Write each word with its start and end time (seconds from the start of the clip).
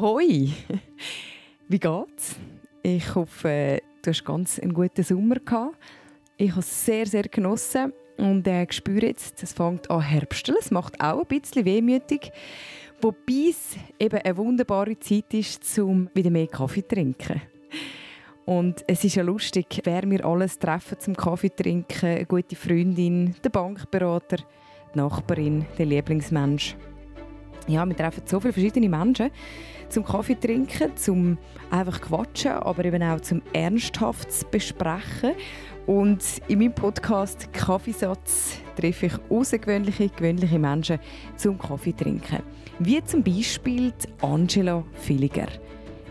Hoi! 0.00 0.48
Wie 1.68 1.78
geht's? 1.78 2.36
Ich 2.82 3.14
hoffe, 3.14 3.82
du 4.00 4.08
hast 4.10 4.24
ganz 4.24 4.58
einen 4.58 4.72
guten 4.72 5.02
Sommer 5.02 5.34
gehabt. 5.34 5.76
Ich 6.38 6.52
habe 6.52 6.60
es 6.60 6.86
sehr, 6.86 7.04
sehr 7.04 7.24
genossen 7.24 7.92
und 8.16 8.46
äh, 8.46 8.66
spüre 8.70 9.08
jetzt, 9.08 9.42
es 9.42 9.52
fängt 9.52 9.90
an 9.90 10.00
herbsteln. 10.00 10.56
Es 10.58 10.70
macht 10.70 10.98
auch 11.02 11.20
ein 11.20 11.26
bisschen 11.26 11.66
wehmütig. 11.66 12.32
Wobei 13.02 13.50
es 13.50 13.76
eben 13.98 14.22
eine 14.22 14.36
wunderbare 14.38 14.98
Zeit 14.98 15.34
ist, 15.34 15.78
um 15.78 16.08
wieder 16.14 16.30
mehr 16.30 16.46
Kaffee 16.46 16.80
zu 16.80 16.94
trinken. 16.94 17.42
Und 18.46 18.82
es 18.86 19.04
ist 19.04 19.16
ja 19.16 19.22
lustig, 19.22 19.82
wer 19.84 20.08
wir 20.10 20.24
alles 20.24 20.58
treffen 20.58 20.98
zum 20.98 21.14
Kaffee 21.14 21.50
trinken. 21.50 22.06
Eine 22.06 22.24
gute 22.24 22.56
Freundin, 22.56 23.34
der 23.44 23.50
Bankberater, 23.50 24.38
die 24.94 24.98
Nachbarin, 24.98 25.66
der 25.76 25.84
Lieblingsmensch. 25.84 26.74
Ja, 27.68 27.86
wir 27.86 27.96
treffen 27.96 28.22
so 28.24 28.40
viele 28.40 28.54
verschiedene 28.54 28.88
Menschen 28.88 29.30
zum 29.90 30.04
Kaffee 30.04 30.38
trinken, 30.38 30.96
zum 30.96 31.38
einfach 31.70 32.00
quatschen, 32.00 32.52
aber 32.52 32.84
eben 32.84 33.02
auch 33.02 33.20
zum 33.20 33.42
ernsthaft 33.52 34.50
besprechen. 34.50 35.32
Und 35.86 36.22
in 36.48 36.60
meinem 36.60 36.74
Podcast 36.74 37.52
Kaffeesatz 37.52 38.58
treffe 38.76 39.06
ich 39.06 39.12
außergewöhnliche, 39.28 40.08
gewöhnliche 40.08 40.58
Menschen 40.58 40.98
zum 41.36 41.58
Kaffee 41.58 41.92
trinken. 41.92 42.42
Wie 42.78 43.02
zum 43.04 43.22
Beispiel 43.22 43.92
Angela 44.22 44.84
Villiger. 45.06 45.48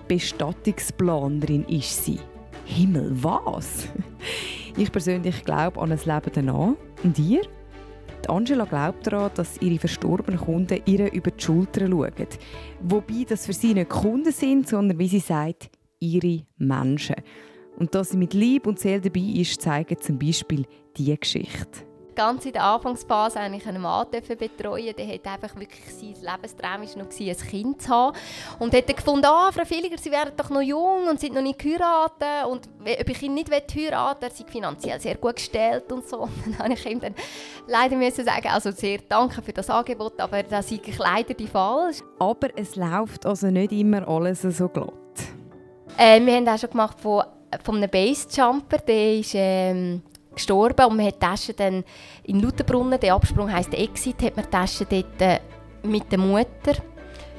Bestattungsplanerin 0.08 1.66
ist 1.66 2.06
sie. 2.06 2.20
Himmel, 2.66 3.12
was? 3.24 3.88
Ich 4.78 4.92
persönlich 4.92 5.44
glaube 5.44 5.80
an 5.82 5.92
ein 5.92 6.00
Leben 6.04 6.32
danach. 6.34 6.74
Und 7.04 7.18
ihr? 7.18 7.42
Die 8.24 8.30
Angela 8.30 8.66
glaubt 8.66 9.08
daran, 9.08 9.32
dass 9.36 9.62
ihre 9.62 9.80
verstorbenen 9.80 10.40
Kunden 10.40 10.82
ihr 10.86 11.12
über 11.12 11.32
die 11.32 11.44
Schulter 11.44 11.88
schauen. 11.88 12.14
Wobei 12.82 13.26
das 13.28 13.46
für 13.46 13.54
sie 13.54 13.74
nicht 13.74 13.90
Kunden 13.90 14.32
sind, 14.32 14.68
sondern, 14.68 15.00
wie 15.00 15.08
sie 15.08 15.20
sagt, 15.20 15.70
ihre 16.00 16.44
Menschen. 16.58 17.16
Und 17.78 17.96
dass 17.96 18.10
sie 18.10 18.18
mit 18.18 18.34
Liebe 18.34 18.70
und 18.70 18.80
Seele 18.80 19.02
dabei 19.02 19.22
ist, 19.22 19.62
zeigen 19.62 20.00
zum 20.00 20.20
Beispiel 20.20 20.66
diese 20.98 21.18
Geschichte 21.18 21.89
ganz 22.20 22.46
in 22.46 22.52
der 22.52 22.66
Anfangsphase 22.66 23.40
eigentlich 23.40 23.66
einen 23.66 23.82
Mann 23.82 24.06
betreuen 24.12 24.94
Der 24.98 25.08
hat 25.08 25.26
einfach 25.26 25.58
wirklich 25.58 25.86
sein 25.86 26.16
Lebenstraum 26.16 26.82
war 26.82 27.04
noch 27.04 27.18
ein 27.18 27.38
Kind 27.50 27.82
zu 27.82 27.90
haben. 27.90 28.18
Und 28.60 28.74
hat 28.74 28.88
gefunden, 28.88 29.26
ah, 29.26 29.50
Frau 29.54 29.64
Villiger, 29.64 29.98
Sie 29.98 30.12
wären 30.12 30.34
doch 30.36 30.50
noch 30.50 30.62
jung 30.62 31.08
und 31.08 31.18
sind 31.18 31.34
noch 31.34 31.42
nicht 31.42 31.60
geheiratet. 31.60 32.46
Und 32.50 32.68
ob 32.82 33.10
ich 33.10 33.22
ihn 33.22 33.36
nicht 33.36 33.50
heiraten 33.50 34.26
er 34.26 34.32
sei 34.32 34.44
finanziell 34.46 35.00
sehr 35.00 35.16
gut 35.16 35.38
gestellt 35.38 35.90
und 35.94 36.06
so. 36.10 36.24
Und 36.46 36.60
dann 36.60 36.60
habe 36.60 36.74
ich 36.74 36.86
ihm 36.86 37.00
dann 37.00 37.16
leider 37.68 37.96
müssen 37.96 38.26
sagen, 38.26 38.50
also 38.50 38.72
sehr 38.72 39.00
danke 39.08 39.42
für 39.42 39.54
das 39.54 39.70
Angebot, 39.70 40.20
aber 40.20 40.44
das 40.44 40.70
ist 40.72 40.98
leider 40.98 41.34
die 41.34 41.48
falsch. 41.48 42.00
Aber 42.20 42.50
es 42.58 42.76
läuft 42.76 43.26
also 43.26 43.48
nicht 43.48 43.72
immer 43.72 44.06
alles 44.06 44.42
so 44.42 44.68
glatt. 44.68 44.92
Äh, 45.98 46.20
wir 46.26 46.36
haben 46.36 46.48
auch 46.50 46.58
schon 46.58 46.70
gemacht 46.70 47.00
von, 47.00 47.24
von 47.64 47.78
einem 47.78 47.90
Basejumper, 47.90 48.80
der 48.80 49.20
ist... 49.20 49.32
Ähm, 49.36 50.02
gestorben 50.34 50.86
und 50.86 50.98
man 50.98 51.08
hat 51.08 51.16
die 51.16 51.20
Tasche 51.20 51.54
dann 51.54 51.84
in 52.24 52.40
Lutherbrunnen, 52.40 53.00
der 53.00 53.14
Absprung 53.14 53.52
heisst 53.52 53.74
Exit, 53.74 54.22
hat 54.22 54.36
man 54.36 54.46
die 54.46 54.52
Tasche 54.52 54.86
dort 54.86 55.22
äh, 55.22 55.40
mit 55.84 56.12
der 56.12 56.20
Mutter 56.20 56.74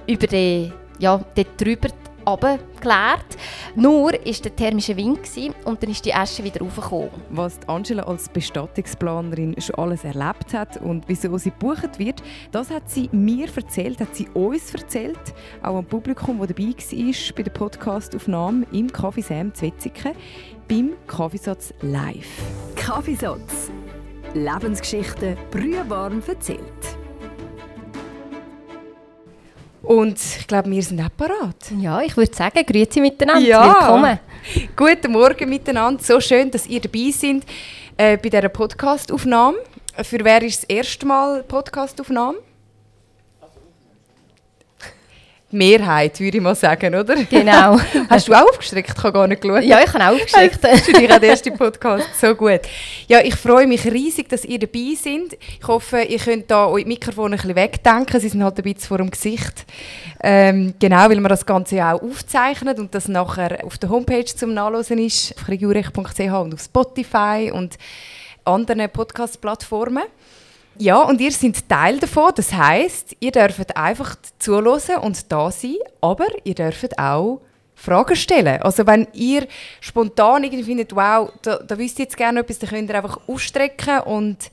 über 0.06 0.26
den, 0.26 0.72
ja, 0.98 1.20
dort 1.34 1.60
drüber 1.60 1.88
abgeklärt. 2.24 3.36
Nur 3.74 4.12
war 4.12 4.12
der 4.12 4.56
thermische 4.56 4.96
Wind 4.96 5.20
und 5.64 5.82
dann 5.82 5.90
ist 5.90 6.04
die 6.04 6.14
Asche 6.14 6.42
wieder 6.42 6.60
raufgekommen. 6.60 7.10
Was 7.30 7.58
Angela 7.66 8.04
als 8.04 8.28
Bestattungsplanerin 8.28 9.54
schon 9.60 9.76
alles 9.76 10.04
erlebt 10.04 10.52
hat 10.52 10.76
und 10.78 11.04
wieso 11.06 11.36
sie 11.38 11.50
gebucht 11.50 11.98
wird, 11.98 12.22
das 12.50 12.70
hat 12.70 12.90
sie 12.90 13.08
mir 13.12 13.48
erzählt, 13.54 14.00
hat 14.00 14.14
sie 14.14 14.28
uns 14.34 14.74
erzählt, 14.74 15.18
auch 15.62 15.76
am 15.76 15.84
Publikum, 15.84 16.38
das 16.38 16.48
dabei 16.48 16.64
war 16.64 17.34
bei 17.36 17.42
der 17.42 17.50
Podcastaufnahme 17.50 18.66
im 18.72 18.88
Café 18.88 19.22
Sam 19.22 19.54
Zwetzigen 19.54 20.12
beim 20.70 20.92
Kaffeesatz 21.08 21.74
live. 21.82 22.28
Kaffeesatz. 22.76 23.72
Lebensgeschichten 24.34 25.36
brühwarm 25.50 26.22
erzählt. 26.24 26.60
Und 29.82 30.16
ich 30.38 30.46
glaube, 30.46 30.70
wir 30.70 30.82
sind 30.82 31.00
auch 31.00 31.08
parat. 31.16 31.72
Ja, 31.80 32.00
ich 32.02 32.16
würde 32.16 32.32
sagen, 32.32 32.64
grüezi 32.64 33.00
miteinander. 33.00 33.48
Ja. 33.48 33.80
Willkommen. 33.80 34.20
Guten 34.76 35.10
Morgen 35.10 35.48
miteinander. 35.48 36.00
So 36.00 36.20
schön, 36.20 36.52
dass 36.52 36.68
ihr 36.68 36.80
dabei 36.80 37.10
seid 37.10 37.42
äh, 37.96 38.16
bei 38.16 38.28
dieser 38.28 38.48
Podcastaufnahme. 38.48 39.58
Für 40.04 40.24
wer 40.24 40.40
ist 40.42 40.62
das 40.62 40.70
erste 40.70 41.04
Mal 41.04 41.42
Podcastaufnahme? 41.42 42.38
Mehrheit, 45.52 46.20
würde 46.20 46.38
ich 46.38 46.42
mal 46.42 46.54
sagen, 46.54 46.94
oder? 46.94 47.16
Genau. 47.24 47.78
Hast 48.08 48.28
du 48.28 48.34
auch 48.34 48.48
aufgestreckt? 48.48 48.92
Ich 48.96 49.02
habe 49.02 49.12
gar 49.12 49.26
nicht 49.26 49.42
geschaut. 49.42 49.64
Ja, 49.64 49.80
ich 49.80 49.92
habe 49.92 50.04
auch 50.04 50.14
aufgestreckt. 50.14 50.62
Das 50.62 50.80
ist 50.88 50.96
der 50.96 51.22
erste 51.22 51.50
Podcast. 51.50 52.06
So 52.20 52.34
gut. 52.34 52.60
Ja, 53.08 53.20
ich 53.20 53.34
freue 53.34 53.66
mich 53.66 53.84
riesig, 53.84 54.28
dass 54.28 54.44
ihr 54.44 54.58
dabei 54.58 54.94
seid. 54.96 55.38
Ich 55.60 55.66
hoffe, 55.66 56.02
ihr 56.02 56.18
könnt 56.18 56.50
da 56.50 56.66
euer 56.66 56.86
Mikrofon 56.86 57.32
ein 57.32 57.36
bisschen 57.36 57.56
wegdenken. 57.56 58.20
Sie 58.20 58.28
sind 58.28 58.44
halt 58.44 58.58
ein 58.58 58.62
bisschen 58.62 58.80
vor 58.80 58.98
dem 58.98 59.10
Gesicht. 59.10 59.66
Ähm, 60.22 60.74
genau, 60.78 61.08
weil 61.08 61.20
wir 61.20 61.28
das 61.28 61.44
Ganze 61.44 61.76
ja 61.76 61.94
auch 61.94 62.02
aufzeichnen 62.02 62.78
und 62.78 62.94
das 62.94 63.08
nachher 63.08 63.64
auf 63.64 63.78
der 63.78 63.90
Homepage 63.90 64.24
zum 64.24 64.54
Nachlesen 64.54 64.98
ist, 64.98 65.34
auf 65.36 65.48
regionrecht.ch 65.48 66.18
und 66.18 66.54
auf 66.54 66.60
Spotify 66.60 67.50
und 67.52 67.76
anderen 68.44 68.88
Podcast-Plattformen. 68.88 70.04
Ja, 70.80 71.02
und 71.02 71.20
ihr 71.20 71.30
seid 71.30 71.68
Teil 71.68 71.98
davon. 71.98 72.32
Das 72.34 72.54
heißt, 72.54 73.16
ihr 73.20 73.32
dürft 73.32 73.76
einfach 73.76 74.16
zuhören 74.38 74.98
und 75.02 75.30
da 75.30 75.50
sein, 75.50 75.76
aber 76.00 76.26
ihr 76.44 76.54
dürft 76.54 76.98
auch 76.98 77.42
Fragen 77.74 78.16
stellen. 78.16 78.62
Also 78.62 78.86
wenn 78.86 79.06
ihr 79.12 79.46
spontan 79.80 80.42
irgendwie 80.42 80.64
findet, 80.64 80.96
wow, 80.96 81.30
da, 81.42 81.58
da 81.58 81.76
wisst 81.76 81.98
ihr 81.98 82.06
jetzt 82.06 82.16
gerne 82.16 82.40
etwas, 82.40 82.60
dann 82.60 82.70
könnt 82.70 82.88
ihr 82.88 82.96
einfach 82.96 83.20
ausstrecken 83.26 84.00
und 84.00 84.50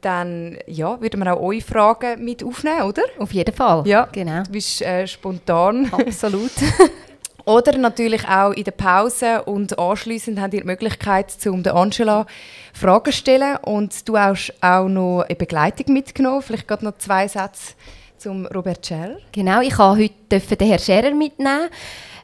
dann 0.00 0.58
ja, 0.66 1.00
würden 1.00 1.22
wir 1.22 1.32
auch 1.34 1.40
eure 1.40 1.60
Fragen 1.60 2.24
mit 2.24 2.42
aufnehmen, 2.42 2.82
oder? 2.82 3.02
Auf 3.18 3.32
jeden 3.32 3.54
Fall. 3.54 3.86
Ja, 3.86 4.08
genau. 4.10 4.42
Du 4.42 4.50
bist 4.50 4.82
äh, 4.82 5.06
spontan. 5.06 5.88
Absolut. 5.92 6.50
Oder 7.50 7.76
natürlich 7.78 8.28
auch 8.28 8.52
in 8.52 8.62
der 8.62 8.70
Pause 8.70 9.42
und 9.42 9.76
anschließend 9.76 10.40
habt 10.40 10.54
ihr 10.54 10.60
die 10.60 10.66
Möglichkeit, 10.66 11.34
um 11.48 11.64
der 11.64 11.74
Angela 11.74 12.24
Fragen 12.72 13.10
zu 13.10 13.18
stellen. 13.18 13.56
Und 13.62 14.08
du 14.08 14.16
hast 14.16 14.54
auch 14.60 14.86
noch 14.86 15.22
eine 15.22 15.34
Begleitung 15.34 15.92
mitgenommen. 15.92 16.42
Vielleicht 16.42 16.68
gerade 16.68 16.84
noch 16.84 16.98
zwei 16.98 17.26
Sätze 17.26 17.74
zum 18.18 18.46
Robert 18.46 18.86
Scherer. 18.86 19.16
Genau, 19.32 19.62
ich 19.62 19.76
habe 19.76 20.00
heute 20.00 20.56
den 20.56 20.68
Herrn 20.68 20.78
Scherer 20.78 21.10
mitnehmen. 21.10 21.70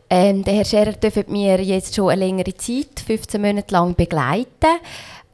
Ähm, 0.09 0.45
der 0.45 0.55
Herr 0.55 0.65
Scherer 0.65 0.93
dürfen 0.93 1.25
mir 1.27 1.61
jetzt 1.61 1.97
schon 1.97 2.11
eine 2.11 2.25
längere 2.25 2.55
Zeit, 2.55 3.01
15 3.05 3.43
Monate 3.43 3.75
lang, 3.75 3.97
begleiten. 3.97 4.79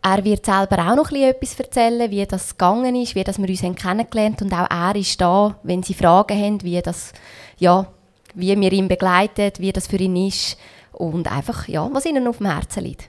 Er 0.02 0.24
wird 0.24 0.46
selber 0.46 0.90
auch 0.90 0.96
noch 0.96 1.12
etwas 1.12 1.60
erzählen, 1.60 2.10
wie 2.10 2.24
das 2.24 2.56
gegangen 2.56 2.96
ist, 2.96 3.14
wie 3.14 3.24
das 3.24 3.38
wir 3.38 3.46
uns 3.46 3.60
kennengelernt 3.60 4.40
haben. 4.40 4.50
Und 4.50 4.54
auch 4.54 4.70
er 4.70 4.96
ist 4.96 5.20
da, 5.20 5.54
wenn 5.64 5.82
Sie 5.82 5.92
Fragen 5.92 6.42
haben, 6.42 6.62
wie 6.62 6.80
das 6.80 7.12
ja, 7.58 7.86
wie 8.34 8.58
wir 8.58 8.72
ihn 8.72 8.88
begleiten, 8.88 9.52
wie 9.58 9.72
das 9.72 9.86
für 9.86 9.96
ihn 9.96 10.16
ist 10.16 10.56
und 10.92 11.30
einfach, 11.30 11.68
ja, 11.68 11.88
was 11.92 12.06
ihnen 12.06 12.26
auf 12.26 12.38
dem 12.38 12.46
Herzen 12.46 12.84
liegt. 12.84 13.08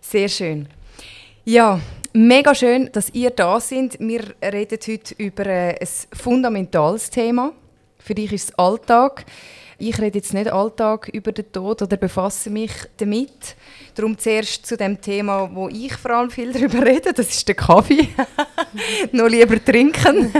Sehr 0.00 0.28
schön. 0.28 0.68
Ja, 1.44 1.80
mega 2.12 2.54
schön, 2.54 2.90
dass 2.92 3.10
ihr 3.10 3.30
da 3.30 3.60
sind. 3.60 3.98
Wir 4.00 4.34
reden 4.42 4.78
heute 4.86 5.14
über 5.18 5.46
äh, 5.46 5.78
ein 5.78 5.88
fundamentales 6.12 7.10
Thema. 7.10 7.52
Für 7.98 8.14
dich 8.14 8.32
ist 8.32 8.50
es 8.50 8.58
Alltag. 8.58 9.24
Ich 9.78 9.98
rede 9.98 10.18
jetzt 10.18 10.32
nicht 10.32 10.50
Alltag 10.50 11.08
über 11.08 11.32
den 11.32 11.50
Tod 11.50 11.82
oder 11.82 11.96
befasse 11.96 12.48
mich 12.48 12.70
damit. 12.98 13.56
Darum 13.94 14.16
zuerst 14.16 14.66
zu 14.66 14.76
dem 14.76 15.00
Thema, 15.00 15.50
wo 15.52 15.68
ich 15.68 15.94
vor 15.94 16.12
allem 16.12 16.30
viel 16.30 16.52
darüber 16.54 16.84
rede. 16.84 17.12
Das 17.12 17.28
ist 17.28 17.48
der 17.48 17.54
Kaffee. 17.54 18.08
Noch 19.12 19.28
lieber 19.28 19.62
trinken. 19.62 20.32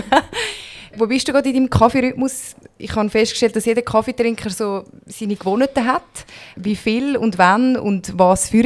Wo 0.96 1.06
bist 1.06 1.26
du 1.28 1.32
gerade 1.32 1.48
in 1.48 1.54
deinem 1.54 1.70
Kaffeerhythmus? 1.70 2.54
Ich 2.78 2.94
habe 2.94 3.10
festgestellt, 3.10 3.56
dass 3.56 3.64
jeder 3.64 3.82
Kaffeetrinker 3.82 4.50
so 4.50 4.84
seine 5.06 5.36
Gewohnheiten 5.36 5.86
hat. 5.86 6.02
Wie 6.56 6.76
viel 6.76 7.16
und 7.16 7.38
wann 7.38 7.76
und 7.76 8.18
was 8.18 8.48
für 8.50 8.64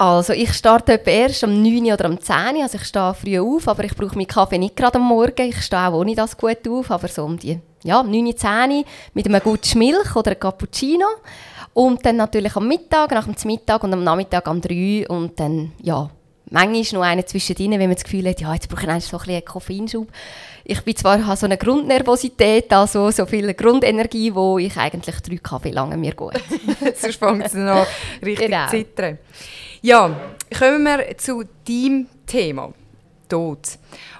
also 0.00 0.32
ich 0.32 0.52
starte 0.52 0.92
erst 1.04 1.42
um 1.42 1.60
9 1.60 1.92
oder 1.92 2.08
um 2.08 2.20
10 2.20 2.36
Uhr, 2.54 2.62
also 2.62 2.78
ich 2.78 2.84
stehe 2.84 3.14
früh 3.14 3.40
auf, 3.40 3.66
aber 3.66 3.82
ich 3.82 3.96
brauche 3.96 4.14
meinen 4.14 4.28
Kaffee 4.28 4.56
nicht 4.56 4.76
gerade 4.76 4.96
am 4.96 5.08
Morgen, 5.08 5.48
ich 5.48 5.60
stehe 5.60 5.88
auch 5.88 5.94
ohne 5.94 6.14
das 6.14 6.36
gut 6.36 6.68
auf, 6.68 6.92
aber 6.92 7.08
so 7.08 7.24
um 7.24 7.36
die 7.36 7.58
ja, 7.82 8.00
9, 8.00 8.36
10 8.36 8.50
Uhr 8.70 8.84
mit 9.14 9.26
einem 9.26 9.42
guten 9.42 9.76
Milch 9.76 10.14
oder 10.14 10.30
einem 10.30 10.40
Cappuccino. 10.40 11.06
Und 11.74 12.06
dann 12.06 12.14
natürlich 12.14 12.54
am 12.54 12.68
Mittag, 12.68 13.10
nach 13.10 13.26
dem 13.26 13.34
Mittag 13.44 13.82
und 13.82 13.92
am 13.92 14.04
Nachmittag 14.04 14.46
um 14.48 14.60
3 14.60 15.06
und 15.08 15.38
dann, 15.40 15.72
ja, 15.82 16.08
manchmal 16.50 17.00
noch 17.00 17.06
einen 17.06 17.26
zwischendrin, 17.26 17.72
wenn 17.72 17.80
man 17.80 17.94
das 17.94 18.04
Gefühl 18.04 18.28
hat, 18.28 18.40
ja, 18.40 18.54
jetzt 18.54 18.68
brauche 18.68 18.82
ich 18.82 19.04
so 19.04 19.16
ein 19.16 19.20
bisschen 19.20 19.34
einen 19.34 19.44
Koffeinschub 19.44 20.08
ich 20.70 20.82
bin 20.82 20.94
zwar 20.94 21.24
habe 21.24 21.36
so 21.36 21.46
eine 21.46 21.56
Grundnervosität, 21.56 22.70
also 22.74 23.10
so 23.10 23.24
viel 23.24 23.54
Grundenergie, 23.54 24.34
wo 24.34 24.58
ich 24.58 24.76
eigentlich 24.76 25.18
drei 25.20 25.38
Kaffee 25.38 25.70
lange 25.70 25.96
mir 25.96 26.14
gut. 26.14 26.34
Sonst 26.94 27.16
fängt 27.16 27.46
es 27.46 27.54
noch 27.54 27.86
richtig 28.22 28.50
genau. 28.50 28.68
zittern. 28.68 29.18
Ja, 29.80 30.14
kommen 30.56 30.82
wir 30.82 31.16
zu 31.16 31.42
deinem 31.66 32.06
Thema, 32.26 32.74
Tod. 33.30 33.60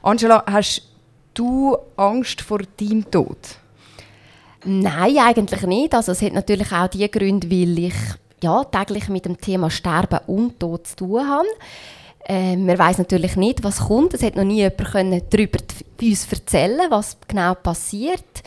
Angela, 0.02 0.42
hast 0.46 0.88
du 1.34 1.76
Angst 1.96 2.40
vor 2.40 2.60
deinem 2.80 3.10
Tod? 3.10 3.38
Nein, 4.64 5.18
eigentlich 5.18 5.62
nicht. 5.62 5.94
Also 5.94 6.12
es 6.12 6.22
hat 6.22 6.32
natürlich 6.32 6.72
auch 6.72 6.88
die 6.88 7.10
Gründe, 7.10 7.50
weil 7.50 7.78
ich 7.78 7.94
ja, 8.42 8.64
täglich 8.64 9.10
mit 9.10 9.26
dem 9.26 9.38
Thema 9.38 9.70
Sterben 9.70 10.20
und 10.26 10.58
Tod 10.58 10.86
zu 10.86 10.96
tun 10.96 11.28
habe. 11.28 11.46
Äh, 12.28 12.56
man 12.56 12.78
weiß 12.78 12.98
natürlich 12.98 13.36
nicht, 13.36 13.64
was 13.64 13.86
kommt. 13.86 14.12
Es 14.12 14.22
hat 14.22 14.36
noch 14.36 14.44
nie 14.44 14.58
jemand 14.58 15.32
darüber 15.32 15.58
uns 16.00 16.30
erzählen 16.30 16.90
was 16.90 17.16
genau 17.26 17.54
passiert. 17.54 18.42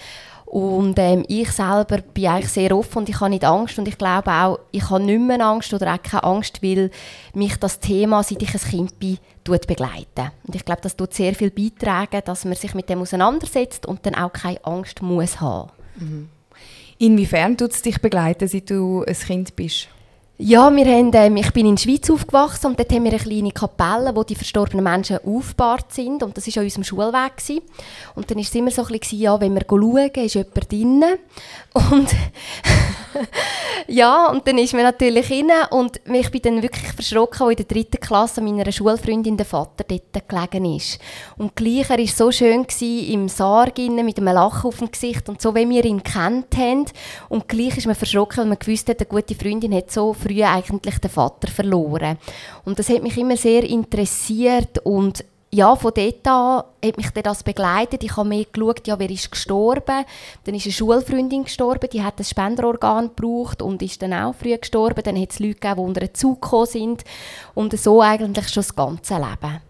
Und 0.45 1.00
ähm, 1.00 1.24
ich 1.30 1.50
selber 1.50 2.00
bin 2.00 2.28
eigentlich 2.28 2.51
sehr 2.51 2.75
offen 2.75 3.00
und 3.00 3.10
ich 3.10 3.22
habe 3.22 3.30
nicht 3.30 3.45
Angst 3.45 3.80
und 3.80 3.88
ich 3.88 3.98
glaube 3.98 4.30
auch, 4.30 4.60
ich 4.72 4.89
habe 4.89 5.01
nicht 5.01 5.22
mehr 5.22 5.39
Angst 5.39 5.74
oder 5.74 5.94
auch 5.94 6.01
keine 6.01 6.25
Angst, 6.25 6.62
weil 6.62 6.92
mich 7.33 7.56
das 7.56 7.80
Thema, 7.80 8.22
seit 8.22 8.42
ich 8.42 8.54
ein 8.54 8.60
Kind 8.60 9.00
bin, 9.00 9.18
begleiten. 9.45 10.31
Und 10.45 10.54
ich 10.54 10.66
glaube, 10.66 10.81
das 10.81 10.98
tut 10.98 11.13
sehr 11.13 11.36
viel 11.36 11.51
beitragen, 11.51 12.22
dass 12.25 12.44
man 12.44 12.56
sich 12.56 12.75
mit 12.75 12.89
dem 12.89 13.00
auseinandersetzt 13.00 13.86
und 13.86 14.06
dann 14.06 14.13
auch 14.13 14.33
keine 14.33 14.63
Angst 14.66 15.01
muss 15.01 15.39
haben. 15.39 15.72
Mhm. 15.95 16.30
Inwiefern 16.98 17.56
tut 17.57 17.72
es 17.72 17.81
dich 17.81 18.01
begleiten, 18.01 18.50
seit 18.50 18.69
du 18.69 19.06
ein 19.07 19.16
Kind 19.16 19.56
bist? 19.56 19.88
Ja, 20.44 20.76
wir 20.76 20.86
haben, 20.86 21.12
ähm, 21.14 21.38
ich 21.38 21.52
bin 21.52 21.68
in 21.68 21.76
der 21.76 21.84
Schweiz 21.84 22.10
aufgewachsen 22.10 22.66
und 22.66 22.80
dort 22.80 22.92
haben 22.92 23.04
wir 23.04 23.12
eine 23.12 23.22
kleine 23.22 23.52
Kapelle, 23.52 24.16
wo 24.16 24.24
die 24.24 24.34
verstorbenen 24.34 24.84
Menschen 24.84 25.20
aufgebahrt 25.24 25.94
sind 25.94 26.24
und 26.24 26.36
das 26.36 26.48
war 26.48 26.62
an 26.62 26.64
unserem 26.64 26.84
Schulweg. 26.84 27.38
Gewesen. 27.38 27.62
Und 28.16 28.32
dann 28.32 28.38
war 28.38 28.44
es 28.44 28.56
immer 28.56 28.72
so 28.72 28.84
ein 28.84 28.98
bisschen, 28.98 29.20
ja, 29.20 29.40
wenn 29.40 29.54
wir 29.54 29.62
schauen, 29.70 30.10
ist 30.16 30.34
jemand 30.34 30.72
drinnen. 30.72 31.20
Und 31.74 32.10
ja, 33.88 34.32
und 34.32 34.48
dann 34.48 34.58
ist 34.58 34.74
man 34.74 34.82
natürlich 34.82 35.30
rein 35.30 35.52
und 35.70 36.02
ich 36.12 36.32
bin 36.32 36.42
dann 36.42 36.64
wirklich 36.64 36.92
verschrocken, 36.92 37.44
als 37.46 37.52
in 37.52 37.58
der 37.58 37.66
dritten 37.66 38.00
Klasse 38.00 38.42
meiner 38.42 38.72
Schulfreundin 38.72 39.38
der 39.38 39.46
Vater 39.46 39.86
dort 39.88 40.28
gelegen 40.28 40.76
ist. 40.76 40.98
Und 41.38 41.56
gleich, 41.56 41.90
er 41.90 42.00
war 42.00 42.08
so 42.08 42.32
schön 42.32 42.64
gewesen, 42.64 43.14
im 43.14 43.30
Sarg 43.30 43.78
mit 43.78 44.18
einem 44.18 44.34
Lachen 44.34 44.68
auf 44.68 44.80
dem 44.80 44.92
Gesicht 44.92 45.30
und 45.30 45.40
so, 45.40 45.54
wie 45.54 45.70
wir 45.70 45.86
ihn 45.86 46.02
kennt 46.02 46.58
haben. 46.58 46.86
Und 47.30 47.48
gleich 47.48 47.78
ist 47.78 47.86
man 47.86 47.96
verschrocken, 47.96 48.40
weil 48.40 48.48
man 48.48 48.60
gewusst 48.60 48.90
hat, 48.90 49.00
eine 49.00 49.08
gute 49.08 49.36
Freundin 49.36 49.76
hat 49.76 49.92
so 49.92 50.14
früh 50.14 50.31
eigentlich 50.39 51.00
den 51.00 51.12
Vater 51.12 51.48
verloren. 51.50 52.18
Und 52.66 52.80
das 52.80 52.89
hat 52.89 53.04
mich 53.04 53.18
immer 53.18 53.38
sehr 53.38 53.63
interessiert 53.63 54.80
und 54.83 55.24
ja, 55.54 55.75
von 55.75 55.92
dort 55.94 56.28
an 56.28 56.63
hat 56.83 56.98
mich 56.98 57.10
das 57.10 57.44
begleitet. 57.44 58.04
Ich 58.04 58.16
habe 58.16 58.30
mehr 58.30 58.45
geschaut, 58.51 58.88
ja, 58.88 58.98
wer 58.98 59.10
ist 59.10 59.30
gestorben. 59.30 60.06
Dann 60.45 60.56
ist 60.56 60.66
eine 60.66 60.72
Schulfreundin 60.72 61.44
gestorben, 61.44 61.89
die 61.92 62.01
hat 62.01 62.19
ein 62.19 62.24
Spenderorgan 62.24 63.12
gebraucht 63.13 63.62
und 63.62 63.81
ist 63.81 64.01
dann 64.01 64.13
auch 64.13 64.33
früh 64.33 64.57
gestorben. 64.57 65.04
Dann 65.04 65.19
hat 65.19 65.31
es 65.31 65.39
Leute 65.39 65.56
gegeben, 65.56 65.75
die 65.75 65.81
unter 65.81 66.00
den 66.00 66.13
Zug 66.13 66.42
gekommen 66.42 66.68
sind. 66.68 67.04
Und 67.54 67.78
so 67.78 68.01
eigentlich 68.01 68.48
schon 68.48 68.62
das 68.62 68.75
ganze 68.75 69.16
Leben. 69.16 69.62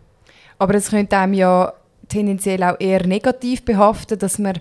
Aber 0.60 0.76
es 0.76 0.92
könnte 0.92 1.18
einem 1.18 1.34
ja 1.34 1.74
tendenziell 2.08 2.64
auch 2.64 2.80
eher 2.80 3.08
negativ 3.08 3.66
behaften, 3.66 4.20
dass 4.20 4.38
man 4.38 4.60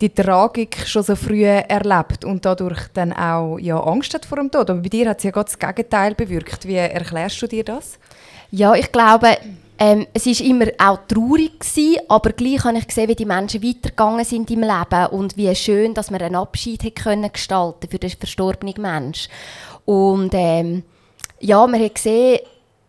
die 0.00 0.10
Tragik 0.10 0.86
schon 0.86 1.02
so 1.02 1.14
früh 1.14 1.44
erlebt 1.44 2.24
und 2.24 2.44
dadurch 2.44 2.88
dann 2.94 3.12
auch 3.12 3.58
ja, 3.58 3.78
Angst 3.78 4.14
hat 4.14 4.24
vor 4.24 4.38
dem 4.38 4.50
Tod. 4.50 4.70
Aber 4.70 4.80
bei 4.80 4.88
dir 4.88 5.10
hat 5.10 5.18
es 5.18 5.24
ja 5.24 5.30
gerade 5.30 5.50
das 5.50 5.58
Gegenteil 5.58 6.14
bewirkt. 6.14 6.66
Wie 6.66 6.76
erklärst 6.76 7.40
du 7.42 7.46
dir 7.46 7.64
das? 7.64 7.98
Ja, 8.50 8.74
ich 8.74 8.90
glaube, 8.90 9.36
ähm, 9.78 10.06
es 10.12 10.26
war 10.26 10.46
immer 10.46 10.66
auch 10.78 10.98
traurig 11.06 11.60
gewesen, 11.60 12.00
aber 12.08 12.32
gleich 12.32 12.64
habe 12.64 12.78
ich 12.78 12.86
gesehen, 12.86 13.08
wie 13.08 13.14
die 13.14 13.24
Menschen 13.24 13.62
weitergegangen 13.62 14.24
sind 14.24 14.50
im 14.50 14.60
Leben 14.60 15.06
und 15.10 15.36
wie 15.36 15.54
schön, 15.54 15.94
dass 15.94 16.10
man 16.10 16.20
einen 16.20 16.36
Abschied 16.36 16.82
hat 16.84 16.96
können 16.96 17.32
gestalten 17.32 17.88
für 17.90 17.98
den 17.98 18.10
verstorbenen 18.10 18.80
Menschen. 18.80 19.30
Und 19.84 20.32
ähm, 20.34 20.82
ja, 21.40 21.66
man 21.66 21.82
hat 21.82 21.94
gesehen, 21.94 22.40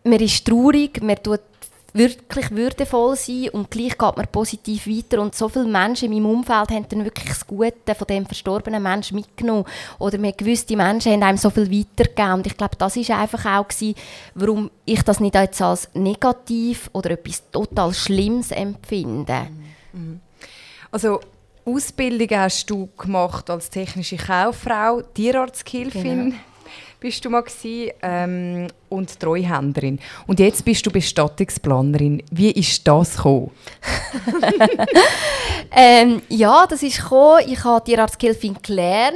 man 0.03 0.19
ist 0.19 0.45
traurig, 0.45 1.01
man 1.01 1.21
tut 1.21 1.41
wirklich 1.93 2.51
würdevoll 2.51 3.15
sein 3.15 3.49
und 3.49 3.69
gleich 3.69 3.97
geht 3.97 4.17
man 4.17 4.27
positiv 4.31 4.87
weiter 4.87 5.21
und 5.21 5.35
so 5.35 5.49
viele 5.49 5.65
Menschen 5.65 6.11
in 6.11 6.23
meinem 6.23 6.37
Umfeld 6.37 6.71
haben 6.71 6.85
dann 6.87 7.03
wirklich 7.03 7.29
das 7.29 7.45
Gute 7.45 7.95
von 7.95 8.07
dem 8.07 8.25
verstorbenen 8.25 8.81
Menschen 8.81 9.15
mitgenommen 9.15 9.65
oder 9.99 10.17
man 10.17 10.33
gewusst, 10.35 10.69
die 10.69 10.75
Menschen 10.75 11.11
haben 11.11 11.23
einem 11.23 11.37
so 11.37 11.49
viel 11.49 11.69
weitergegeben 11.69 12.33
und 12.33 12.47
ich 12.47 12.55
glaube, 12.55 12.75
das 12.77 12.95
ist 12.95 13.11
einfach 13.11 13.45
auch 13.45 13.67
gewesen, 13.67 13.95
warum 14.35 14.71
ich 14.85 15.01
das 15.03 15.19
nicht 15.19 15.35
jetzt 15.35 15.61
als 15.61 15.89
negativ 15.93 16.89
oder 16.93 17.11
etwas 17.11 17.43
total 17.51 17.93
Schlimmes 17.93 18.51
empfinde. 18.51 19.47
Mhm. 19.91 20.21
Also 20.91 21.19
Ausbildung 21.65 22.37
hast 22.37 22.69
du 22.69 22.89
gemacht 22.97 23.49
als 23.49 23.69
technische 23.69 24.17
Kauffrau, 24.17 25.01
Tierarzthilfin. 25.01 26.31
Genau 26.31 26.50
bist 27.01 27.25
du 27.25 27.31
mal 27.31 27.41
gewesen, 27.41 27.91
ähm, 28.03 28.67
und 28.87 29.19
Treuhänderin. 29.19 29.99
Und 30.27 30.39
jetzt 30.39 30.63
bist 30.63 30.85
du 30.85 30.91
Bestattungsplanerin. 30.91 32.21
Wie 32.31 32.51
ist 32.51 32.87
das 32.87 33.17
gekommen? 33.17 33.51
ähm, 35.75 36.21
ja, 36.29 36.67
das 36.67 36.83
ist 36.83 37.01
gekommen. 37.01 37.43
Ich 37.47 37.63
habe 37.63 37.83
Tierarzthilfin 37.83 38.55
gelernt 38.61 39.15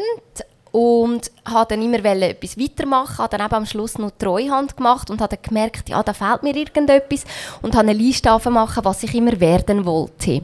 und 0.72 1.32
habe 1.46 1.70
dann 1.70 1.82
immer 1.82 2.04
etwas 2.04 2.60
weitermachen, 2.60 3.20
habe 3.20 3.38
dann 3.38 3.46
eben 3.46 3.56
am 3.56 3.66
Schluss 3.66 3.98
noch 3.98 4.12
Treuhand 4.12 4.76
gemacht 4.76 5.10
und 5.10 5.22
habe 5.22 5.38
dann 5.38 5.44
gemerkt, 5.48 5.88
ja, 5.88 6.02
da 6.02 6.12
fehlt 6.12 6.44
mir 6.44 6.56
irgendetwas 6.56 7.24
und 7.62 7.76
habe 7.76 7.88
eine 7.88 7.98
Liste 7.98 8.30
machen, 8.50 8.84
was 8.84 9.04
ich 9.04 9.14
immer 9.14 9.40
werden 9.40 9.86
wollte. 9.86 10.42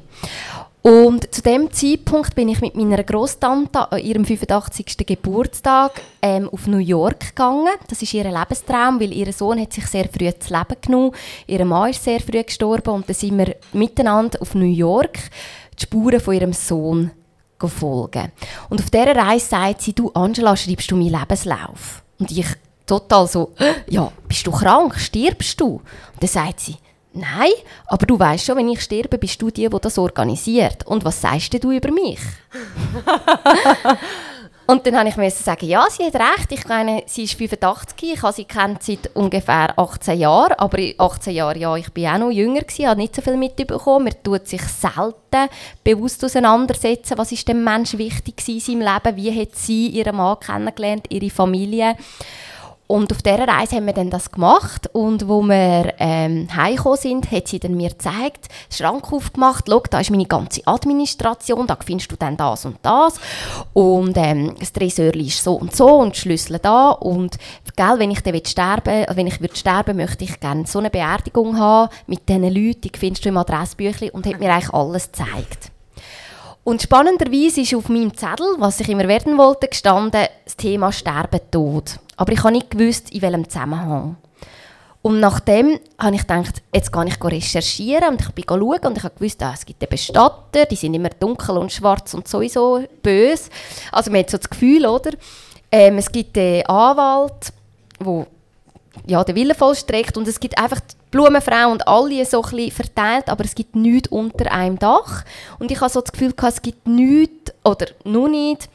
Und 0.82 1.34
zu 1.34 1.44
dem 1.44 1.72
Zeitpunkt 1.72 2.34
bin 2.34 2.50
ich 2.50 2.60
mit 2.60 2.76
meiner 2.76 3.04
Großtante 3.04 3.92
an 3.92 4.00
ihrem 4.00 4.26
85. 4.26 4.98
Geburtstag 5.06 6.02
ähm, 6.24 6.50
auf 6.50 6.66
New 6.66 6.80
York 6.80 7.36
gegangen. 7.36 7.68
Das 7.88 8.02
ist 8.02 8.14
ihr 8.16 8.24
Lebenstraum, 8.24 9.00
weil 9.00 9.14
ihr 9.14 9.32
Sohn 9.32 9.62
hat 9.62 9.74
sich 9.74 9.86
sehr 9.86 10.10
früh 10.10 10.32
das 10.32 10.50
Leben 10.50 10.82
genommen. 10.82 11.12
Ihr 11.46 11.64
Mann 11.66 11.92
ist 11.92 12.04
sehr 12.04 12.20
früh 12.20 12.44
gestorben 12.44 12.96
und 12.96 13.08
dann 13.08 13.16
sind 13.16 13.38
wir 13.38 13.56
miteinander 13.74 14.42
auf 14.42 14.56
New 14.56 14.66
York 14.66 15.20
die 15.78 15.84
Spuren 15.84 16.20
von 16.20 16.34
ihrem 16.34 16.54
Sohn 16.54 17.12
folgen. 17.60 18.32
Und 18.70 18.82
auf 18.82 18.90
dieser 18.90 19.16
Reise 19.16 19.50
sagt 19.50 19.84
sie, 19.84 19.94
du 19.94 20.10
Angela, 20.14 20.58
schreibst 20.58 20.90
du 20.90 20.96
meinen 20.96 21.14
Lebenslauf? 21.14 22.02
Und 22.18 22.32
ich 22.32 22.48
total 22.88 23.28
so, 23.28 23.52
ja, 23.88 24.12
bist 24.28 24.48
du 24.48 24.52
krank? 24.52 24.96
Stirbst 24.98 25.62
du? 25.62 25.76
Und 25.76 26.22
dann 26.22 26.28
sagt 26.28 26.60
sie, 26.62 26.78
Nein, 27.14 27.52
aber 27.88 28.06
du 28.06 28.18
weißt 28.18 28.46
schon, 28.46 28.58
wenn 28.58 28.70
ich 28.70 28.82
sterbe, 28.82 29.18
bist 29.18 29.42
du 29.42 29.50
die, 29.50 29.68
die 29.68 29.80
das 29.82 29.98
organisiert. 29.98 30.88
Und 30.88 31.04
was 31.04 31.20
sagst 31.20 31.62
du 31.62 31.72
über 31.72 31.92
mich? 31.92 32.20
und 34.66 34.88
dann 34.88 34.98
habe 34.98 35.10
ich 35.10 35.18
mir 35.18 35.30
sagen, 35.30 35.66
ja, 35.66 35.86
sie 35.90 36.06
hat 36.06 36.16
recht. 36.16 36.54
Ich 36.54 36.66
meine, 36.70 37.04
sie 37.08 37.24
ist 37.24 37.34
85, 37.34 38.14
ich 38.14 38.22
habe 38.22 38.32
sie 38.32 38.46
kennt 38.46 38.82
seit 38.82 39.14
ungefähr 39.14 39.78
18 39.78 40.20
Jahren. 40.20 40.54
Aber 40.54 40.78
in 40.78 40.94
18 40.98 41.36
Jahren, 41.36 41.60
ja, 41.60 41.76
ich 41.76 41.92
bin 41.92 42.08
auch 42.08 42.18
noch 42.18 42.32
jünger 42.32 42.62
gewesen, 42.62 42.88
habe 42.88 43.02
nicht 43.02 43.14
so 43.14 43.22
viel 43.22 43.36
mitbekommen. 43.36 44.06
Man 44.06 44.24
tut 44.24 44.48
sich 44.48 44.64
selten 44.64 45.50
bewusst 45.84 46.24
auseinandersetzen, 46.24 47.18
was 47.18 47.34
ist 47.34 47.46
dem 47.46 47.62
Mensch 47.62 47.98
wichtig 47.98 48.36
in 48.48 48.60
seinem 48.62 48.80
Leben, 48.80 49.18
wie 49.18 49.42
hat 49.42 49.56
sie 49.56 49.88
ihren 49.88 50.16
Mann 50.16 50.40
kennengelernt, 50.40 51.08
ihre 51.10 51.30
Familie. 51.30 51.98
Und 52.92 53.10
auf 53.14 53.22
dieser 53.22 53.48
Reise 53.48 53.78
haben 53.78 53.86
wir 53.86 53.94
dann 53.94 54.10
das 54.10 54.30
gemacht. 54.30 54.90
Und 54.92 55.30
wo 55.30 55.42
wir 55.44 55.94
ähm, 55.98 56.50
heimgekommen 56.54 56.98
sind, 56.98 57.32
hat 57.32 57.48
sie 57.48 57.58
dann 57.58 57.78
mir 57.78 57.92
gezeigt, 57.92 58.50
den 58.50 58.76
Schrank 58.76 59.14
aufgemacht, 59.14 59.64
schau, 59.70 59.82
da 59.90 60.02
ist 60.02 60.12
meine 60.12 60.26
ganze 60.26 60.68
Administration, 60.68 61.68
da 61.68 61.78
findest 61.82 62.12
du 62.12 62.18
dann 62.18 62.36
das 62.36 62.66
und 62.66 62.80
das. 62.82 63.14
Und 63.72 64.18
ähm, 64.18 64.56
das 64.60 64.74
Tresorli 64.74 65.28
ist 65.28 65.42
so 65.42 65.54
und 65.54 65.74
so 65.74 65.88
und 65.88 66.18
die 66.18 66.20
Schlüssel 66.20 66.60
da. 66.60 66.90
Und 66.90 67.38
gell, 67.78 67.94
wenn 67.96 68.12
ich 68.12 68.24
dann 68.24 68.46
sterben 68.46 69.06
wenn 69.16 69.28
ich 69.28 69.40
würde 69.40 69.56
sterben, 69.56 69.96
möchte 69.96 70.26
ich 70.26 70.38
gerne 70.42 70.68
so 70.68 70.80
eine 70.80 70.90
Beerdigung 70.90 71.58
haben. 71.58 71.94
Mit 72.08 72.28
diesen 72.28 72.44
Leuten, 72.44 72.82
die 72.82 72.92
findest 72.94 73.24
du 73.24 73.30
im 73.30 73.38
Adressbüchlein 73.38 74.10
und 74.10 74.26
hat 74.26 74.38
mir 74.38 74.52
eigentlich 74.52 74.74
alles 74.74 75.14
gezeigt. 75.14 75.72
Und 76.66 76.82
spannenderweise 76.82 77.62
ist 77.62 77.74
auf 77.74 77.88
meinem 77.88 78.16
Zettel, 78.18 78.48
was 78.58 78.82
ich 78.82 78.90
immer 78.90 79.08
werden 79.08 79.38
wollte, 79.38 79.70
gestanden, 79.70 80.28
das 80.44 80.58
Thema 80.58 80.92
Sterben, 80.92 81.40
Tod. 81.50 82.00
Aber 82.22 82.34
ich 82.34 82.44
habe 82.44 82.54
nicht 82.54 82.70
gewusst, 82.70 83.10
in 83.10 83.24
welchem 83.24 83.50
Zusammenhang. 83.50 84.16
Und 85.02 85.20
nachdem 85.20 85.80
habe 85.98 86.16
ich 86.16 86.22
gedacht, 86.22 86.62
jetzt 86.72 86.94
gehe 86.94 87.06
ich 87.08 87.24
recherchieren 87.24 88.10
und 88.10 88.22
ich 88.22 88.30
bin 88.30 88.46
schauen 88.48 88.62
und 88.62 88.96
ich 88.96 89.04
habe 89.04 89.16
gewusst, 89.18 89.42
ah, 89.42 89.54
es 89.56 89.66
gibt 89.66 89.90
Bestatter, 89.90 90.68
die 90.68 90.76
sind 90.76 90.94
immer 90.94 91.10
dunkel 91.10 91.58
und 91.58 91.72
schwarz 91.72 92.14
und 92.14 92.28
sowieso 92.28 92.84
böse. 93.02 93.50
Also 93.92 94.12
man 94.12 94.20
hat 94.20 94.30
so 94.30 94.38
das 94.38 94.48
Gefühl, 94.48 94.86
oder? 94.86 95.10
Ähm, 95.72 95.98
es 95.98 96.12
gibt 96.12 96.36
den 96.36 96.64
Anwalt, 96.68 97.54
der 98.00 98.28
ja, 99.08 99.24
den 99.24 99.36
Willen 99.36 99.56
vollstreckt 99.56 100.16
und 100.16 100.28
es 100.28 100.40
gibt 100.40 100.60
einfach 100.60 100.80
die 100.80 100.96
Blumenfrau 101.10 101.72
und 101.72 101.88
alle 101.88 102.24
so 102.24 102.44
ein 102.44 102.70
verteilt, 102.70 103.30
aber 103.30 103.46
es 103.46 103.56
gibt 103.56 103.76
nichts 103.76 104.10
unter 104.10 104.52
einem 104.52 104.78
Dach. 104.78 105.24
Und 105.58 105.72
ich 105.72 105.82
habe 105.82 105.90
so 105.90 106.02
das 106.02 106.12
Gefühl, 106.12 106.36
es 106.48 106.62
gibt 106.62 106.88
nichts 106.88 107.52
oder 107.64 107.88
nur 108.04 108.30
nicht 108.30 108.70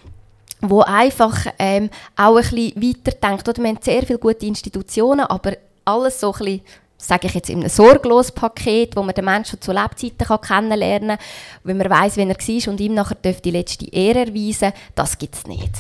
wo 0.71 0.83
einfach 0.83 1.47
ähm, 1.59 1.91
auch 2.17 2.37
ein 2.37 2.43
bisschen 2.43 2.83
weiterdenkt. 2.83 3.49
Oder 3.49 3.63
wir 3.63 3.69
haben 3.69 3.79
sehr 3.81 4.03
viele 4.03 4.19
gute 4.19 4.47
Institutionen, 4.47 5.27
aber 5.27 5.53
alles 5.85 6.21
so 6.21 6.33
ein 6.33 6.39
bisschen, 6.39 6.61
sage 6.99 7.27
ich 7.27 7.35
jetzt, 7.35 7.51
in 7.51 7.61
einem 7.61 7.69
sorglosen 7.69 8.35
Paket, 8.35 8.97
wo 8.97 9.03
man 9.03 9.15
den 9.15 9.25
Menschen 9.25 9.61
zu 9.61 9.73
Lebzeiten 9.73 10.27
kann 10.27 10.41
kennenlernen 10.41 11.19
kann, 11.19 11.27
wenn 11.65 11.77
man 11.77 11.91
weiß, 11.91 12.17
wer 12.17 12.29
er 12.29 12.37
war 12.37 12.73
und 12.73 12.81
ihm 12.81 12.95
nachher 12.95 13.17
die 13.17 13.51
letzte 13.51 13.87
Ehre 13.93 14.27
erweisen 14.27 14.73
das 14.95 15.19
gibt 15.19 15.35
es 15.35 15.47
nicht. 15.47 15.73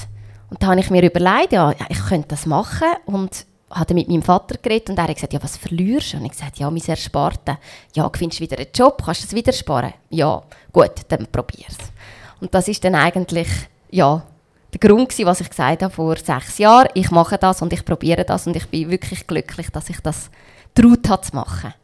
Und 0.50 0.62
da 0.62 0.68
habe 0.68 0.80
ich 0.80 0.90
mir 0.90 1.04
überlegt, 1.04 1.52
ja, 1.52 1.74
ich 1.88 2.06
könnte 2.06 2.28
das 2.28 2.46
machen 2.46 2.88
und 3.06 3.46
habe 3.70 3.94
mit 3.94 4.08
meinem 4.08 4.22
Vater 4.22 4.56
geredet 4.62 4.90
und 4.90 4.98
er 4.98 5.08
hat 5.08 5.14
gesagt, 5.14 5.32
ja, 5.32 5.42
was 5.42 5.56
verlierst 5.56 6.12
du? 6.12 6.18
Und 6.18 6.26
ich 6.26 6.32
gesagt, 6.32 6.58
ja, 6.58 6.70
mein 6.70 6.82
Ersparten. 6.86 7.56
Ja, 7.94 8.08
findest 8.14 8.40
du 8.40 8.44
wieder 8.44 8.58
einen 8.58 8.68
Job? 8.72 9.02
Kannst 9.04 9.22
du 9.22 9.26
das 9.26 9.34
wieder 9.34 9.52
sparen? 9.52 9.92
Ja, 10.10 10.42
gut, 10.72 10.92
dann 11.08 11.26
probier's. 11.32 11.76
Und 12.40 12.54
das 12.54 12.68
ist 12.68 12.84
dann 12.84 12.94
eigentlich 12.94 13.48
ja, 13.90 14.22
der 14.72 14.80
Grund 14.80 15.08
gewesen, 15.08 15.26
was 15.26 15.40
ich 15.40 15.48
gesagt 15.48 15.82
habe 15.82 15.94
vor 15.94 16.16
sechs 16.16 16.58
Jahren. 16.58 16.88
Ich 16.94 17.10
mache 17.10 17.38
das 17.38 17.62
und 17.62 17.72
ich 17.72 17.84
probiere 17.84 18.24
das 18.24 18.46
und 18.46 18.56
ich 18.56 18.66
bin 18.68 18.90
wirklich 18.90 19.26
glücklich, 19.26 19.70
dass 19.70 19.90
ich 19.90 20.00
das 20.00 20.30
traut 20.74 21.08
habe 21.08 21.22
zu 21.22 21.34
machen. 21.34 21.74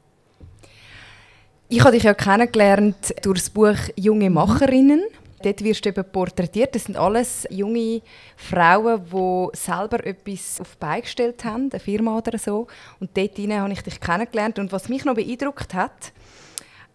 Ich 1.68 1.80
habe 1.80 1.92
dich 1.92 2.02
ja 2.02 2.12
kennengelernt 2.12 3.14
durch 3.22 3.38
das 3.38 3.50
Buch 3.50 3.78
Junge 3.96 4.28
Macherinnen. 4.28 5.02
Dort 5.42 5.64
wirst 5.64 5.84
du 5.84 5.88
eben 5.88 6.04
porträtiert. 6.04 6.74
Das 6.74 6.84
sind 6.84 6.96
alles 6.96 7.46
junge 7.50 8.02
Frauen, 8.36 9.02
die 9.10 9.56
selber 9.56 10.04
etwas 10.06 10.60
auf 10.60 10.72
die 10.72 10.78
Beine 10.78 11.02
gestellt 11.02 11.44
haben, 11.44 11.70
eine 11.72 11.80
Firma 11.80 12.18
oder 12.18 12.38
so. 12.38 12.66
Und 13.00 13.16
dort 13.16 13.38
habe 13.38 13.72
ich 13.72 13.82
dich 13.82 14.00
kennengelernt. 14.00 14.58
Und 14.58 14.70
was 14.70 14.88
mich 14.88 15.04
noch 15.04 15.14
beeindruckt 15.14 15.74
hat, 15.74 16.12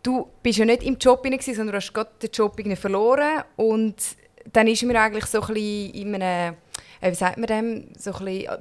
du 0.04 0.28
bist 0.44 0.60
ja 0.60 0.66
nicht 0.66 0.84
im 0.84 0.98
Job 0.98 1.28
sondern 1.42 1.68
du 1.68 1.74
hast 1.74 1.94
gerade 1.94 2.12
den 2.22 2.30
Job 2.32 2.56
verloren. 2.78 3.44
Und 3.56 3.96
dann 4.54 4.68
ist 4.68 4.84
mir 4.84 5.00
eigentlich 5.00 5.26
so 5.26 5.42
ein 5.42 5.54
bisschen 5.54 5.94
in 5.94 6.16
einem 6.16 6.56
äh, 7.02 7.12
wie 7.12 7.16
sagt 7.16 7.38
man 7.38 7.48
dem, 7.48 7.84
so 7.98 8.12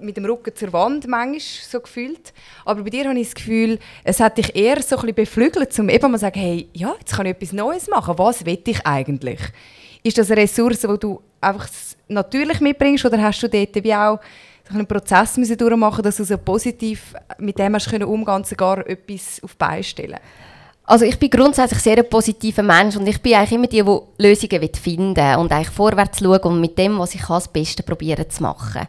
mit 0.00 0.16
dem 0.16 0.24
Rücken 0.24 0.54
zur 0.54 0.72
Wand 0.72 1.06
manchmal 1.06 1.40
so 1.40 1.80
gefühlt. 1.80 2.32
Aber 2.64 2.82
bei 2.82 2.90
dir 2.90 3.08
habe 3.08 3.18
ich 3.18 3.28
das 3.28 3.34
Gefühl, 3.34 3.78
es 4.04 4.20
hat 4.20 4.38
dich 4.38 4.54
eher 4.54 4.82
so 4.82 4.98
ein 4.98 5.14
beflügelt, 5.14 5.78
um 5.78 5.88
eben 5.88 6.10
mal 6.10 6.18
zu 6.18 6.22
sagen, 6.22 6.40
hey, 6.40 6.68
ja, 6.72 6.94
jetzt 6.98 7.14
kann 7.14 7.26
ich 7.26 7.32
etwas 7.32 7.52
Neues 7.52 7.88
machen. 7.88 8.18
Was 8.18 8.44
will 8.44 8.60
ich 8.64 8.86
eigentlich? 8.86 9.40
Ist 10.02 10.18
das 10.18 10.30
eine 10.30 10.42
Ressource, 10.42 10.80
die 10.80 10.98
du 10.98 11.20
einfach 11.40 11.68
natürlich 12.08 12.60
mitbringst 12.60 13.04
oder 13.04 13.20
hast 13.20 13.42
du 13.42 13.48
dort 13.48 13.74
wie 13.82 13.94
auch 13.94 14.20
einen 14.68 14.86
Prozess 14.86 15.36
müssen 15.36 15.56
durchmachen 15.56 16.02
dass 16.02 16.16
du 16.16 16.24
so 16.24 16.36
positiv 16.38 17.14
mit 17.38 17.58
dem 17.58 17.74
hast 17.74 17.92
umgehen 17.92 18.34
und 18.34 18.46
sogar 18.46 18.86
etwas 18.86 19.40
auf 19.42 19.52
die 19.52 19.58
Beine 19.58 19.82
stellen 19.84 20.18
also 20.86 21.04
ich 21.04 21.18
bin 21.18 21.30
grundsätzlich 21.30 21.80
sehr 21.80 21.98
ein 21.98 22.08
positiver 22.08 22.62
Mensch 22.62 22.96
und 22.96 23.06
ich 23.06 23.20
bin 23.20 23.34
eigentlich 23.34 23.52
immer 23.52 23.66
die, 23.66 23.82
die 23.82 24.22
Lösungen 24.22 24.74
finden 24.74 25.16
will 25.16 25.36
und 25.36 25.52
eigentlich 25.52 25.70
vorwärts 25.70 26.20
schauen 26.20 26.40
und 26.40 26.60
mit 26.60 26.78
dem, 26.78 26.98
was 26.98 27.14
ich 27.14 27.22
kann, 27.22 27.36
das 27.36 27.48
Beste 27.48 27.82
probieren 27.82 28.30
zu 28.30 28.42
machen. 28.42 28.86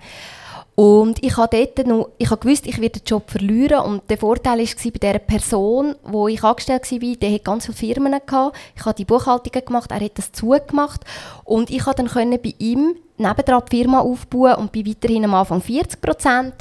Und 0.76 1.24
ich 1.24 1.36
habe 1.38 1.58
dort 1.58 1.88
noch, 1.88 2.10
ich 2.20 2.30
habe 2.30 2.40
gewusst, 2.40 2.68
ich 2.68 2.80
werde 2.80 3.00
den 3.00 3.06
Job 3.08 3.32
verlieren 3.32 3.80
und 3.80 4.08
der 4.12 4.20
Vorteil 4.20 4.60
war 4.60 4.92
bei 4.92 5.00
dieser 5.00 5.18
Person, 5.18 5.96
wo 6.04 6.28
ich 6.28 6.44
angestellt 6.44 6.92
war, 6.92 7.16
der 7.16 7.32
hatte 7.32 7.44
ganz 7.44 7.66
viele 7.66 7.96
Firmen 7.96 8.22
gehabt. 8.24 8.56
Ich 8.76 8.86
habe 8.86 8.94
die 8.94 9.06
Buchhaltungen 9.06 9.66
gemacht, 9.66 9.90
er 9.90 10.00
hat 10.00 10.20
das 10.20 10.32
zugemacht 10.34 11.02
und 11.46 11.72
ich 11.72 11.84
konnte 11.84 12.04
dann 12.04 12.30
bei 12.30 12.54
ihm 12.60 12.96
nebendran 13.18 13.64
die 13.70 13.78
Firma 13.78 14.00
aufbauen 14.00 14.56
und 14.56 14.72
bin 14.72 14.88
weiterhin 14.88 15.26
am 15.26 15.34
Anfang 15.34 15.62
40 15.62 16.00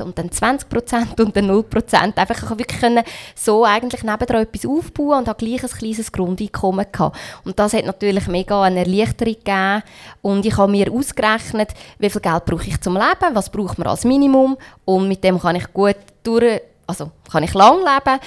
und 0.03 0.19
dann 0.19 0.31
20% 0.31 1.21
und 1.21 1.37
dann 1.37 1.51
0% 1.51 2.17
Einfach 2.17 2.43
ich 2.43 2.59
wirklich 2.59 2.81
können 2.81 3.05
so 3.35 3.65
eigentlich 3.65 4.03
nebendran 4.03 4.43
etwas 4.43 4.67
aufbauen 4.67 5.19
und 5.19 5.29
habe 5.29 5.45
gleich 5.45 5.63
ein 5.63 5.71
kleines 5.71 6.11
Grundeinkommen 6.11 6.87
gehabt. 6.91 7.17
Und 7.45 7.59
das 7.59 7.75
hat 7.75 7.85
natürlich 7.85 8.27
mega 8.27 8.63
eine 8.63 8.81
Erleichterung 8.81 9.35
gegeben 9.35 9.83
und 10.23 10.47
ich 10.47 10.57
habe 10.57 10.73
mir 10.73 10.91
ausgerechnet, 10.93 11.71
wie 11.99 12.11
viel 12.11 12.21
Geld 12.21 12.45
brauche 12.45 12.67
ich 12.67 12.81
zum 12.81 12.95
Leben, 12.95 13.35
was 13.35 13.51
braucht 13.51 13.79
man 13.79 13.89
als 13.89 14.05
Minimum 14.05 14.57
und 14.85 15.09
mit 15.09 15.23
dem 15.25 15.39
kann 15.39 15.57
ich 15.57 15.73
gut 15.73 15.97
durch, 16.23 16.61
also 16.87 17.11
kann 17.31 17.43
ich 17.43 17.55
lang 17.55 17.79
leben. 17.79 18.21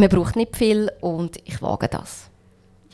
Man 0.00 0.08
braucht 0.08 0.36
nicht 0.36 0.56
viel 0.56 0.90
und 1.00 1.36
ich 1.44 1.60
wage 1.60 1.88
das. 1.88 2.30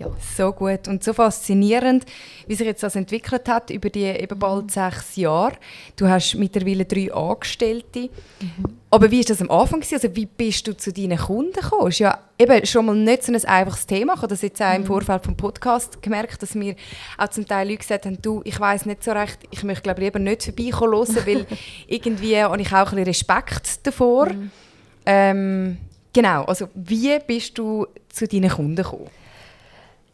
Ja. 0.00 0.10
So 0.34 0.50
gut 0.52 0.88
und 0.88 1.04
so 1.04 1.12
faszinierend, 1.12 2.06
wie 2.46 2.54
sich 2.54 2.66
jetzt 2.66 2.82
das 2.82 2.96
entwickelt 2.96 3.46
hat 3.50 3.68
über 3.68 3.90
die 3.90 4.04
eben 4.04 4.38
bald 4.38 4.64
mhm. 4.64 4.68
sechs 4.70 5.16
Jahre. 5.16 5.52
Du 5.94 6.08
hast 6.08 6.36
mittlerweile 6.36 6.86
drei 6.86 7.12
Angestellte. 7.12 8.08
Mhm. 8.40 8.64
Aber 8.90 9.10
wie 9.10 9.18
war 9.18 9.24
das 9.26 9.42
am 9.42 9.50
Anfang? 9.50 9.84
Also 9.92 10.16
wie 10.16 10.24
bist 10.24 10.66
du 10.66 10.72
zu 10.72 10.90
deinen 10.90 11.18
Kunden 11.18 11.52
gekommen? 11.52 11.88
Ist 11.88 11.98
ja 11.98 12.18
eben 12.38 12.64
schon 12.64 12.86
mal 12.86 12.96
nicht 12.96 13.24
so 13.24 13.32
ein 13.32 13.44
einfaches 13.44 13.84
Thema. 13.84 14.14
Ich 14.14 14.18
habe 14.20 14.28
das 14.28 14.40
jetzt 14.40 14.62
auch 14.62 14.74
im 14.74 14.82
mhm. 14.82 14.86
Vorfeld 14.86 15.22
vom 15.22 15.36
Podcast 15.36 16.00
gemerkt, 16.00 16.42
dass 16.42 16.54
mir 16.54 16.76
auch 17.18 17.28
zum 17.28 17.46
Teil 17.46 17.68
Leute 17.68 17.80
gesagt 17.80 18.06
haben, 18.06 18.22
du, 18.22 18.40
ich 18.44 18.58
weiß 18.58 18.86
nicht 18.86 19.04
so 19.04 19.12
recht, 19.12 19.40
ich 19.50 19.62
möchte 19.64 19.82
glaube 19.82 20.00
lieber 20.00 20.18
nicht 20.18 20.44
vorbeikommen 20.44 20.92
hören, 20.94 21.26
weil 21.26 21.46
irgendwie 21.86 22.38
habe 22.38 22.58
ich 22.58 22.72
auch 22.72 22.78
ein 22.78 22.84
bisschen 22.84 23.04
Respekt 23.04 23.86
davor. 23.86 24.32
Mhm. 24.32 24.50
Ähm, 25.04 25.76
genau, 26.14 26.44
also 26.44 26.68
wie 26.74 27.18
bist 27.18 27.58
du 27.58 27.86
zu 28.08 28.26
deinen 28.26 28.48
Kunden 28.48 28.76
gekommen? 28.76 29.10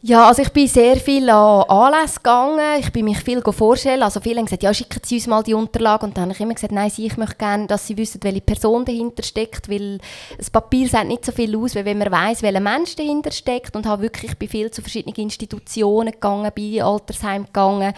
Ja, 0.03 0.27
also 0.27 0.43
ich 0.43 0.49
bin 0.49 0.67
sehr 0.67 0.97
viel 0.97 1.27
an 1.27 1.63
Anlässe 1.63 2.17
gegangen. 2.17 2.79
Ich 2.79 2.91
bin 2.91 3.05
mich 3.05 3.17
viel 3.17 3.41
vorstellen. 3.41 4.03
Also 4.03 4.19
viele 4.19 4.37
haben 4.37 4.45
gesagt, 4.45 4.61
ja, 4.61 4.71
schicken 4.71 5.01
Sie 5.03 5.15
uns 5.15 5.25
mal 5.25 5.41
die 5.41 5.55
Unterlagen. 5.55 6.09
Und 6.09 6.17
dann 6.17 6.25
habe 6.25 6.33
ich 6.33 6.39
immer 6.39 6.53
gesagt, 6.53 6.71
nein, 6.71 6.91
ich 6.95 7.17
möchte 7.17 7.35
gerne, 7.37 7.65
dass 7.65 7.87
Sie 7.87 7.97
wissen, 7.97 8.21
welche 8.21 8.41
Person 8.41 8.85
dahinter 8.85 9.23
steckt, 9.23 9.67
weil 9.69 9.97
das 10.37 10.51
Papier 10.51 10.87
sagt 10.87 11.07
nicht 11.07 11.25
so 11.25 11.31
viel 11.31 11.57
aus, 11.57 11.73
wie 11.73 11.83
wenn 11.83 11.97
man 11.97 12.11
weiß, 12.11 12.43
welcher 12.43 12.59
Mensch 12.59 12.95
dahinter 12.95 13.31
steckt. 13.31 13.75
Und 13.75 13.87
habe 13.87 14.03
wirklich, 14.03 14.33
ich 14.33 14.37
bin 14.37 14.47
viel 14.47 14.69
zu 14.69 14.83
verschiedenen 14.83 15.15
Institutionen 15.15 16.11
gegangen, 16.11 16.51
bin 16.53 16.79
Altersheim 16.79 17.45
gegangen, 17.45 17.91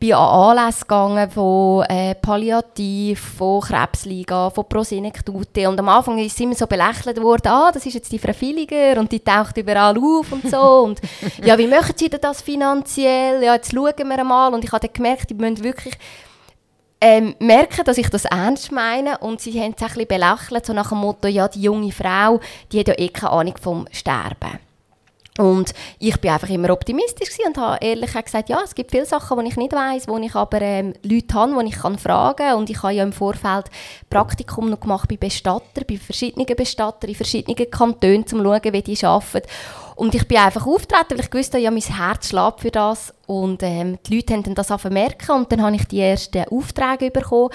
bin 0.00 0.14
an 0.14 0.56
Anlässe 0.56 0.80
gegangen 0.80 1.30
von 1.30 1.84
äh, 1.84 2.14
Palliativ, 2.14 3.20
von 3.36 3.60
Krebsliga, 3.60 4.48
von 4.48 4.66
Prosenektute. 4.66 5.68
Und 5.68 5.78
am 5.78 5.90
Anfang 5.90 6.16
ist 6.16 6.40
immer 6.40 6.54
so 6.54 6.66
belächelt 6.66 7.20
worden, 7.20 7.48
ah, 7.48 7.70
das 7.70 7.84
ist 7.84 7.92
jetzt 7.92 8.10
die 8.10 8.18
Frau 8.18 8.32
Villiger 8.32 8.98
und 8.98 9.12
die 9.12 9.20
taucht 9.20 9.58
überall 9.58 9.98
auf 9.98 10.32
und 10.32 10.50
so. 10.50 10.60
Und 10.86 10.98
ja, 11.44 11.58
wie 11.58 11.66
machen 11.66 11.94
Sie 11.96 12.08
denn 12.08 12.20
das 12.20 12.42
finanziell? 12.42 13.42
Ja, 13.42 13.54
jetzt 13.54 13.72
schauen 13.72 13.94
wir 13.96 14.24
mal. 14.24 14.54
Und 14.54 14.64
ich 14.64 14.72
habe 14.72 14.88
gemerkt, 14.88 15.30
die 15.30 15.34
müssen 15.34 15.62
wirklich 15.62 15.94
ähm, 17.00 17.34
merken, 17.38 17.84
dass 17.84 17.98
ich 17.98 18.08
das 18.08 18.24
ernst 18.24 18.72
meine 18.72 19.18
und 19.18 19.40
sie 19.40 19.60
haben 19.60 19.74
es 19.76 19.82
ein 19.82 19.88
bisschen 19.88 20.06
belächelt, 20.06 20.66
so 20.66 20.72
nach 20.72 20.88
dem 20.88 20.98
Motto, 20.98 21.28
ja, 21.28 21.46
die 21.46 21.62
junge 21.62 21.92
Frau, 21.92 22.40
die 22.72 22.80
hat 22.80 22.88
ja 22.88 22.94
eh 22.98 23.08
keine 23.08 23.32
Ahnung 23.32 23.54
vom 23.60 23.86
Sterben. 23.92 24.58
Und 25.38 25.74
ich 25.98 26.18
bin 26.18 26.30
einfach 26.30 26.48
immer 26.48 26.70
optimistisch 26.70 27.28
und 27.46 27.58
habe 27.58 27.84
ehrlich 27.84 28.12
gesagt, 28.12 28.48
ja, 28.48 28.58
es 28.64 28.74
gibt 28.74 28.90
viele 28.90 29.04
Sachen, 29.04 29.38
die 29.40 29.48
ich 29.48 29.56
nicht 29.56 29.72
weiß, 29.72 30.08
wo 30.08 30.16
ich 30.16 30.34
aber 30.34 30.62
ähm, 30.62 30.94
Leute 31.02 31.34
habe, 31.34 31.62
die 31.62 31.68
ich 31.68 31.78
kann 31.78 31.98
fragen 31.98 32.36
kann. 32.36 32.56
Und 32.56 32.70
ich 32.70 32.82
habe 32.82 32.94
ja 32.94 33.02
im 33.02 33.12
Vorfeld 33.12 33.66
Praktikum 34.08 34.70
noch 34.70 34.80
gemacht 34.80 35.08
bei 35.10 35.18
Bestatter, 35.18 35.84
bei 35.86 35.98
verschiedenen 35.98 36.46
Bestattern 36.46 37.10
in 37.10 37.16
verschiedenen 37.16 37.70
Kantonen, 37.70 38.22
um 38.22 38.26
zu 38.26 38.42
schauen, 38.42 38.72
wie 38.72 38.82
die 38.82 39.04
arbeiten. 39.04 39.46
Und 39.96 40.14
ich 40.14 40.28
bin 40.28 40.36
einfach 40.36 40.66
auftreten, 40.66 41.12
weil 41.12 41.20
ich 41.20 41.32
wusste, 41.32 41.56
ja, 41.56 41.70
mein 41.70 41.80
Herz 41.80 42.28
schlägt 42.28 42.60
für 42.60 42.70
das. 42.70 43.14
Und 43.26 43.62
ähm, 43.62 43.98
die 44.06 44.16
Leute 44.16 44.34
haben 44.34 44.42
dann 44.42 44.54
das 44.54 44.68
merken 44.90 45.32
und 45.32 45.50
dann 45.50 45.62
habe 45.62 45.74
ich 45.74 45.88
die 45.88 46.00
ersten 46.00 46.44
Aufträge 46.44 47.10
bekommen. 47.10 47.48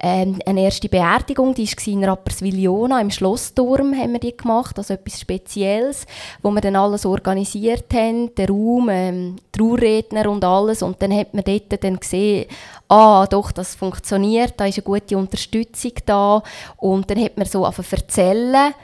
Ähm, 0.00 0.40
eine 0.44 0.64
erste 0.64 0.88
Beerdigung, 0.88 1.54
die 1.54 1.66
war 1.66 1.86
in 1.86 2.04
Rapperswil-Jona, 2.04 3.00
im 3.00 3.12
Schlossturm 3.12 3.94
haben 3.96 4.12
wir 4.12 4.18
die 4.18 4.36
gemacht, 4.36 4.76
also 4.76 4.92
etwas 4.92 5.20
Spezielles, 5.20 6.04
wo 6.42 6.50
wir 6.50 6.60
dann 6.60 6.76
alles 6.76 7.06
organisiert 7.06 7.94
haben, 7.94 8.34
den 8.34 8.48
Raum, 8.48 8.88
ähm, 8.90 9.36
Trauredner 9.52 10.28
und 10.28 10.44
alles. 10.44 10.82
Und 10.82 11.00
dann 11.00 11.16
hat 11.16 11.32
man 11.32 11.44
dort 11.44 11.84
dann 11.84 12.00
gesehen, 12.00 12.46
ah, 12.88 13.24
doch, 13.26 13.52
das 13.52 13.76
funktioniert, 13.76 14.54
da 14.56 14.66
ist 14.66 14.78
eine 14.78 14.84
gute 14.84 15.16
Unterstützung 15.16 15.92
da. 16.04 16.42
Und 16.76 17.08
dann 17.08 17.22
hat 17.22 17.38
man 17.38 17.46
so 17.46 17.64
angefangen 17.64 18.02
erzählen, 18.02 18.74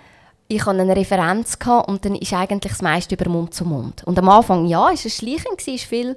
ich 0.50 0.66
hatte 0.66 0.80
eine 0.80 0.96
Referenz 0.96 1.56
und 1.86 2.04
dann 2.04 2.16
ist 2.16 2.32
eigentlich 2.32 2.72
das 2.72 2.82
meiste 2.82 3.14
über 3.14 3.30
Mund 3.30 3.54
zu 3.54 3.64
Mund. 3.64 4.02
Und 4.04 4.18
am 4.18 4.28
Anfang, 4.28 4.66
ja, 4.66 4.90
ist 4.90 5.06
es 5.06 5.18
schleichen, 5.18 5.52
war 5.52 5.78
viel 5.78 6.16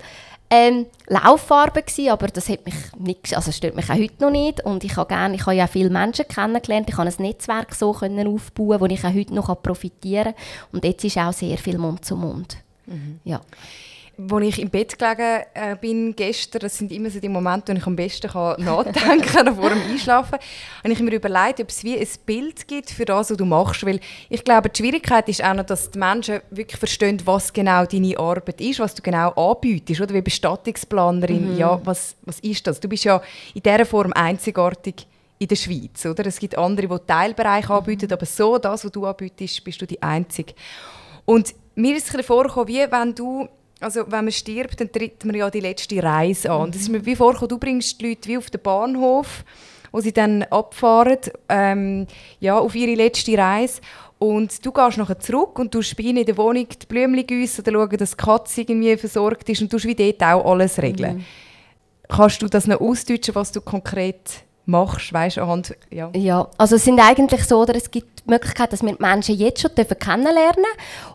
ähm, 0.50 0.88
Lauffarbe 1.08 1.84
gewesen, 1.84 2.10
aber 2.10 2.28
das 2.28 2.50
hat 2.50 2.66
mich 2.66 2.74
nicht, 2.98 3.36
also 3.36 3.52
stört 3.52 3.76
mich 3.76 3.90
auch 3.92 3.96
heute 3.96 4.24
noch 4.24 4.32
nicht 4.32 4.66
und 4.66 4.84
ich 4.84 4.96
habe 4.98 5.08
gerne, 5.08 5.36
ich 5.36 5.46
habe 5.46 5.56
ja 5.56 5.68
viele 5.68 5.92
Menschen 5.92 6.28
kennengelernt, 6.28 6.90
ich 6.90 6.98
habe 6.98 7.10
ein 7.10 7.16
Netzwerk 7.20 7.76
so 7.76 7.92
können 7.92 8.28
aufbauen, 8.28 8.80
wo 8.80 8.86
ich 8.86 9.06
auch 9.06 9.14
heute 9.14 9.36
noch 9.36 9.62
profitieren 9.62 10.34
kann 10.34 10.36
und 10.72 10.84
jetzt 10.84 11.04
ist 11.04 11.18
auch 11.18 11.34
sehr 11.34 11.58
viel 11.58 11.78
Mund 11.78 12.04
zu 12.04 12.16
Mund. 12.16 12.58
Mhm. 12.88 13.20
Ja. 13.24 13.40
Als 14.16 14.46
ich 14.46 14.62
im 14.62 14.70
Bett 14.70 15.00
gelegen 15.00 15.44
äh, 15.56 15.76
bin 15.76 16.16
gestern, 16.16 16.60
das 16.60 16.78
sind 16.78 16.92
immer 16.92 17.10
so 17.10 17.20
die 17.20 17.30
Momente, 17.30 17.74
wo 17.74 17.78
ich 17.78 17.88
am 17.88 17.96
besten 17.96 18.30
kann 18.30 18.56
nachdenken 18.64 19.22
kann, 19.22 19.56
vor 19.56 19.70
dem 19.72 19.82
Einschlafen, 19.82 20.38
habe 20.84 20.94
ich 20.94 21.00
mir 21.00 21.14
überlegt, 21.14 21.60
ob 21.60 21.70
es 21.70 21.84
wie 21.84 21.98
ein 21.98 22.08
Bild 22.24 22.68
gibt 22.68 22.92
für 22.92 23.06
das, 23.06 23.32
was 23.32 23.38
du 23.38 23.46
machst. 23.46 23.84
Weil 23.84 24.00
ich 24.30 24.44
glaube, 24.44 24.70
die 24.70 24.78
Schwierigkeit 24.78 25.28
ist 25.30 25.44
auch 25.44 25.56
noch, 25.56 25.66
dass 25.66 25.90
die 25.90 25.98
Menschen 25.98 26.42
wirklich 26.52 26.78
verstehen, 26.78 27.20
was 27.26 27.52
genau 27.52 27.86
deine 27.86 28.20
Arbeit 28.20 28.62
ist, 28.62 28.80
was 28.80 28.94
du 28.94 29.02
genau 29.02 29.32
anbietest. 29.32 30.02
Oder 30.02 30.14
wie 30.14 30.22
Bestattungsplanerin, 30.22 31.54
mhm. 31.54 31.58
ja, 31.58 31.82
was, 31.84 32.16
was 32.22 32.40
ist 32.42 32.68
das? 32.68 32.80
Du 32.80 32.88
bist 32.88 33.06
ja 33.06 33.20
in 33.56 33.64
dieser 33.64 33.86
Form 33.86 34.14
einzigartig 34.14 35.08
in 35.40 35.48
der 35.48 35.56
Schweiz. 35.56 36.06
Oder? 36.06 36.28
Es 36.28 36.38
gibt 36.38 36.56
andere, 36.56 36.88
die 36.88 37.06
Teilbereiche 37.08 37.74
anbieten, 37.74 38.06
mhm. 38.06 38.14
aber 38.14 38.28
so, 38.28 38.60
das, 38.60 38.86
was 38.86 38.92
du 38.92 39.08
anbietest, 39.08 39.64
bist 39.64 39.82
du 39.82 39.88
die 39.88 40.02
Einzige. 40.04 40.54
Und 41.26 41.56
mir 41.76 41.96
ist 41.96 42.14
es 42.14 42.26
vorgekommen, 42.26 42.68
wie 42.68 42.92
wenn 42.92 43.16
du 43.16 43.48
also 43.84 44.06
wenn 44.08 44.26
man 44.26 44.32
stirbt, 44.32 44.80
dann 44.80 44.92
tritt 44.92 45.24
man 45.26 45.36
ja 45.36 45.50
die 45.50 45.60
letzte 45.60 46.02
Reise 46.02 46.52
an. 46.52 46.68
Mhm. 46.68 46.72
Das 46.72 46.82
ist 46.82 46.90
mir 46.90 47.06
wie 47.06 47.16
vorgekommen, 47.16 47.50
du 47.50 47.58
bringst 47.58 48.00
die 48.00 48.10
Leute 48.10 48.30
wie 48.30 48.38
auf 48.38 48.50
den 48.50 48.62
Bahnhof, 48.62 49.44
wo 49.92 50.00
sie 50.00 50.14
dann 50.14 50.44
abfahren, 50.44 51.20
ähm, 51.50 52.08
ja, 52.40 52.58
auf 52.58 52.76
ihre 52.76 52.96
letzte 52.96 53.38
Reise. 53.38 53.82
Und 54.20 54.66
du 54.66 54.72
gehst 54.72 54.98
nachher 54.98 55.20
zurück 55.20 55.60
und 55.60 55.76
du 55.76 55.82
bei 55.98 56.04
ihnen 56.04 56.20
in 56.20 56.26
der 56.26 56.38
Wohnung 56.38 56.66
die 56.70 56.86
Blümchen 56.88 57.28
gießen 57.28 57.64
oder 57.64 57.74
schauen, 57.74 57.98
dass 57.98 58.12
die 58.12 58.18
Katze 58.18 58.62
irgendwie 58.62 58.96
versorgt 58.96 59.50
ist 59.50 59.62
und 59.62 59.74
du 59.74 59.84
wie 59.84 59.96
dort 59.96 60.24
auch 60.24 60.50
alles 60.50 60.82
regeln. 60.82 61.18
Mhm. 61.18 61.26
Kannst 62.08 62.42
du 62.42 62.48
das 62.48 62.68
noch 62.68 62.80
ausdeutschen, 62.80 63.36
was 63.36 63.52
du 63.52 63.60
konkret 63.60 64.44
machst, 64.66 65.12
weißt 65.12 65.40
anhand, 65.40 65.76
ja. 65.90 66.10
ja, 66.16 66.48
also 66.58 66.78
es 66.78 66.86
sind 66.86 67.00
eigentlich 67.00 67.44
so, 67.44 67.60
oder 67.60 67.76
es 67.76 67.92
gibt 67.92 68.24
die 68.26 68.30
Möglichkeit, 68.30 68.72
dass 68.72 68.82
wir 68.82 68.94
die 68.94 69.02
Menschen 69.02 69.36
jetzt 69.36 69.62
schon 69.62 69.72
kennenlernen 69.76 70.56
dürfen 70.56 70.66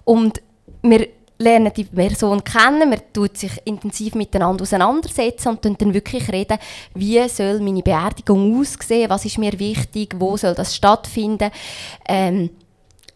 und 0.04 0.42
wir 0.82 1.08
lernen 1.38 1.72
die 1.74 1.84
Person 1.84 2.42
kennen, 2.42 2.90
man 2.90 3.00
tut 3.12 3.36
sich 3.36 3.52
intensiv 3.64 4.14
miteinander 4.14 4.62
auseinandersetzen 4.62 5.50
und 5.50 5.80
dann 5.80 5.94
wirklich 5.94 6.30
reden, 6.30 6.58
wie 6.94 7.26
soll 7.28 7.60
meine 7.60 7.82
Beerdigung 7.82 8.58
aussehen, 8.60 9.08
was 9.08 9.24
ist 9.24 9.38
mir 9.38 9.58
wichtig, 9.58 10.14
wo 10.18 10.36
soll 10.36 10.54
das 10.54 10.74
stattfinden. 10.74 11.50
Ähm, 12.08 12.50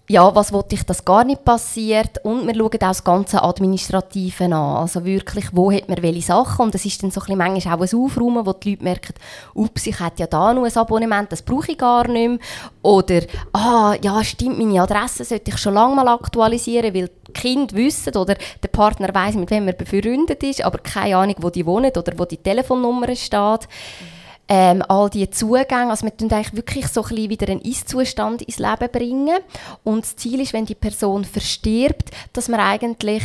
ja, 0.09 0.35
was 0.35 0.53
wollte 0.53 0.75
ich, 0.75 0.83
dass 0.83 1.05
gar 1.05 1.25
nicht 1.25 1.45
passiert? 1.45 2.19
Und 2.25 2.47
wir 2.47 2.55
schauen 2.55 2.67
auch 2.67 2.79
das 2.79 3.05
ganze 3.05 3.43
Administrative 3.43 4.45
an, 4.45 4.53
also 4.53 5.05
wirklich, 5.05 5.47
wo 5.53 5.71
hat 5.71 5.89
man 5.89 6.03
welche 6.03 6.23
Sachen? 6.23 6.67
Und 6.67 6.75
es 6.75 6.85
ist 6.85 7.03
dann 7.03 7.11
so 7.11 7.21
ein 7.27 7.39
manchmal 7.39 7.77
auch 7.77 7.81
ein 7.81 7.99
Aufräumen, 7.99 8.45
wo 8.45 8.53
die 8.53 8.71
Leute 8.71 8.85
merken, 8.85 9.15
ups, 9.55 9.87
ich 9.87 10.01
hätte 10.01 10.21
ja 10.23 10.27
da 10.27 10.53
noch 10.53 10.65
ein 10.65 10.77
Abonnement, 10.77 11.31
das 11.31 11.43
brauche 11.43 11.73
ich 11.73 11.79
gar 11.79 12.09
nicht 12.09 12.29
mehr. 12.29 12.39
Oder, 12.83 13.21
ah, 13.53 13.95
ja 14.03 14.23
stimmt, 14.25 14.59
meine 14.59 14.83
Adresse 14.83 15.25
sollte 15.25 15.53
ich 15.53 15.59
schon 15.59 15.75
lange 15.75 15.95
mal 15.95 16.09
aktualisieren, 16.09 16.93
weil 16.93 17.09
die 17.29 17.33
Kinder 17.33 17.75
wissen 17.77 18.17
oder 18.17 18.35
der 18.63 18.69
Partner 18.69 19.15
weiß, 19.15 19.37
mit 19.37 19.51
wem 19.51 19.69
er 19.69 19.75
befreundet 19.75 20.43
ist, 20.43 20.65
aber 20.65 20.79
keine 20.79 21.17
Ahnung, 21.17 21.37
wo 21.39 21.49
die 21.49 21.65
wohnen 21.65 21.93
oder 21.97 22.13
wo 22.19 22.25
die 22.25 22.39
Telefonnummer 22.39 23.15
steht. 23.15 23.41
Mhm 23.41 24.22
ähm, 24.55 24.83
all 24.87 25.09
diese 25.09 25.31
Zugänge. 25.31 25.89
Also 25.89 26.05
wir 26.05 26.15
tun 26.15 26.31
eigentlich 26.31 26.55
wirklich 26.55 26.87
so 26.89 27.03
ein 27.03 27.09
bisschen 27.09 27.31
wieder 27.31 27.49
einen 27.49 27.63
Ist-Zustand 27.63 28.43
ins 28.43 28.59
Leben 28.59 28.91
bringen. 28.93 29.39
Und 29.83 30.05
das 30.05 30.17
Ziel 30.17 30.41
ist, 30.41 30.53
wenn 30.53 30.67
die 30.67 30.75
Person 30.75 31.25
verstirbt, 31.25 32.11
dass 32.35 32.51
man 32.51 32.61
eigentlich 32.61 33.23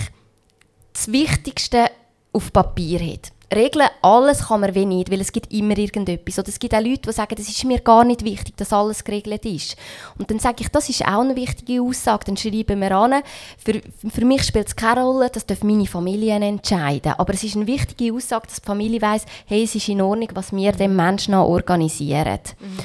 das 0.94 1.12
Wichtigste 1.12 1.92
auf 2.32 2.54
Papier 2.54 3.02
hat 3.02 3.34
regeln, 3.54 3.88
alles 4.02 4.48
kann 4.48 4.62
man 4.62 4.76
wie 4.76 4.86
nicht, 4.86 5.12
weil 5.12 5.22
es 5.22 5.32
gibt 5.32 5.52
immer 5.54 5.78
irgendetwas. 5.78 6.40
Oder 6.40 6.50
es 6.50 6.60
gibt 6.60 6.74
auch 6.74 6.82
Leute, 6.82 7.02
die 7.02 7.12
sagen, 7.12 7.36
es 7.38 7.48
ist 7.48 7.64
mir 7.64 7.80
gar 7.80 8.04
nicht 8.04 8.24
wichtig, 8.24 8.56
dass 8.58 8.74
alles 8.74 9.04
geregelt 9.04 9.46
ist. 9.46 9.78
Und 10.18 10.30
dann 10.30 10.40
sage 10.40 10.58
ich, 10.60 10.70
das 10.70 10.90
ist 10.90 11.06
auch 11.06 11.22
eine 11.22 11.36
wichtige 11.36 11.82
Aussage. 11.82 12.26
Dann 12.26 12.38
schreiben 12.38 12.80
wir 12.82 12.92
an, 12.92 13.24
für, 13.64 13.82
für 14.10 14.26
mich 14.26 14.44
spielt 14.44 14.68
es 14.68 14.76
keine 14.76 15.04
Rolle, 15.04 15.30
das 15.30 15.46
dürfen 15.46 15.68
meine 15.68 15.86
Familien 15.86 16.42
entscheiden. 16.42 17.14
Aber 17.18 17.34
es 17.34 17.44
ist 17.44 17.56
eine 17.56 17.68
wichtige 17.68 18.14
Aussage, 18.14 18.48
dass 18.48 18.62
die 18.62 18.66
Familie 18.66 19.02
weiss, 19.02 19.26
hey, 19.46 19.64
es 19.64 19.76
ist 19.76 19.88
in 19.90 20.02
Ordnung, 20.02 20.30
was 20.34 20.52
wir 20.52 20.72
dem 20.74 20.96
Menschen 20.96 21.32
noch 21.32 21.48
organisieren. 21.48 22.40
Mhm. 22.60 22.78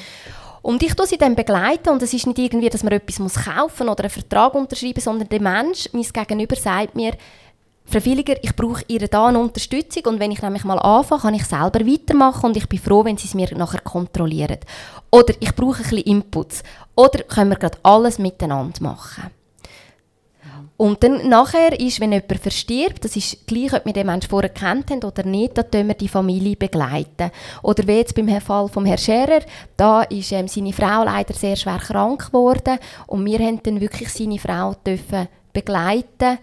Und 0.63 0.81
ich 0.81 0.93
tue 0.93 1.05
sie 1.05 1.17
dann 1.17 1.35
begleiten 1.35 1.89
und 1.89 2.01
es 2.01 2.13
ist 2.13 2.25
nicht 2.25 2.39
irgendwie, 2.39 2.69
dass 2.69 2.83
man 2.83 2.93
etwas 2.93 3.19
muss 3.19 3.35
kaufen 3.35 3.89
oder 3.89 4.05
einen 4.05 4.09
Vertrag 4.09 4.55
unterschreiben, 4.55 5.01
sondern 5.01 5.27
der 5.27 5.41
Mensch, 5.41 5.89
mein 5.91 6.03
Gegenüber, 6.03 6.55
sagt 6.55 6.95
mir, 6.95 7.11
Frau 7.85 7.99
Villiger, 7.99 8.35
ich 8.41 8.55
brauche 8.55 8.83
Ihre 8.87 9.07
da 9.07 9.27
eine 9.27 9.39
Unterstützung 9.39 10.05
und 10.05 10.19
wenn 10.19 10.31
ich 10.31 10.41
nämlich 10.41 10.63
mal 10.63 10.79
anfange, 10.79 11.21
kann 11.21 11.33
ich 11.33 11.45
selber 11.45 11.85
weitermachen 11.85 12.47
und 12.47 12.57
ich 12.57 12.67
bin 12.67 12.79
froh, 12.79 13.05
wenn 13.05 13.17
Sie 13.17 13.27
es 13.27 13.33
mir 13.33 13.55
nachher 13.55 13.81
kontrollieren. 13.81 14.59
Oder 15.11 15.33
ich 15.39 15.53
brauche 15.53 15.83
ein 15.83 15.89
bisschen 15.89 15.99
Inputs. 15.99 16.63
Oder 16.95 17.23
können 17.23 17.51
wir 17.51 17.57
gerade 17.57 17.77
alles 17.83 18.17
miteinander 18.17 18.81
machen. 18.81 19.31
Und 20.75 21.03
dann 21.03 21.29
nachher 21.29 21.79
ist, 21.79 21.99
wenn 21.99 22.11
jemand 22.11 22.39
verstirbt, 22.41 23.05
das 23.05 23.15
ist 23.15 23.45
gleich, 23.45 23.73
ob 23.73 23.85
wir 23.85 23.93
den 23.93 24.07
Menschen 24.07 24.29
vorher 24.29 24.49
kennt 24.49 24.89
haben 24.89 25.03
oder 25.03 25.23
nicht, 25.23 25.57
dann 25.57 25.65
begleiten 25.69 25.87
wir 25.87 25.93
die 25.95 26.07
Familie. 26.07 26.55
begleiten. 26.55 27.31
Oder 27.61 27.87
wie 27.87 27.93
jetzt 27.93 28.15
beim 28.15 28.41
Fall 28.41 28.67
vom 28.67 28.85
Herrn 28.85 28.97
Scherer, 28.97 29.41
da 29.77 30.01
ist 30.01 30.31
ähm, 30.31 30.47
seine 30.47 30.73
Frau 30.73 31.03
leider 31.03 31.33
sehr 31.35 31.55
schwer 31.55 31.77
krank 31.77 32.27
geworden 32.27 32.79
und 33.05 33.25
wir 33.25 33.39
haben 33.39 33.61
dann 33.61 33.79
wirklich 33.79 34.09
seine 34.09 34.39
Frau 34.39 34.73
dürfen 34.85 35.27
begleiten 35.53 36.39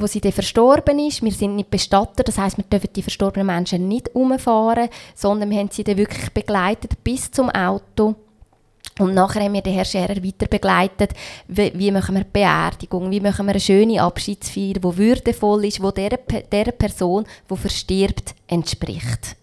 wo 0.00 0.06
sie 0.06 0.20
dann 0.20 0.32
verstorben 0.32 0.98
ist. 0.98 1.22
Wir 1.22 1.32
sind 1.32 1.56
nicht 1.56 1.70
Bestatter, 1.70 2.22
das 2.22 2.38
heißt, 2.38 2.56
wir 2.56 2.64
dürfen 2.64 2.90
die 2.94 3.02
verstorbenen 3.02 3.46
Menschen 3.46 3.88
nicht 3.88 4.14
umfahren, 4.14 4.88
sondern 5.14 5.50
wir 5.50 5.58
haben 5.58 5.70
sie 5.70 5.84
dann 5.84 5.96
wirklich 5.96 6.30
begleitet 6.30 7.02
bis 7.02 7.30
zum 7.30 7.50
Auto. 7.50 8.14
Und 8.98 9.12
nachher 9.12 9.42
haben 9.42 9.52
wir 9.52 9.60
den 9.60 9.74
Herrn 9.74 9.84
Scherer 9.84 10.24
weiter 10.24 10.46
begleitet, 10.46 11.12
wie, 11.48 11.70
wie 11.74 11.90
machen 11.90 12.14
wir 12.14 12.24
Beerdigung, 12.24 13.10
wie 13.10 13.20
machen 13.20 13.44
wir 13.46 13.52
eine 13.52 13.60
schöne 13.60 14.00
Abschiedsfeier, 14.00 14.74
die 14.74 14.96
würdevoll 14.96 15.66
ist, 15.66 15.78
die 15.78 15.92
der, 15.92 16.18
der 16.50 16.72
Person, 16.72 17.26
die 17.50 17.56
verstirbt, 17.56 18.34
entspricht. 18.46 19.36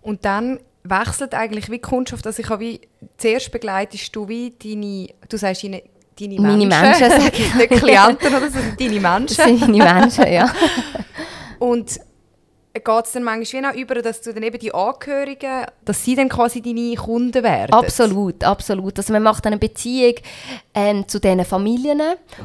Und 0.00 0.24
dann 0.24 0.60
wechselt 0.84 1.34
eigentlich 1.34 1.70
wie 1.70 1.78
Kundschaft, 1.78 2.26
also 2.26 2.40
ich 2.40 2.48
wie, 2.58 2.80
zuerst 3.18 3.52
begleitest 3.52 4.16
du 4.16 4.26
wie 4.28 4.54
deine, 4.62 5.08
du 5.28 5.36
sagst 5.36 5.64
ihnen, 5.64 5.82
deine 6.18 6.40
Meine 6.40 6.66
Menschen, 6.66 7.10
sage 7.10 7.32
ich. 7.32 7.54
Nicht 7.54 7.70
Klienten 7.70 8.34
oder 8.34 8.50
so, 8.50 8.58
deine 8.78 9.00
Menschen. 9.00 9.36
Das 9.36 9.36
sind 9.36 9.60
meine 9.60 9.84
Menschen, 9.84 10.32
ja. 10.32 10.52
Und 11.58 12.00
geht 12.84 13.04
es 13.04 13.12
dann 13.12 13.22
manchmal 13.24 13.62
wie 13.62 13.66
auch 13.66 13.74
über, 13.74 13.94
dass 13.96 14.20
du 14.20 14.32
dann 14.32 14.42
eben 14.42 14.58
die 14.58 14.72
Angehörigen, 14.72 15.66
dass 15.84 16.04
sie 16.04 16.14
dann 16.14 16.28
quasi 16.28 16.62
deine 16.62 16.94
Kunden 16.94 17.42
werden? 17.42 17.72
Absolut, 17.72 18.44
absolut. 18.44 18.98
Also 18.98 19.12
man 19.12 19.22
macht 19.22 19.46
eine 19.46 19.58
Beziehung 19.58 20.14
ähm, 20.74 21.06
zu 21.08 21.20
diesen 21.20 21.44
Familien 21.44 22.00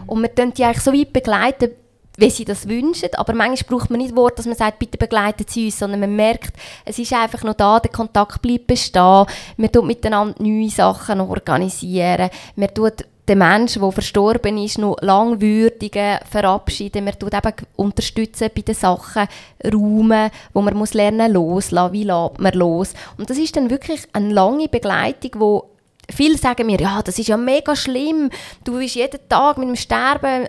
und 0.08 0.22
wir 0.22 0.30
begleiten 0.30 0.54
die 0.54 0.64
eigentlich 0.64 0.84
so 0.84 0.94
weit 0.94 1.14
begleiten, 1.14 1.72
wie 2.18 2.30
sie 2.30 2.46
das 2.46 2.68
wünschen. 2.68 3.10
Aber 3.16 3.34
manchmal 3.34 3.78
braucht 3.78 3.90
man 3.90 4.00
nicht 4.00 4.16
Wort, 4.16 4.38
dass 4.38 4.46
man 4.46 4.56
sagt, 4.56 4.80
bitte 4.80 4.98
begleiten 4.98 5.46
Sie 5.48 5.66
uns, 5.66 5.80
sondern 5.80 6.00
man 6.00 6.16
merkt, 6.16 6.54
es 6.86 7.00
ist 7.00 7.14
einfach 7.14 7.44
noch 7.44 7.56
da, 7.56 7.80
der 7.80 7.92
Kontakt 7.92 8.42
bleibt 8.42 8.68
bestehen. 8.68 9.26
Man 9.58 9.72
tut 9.72 9.86
miteinander 9.86 10.36
neue 10.42 10.70
Sachen 10.70 11.22
organisieren. 11.22 12.30
Man 12.56 12.74
tut 12.74 13.06
den 13.28 13.38
Menschen, 13.38 13.82
der 13.82 13.92
verstorben 13.92 14.58
ist, 14.58 14.78
noch 14.78 14.98
langwürdigen 15.02 16.20
verabschieden. 16.30 17.06
Wir 17.06 17.18
tut 17.18 17.34
eben 17.34 17.54
unterstützen 17.76 18.50
bei 18.54 18.62
den 18.62 18.76
Sachen, 18.76 19.28
Räumen, 19.64 20.30
wo 20.54 20.62
man 20.62 20.76
muss 20.76 20.94
lernen 20.94 21.32
loslassen, 21.32 21.94
wie 21.94 22.04
lässt 22.04 22.40
man 22.40 22.54
los. 22.54 22.94
Und 23.18 23.30
das 23.30 23.38
ist 23.38 23.56
dann 23.56 23.70
wirklich 23.70 24.02
eine 24.12 24.34
lange 24.34 24.68
Begleitung, 24.68 25.32
wo 25.36 25.70
Viele 26.10 26.38
sagen 26.38 26.66
mir, 26.66 26.82
ja, 26.82 27.02
das 27.02 27.18
ist 27.18 27.30
ja 27.30 27.38
mega 27.38 27.78
schlimm. 27.78 28.30
Du 28.66 28.78
bist 28.78 28.96
jeden 28.96 29.20
Tag 29.30 29.58
mit 29.58 29.70
dem 29.70 29.78
Sterben 29.78 30.48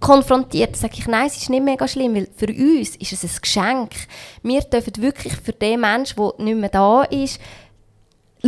konfrontiert. 0.00 0.72
Da 0.74 0.78
sage 0.78 0.94
ich, 0.96 1.06
nein, 1.06 1.26
es 1.26 1.36
ist 1.36 1.50
nicht 1.50 1.62
mega 1.62 1.86
schlimm, 1.86 2.14
weil 2.14 2.28
für 2.34 2.46
uns 2.46 2.96
ist 2.96 3.12
es 3.12 3.22
ein 3.22 3.40
Geschenk. 3.42 3.90
Wir 4.42 4.62
dürfen 4.62 5.02
wirklich 5.02 5.34
für 5.34 5.52
den 5.52 5.80
Menschen, 5.80 6.16
der 6.16 6.32
nicht 6.44 6.56
mehr 6.56 6.70
da 6.70 7.02
ist, 7.02 7.38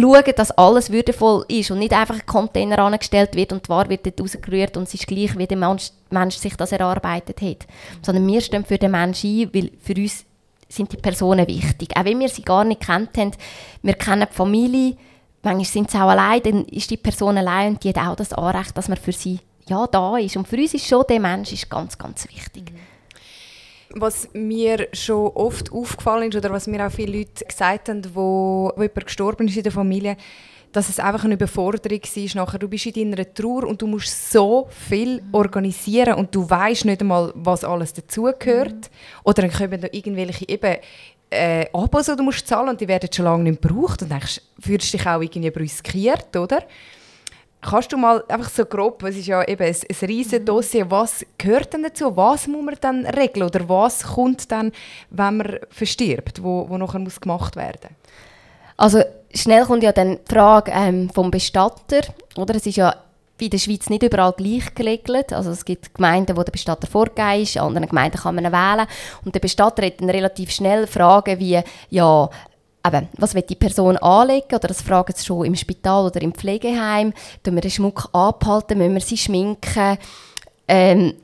schauen, 0.01 0.33
dass 0.37 0.51
alles 0.53 0.91
würdevoll 0.91 1.45
ist 1.49 1.71
und 1.71 1.79
nicht 1.79 1.93
einfach 1.93 2.17
ein 2.17 2.27
Container 2.27 2.79
angestellt 2.81 3.35
wird 3.35 3.53
und 3.53 3.67
die 3.67 3.69
Ware 3.69 3.89
wird 3.89 4.07
dort 4.07 4.21
rausgerührt 4.21 4.77
und 4.77 4.85
es 4.85 4.95
ist 4.95 5.07
gleich, 5.07 5.37
wie 5.37 5.47
der 5.47 5.57
Mensch, 5.57 5.91
Mensch 6.11 6.37
sich 6.37 6.57
das 6.57 6.73
erarbeitet 6.73 7.41
hat. 7.41 7.67
Sondern 8.03 8.27
wir 8.27 8.41
stehen 8.41 8.65
für 8.65 8.79
den 8.79 8.91
Menschen 8.91 9.43
ein, 9.43 9.55
weil 9.55 9.71
für 9.81 9.95
uns 9.95 10.25
sind 10.69 10.93
die 10.93 10.97
Personen 10.97 11.47
wichtig. 11.47 11.97
Auch 11.97 12.05
wenn 12.05 12.21
wir 12.21 12.29
sie 12.29 12.43
gar 12.43 12.65
nicht 12.65 12.85
kennt 12.85 13.17
haben, 13.17 13.33
wir 13.83 13.95
kennen 13.95 14.27
die 14.31 14.35
Familie, 14.35 14.97
manchmal 15.43 15.65
sind 15.65 15.91
sie 15.91 15.99
auch 15.99 16.09
allein, 16.09 16.43
dann 16.43 16.65
ist 16.67 16.91
die 16.91 16.97
Person 16.97 17.39
allein 17.39 17.75
und 17.75 17.85
die 17.85 17.89
hat 17.91 17.99
auch 17.99 18.17
das 18.17 18.33
Anrecht, 18.33 18.77
dass 18.77 18.89
man 18.89 18.99
für 18.99 19.13
sie 19.13 19.41
ja, 19.69 19.87
da 19.87 20.17
ist. 20.17 20.37
Und 20.37 20.47
für 20.47 20.57
uns 20.57 20.75
ist 20.75 20.87
schon 20.87 21.05
der 21.09 21.21
Mensch 21.21 21.53
ist 21.53 21.71
ganz, 21.71 21.97
ganz 21.97 22.29
wichtig. 22.29 22.73
Mhm 22.73 22.86
was 24.01 24.29
mir 24.33 24.89
schon 24.93 25.29
oft 25.35 25.73
aufgefallen 25.73 26.31
ist 26.31 26.37
oder 26.37 26.51
was 26.51 26.67
mir 26.67 26.87
auch 26.87 26.93
viele 26.93 27.19
Leute 27.19 27.45
gesagt 27.45 27.89
haben, 27.89 28.03
wo, 28.15 28.73
wo 28.77 28.83
jemand 28.83 29.07
gestorben 29.07 29.49
ist 29.49 29.57
in 29.57 29.63
der 29.63 29.73
Familie, 29.73 30.17
dass 30.73 30.89
es 30.89 31.01
einfach 31.01 31.25
eine 31.25 31.35
Überforderung 31.35 32.01
war. 32.03 32.45
Nachher, 32.45 32.59
du 32.59 32.69
bist 32.69 32.87
in 32.87 33.11
deiner 33.11 33.33
Trauer 33.33 33.65
und 33.65 33.81
du 33.81 33.87
musst 33.87 34.31
so 34.31 34.69
viel 34.71 35.23
organisieren 35.33 36.15
und 36.15 36.35
du 36.35 36.49
weißt 36.49 36.85
nicht 36.85 37.01
einmal, 37.01 37.33
was 37.35 37.65
alles 37.65 37.95
dazugehört. 37.95 38.75
Mhm. 38.75 39.21
Oder 39.25 39.43
dann 39.43 39.53
kommen 39.53 39.81
da 39.81 39.89
irgendwelche 39.91 40.49
eben 40.49 40.77
äh, 41.31 41.67
Abos, 41.73 42.07
die 42.07 42.17
du 42.17 42.23
musst 42.23 42.47
zahlen 42.47 42.69
und 42.69 42.81
die 42.81 42.89
werden 42.89 43.11
schon 43.13 43.25
lange 43.25 43.45
nicht 43.45 43.63
gebraucht 43.63 44.03
und 44.03 44.11
dann 44.11 44.21
fühlst 44.61 44.93
du 44.93 44.99
dich 44.99 45.07
auch 45.07 45.21
irgendwie 45.21 45.51
brüskiert, 45.51 46.37
oder? 46.37 46.63
Kannst 47.63 47.93
du 47.93 47.97
mal 47.97 48.23
einfach 48.29 48.51
so 48.51 48.65
grob, 48.65 49.03
es 49.03 49.17
ist 49.17 49.27
ja 49.27 49.43
eben 49.43 49.63
ein, 49.63 49.75
ein 49.75 50.07
riesiges 50.07 50.41
mhm. 50.41 50.45
Dossier, 50.45 50.91
was 50.91 51.25
gehört 51.39 51.73
denn 51.73 51.83
dazu? 51.83 52.17
Was 52.17 52.47
muss 52.47 52.65
man 52.65 52.77
dann 52.81 53.07
regeln 53.07 53.47
oder 53.47 53.69
was 53.69 54.03
kommt 54.05 54.51
dann, 54.53 54.73
wenn 55.11 55.37
man 55.39 55.59
verstirbt, 55.71 56.43
wo, 56.43 56.69
wo 56.69 56.79
nachher 56.79 57.01
muss 57.01 57.21
gemacht 57.21 57.57
werden 57.57 57.91
Also 58.77 59.03
schnell 59.35 59.65
kommt 59.65 59.83
ja 59.83 59.93
dann 59.93 60.19
die 60.29 60.33
Frage 60.33 60.71
ähm, 60.75 61.11
vom 61.11 61.31
Bestatter, 61.31 62.03
oder? 62.37 62.55
Es 62.55 62.67
ist 62.67 62.77
ja 62.77 62.95
in 63.39 63.51
der 63.51 63.59
Schweiz 63.59 63.91
nicht 63.91 64.03
überall 64.03 64.33
gleich 64.33 64.75
geregelt. 64.75 65.33
Also 65.33 65.51
es 65.51 65.65
gibt 65.65 65.95
Gemeinden, 65.95 66.37
wo 66.37 66.43
der 66.43 66.53
Bestatter 66.53 66.87
vorgegeben 66.87 67.43
ist, 67.43 67.57
in 67.57 67.63
anderen 67.63 67.89
Gemeinden 67.89 68.19
kann 68.19 68.35
man 68.35 68.45
ihn 68.45 68.53
wählen. 68.53 68.87
Und 69.25 69.35
der 69.35 69.41
Bestatter 69.41 69.85
hat 69.85 70.01
dann 70.01 70.11
relativ 70.11 70.51
schnell 70.51 70.87
Fragen 70.87 71.39
wie, 71.39 71.61
ja, 71.91 72.31
eben, 72.87 73.09
was 73.19 73.35
will 73.35 73.43
die 73.43 73.55
Person 73.55 73.97
anlegen? 73.97 74.55
Oder 74.55 74.69
das 74.69 74.83
fragen 74.83 75.13
sie 75.17 75.25
schon 75.25 75.45
im 75.45 75.57
Spital 75.57 76.07
oder 76.07 76.21
im 76.23 76.33
Pflegeheim. 76.33 77.13
Tun 77.43 77.55
wir 77.55 77.63
den 77.63 77.71
Schmuck 77.71 78.09
abhalten? 78.13 78.79
Müssen 78.79 78.95
wir 78.95 79.01
sie 79.01 79.17
schminken? 79.17 79.99
Ähm, 80.69 81.15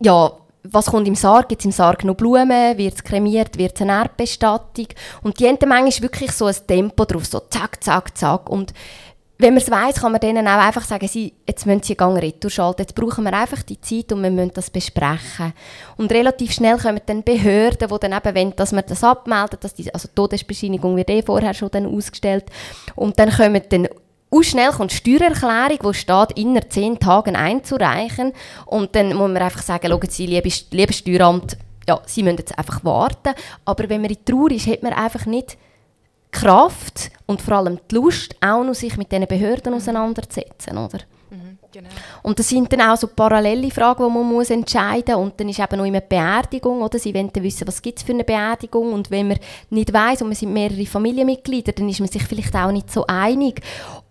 ja, 0.00 0.32
was 0.64 0.86
kommt 0.86 1.08
im 1.08 1.14
Sarg? 1.14 1.48
Gibt 1.48 1.60
es 1.60 1.66
im 1.66 1.72
Sarg 1.72 2.04
noch 2.04 2.14
Blumen? 2.14 2.78
Wird 2.78 2.94
es 2.94 3.04
kremiert? 3.04 3.58
Wird 3.58 3.74
es 3.74 3.82
eine 3.82 3.92
Erdbestattung? 3.92 4.86
Und 5.22 5.38
die 5.38 5.48
haben 5.48 5.58
manchmal 5.66 6.02
wirklich 6.02 6.32
so 6.32 6.46
ein 6.46 6.56
Tempo 6.66 7.04
drauf, 7.04 7.26
so 7.26 7.40
zack, 7.50 7.82
zack, 7.82 8.16
zack. 8.16 8.48
Und 8.48 8.72
wenn 9.42 9.54
man 9.54 9.62
es 9.62 9.70
weiss, 9.70 10.00
kann 10.00 10.12
man 10.12 10.20
denen 10.20 10.46
auch 10.46 10.64
einfach 10.64 10.84
sagen, 10.84 11.08
sie, 11.08 11.34
jetzt 11.46 11.66
müssen 11.66 11.82
sie 11.82 11.96
Gang 11.96 12.16
retour 12.16 12.50
schalten. 12.50 12.82
Jetzt 12.82 12.94
brauchen 12.94 13.24
wir 13.24 13.32
einfach 13.34 13.62
die 13.62 13.80
Zeit 13.80 14.12
und 14.12 14.22
wir 14.22 14.30
müssen 14.30 14.52
das 14.54 14.70
besprechen. 14.70 15.52
Und 15.96 16.12
relativ 16.12 16.52
schnell 16.52 16.78
kommen 16.78 17.00
dann 17.04 17.24
Behörden, 17.24 17.88
die 17.88 17.98
dann 18.00 18.12
eben 18.12 18.36
wollen, 18.36 18.56
dass 18.56 18.72
man 18.72 18.84
das 18.86 19.02
abmeldet, 19.02 19.64
dass 19.64 19.74
die, 19.74 19.92
also 19.92 20.08
die 20.08 20.14
Todesbescheinigung 20.14 20.96
wird 20.96 21.10
eh 21.10 21.22
vorher 21.22 21.54
schon 21.54 21.70
dann 21.72 21.86
ausgestellt. 21.86 22.44
Und 22.94 23.18
dann 23.18 23.30
kommen 23.30 23.62
dann 23.68 23.88
und 24.30 24.46
schnell 24.46 24.70
kommt 24.70 24.92
die 24.92 24.96
Steuererklärung, 24.96 25.78
wo 25.82 25.92
steht, 25.92 26.38
inner 26.38 26.66
zehn 26.70 26.98
Tagen 26.98 27.36
einzureichen. 27.36 28.32
Und 28.64 28.94
dann 28.94 29.08
muss 29.08 29.30
man 29.30 29.42
einfach 29.42 29.60
sagen, 29.60 29.90
schauen 29.90 30.08
Sie, 30.08 30.26
liebes, 30.26 30.68
liebes 30.70 30.98
Steueramt, 30.98 31.58
ja, 31.86 32.00
Sie 32.06 32.22
müssen 32.22 32.38
jetzt 32.38 32.56
einfach 32.56 32.82
warten. 32.82 33.34
Aber 33.66 33.88
wenn 33.90 34.00
man 34.00 34.10
in 34.10 34.24
Trauer 34.24 34.52
ist, 34.52 34.68
hat 34.68 34.82
man 34.82 34.94
einfach 34.94 35.26
nicht 35.26 35.58
Kraft 36.32 37.10
und 37.26 37.40
vor 37.40 37.58
allem 37.58 37.78
die 37.90 37.94
Lust, 37.94 38.34
auch 38.40 38.64
noch 38.64 38.74
sich 38.74 38.96
mit 38.96 39.12
diesen 39.12 39.26
Behörden 39.26 39.74
auseinanderzusetzen, 39.74 40.76
oder? 40.76 40.98
Mhm, 41.30 41.58
genau. 41.70 41.88
Und 42.22 42.38
das 42.38 42.48
sind 42.48 42.72
dann 42.72 42.80
auch 42.80 42.96
so 42.96 43.06
parallele 43.06 43.70
Fragen, 43.70 44.04
die 44.04 44.12
man 44.12 44.26
muss 44.26 44.50
entscheiden 44.50 45.14
muss. 45.14 45.24
Und 45.24 45.38
dann 45.38 45.48
ist 45.50 45.60
eben 45.60 45.76
noch 45.76 45.84
immer 45.84 46.00
Beerdigung, 46.00 46.82
oder? 46.82 46.98
Sie 46.98 47.14
wollen 47.14 47.30
dann 47.32 47.42
wissen, 47.42 47.68
was 47.68 47.80
gibt 47.80 47.98
es 47.98 48.04
für 48.04 48.12
eine 48.12 48.24
Beerdigung. 48.24 48.92
Und 48.92 49.10
wenn 49.10 49.28
man 49.28 49.38
nicht 49.70 49.92
weiß 49.92 50.22
und 50.22 50.28
man 50.28 50.34
sind 50.34 50.52
mehrere 50.52 50.86
Familienmitglieder, 50.86 51.72
dann 51.72 51.88
ist 51.88 52.00
man 52.00 52.08
sich 52.08 52.24
vielleicht 52.24 52.54
auch 52.56 52.72
nicht 52.72 52.90
so 52.90 53.06
einig. 53.06 53.60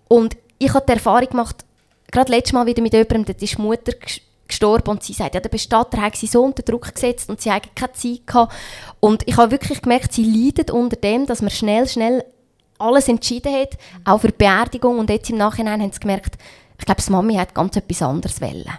Und 0.08 0.38
ich 0.58 0.74
habe 0.74 0.86
die 0.88 0.94
Erfahrung 0.94 1.28
gemacht, 1.28 1.66
gerade 2.12 2.32
letztes 2.32 2.54
Mal 2.54 2.66
wieder 2.66 2.82
mit 2.82 2.94
jemandem, 2.94 3.26
da 3.26 3.34
ist 3.44 3.60
Mutter 3.60 3.94
gestorben 4.52 4.92
und 4.92 5.04
sie 5.04 5.14
sagt, 5.14 5.34
ja, 5.34 5.42
der 5.42 5.50
Bestatter 5.50 6.02
hat 6.02 6.16
sie 6.16 6.28
so 6.28 6.44
unter 6.44 6.62
Druck 6.64 6.94
gesetzt 6.94 7.30
und 7.30 7.42
sie 7.42 7.52
hat 7.52 7.76
keine 7.76 7.94
Zeit 7.94 8.28
gehabt. 8.28 8.54
Und 9.00 9.28
ich 9.28 9.38
habe 9.38 9.52
wirklich 9.52 9.82
gemerkt, 9.82 10.14
sie 10.14 10.24
leidet 10.24 10.70
unter 10.70 10.96
dem, 10.96 11.26
dass 11.26 11.42
man 11.42 11.50
schnell, 11.50 11.88
schnell 11.88 12.24
alles 12.78 13.08
entschieden 13.08 13.54
hat, 13.54 13.78
auch 14.06 14.20
für 14.20 14.28
die 14.28 14.38
Beerdigung. 14.38 15.00
Und 15.00 15.10
jetzt 15.10 15.30
im 15.30 15.38
Nachhinein 15.38 15.82
haben 15.82 15.92
sie 15.92 16.00
gemerkt, 16.00 16.38
ich 16.78 16.86
glaube, 16.86 17.02
die 17.02 17.12
Mami 17.12 17.36
hat 17.36 17.54
ganz 17.54 17.76
etwas 17.76 18.02
anderes 18.02 18.42
wollen. 18.42 18.70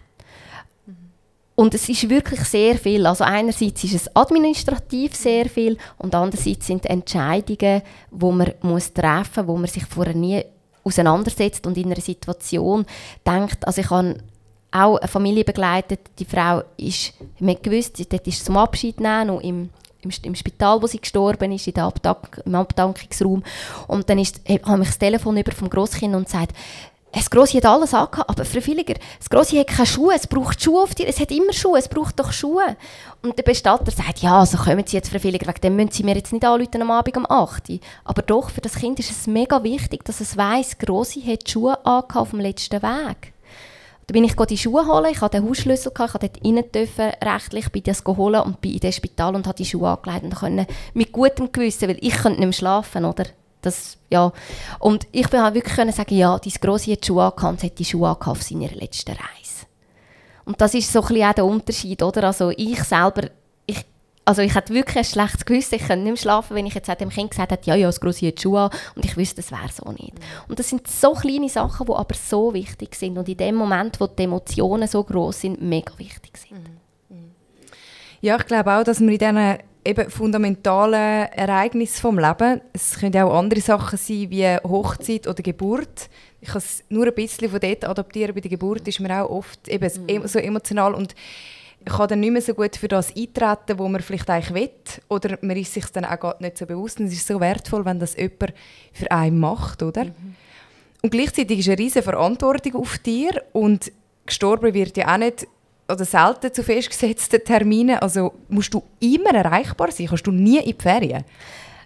Und 1.55 1.75
es 1.75 1.89
ist 1.89 2.09
wirklich 2.09 2.41
sehr 2.41 2.77
viel. 2.77 3.07
Also 3.07 3.25
einerseits 3.25 3.85
ist 3.85 3.95
es 3.95 4.17
administrativ 4.17 5.15
sehr 5.15 5.49
viel 5.49 5.77
und 5.99 6.15
andererseits 6.15 6.67
sind 6.67 6.87
Entscheidungen, 6.87 7.83
die 8.11 8.25
man 8.25 8.53
muss 8.63 8.93
treffen 8.93 9.47
wo 9.47 9.57
man 9.57 9.69
sich 9.69 9.85
vorher 9.85 10.15
nie 10.15 10.43
auseinandersetzt 10.85 11.67
und 11.67 11.77
in 11.77 11.93
einer 11.93 12.01
Situation 12.01 12.87
denkt, 13.25 13.67
also 13.67 13.81
ich 13.81 13.91
habe 13.91 14.17
auch 14.73 14.97
eine 14.97 15.09
Familie 15.09 15.45
begleitet, 15.45 16.01
die 16.19 16.25
Frau 16.25 16.63
ist, 16.77 17.13
man 17.39 17.57
gewusst, 17.61 18.01
dort 18.13 18.27
ist 18.27 18.45
zum 18.45 18.57
Abschied 18.57 19.01
nehmen, 19.01 19.29
noch 19.29 19.41
im, 19.41 19.69
im, 20.03 20.11
im, 20.23 20.35
Spital, 20.35 20.83
wo 20.83 20.87
sie 20.87 21.01
gestorben 21.01 21.53
ist, 21.53 21.67
in 21.67 21.75
der 21.75 21.85
Abdank, 21.85 22.41
im 22.45 22.55
Abdankungsraum. 22.55 23.43
Und 23.87 24.09
dann 24.09 24.19
ist, 24.19 24.41
habe 24.65 24.83
ich 24.83 24.89
das 24.89 24.99
Telefon 24.99 25.37
über 25.37 25.53
vom 25.53 25.71
Grosskind 25.71 26.15
und 26.15 26.29
sagt, 26.29 26.57
das 27.15 27.29
Grossi 27.29 27.59
hat 27.59 27.67
alles 27.67 27.93
angehabt, 27.93 28.31
aber 28.31 28.45
Frau 28.47 28.61
Villiger, 28.61 28.95
das 29.19 29.29
Grossi 29.29 29.57
hat 29.57 29.67
keine 29.67 29.87
Schuhe, 29.87 30.15
es 30.15 30.27
braucht 30.27 30.63
Schuhe 30.63 30.83
auf 30.83 30.95
dir, 30.95 31.07
es 31.07 31.21
hat 31.21 31.31
immer 31.31 31.53
Schuhe, 31.53 31.79
es 31.79 31.89
braucht 31.89 32.19
doch 32.19 32.33
Schuhe. 32.33 32.77
Und 33.21 33.37
der 33.37 33.43
Bestatter 33.43 33.91
sagt, 33.91 34.21
ja, 34.21 34.41
also 34.41 34.57
kommen 34.57 34.85
Sie 34.87 34.97
jetzt, 34.97 35.11
Frau 35.11 35.19
Villiger, 35.19 35.47
wegen 35.47 35.61
dem 35.61 35.77
müssen 35.77 35.91
Sie 35.91 36.05
mir 36.05 36.17
jetzt 36.17 36.33
nicht 36.33 36.45
anrufen 36.45 36.81
am 36.81 36.91
Abend 36.91 37.19
um 37.19 37.27
8 37.29 37.69
Uhr. 37.69 37.81
Aber 38.05 38.23
doch, 38.23 38.49
für 38.49 38.63
das 38.63 38.77
Kind 38.77 38.99
ist 38.99 39.11
es 39.11 39.27
mega 39.27 39.63
wichtig, 39.63 40.07
dass 40.07 40.23
es 40.23 40.39
weiss, 40.39 40.79
Grossi 40.79 41.21
hat 41.21 41.51
Schuhe 41.51 41.77
angehabt 41.85 42.17
auf 42.17 42.31
dem 42.31 42.41
letzten 42.41 42.83
Weg. 42.83 43.32
Da 44.07 44.13
bin 44.13 44.25
ich 44.25 44.35
die 44.35 44.59
Schuhe 44.59 44.87
holen, 44.87 45.13
ich 45.13 45.21
hatte 45.21 45.41
den 45.41 45.49
Hausschlüssel, 45.49 45.93
ich 45.93 45.99
durfte 45.99 46.19
dort 46.19 46.45
rein 46.45 46.65
dürfen, 46.75 47.13
rechtlich, 47.23 47.71
bin 47.71 47.83
das 47.85 48.05
holen 48.05 48.41
und 48.41 48.61
bin 48.61 48.75
in 48.75 48.81
das 48.81 48.97
Spital 48.97 49.35
und 49.35 49.47
habe 49.47 49.57
die 49.57 49.65
Schuhe 49.65 49.91
angelegt 49.91 50.25
und 50.25 50.35
konnte 50.35 50.67
mit 50.95 51.13
gutem 51.13 51.53
Gewissen, 51.53 51.89
weil 51.89 51.99
ich 52.01 52.15
konnte 52.15 52.41
nicht 52.41 52.41
mehr 52.41 52.53
schlafen, 52.53 53.05
oder? 53.05 53.25
Das, 53.61 53.97
ja. 54.11 54.33
Und 54.81 55.07
ich 55.13 55.29
bin 55.29 55.41
halt 55.41 55.55
wirklich 55.55 55.95
sagen, 55.95 56.17
ja, 56.17 56.37
dein 56.37 56.53
Grossi 56.61 56.91
hat 56.91 57.07
Schuhe 57.07 57.23
angehabt, 57.23 57.63
hat 57.63 57.79
die 57.79 57.85
Schuhe 57.85 58.09
angehabt 58.09 58.39
auf 58.39 58.43
seiner 58.43 58.69
letzten 58.71 59.13
Reise. 59.13 59.67
Und 60.45 60.61
das 60.61 60.75
ist 60.75 60.93
so 60.93 61.01
ein 61.01 61.07
bisschen 61.07 61.29
auch 61.29 61.35
der 61.35 61.47
Unterschied, 61.47 62.03
oder? 62.03 62.25
Also 62.25 62.51
ich 62.51 62.83
selber, 62.83 63.29
also 64.25 64.43
ich 64.43 64.55
hatte 64.55 64.73
wirklich 64.73 64.99
ein 64.99 65.05
schlechtes 65.05 65.45
Gewissen, 65.45 65.75
ich 65.75 65.81
konnte 65.83 65.99
nicht 65.99 66.07
mehr 66.07 66.17
schlafen, 66.17 66.57
wenn 66.57 66.67
ich 66.67 66.75
jetzt 66.75 66.89
dem 66.89 67.09
Kind 67.09 67.31
gesagt 67.31 67.51
hätte, 67.51 67.69
ja, 67.69 67.75
ja, 67.75 67.87
das 67.87 68.01
Grossi 68.01 68.27
hat 68.27 68.41
Schuhe 68.41 68.61
an 68.61 68.71
und 68.95 69.05
ich 69.05 69.17
wüsste, 69.17 69.37
das 69.37 69.51
wäre 69.51 69.69
so 69.73 69.91
nicht. 69.93 70.15
Und 70.49 70.59
das 70.59 70.69
sind 70.69 70.87
so 70.87 71.13
kleine 71.13 71.49
Sachen, 71.49 71.87
die 71.87 71.93
aber 71.93 72.15
so 72.15 72.55
wichtig 72.55 72.95
sind 72.95 73.19
und 73.19 73.29
in 73.29 73.37
dem 73.37 73.57
Moment, 73.57 74.01
wo 74.01 74.07
die 74.07 74.25
Emotionen 74.25 74.87
so 74.87 75.03
groß 75.03 75.41
sind, 75.41 75.63
mega 75.63 75.93
wichtig 75.99 76.37
sind. 76.37 76.61
Ja, 78.21 78.37
ich 78.37 78.47
glaube 78.47 78.73
auch, 78.73 78.85
dass 78.85 79.01
wir 79.01 79.11
in 79.11 79.19
diesen 79.19 79.59
eben 79.85 80.11
fundamentalen 80.11 81.29
Ereignisse 81.33 82.01
vom 82.01 82.19
Leben. 82.19 82.61
Es 82.73 83.01
können 83.01 83.21
auch 83.21 83.37
andere 83.37 83.61
Sachen 83.61 83.99
sein, 83.99 84.31
wie 84.31 84.47
Hochzeit 84.59 85.27
oder 85.27 85.43
Geburt. 85.43 86.09
Ich 86.41 86.51
kann 86.51 86.59
es 86.59 86.85
nur 86.89 87.07
ein 87.07 87.15
bisschen 87.15 87.51
von 87.51 87.59
dort 87.59 87.85
adaptieren. 87.85 88.35
Bei 88.35 88.41
der 88.41 88.51
Geburt 88.51 88.87
ist 88.87 89.01
man 89.01 89.11
auch 89.11 89.29
oft 89.29 89.67
eben 89.69 89.91
mhm. 90.07 90.27
so 90.29 90.39
emotional 90.39 90.95
und 90.95 91.17
kann 91.85 92.09
dann 92.09 92.21
nicht 92.21 92.33
mehr 92.33 92.43
so 92.43 92.55
gut 92.55 92.77
für 92.77 92.89
das 92.89 93.15
eintreten, 93.15 93.79
wo 93.79 93.89
man 93.89 94.01
vielleicht 94.01 94.29
eigentlich 94.31 94.55
will. 94.55 94.71
Oder 95.09 95.39
man 95.43 95.57
ist 95.57 95.73
sich 95.73 95.87
dann 95.87 96.05
auch 96.05 96.39
nicht 96.41 96.59
so 96.59 96.67
bewusst. 96.67 97.01
Und 97.01 97.07
es 97.07 97.15
ist 97.15 97.27
so 97.27 97.41
wertvoll, 97.41 97.85
wenn 97.85 97.99
das 97.99 98.17
jemand 98.17 98.55
für 98.93 99.11
einen 99.11 99.39
macht, 99.39 99.83
oder? 99.83 100.05
Mhm. 100.05 100.37
Und 101.03 101.11
gleichzeitig 101.11 101.59
ist 101.59 101.69
eine 101.69 101.79
riesige 101.79 102.05
Verantwortung 102.05 102.77
auf 102.77 102.99
dir 102.99 103.43
und 103.53 103.91
gestorben 104.25 104.73
wird 104.73 104.97
ja 104.97 105.13
auch 105.13 105.19
nicht 105.19 105.47
oder 105.89 106.05
selten 106.05 106.55
zu 106.55 106.63
festgesetzten 106.63 107.45
Terminen. 107.45 107.99
Also 107.99 108.35
musst 108.49 108.73
du 108.73 108.83
immer 109.01 109.35
erreichbar 109.35 109.91
sein? 109.91 110.07
Kannst 110.07 110.27
du 110.27 110.31
nie 110.31 110.59
in 110.59 110.65
die 110.65 110.83
Ferien? 110.83 111.25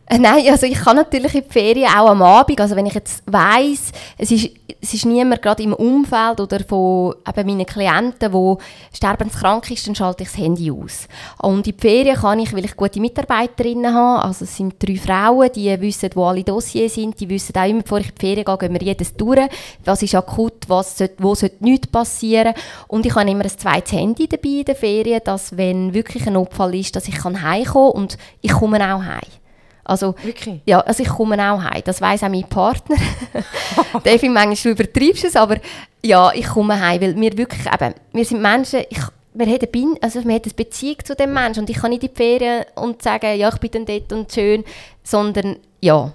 Äh, 0.08 0.18
nein, 0.18 0.46
also 0.48 0.66
ich 0.66 0.78
kann 0.78 0.94
natürlich 0.94 1.34
in 1.34 1.42
die 1.42 1.52
Ferien 1.52 1.88
auch 1.88 2.08
am 2.08 2.22
Abend, 2.22 2.60
also 2.60 2.76
wenn 2.76 2.86
ich 2.86 2.94
jetzt 2.94 3.24
weiss, 3.26 3.90
es 4.16 4.30
ist, 4.30 4.50
es 4.80 4.94
ist 4.94 5.04
niemand 5.04 5.42
gerade 5.42 5.64
im 5.64 5.72
Umfeld 5.72 6.38
oder 6.38 6.60
von 6.60 7.16
eben 7.26 7.46
meinen 7.46 7.66
Klienten, 7.66 8.32
wo 8.32 8.58
sterbenskrank 8.94 9.68
ist, 9.68 9.88
dann 9.88 9.96
schalte 9.96 10.22
ich 10.22 10.28
das 10.28 10.38
Handy 10.38 10.70
aus. 10.70 11.08
Und 11.42 11.66
in 11.66 11.74
die 11.76 11.80
Ferien 11.80 12.14
kann 12.14 12.38
ich, 12.38 12.52
weil 12.54 12.66
ich 12.66 12.76
gute 12.76 13.00
Mitarbeiterinnen 13.00 13.92
habe, 13.92 14.22
also 14.22 14.44
es 14.44 14.56
sind 14.56 14.76
drei 14.78 14.94
Frauen, 14.94 15.50
die 15.52 15.80
wissen, 15.80 16.10
wo 16.14 16.26
alle 16.26 16.44
Dossiers 16.44 16.94
sind, 16.94 17.18
die 17.18 17.28
wissen 17.28 17.56
auch 17.56 17.68
immer, 17.68 17.82
bevor 17.82 17.98
ich 17.98 18.10
in 18.10 18.14
die 18.14 18.26
Ferien 18.26 18.44
gehe, 18.44 18.58
gehen 18.58 18.72
wir 18.74 18.82
jedes 18.82 19.12
durch, 19.16 19.48
was 19.84 20.02
ist 20.04 20.14
akut, 20.14 20.68
was 20.68 20.98
sollte, 20.98 21.16
wo 21.18 21.34
sollte 21.34 21.64
nichts 21.64 21.88
passieren. 21.88 22.54
Und 22.86 23.06
ich 23.06 23.14
habe 23.16 23.28
immer 23.28 23.42
ein 23.42 23.58
zweites 23.58 23.90
Handy 23.90 24.28
dabei 24.28 24.50
in 24.50 24.64
den 24.66 24.76
Ferien, 24.76 25.20
dass 25.24 25.56
wenn 25.56 25.92
wirklich 25.92 26.28
ein 26.28 26.34
Notfall 26.34 26.76
ist, 26.76 26.94
dass 26.94 27.08
ich 27.08 27.24
heimkommen 27.24 27.64
kann 27.64 27.90
und 27.90 28.18
ich 28.40 28.52
komme 28.52 28.78
auch 28.78 29.02
heim. 29.02 29.45
Also, 29.86 30.16
Wirklich? 30.22 30.60
Ja, 30.66 30.80
also 30.80 31.02
ich 31.02 31.08
komme 31.08 31.36
auch 31.38 31.62
heim. 31.62 31.82
Das 31.84 32.00
weiß 32.00 32.24
auch 32.24 32.28
mein 32.28 32.48
Partner. 32.48 32.96
Findet 34.02 34.32
manchmal, 34.32 34.56
du 34.56 34.70
übertreibst 34.70 35.24
es, 35.24 35.36
aber 35.36 35.58
ja, 36.02 36.32
ich 36.32 36.46
komme 36.46 36.80
heim, 36.80 37.00
weil 37.00 37.16
wir 37.16 37.38
wirklich 37.38 37.66
eben, 37.66 37.94
wir 38.12 38.24
sind 38.24 38.42
Menschen, 38.42 38.80
ich, 38.88 38.98
wir 39.34 39.46
haben, 39.46 39.68
eine, 39.74 39.96
also 40.00 40.24
wir 40.24 40.34
haben 40.34 40.42
eine 40.42 40.54
Beziehung 40.54 40.96
zu 41.04 41.14
dem 41.14 41.32
Menschen 41.32 41.60
und 41.60 41.70
ich 41.70 41.76
kann 41.76 41.90
nicht 41.90 42.02
in 42.02 42.10
die 42.10 42.16
Ferien 42.16 42.64
und 42.74 43.00
sagen, 43.00 43.38
ja, 43.38 43.48
ich 43.48 43.58
bin 43.58 43.70
dann 43.70 43.86
dort 43.86 44.12
und 44.12 44.32
schön, 44.32 44.64
sondern 45.04 45.56
ja. 45.80 46.12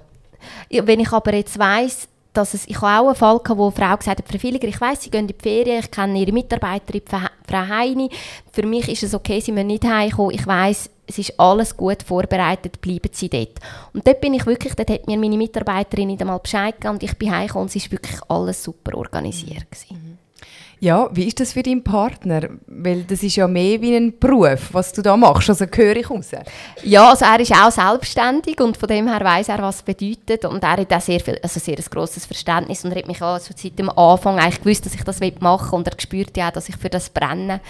Wenn 0.69 0.99
ich 0.99 1.11
aber 1.11 1.33
jetzt 1.33 1.57
weiss, 1.57 2.07
dass 2.33 2.53
es, 2.53 2.67
ich 2.67 2.81
habe 2.81 3.01
auch 3.01 3.07
einen 3.07 3.15
Fall 3.15 3.39
gehabt, 3.39 3.57
wo 3.57 3.67
eine 3.67 3.71
Frau 3.71 3.95
gesagt 3.97 4.19
hat, 4.19 4.27
Frau 4.27 4.41
Villiger, 4.41 4.67
ich 4.67 4.79
weiss, 4.81 5.03
Sie 5.03 5.11
gehen 5.11 5.21
in 5.21 5.27
die 5.27 5.35
Ferien, 5.41 5.79
ich 5.79 5.91
kenne 5.91 6.17
Ihre 6.19 6.31
Mitarbeiterin, 6.31 7.01
Frau 7.05 7.67
Heini, 7.67 8.09
für 8.51 8.65
mich 8.65 8.89
ist 8.89 9.03
es 9.03 9.13
okay, 9.13 9.39
Sie 9.39 9.51
müssen 9.51 9.67
nicht 9.67 9.85
heimkommen, 9.85 10.31
ich 10.31 10.45
weiss, 10.47 10.89
es 11.11 11.19
ist 11.19 11.39
alles 11.39 11.75
gut 11.75 12.03
vorbereitet, 12.03 12.81
bleiben 12.81 13.09
Sie 13.11 13.29
dort. 13.29 13.59
Und 13.93 14.07
dort 14.07 14.21
bin 14.21 14.33
ich 14.33 14.45
wirklich, 14.45 14.73
dort 14.73 14.89
hat 14.89 15.07
mir 15.07 15.17
meine 15.17 15.37
Mitarbeiterin 15.37 16.07
nicht 16.07 16.21
einmal 16.21 16.39
Bescheid 16.39 16.75
gegeben 16.75 16.95
und 16.95 17.03
ich 17.03 17.17
bin 17.17 17.31
heimgekommen 17.31 17.67
und 17.67 17.75
es 17.75 17.83
war 17.83 17.91
wirklich 17.91 18.21
alles 18.27 18.63
super 18.63 18.97
organisiert. 18.97 19.67
Mhm. 19.89 20.17
Ja, 20.83 21.09
wie 21.11 21.25
ist 21.25 21.39
das 21.39 21.53
für 21.53 21.61
deinen 21.61 21.83
Partner? 21.83 22.49
Weil 22.65 23.03
das 23.03 23.21
ist 23.21 23.35
ja 23.35 23.47
mehr 23.47 23.79
wie 23.81 23.95
ein 23.95 24.17
Beruf, 24.17 24.69
was 24.71 24.91
du 24.91 25.03
da 25.03 25.15
machst. 25.15 25.47
Also 25.47 25.65
höre 25.71 25.97
ich 25.97 26.09
raus. 26.09 26.31
Ja, 26.81 27.11
also 27.11 27.23
er 27.23 27.39
ist 27.39 27.53
auch 27.53 27.69
selbstständig 27.69 28.59
und 28.59 28.77
von 28.77 28.89
dem 28.89 29.07
her 29.07 29.23
weiß 29.23 29.49
er, 29.49 29.61
was 29.61 29.75
es 29.75 29.81
bedeutet. 29.83 30.43
Und 30.43 30.63
er 30.63 30.77
hat 30.77 30.91
auch 30.91 30.99
sehr, 30.99 31.19
viel, 31.19 31.37
also 31.43 31.59
sehr 31.59 31.77
ein 31.77 31.85
grosses 31.87 32.25
Verständnis 32.25 32.83
und 32.83 32.93
er 32.93 32.97
hat 32.97 33.07
mich 33.07 33.21
auch 33.21 33.37
so 33.37 33.53
seit 33.55 33.77
dem 33.77 33.91
Anfang 33.91 34.39
eigentlich 34.39 34.63
gewusst, 34.63 34.87
dass 34.87 34.95
ich 34.95 35.03
das 35.03 35.19
machen 35.39 35.71
will. 35.71 35.77
Und 35.77 35.87
er 35.87 36.01
spürt 36.01 36.35
ja 36.35 36.47
auch, 36.47 36.53
dass 36.53 36.67
ich 36.67 36.77
für 36.77 36.89
das 36.89 37.11
brenne. 37.11 37.61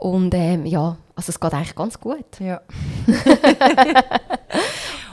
Und 0.00 0.34
ähm, 0.34 0.66
ja, 0.66 0.96
also 1.14 1.30
es 1.30 1.38
geht 1.38 1.54
eigentlich 1.54 1.74
ganz 1.74 2.00
gut. 2.00 2.40
Ja. 2.40 2.60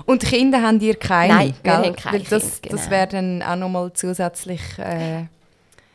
und 0.06 0.24
Kinder 0.24 0.62
haben 0.62 0.80
ihr 0.80 0.96
keine? 0.96 1.34
Nein, 1.34 1.54
wir 1.62 1.78
haben 1.78 1.96
keine 1.96 2.20
Weil 2.20 2.26
das, 2.30 2.62
Kinder, 2.62 2.78
genau. 2.78 2.92
wäre 2.92 3.08
dann 3.08 3.44
auch 3.44 3.56
nochmal 3.56 3.94
zusätzlich... 3.94 4.62
Äh, 4.80 5.26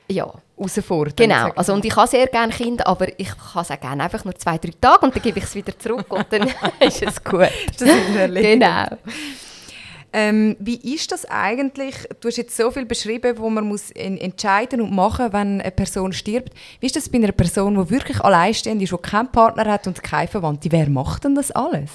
ja. 0.09 0.31
herausfordern. 0.57 1.15
Genau, 1.17 1.51
also 1.57 1.73
und 1.73 1.85
ich 1.85 1.97
habe 1.97 2.09
sehr 2.09 2.27
gerne 2.27 2.53
Kinder, 2.53 2.87
aber 2.87 3.09
ich 3.19 3.29
kann 3.29 3.63
es 3.63 3.71
auch 3.71 3.81
gerne 3.81 4.05
einfach 4.05 4.25
nur 4.25 4.35
zwei, 4.35 4.59
drei 4.59 4.73
Tage 4.81 5.07
und 5.07 5.15
dann 5.15 5.23
gebe 5.23 5.39
ich 5.39 5.45
es 5.45 5.55
wieder 5.55 5.79
zurück 5.79 6.13
und 6.13 6.27
dann 6.31 6.43
ist 6.81 7.03
es 7.03 7.23
gut. 7.23 7.49
das 7.79 7.89
ist 7.89 8.35
genau. 8.35 8.87
Ähm, 10.15 10.57
wie 10.59 10.95
ist 10.95 11.11
das 11.11 11.25
eigentlich? 11.25 11.95
Du 12.21 12.29
hast 12.29 12.37
jetzt 12.37 12.57
so 12.57 12.71
viel 12.71 12.85
beschrieben, 12.85 13.39
wo 13.39 13.49
man 13.49 13.67
muss 13.67 13.91
entscheiden 13.93 14.83
und 14.83 14.93
machen, 14.93 15.33
wenn 15.33 15.61
eine 15.61 15.71
Person 15.71 16.13
stirbt. 16.13 16.53
Wie 16.81 16.87
ist 16.87 16.97
das 16.97 17.09
bei 17.09 17.19
einer 17.19 17.33
Person, 17.33 17.75
die 17.75 17.91
wirklich 17.91 18.21
alleinstehend 18.21 18.83
ist, 18.83 18.93
die 18.93 18.99
keinen 18.99 19.33
Partner 19.33 19.65
hat 19.65 19.87
und 19.87 20.03
keine 20.03 20.29
Verwandte? 20.29 20.71
Wer 20.71 20.91
macht 20.91 21.25
denn 21.25 21.35
das 21.35 21.51
alles? 21.51 21.91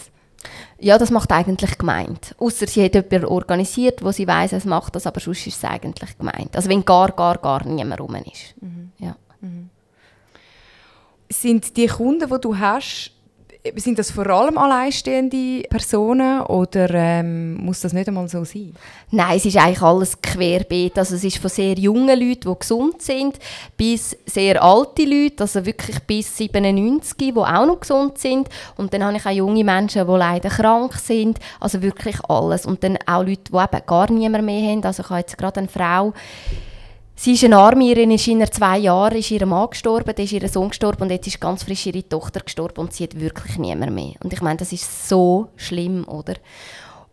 Ja, 0.80 0.98
das 0.98 1.12
macht 1.12 1.32
eigentlich 1.32 1.78
gemeint. 1.78 2.36
Außer 2.38 2.68
sie 2.68 2.84
hat 2.84 2.96
jemanden 2.96 3.26
organisiert, 3.26 4.04
wo 4.04 4.12
sie 4.12 4.28
weiß, 4.28 4.54
es 4.54 4.66
macht 4.66 4.96
das, 4.96 5.08
aber 5.08 5.20
sonst 5.20 5.46
ist 5.48 5.58
es 5.58 5.64
eigentlich 5.64 6.18
gemeint. 6.18 6.56
Also 6.56 6.70
wenn 6.70 6.86
gar, 6.86 7.12
gar, 7.12 7.38
gar 7.38 7.66
niemand 7.66 8.00
rum 8.02 8.16
ist. 8.16 8.56
Mhm. 8.62 8.92
Ja. 9.00 9.16
Mhm. 9.42 9.70
Sind 11.30 11.76
die 11.76 11.88
Kunden, 11.88 12.30
die 12.30 12.42
du 12.42 12.58
hast, 12.58 13.12
sind 13.76 14.00
das 14.00 14.12
vor 14.12 14.28
allem 14.28 14.58
alleinstehende 14.58 15.64
Personen 15.70 16.42
oder 16.42 16.90
ähm, 16.94 17.56
muss 17.56 17.82
das 17.82 17.94
nicht 17.94 18.08
einmal 18.08 18.28
so 18.28 18.44
sein? 18.44 18.74
Nein, 19.12 19.38
es 19.38 19.46
ist 19.46 19.58
eigentlich 19.58 19.82
alles 19.82 20.22
querbeet. 20.22 20.98
Also 20.98 21.16
es 21.16 21.24
ist 21.24 21.38
von 21.38 21.50
sehr 21.50 21.74
jungen 21.78 22.08
Leuten, 22.20 22.50
die 22.50 22.60
gesund 22.60 23.02
sind, 23.02 23.38
bis 23.76 24.18
sehr 24.26 24.62
alte 24.62 25.04
Leute, 25.04 25.44
also 25.44 25.66
wirklich 25.66 26.00
bis 26.02 26.36
97, 26.38 27.18
die 27.18 27.34
auch 27.34 27.66
noch 27.66 27.80
gesund 27.80 28.18
sind. 28.18 28.50
Und 28.76 28.94
dann 28.94 29.04
habe 29.04 29.18
ich 29.18 29.26
auch 29.26 29.32
junge 29.32 29.64
Menschen, 29.64 30.08
die 30.08 30.14
leider 30.14 30.50
krank 30.50 30.94
sind. 30.94 31.40
Also 31.60 31.82
wirklich 31.82 32.18
alles. 32.28 32.66
Und 32.66 32.84
dann 32.84 32.98
auch 33.06 33.24
Leute, 33.24 33.52
die 33.52 33.58
eben 33.58 33.86
gar 33.86 34.12
niemand 34.12 34.46
mehr 34.46 34.72
haben. 34.72 34.84
Also 34.84 35.04
ich 35.04 35.10
habe 35.10 35.20
jetzt 35.20 35.38
gerade 35.38 35.60
eine 35.60 35.70
Frau, 35.70 36.14
Sie 37.20 37.34
ist 37.34 37.44
eine 37.44 37.58
Armierin, 37.58 38.12
ist 38.12 38.28
in 38.28 38.46
zwei 38.46 38.78
Jahren 38.78 39.18
ist 39.18 39.32
ihr 39.32 39.44
Mann 39.48 39.72
gestorben, 39.72 40.14
dann 40.16 40.24
ist 40.24 40.34
ihr 40.34 40.48
Sohn 40.48 40.70
gestorben 40.70 41.02
und 41.02 41.10
jetzt 41.10 41.26
ist 41.26 41.42
ganz 41.42 41.64
frisch 41.64 41.88
ihre 41.88 42.08
Tochter 42.08 42.42
gestorben 42.42 42.82
und 42.82 42.94
sie 42.94 43.06
hat 43.06 43.20
wirklich 43.20 43.58
niemand 43.58 43.92
mehr. 43.92 44.14
Und 44.24 44.34
ich 44.34 44.42
meine, 44.44 44.58
das 44.58 44.72
ist 44.72 45.10
so 45.10 45.48
schlimm, 45.56 46.08
oder? 46.08 46.36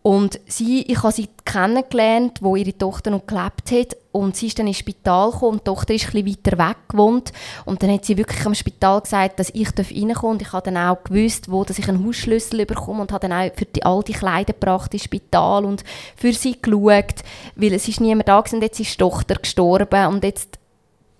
Und 0.05 0.39
sie, 0.45 0.83
ich 0.83 1.01
habe 1.01 1.11
sie 1.11 1.29
kennengelernt, 1.45 2.37
wo 2.43 2.55
ihre 2.55 2.77
Tochter 2.77 3.09
noch 3.09 3.25
gelebt 3.25 3.71
hat. 3.71 3.97
Und 4.11 4.35
sie 4.35 4.45
ist 4.45 4.59
dann 4.59 4.67
ins 4.67 4.77
Spital 4.77 5.31
gekommen 5.31 5.53
und 5.53 5.61
die 5.61 5.63
Tochter 5.63 5.95
ist 5.95 6.13
ein 6.13 6.27
weiter 6.27 6.59
weg 6.59 6.77
gewohnt. 6.89 7.33
Und 7.65 7.81
dann 7.81 7.91
hat 7.91 8.05
sie 8.05 8.15
wirklich 8.15 8.45
am 8.45 8.53
Spital 8.53 9.01
gesagt, 9.01 9.39
dass 9.39 9.49
ich 9.49 9.67
reinkommen 9.69 10.13
darf. 10.13 10.23
Und 10.23 10.41
ich 10.43 10.53
habe 10.53 10.71
dann 10.71 10.77
auch 10.77 11.03
gewusst, 11.03 11.51
wo 11.51 11.63
dass 11.63 11.79
ich 11.79 11.89
einen 11.89 12.05
Hausschlüssel 12.05 12.67
bekomme 12.67 13.01
und 13.01 13.11
habe 13.11 13.27
dann 13.27 13.33
auch 13.35 13.51
für 13.55 13.65
die, 13.65 13.83
all 13.83 14.03
Kleider 14.03 14.53
gebracht 14.53 14.93
ins 14.93 15.05
Spital 15.05 15.65
und 15.65 15.83
für 16.15 16.33
sie 16.33 16.61
geschaut, 16.61 17.23
weil 17.55 17.73
es 17.73 17.87
ist 17.87 17.99
niemand 17.99 18.27
da 18.27 18.37
und 18.37 18.61
jetzt 18.61 18.79
ist 18.79 18.93
die 18.93 18.97
Tochter 18.97 19.33
gestorben. 19.33 20.05
Und 20.05 20.23
jetzt 20.23 20.59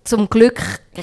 zum 0.04 0.30
Glück 0.30 0.60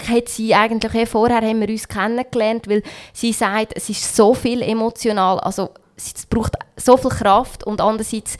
hat 0.08 0.30
sie 0.30 0.56
eigentlich, 0.56 1.10
vorher 1.10 1.42
haben 1.42 1.60
wir 1.60 1.68
uns 1.68 1.90
kennengelernt, 1.90 2.70
weil 2.70 2.82
sie 3.12 3.34
sagt, 3.34 3.74
es 3.76 3.90
ist 3.90 4.16
so 4.16 4.34
viel 4.34 4.62
emotional, 4.62 5.42
also 5.42 5.72
es 5.96 6.26
braucht 6.26 6.56
so 6.76 6.98
viel 6.98 7.12
Kraft 7.12 7.64
und 7.64 7.82
andererseits 7.82 8.38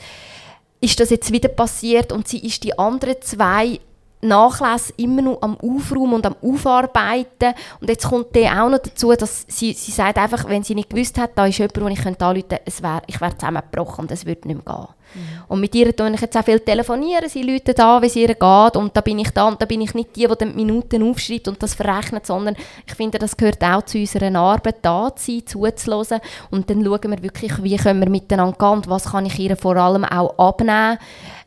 ist 0.80 1.00
das 1.00 1.10
jetzt 1.10 1.32
wieder 1.32 1.48
passiert 1.48 2.12
und 2.12 2.28
sie 2.28 2.38
ist 2.38 2.62
die 2.64 2.78
anderen 2.78 3.16
zwei 3.22 3.80
Nachlässe 4.24 4.92
immer 4.96 5.22
noch 5.22 5.42
am 5.42 5.56
Aufräumen 5.58 6.14
und 6.14 6.26
am 6.26 6.36
Aufarbeiten. 6.42 7.54
Und 7.80 7.88
jetzt 7.88 8.08
kommt 8.08 8.34
der 8.34 8.62
auch 8.62 8.70
noch 8.70 8.78
dazu, 8.78 9.12
dass 9.12 9.44
sie, 9.48 9.72
sie 9.74 9.92
sagt 9.92 10.18
einfach, 10.18 10.48
wenn 10.48 10.62
sie 10.62 10.74
nicht 10.74 10.90
gewusst 10.90 11.18
hat, 11.18 11.32
da 11.36 11.46
ist 11.46 11.58
jemand, 11.58 11.76
den 11.76 11.88
ich 11.88 12.06
anrufen 12.06 12.18
könnte, 12.18 12.60
es 12.64 12.82
wär, 12.82 13.02
ich 13.06 13.20
wäre 13.20 13.36
zusammengebrochen 13.36 14.04
und 14.04 14.10
es 14.10 14.26
würde 14.26 14.48
nicht 14.48 14.66
mehr 14.66 14.74
gehen. 14.76 14.94
Mhm. 15.14 15.20
Und 15.48 15.60
mit 15.60 15.74
ihr 15.74 15.94
tue 15.94 16.10
ich 16.12 16.20
jetzt 16.20 16.36
auch 16.36 16.44
viel 16.44 16.60
telefonieren, 16.60 17.28
sie 17.28 17.42
läutet 17.42 17.78
an, 17.80 18.02
wie 18.02 18.06
es 18.06 18.16
ihr 18.16 18.28
geht. 18.28 18.76
Und 18.76 18.96
da 18.96 19.00
bin 19.00 19.18
ich 19.18 19.30
da 19.30 19.48
und 19.48 19.60
da 19.60 19.66
bin 19.66 19.80
ich 19.80 19.94
nicht 19.94 20.16
die, 20.16 20.26
die 20.26 20.36
die 20.38 20.44
Minuten 20.46 21.02
aufschreibt 21.02 21.48
und 21.48 21.62
das 21.62 21.74
verrechnet, 21.74 22.26
sondern 22.26 22.56
ich 22.86 22.94
finde, 22.94 23.18
das 23.18 23.36
gehört 23.36 23.62
auch 23.62 23.82
zu 23.82 23.98
unserer 23.98 24.34
Arbeit, 24.34 24.76
da 24.82 25.14
zu 25.14 25.32
sein, 25.32 25.46
zuzuhören. 25.46 26.20
Und 26.50 26.68
dann 26.68 26.84
schauen 26.84 27.10
wir 27.10 27.22
wirklich, 27.22 27.62
wie 27.62 27.76
können 27.76 28.00
wir 28.00 28.10
miteinander 28.10 28.56
gehen 28.58 28.68
und 28.68 28.88
was 28.88 29.04
kann 29.04 29.26
ich 29.26 29.38
ihr 29.38 29.56
vor 29.56 29.76
allem 29.76 30.04
auch 30.04 30.38
abnehmen, 30.38 30.98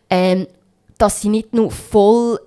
ähm, 0.09 0.47
dass 0.97 1.21
sie 1.21 1.29
nicht 1.29 1.53
nur 1.53 1.71
voll 1.71 2.39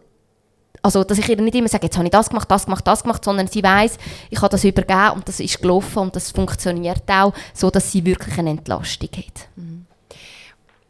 also, 0.83 1.05
dass 1.05 1.19
ich 1.19 1.29
ihr 1.29 1.37
nicht 1.37 1.55
immer 1.55 1.69
sage, 1.69 1.85
jetzt 1.87 1.99
habe 1.99 2.07
ich 2.07 2.11
das 2.11 2.31
gemacht, 2.31 2.51
das 2.51 2.65
gemacht, 2.65 2.87
das 2.87 3.03
gemacht, 3.03 3.23
sondern 3.23 3.49
sie 3.49 3.63
weiß, 3.63 3.99
ich 4.31 4.39
habe 4.41 4.49
das 4.49 4.65
übergeben 4.65 5.11
und 5.17 5.29
das 5.29 5.39
ist 5.39 5.61
gelaufen 5.61 5.99
und 5.99 6.17
das 6.17 6.31
funktioniert 6.31 7.03
auch, 7.07 7.35
so 7.53 7.71
dass 7.71 7.93
sie 7.93 8.03
wirklich 8.03 8.39
eine 8.39 8.51
Entlastung 8.51 9.11
hat. 9.15 9.49
Mhm 9.57 9.87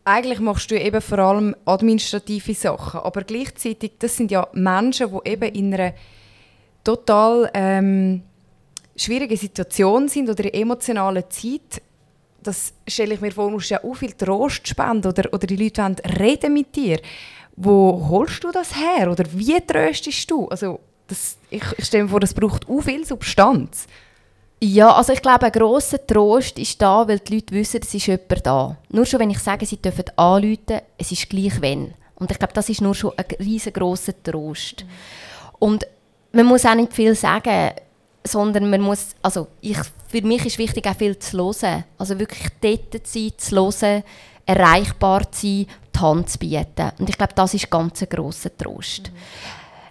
eigentlich 0.04 0.40
machst 0.40 0.70
du 0.70 0.80
eben 0.80 1.00
vor 1.00 1.18
allem 1.18 1.54
administrative 1.64 2.54
Sachen, 2.54 3.00
aber 3.00 3.22
gleichzeitig, 3.22 3.92
das 3.98 4.16
sind 4.16 4.30
ja 4.30 4.48
Menschen, 4.52 5.08
die 5.10 5.30
eben 5.30 5.54
in 5.54 5.74
einer 5.74 5.92
total 6.82 7.50
ähm, 7.54 8.22
schwierigen 8.96 9.36
Situation 9.36 10.08
sind 10.08 10.28
oder 10.28 10.44
in 10.44 10.62
emotionalen 10.62 11.24
Zeit. 11.28 11.82
Das 12.42 12.72
stelle 12.88 13.14
ich 13.14 13.20
mir 13.20 13.32
vor, 13.32 13.50
musst 13.50 13.70
du 13.70 13.74
ja 13.74 13.84
auch 13.84 13.94
viel 13.94 14.12
Trost 14.12 14.66
spenden 14.66 15.08
oder, 15.08 15.32
oder 15.32 15.46
die 15.46 15.56
Leute 15.56 15.82
wollen 15.82 15.96
reden 16.18 16.54
mit 16.54 16.74
dir. 16.74 17.00
Wo 17.56 18.08
holst 18.08 18.42
du 18.42 18.50
das 18.50 18.74
her 18.74 19.10
oder 19.10 19.24
wie 19.32 19.60
tröstest 19.60 20.30
du? 20.30 20.48
Also 20.48 20.80
das, 21.06 21.36
ich, 21.50 21.62
ich 21.76 21.84
stelle 21.84 22.04
mir 22.04 22.10
vor, 22.10 22.20
das 22.20 22.32
braucht 22.32 22.68
auch 22.68 22.80
viel 22.80 23.04
Substanz. 23.04 23.86
Ja, 24.62 24.94
also 24.94 25.14
ich 25.14 25.22
glaube, 25.22 25.46
ein 25.46 25.52
grosser 25.52 26.06
Trost 26.06 26.58
ist 26.58 26.80
da, 26.82 27.08
weil 27.08 27.18
die 27.20 27.36
Leute 27.36 27.54
wissen, 27.54 27.80
es 27.82 27.94
ist 27.94 28.06
jemand 28.06 28.46
da. 28.46 28.76
Nur 28.90 29.06
schon, 29.06 29.20
wenn 29.20 29.30
ich 29.30 29.38
sage, 29.38 29.64
sie 29.64 29.80
dürfen 29.80 30.04
anrufen, 30.16 30.82
es 30.98 31.12
ist 31.12 31.30
gleich 31.30 31.62
wenn. 31.62 31.94
Und 32.16 32.30
ich 32.30 32.38
glaube, 32.38 32.52
das 32.52 32.68
ist 32.68 32.82
nur 32.82 32.94
schon 32.94 33.12
ein 33.16 33.24
riesengroßer 33.38 34.22
Trost. 34.22 34.84
Und 35.58 35.86
man 36.32 36.44
muss 36.44 36.66
auch 36.66 36.74
nicht 36.74 36.92
viel 36.92 37.14
sagen, 37.14 37.70
sondern 38.22 38.68
man 38.68 38.82
muss, 38.82 39.16
also 39.22 39.48
ich, 39.62 39.78
für 40.08 40.20
mich 40.20 40.44
ist 40.44 40.58
wichtig, 40.58 40.86
auch 40.86 40.96
viel 40.96 41.18
zu 41.18 41.38
hören. 41.38 41.84
Also 41.96 42.18
wirklich 42.18 42.48
dort 42.60 43.06
zu 43.06 43.18
sein, 43.18 43.32
zu 43.38 43.80
hören, 43.80 44.02
erreichbar 44.44 45.32
zu 45.32 45.40
sein, 45.40 45.66
die 45.94 45.98
Hand 45.98 46.28
zu 46.28 46.38
bieten. 46.38 46.92
Und 46.98 47.08
ich 47.08 47.16
glaube, 47.16 47.32
das 47.34 47.54
ist 47.54 47.70
ganz 47.70 48.02
ein 48.02 48.10
grosser 48.10 48.54
Trost. 48.54 49.10
Mhm. 49.10 49.16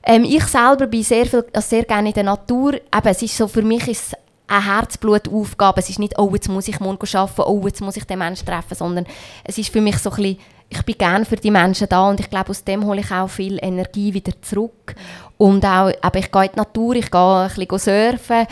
Ähm, 0.04 0.24
ich 0.24 0.44
selber 0.46 0.88
bin 0.88 1.04
sehr, 1.04 1.26
viel, 1.26 1.46
also 1.54 1.68
sehr 1.68 1.84
gerne 1.84 2.10
in 2.10 2.14
der 2.14 2.24
Natur. 2.24 2.76
Eben, 2.76 3.08
es 3.08 3.22
ist 3.22 3.36
so, 3.36 3.48
für 3.48 3.62
mich 3.64 3.88
ist 3.88 4.16
eine 4.50 4.66
Herzblutaufgabe. 4.66 5.80
Es 5.80 5.90
ist 5.90 6.00
nicht, 6.00 6.18
oh, 6.18 6.30
jetzt 6.34 6.50
muss 6.50 6.68
ich 6.68 6.80
morgen 6.80 7.08
arbeiten, 7.16 7.42
oh, 7.46 7.62
jetzt 7.66 7.82
muss 7.82 7.98
ich 7.98 8.06
den 8.06 8.20
Menschen 8.20 8.46
treffen, 8.46 8.76
sondern 8.76 9.06
es 9.44 9.58
ist 9.58 9.70
für 9.72 9.82
mich 9.82 9.98
so 9.98 10.10
ein 10.10 10.16
bisschen, 10.16 10.40
ich 10.70 10.82
bin 10.84 10.98
gerne 10.98 11.26
für 11.26 11.36
die 11.36 11.52
Menschen 11.52 11.90
da 11.90 12.10
und 12.10 12.20
ich 12.20 12.30
glaube, 12.30 12.50
aus 12.50 12.64
dem 12.64 12.86
hole 12.86 13.02
ich 13.02 13.12
auch 13.12 13.30
viel 13.30 13.60
Energie 13.62 14.14
wieder 14.14 14.34
zurück. 14.42 14.96
Und 15.38 15.66
auch, 15.66 15.92
aber 16.02 16.20
ich 16.20 16.32
gehe 16.32 16.46
in 16.46 16.52
die 16.54 16.58
Natur, 16.58 16.96
ich 16.96 17.10
gehe 17.10 17.44
ein 17.44 17.50
bisschen 17.50 17.80
surfen. 17.80 18.48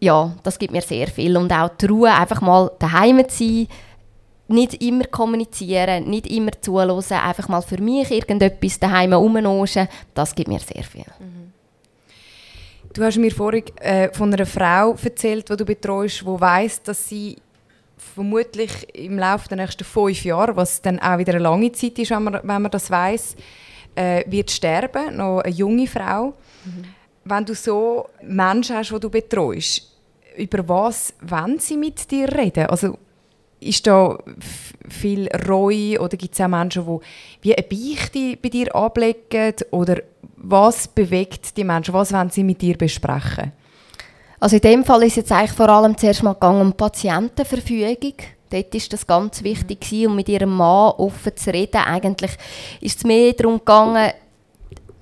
Ja, 0.00 0.32
das 0.42 0.58
gibt 0.58 0.72
mir 0.72 0.82
sehr 0.82 1.08
viel. 1.08 1.36
Und 1.36 1.52
auch 1.52 1.70
die 1.70 1.86
Ruhe, 1.86 2.12
einfach 2.12 2.40
mal 2.40 2.70
daheim 2.78 3.28
zu 3.28 3.44
sein, 3.44 3.68
nicht 4.48 4.82
immer 4.82 5.04
kommunizieren, 5.04 6.08
nicht 6.08 6.26
immer 6.26 6.52
zuhören, 6.60 7.02
einfach 7.12 7.48
mal 7.48 7.60
für 7.60 7.80
mich 7.80 8.10
irgendetwas 8.10 8.80
daheim 8.80 9.12
rumnoschen, 9.12 9.88
das 10.14 10.34
gibt 10.34 10.48
mir 10.48 10.60
sehr 10.60 10.82
viel. 10.82 11.04
Mhm. 11.18 11.37
Du 12.98 13.04
hast 13.04 13.16
mir 13.16 13.30
vorhin 13.30 13.62
äh, 13.76 14.12
von 14.12 14.34
einer 14.34 14.44
Frau 14.44 14.96
erzählt, 15.00 15.48
die 15.48 15.56
du 15.56 15.64
betreust, 15.64 16.22
die 16.22 16.26
weiss, 16.26 16.82
dass 16.82 17.08
sie 17.08 17.36
vermutlich 17.96 18.92
im 18.92 19.20
Laufe 19.20 19.48
der 19.48 19.58
nächsten 19.58 19.84
fünf 19.84 20.24
Jahre, 20.24 20.56
was 20.56 20.82
dann 20.82 20.98
auch 20.98 21.16
wieder 21.16 21.34
eine 21.34 21.44
lange 21.44 21.70
Zeit 21.70 21.96
ist, 22.00 22.10
wenn 22.10 22.24
man, 22.24 22.40
wenn 22.42 22.62
man 22.62 22.70
das 22.72 22.90
weiß, 22.90 23.36
äh, 23.94 24.24
wird 24.26 24.50
sterben, 24.50 25.16
noch 25.16 25.42
eine 25.42 25.54
junge 25.54 25.86
Frau. 25.86 26.34
Mhm. 26.64 26.84
Wenn 27.22 27.44
du 27.44 27.54
so 27.54 28.08
Menschen 28.24 28.74
hast, 28.74 28.90
die 28.90 28.98
du 28.98 29.10
betreust, 29.10 29.96
über 30.36 30.68
was 30.68 31.14
wollen 31.20 31.60
sie 31.60 31.76
mit 31.76 32.10
dir 32.10 32.28
reden? 32.36 32.66
Also 32.66 32.98
ist 33.60 33.86
da 33.86 34.18
viel 34.88 35.28
Reue 35.48 36.00
oder 36.00 36.16
gibt 36.16 36.34
es 36.34 36.40
auch 36.40 36.48
Menschen, 36.48 36.84
die 36.84 36.98
wie 37.42 37.54
eine 37.54 37.62
Beichte 37.62 38.36
bei 38.42 38.48
dir 38.48 38.74
ablegen 38.74 39.54
oder 39.70 40.02
was 40.40 40.88
bewegt 40.88 41.56
die 41.56 41.64
Menschen? 41.64 41.94
Was 41.94 42.12
wollen 42.12 42.30
sie 42.30 42.44
mit 42.44 42.62
dir 42.62 42.76
besprechen? 42.76 43.52
Also 44.40 44.56
in 44.56 44.62
dem 44.62 44.84
Fall 44.84 45.02
ist 45.02 45.16
jetzt 45.16 45.32
eigentlich 45.32 45.52
vor 45.52 45.68
allem 45.68 45.96
zuerst 45.96 46.22
mal 46.22 46.34
gegangen 46.34 46.60
um 46.60 46.72
Patientenverfügung. 46.72 48.14
Dort 48.50 48.74
war 48.74 48.80
das 48.90 49.06
ganz 49.06 49.42
wichtig, 49.42 49.92
mhm. 49.92 50.06
um 50.06 50.16
mit 50.16 50.28
ihrem 50.28 50.56
Mann 50.56 50.92
offen 50.96 51.36
zu 51.36 51.52
reden. 51.52 51.78
Eigentlich 51.78 52.32
ist 52.80 52.98
es 52.98 53.04
mehr 53.04 53.32
darum 53.32 53.58
gegangen, 53.58 54.12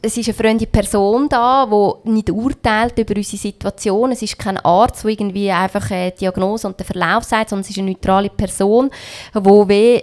es 0.03 0.17
ist 0.17 0.29
eine 0.29 0.35
fremde 0.35 0.67
Person 0.67 1.29
da, 1.29 1.67
die 1.67 2.11
nicht 2.11 2.31
urteilt 2.31 2.99
über 2.99 3.17
unsere 3.17 3.37
Situation. 3.39 4.13
Es 4.13 4.23
ist 4.23 4.39
kein 4.39 4.59
Arzt, 4.59 5.03
der 5.03 5.11
irgendwie 5.11 5.51
einfach 5.51 5.91
eine 5.91 6.13
Diagnose 6.13 6.67
und 6.67 6.79
den 6.79 6.87
Verlauf 6.87 7.25
sagt, 7.25 7.51
sondern 7.51 7.63
es 7.63 7.71
ist 7.71 7.79
eine 7.79 7.91
neutrale 7.91 8.31
Person, 8.31 8.91
die 9.35 10.03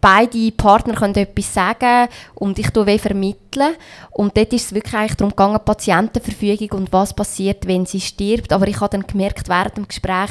beide 0.00 0.52
Partner 0.52 0.94
können 0.94 1.14
etwas 1.14 1.52
sagen 1.52 2.08
und 2.34 2.58
ich 2.58 2.70
tue 2.70 2.98
vermitteln. 2.98 3.74
Und 4.10 4.36
dort 4.36 4.52
ist 4.52 4.66
es 4.66 4.74
wirklich 4.74 4.94
eigentlich 4.94 5.16
darum 5.16 5.30
gegangen, 5.30 5.60
Patientenverfügung 5.64 6.80
und 6.80 6.92
was 6.92 7.14
passiert, 7.14 7.66
wenn 7.66 7.86
sie 7.86 8.00
stirbt. 8.00 8.52
Aber 8.52 8.66
ich 8.68 8.80
habe 8.80 8.90
dann 8.90 9.06
gemerkt 9.06 9.48
während 9.48 9.76
dem 9.76 9.88
Gespräch, 9.88 10.30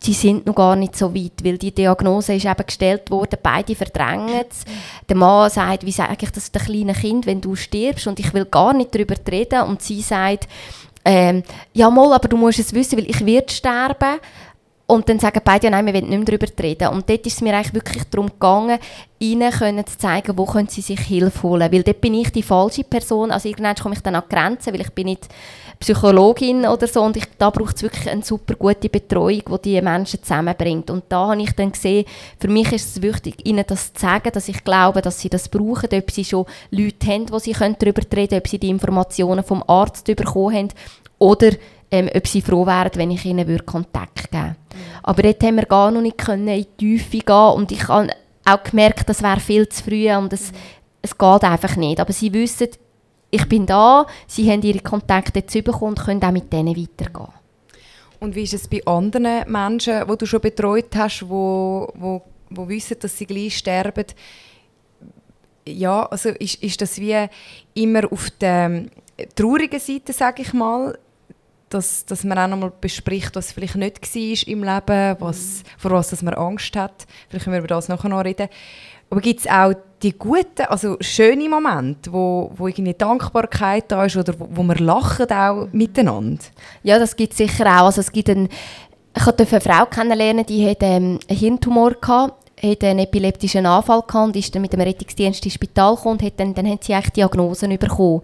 sie 0.00 0.12
sind 0.12 0.46
noch 0.46 0.54
gar 0.54 0.76
nicht 0.76 0.96
so 0.96 1.14
weit, 1.14 1.42
weil 1.42 1.58
die 1.58 1.74
Diagnose 1.74 2.34
ist 2.34 2.44
eben 2.44 2.66
gestellt 2.66 3.10
worden, 3.10 3.38
beide 3.42 3.74
verdrängen 3.74 4.44
es. 4.50 4.64
Der 5.08 5.16
Mann 5.16 5.50
sagt, 5.50 5.86
wie 5.86 5.92
sage 5.92 6.16
ich 6.20 6.30
das 6.30 6.52
dem 6.52 6.62
kleinen 6.62 6.94
Kind, 6.94 7.26
wenn 7.26 7.40
du 7.40 7.54
stirbst 7.54 8.06
und 8.06 8.20
ich 8.20 8.34
will 8.34 8.44
gar 8.44 8.74
nicht 8.74 8.94
darüber 8.94 9.14
reden 9.30 9.62
und 9.62 9.82
sie 9.82 10.02
sagt, 10.02 10.48
ähm, 11.06 11.42
ja 11.74 11.90
mal, 11.90 12.14
aber 12.14 12.28
du 12.28 12.36
musst 12.36 12.58
es 12.58 12.72
wissen, 12.72 12.98
weil 12.98 13.10
ich 13.10 13.24
werde 13.26 13.52
sterben. 13.52 14.20
Und 14.86 15.08
dann 15.08 15.18
sagen 15.18 15.40
beide, 15.42 15.64
ja, 15.66 15.70
nein, 15.70 15.86
wir 15.86 15.94
wollen 15.94 16.10
nicht 16.10 16.28
mehr 16.28 16.38
darüber 16.38 16.62
reden. 16.62 16.88
Und 16.88 17.08
dort 17.08 17.26
ist 17.26 17.36
es 17.36 17.40
mir 17.40 17.54
eigentlich 17.54 17.72
wirklich 17.72 18.04
darum 18.04 18.28
gegangen, 18.28 18.78
ihnen 19.18 19.50
können 19.50 19.86
zu 19.86 19.96
zeigen, 19.96 20.36
wo 20.36 20.44
können 20.44 20.68
sie 20.68 20.82
sich 20.82 21.00
Hilfe 21.00 21.42
holen. 21.42 21.72
Weil 21.72 21.82
dort 21.82 22.02
bin 22.02 22.12
ich 22.12 22.30
die 22.30 22.42
falsche 22.42 22.84
Person. 22.84 23.30
Also 23.30 23.48
irgendwann 23.48 23.76
komme 23.76 23.94
ich 23.94 24.02
dann 24.02 24.14
an 24.14 24.24
Grenzen, 24.28 24.74
weil 24.74 24.82
ich 24.82 24.90
bin 24.90 25.06
nicht 25.06 25.26
Psychologin 25.80 26.66
oder 26.66 26.86
so. 26.86 27.00
Und 27.00 27.16
ich, 27.16 27.24
da 27.38 27.48
braucht 27.48 27.76
es 27.76 27.82
wirklich 27.82 28.10
eine 28.10 28.22
super 28.22 28.56
gute 28.56 28.90
Betreuung, 28.90 29.42
die 29.46 29.62
die 29.62 29.80
Menschen 29.80 30.22
zusammenbringt. 30.22 30.90
Und 30.90 31.04
da 31.08 31.28
habe 31.28 31.40
ich 31.40 31.52
dann 31.52 31.72
gesehen, 31.72 32.04
für 32.38 32.48
mich 32.48 32.70
ist 32.70 32.96
es 32.96 33.02
wichtig, 33.02 33.36
ihnen 33.46 33.64
das 33.66 33.94
zu 33.94 34.02
sagen, 34.02 34.32
dass 34.34 34.48
ich 34.48 34.64
glaube, 34.64 35.00
dass 35.00 35.18
sie 35.18 35.30
das 35.30 35.48
brauchen, 35.48 35.88
ob 35.94 36.10
sie 36.10 36.26
schon 36.26 36.44
Leute 36.70 37.06
haben, 37.06 37.30
wo 37.30 37.38
sie 37.38 37.52
darüber 37.54 38.02
reden 38.14 38.28
können, 38.28 38.38
ob 38.38 38.48
sie 38.48 38.58
die 38.58 38.68
Informationen 38.68 39.44
vom 39.44 39.64
Arzt 39.66 40.04
bekommen 40.04 40.54
haben 40.54 40.68
oder 41.18 41.52
ähm, 41.94 42.10
ob 42.14 42.26
sie 42.26 42.42
froh 42.42 42.66
wären, 42.66 42.90
wenn 42.94 43.10
ich 43.12 43.24
ihnen 43.24 43.64
Kontakt 43.64 44.30
geben 44.30 44.42
würde. 44.42 44.56
Aber 45.02 45.22
dort 45.22 45.42
haben 45.42 45.56
wir 45.56 45.66
gar 45.66 45.90
noch 45.90 46.00
nicht 46.00 46.28
in 46.28 46.46
die 46.46 46.64
Tiefe 46.76 47.18
gehen 47.18 47.52
und 47.54 47.70
ich 47.70 47.86
habe 47.86 48.08
auch 48.44 48.62
gemerkt, 48.62 49.08
das 49.08 49.22
wäre 49.22 49.40
viel 49.40 49.68
zu 49.68 49.84
früh 49.84 50.10
und 50.10 50.32
es, 50.32 50.52
es 51.02 51.16
geht 51.16 51.44
einfach 51.44 51.76
nicht. 51.76 52.00
Aber 52.00 52.12
sie 52.12 52.32
wissen, 52.32 52.68
ich 53.30 53.48
bin 53.48 53.66
da, 53.66 54.06
sie 54.26 54.50
haben 54.50 54.62
ihre 54.62 54.80
Kontakte 54.80 55.46
zu 55.46 55.62
bekommen 55.62 55.94
und 55.96 56.04
können 56.04 56.22
auch 56.22 56.32
mit 56.32 56.52
denen 56.52 56.76
weitergehen. 56.76 57.32
Und 58.20 58.34
wie 58.34 58.42
ist 58.42 58.54
es 58.54 58.68
bei 58.68 58.84
anderen 58.86 59.50
Menschen, 59.50 60.06
die 60.08 60.16
du 60.16 60.26
schon 60.26 60.40
betreut 60.40 60.94
hast, 60.96 61.28
wo, 61.28 61.92
wo, 61.94 62.22
wo 62.50 62.68
wissen, 62.68 62.96
dass 63.00 63.16
sie 63.16 63.26
gleich 63.26 63.58
sterben? 63.58 64.06
Ja, 65.66 66.06
also 66.06 66.30
ist, 66.30 66.62
ist 66.62 66.80
das 66.80 66.98
wie 66.98 67.26
immer 67.74 68.10
auf 68.10 68.30
der 68.40 68.86
traurigen 69.34 69.80
Seite, 69.80 70.12
sage 70.12 70.42
ich 70.42 70.52
mal, 70.52 70.98
dass, 71.74 72.04
dass 72.06 72.24
man 72.24 72.38
auch 72.38 72.48
nochmal 72.48 72.72
bespricht, 72.80 73.34
was 73.34 73.52
vielleicht 73.52 73.76
nicht 73.76 74.00
war 74.02 74.48
im 74.48 74.64
Leben, 74.64 75.16
was, 75.20 75.62
vor 75.76 75.90
was 75.90 76.10
dass 76.10 76.22
man 76.22 76.34
Angst 76.34 76.76
hat. 76.76 77.06
Vielleicht 77.28 77.44
können 77.44 77.54
wir 77.54 77.60
über 77.60 77.68
das 77.68 77.88
nachher 77.88 78.08
noch 78.08 78.24
reden. 78.24 78.48
Aber 79.10 79.20
gibt 79.20 79.40
es 79.40 79.46
auch 79.46 79.72
die 80.02 80.16
guten, 80.16 80.62
also 80.68 80.96
schönen 81.00 81.50
Momente, 81.50 82.12
wo, 82.12 82.50
wo 82.56 82.68
irgendwie 82.68 82.94
Dankbarkeit 82.94 83.84
da 83.88 84.04
ist 84.04 84.16
oder 84.16 84.38
wo, 84.38 84.48
wo 84.50 84.62
wir 84.62 84.76
lachen 84.76 85.30
auch 85.30 85.68
miteinander? 85.72 86.42
Ja, 86.82 86.98
das 86.98 87.16
gibt 87.16 87.32
es 87.32 87.38
sicher 87.38 87.66
auch. 87.66 87.86
Also 87.86 88.00
es 88.00 88.12
gibt 88.12 88.28
ein, 88.30 88.48
ich 89.16 89.24
durfte 89.24 89.46
eine 89.48 89.60
Frau 89.60 89.86
kennenlernen, 89.86 90.46
die 90.46 90.68
hatte 90.68 90.86
ähm, 90.86 91.18
einen 91.28 91.38
Hirntumor 91.38 91.92
gehabt 91.94 92.44
hatte 92.62 92.86
einen 92.86 93.00
epileptischen 93.00 93.66
Anfall 93.66 94.02
gehabt 94.02 94.28
und 94.28 94.36
ist 94.36 94.54
dann 94.54 94.62
mit 94.62 94.72
dem 94.72 94.80
Rettungsdienst 94.80 95.44
ins 95.44 95.54
Spital 95.54 95.96
gekommen 95.96 96.18
und 96.18 96.22
hat 96.22 96.38
dann, 96.38 96.54
dann 96.54 96.70
hat 96.70 96.84
sie 96.84 96.94
eigentlich 96.94 97.12
Diagnosen 97.12 97.76
bekommen. 97.78 98.22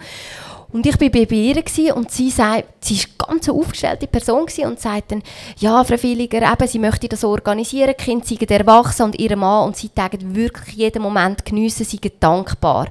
Und 0.72 0.86
ich 0.86 1.00
war 1.00 1.08
bei 1.08 1.26
ihr 1.34 1.96
und 1.96 2.10
sie 2.10 2.30
sagt, 2.30 2.84
sie 2.84 2.94
eine 2.94 3.26
ganz 3.26 3.48
aufgestellte 3.48 4.06
Person 4.06 4.46
und 4.64 4.80
sagt 4.80 5.12
dann, 5.12 5.22
ja, 5.58 5.82
Frau 5.82 5.96
Villiger, 5.96 6.42
eben, 6.42 6.68
sie 6.68 6.78
möchte 6.78 7.08
das 7.08 7.24
organisieren, 7.24 7.94
die 7.98 8.04
Kinder 8.04 8.24
seien 8.24 8.48
erwachsen 8.48 9.02
und 9.02 9.18
ihr 9.18 9.36
Mann 9.36 9.66
und 9.66 9.76
sie 9.76 9.90
sagen 9.94 10.34
wirklich 10.34 10.76
jeden 10.76 11.02
Moment 11.02 11.44
geniessen, 11.44 11.84
sie 11.84 11.98
sind 12.00 12.14
dankbar. 12.20 12.86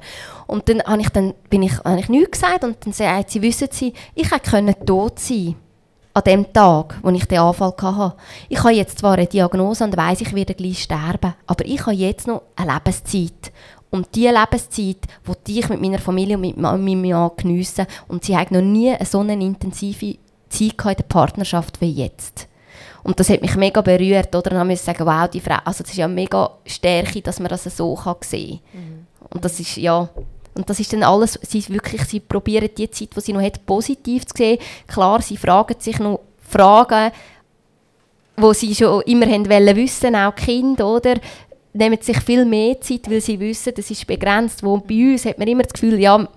Und 0.48 0.68
dann 0.68 0.82
habe 0.84 1.02
ich, 1.02 1.10
dann, 1.10 1.34
bin 1.50 1.64
ich, 1.64 1.78
habe 1.84 2.00
ich 2.00 2.10
nichts 2.10 2.42
gesagt 2.42 2.64
und 2.64 2.78
dann 2.86 2.92
sagt 2.92 3.32
sie, 3.32 3.42
wissen 3.42 3.68
Sie, 3.72 3.94
ich 4.16 4.32
hätte 4.32 4.76
tot 4.86 5.20
sein 5.20 5.56
an 6.14 6.24
dem 6.24 6.52
Tag, 6.52 6.98
wo 7.02 7.10
ich 7.12 7.26
den 7.26 7.40
Anfall 7.40 7.74
hatte. 7.82 8.16
Ich 8.50 8.60
habe 8.60 8.74
jetzt 8.74 9.00
zwar 9.00 9.14
eine 9.14 9.28
Diagnose 9.28 9.84
und 9.84 9.96
weiss, 9.96 10.22
ich 10.22 10.34
werde 10.34 10.56
gleich 10.56 10.84
sterben, 10.84 11.36
aber 11.46 11.66
ich 11.66 11.82
habe 11.82 11.94
jetzt 11.94 12.28
noch 12.28 12.42
eine 12.56 12.74
Lebenszeit 12.74 13.52
um 13.92 14.06
die 14.14 14.28
Lebenszeit, 14.28 14.98
die 15.48 15.60
ich 15.60 15.70
mit 15.70 15.82
meiner 15.82 16.00
Familie 16.00 16.36
und 16.36 16.42
mit 16.42 16.58
meinem 16.58 17.02
Mann 17.02 17.32
geniesse. 17.36 17.88
Und 18.08 18.24
sie 18.24 18.38
hat 18.38 18.52
noch 18.52 18.62
nie 18.62 18.96
so 19.04 19.20
eine 19.20 19.34
intensive 19.34 20.18
Zeit 20.50 20.86
in 20.86 20.96
der 20.96 21.04
Partnerschaft 21.08 21.82
wie 21.82 21.92
jetzt. 21.92 22.48
Und 23.04 23.20
das 23.20 23.30
hat 23.30 23.42
mich 23.42 23.56
mega 23.56 23.82
berührt. 23.82 24.36
Oder? 24.36 24.52
Dann 24.52 24.68
musste 24.68 24.92
ich 24.92 24.98
sagen, 24.98 25.08
wow, 25.08 25.30
die 25.30 25.40
Frau, 25.40 25.58
also 25.64 25.84
das 25.84 25.92
ist 25.92 25.98
ja 25.98 26.08
mega 26.08 26.52
Stärke, 26.66 27.22
dass 27.22 27.40
man 27.40 27.50
das 27.50 27.64
so 27.64 27.96
kann 27.96 28.16
sehen 28.22 28.60
kann. 28.72 28.82
Mhm. 28.82 29.08
Und 29.32 29.46
das 29.46 29.60
ist, 29.60 29.78
ja, 29.78 30.10
und 30.56 30.70
das 30.70 30.80
ist 30.80 30.92
dann 30.92 31.04
alles, 31.04 31.40
sie 31.42 31.68
wirklich, 31.70 32.04
sie 32.04 32.20
probieren 32.20 32.70
die 32.78 32.90
Zeit, 32.90 33.16
die 33.16 33.22
sie 33.22 33.34
noch 33.34 33.42
hat, 33.42 33.66
positiv 33.66 34.26
zu 34.26 34.38
sehen. 34.38 34.60
Klar, 34.88 35.22
sie 35.22 35.38
fragen 35.38 35.80
sich 35.80 36.00
noch 36.00 36.20
Fragen, 36.42 37.12
wo 38.36 38.54
sie 38.54 38.74
schon 38.74 39.02
immer 39.04 39.28
haben 39.28 39.50
wollen 39.50 39.76
wissen, 39.76 40.16
auch 40.16 40.36
Kinder, 40.36 40.88
oder? 40.88 41.16
Nehmen 41.74 42.02
sich 42.02 42.20
viel 42.20 42.46
mehr 42.46 42.80
Zeit, 42.82 43.10
weil 43.10 43.22
sie 43.22 43.40
wissen, 43.40 43.74
das 43.76 43.92
ist 43.92 44.08
begrenzt. 44.08 44.64
Wo 44.64 44.78
bei 44.78 45.12
uns 45.12 45.26
hat 45.26 45.38
man 45.38 45.48
immer 45.48 45.64
das 45.64 45.74
Gefühl, 45.74 46.00
ja, 46.00 46.28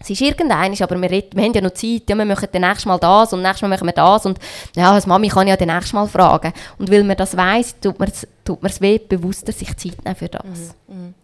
es 0.00 0.10
ist 0.10 0.20
irgendeines, 0.20 0.82
aber 0.82 1.00
wir, 1.00 1.10
wir 1.10 1.42
haben 1.42 1.52
ja 1.54 1.60
noch 1.60 1.72
Zeit, 1.72 2.02
ja, 2.08 2.14
wir 2.14 2.24
machen 2.24 2.48
dann 2.52 2.62
nächstes 2.62 2.86
Mal 2.86 2.98
das 2.98 3.32
und 3.32 3.42
nächstes 3.42 3.62
Mal 3.62 3.68
machen 3.68 3.86
wir 3.86 3.92
das 3.92 4.26
und 4.26 4.38
ja, 4.76 4.92
als 4.92 5.06
Mami 5.06 5.28
kann 5.28 5.46
ich 5.46 5.50
ja 5.50 5.56
dann 5.56 5.68
nächstes 5.68 5.94
Mal 5.94 6.06
fragen. 6.06 6.52
Und 6.78 6.90
weil 6.90 7.02
man 7.02 7.16
das 7.16 7.36
weiss, 7.36 7.74
tut 7.80 7.98
man 7.98 8.08
es 8.08 8.26
tut 8.44 8.60
bewusster 9.08 9.52
sich 9.52 9.74
Zeit 9.76 10.04
nehmen 10.04 10.16
für 10.16 10.28
das. 10.28 10.44
Mhm. 10.86 10.94
Mhm. 10.94 11.14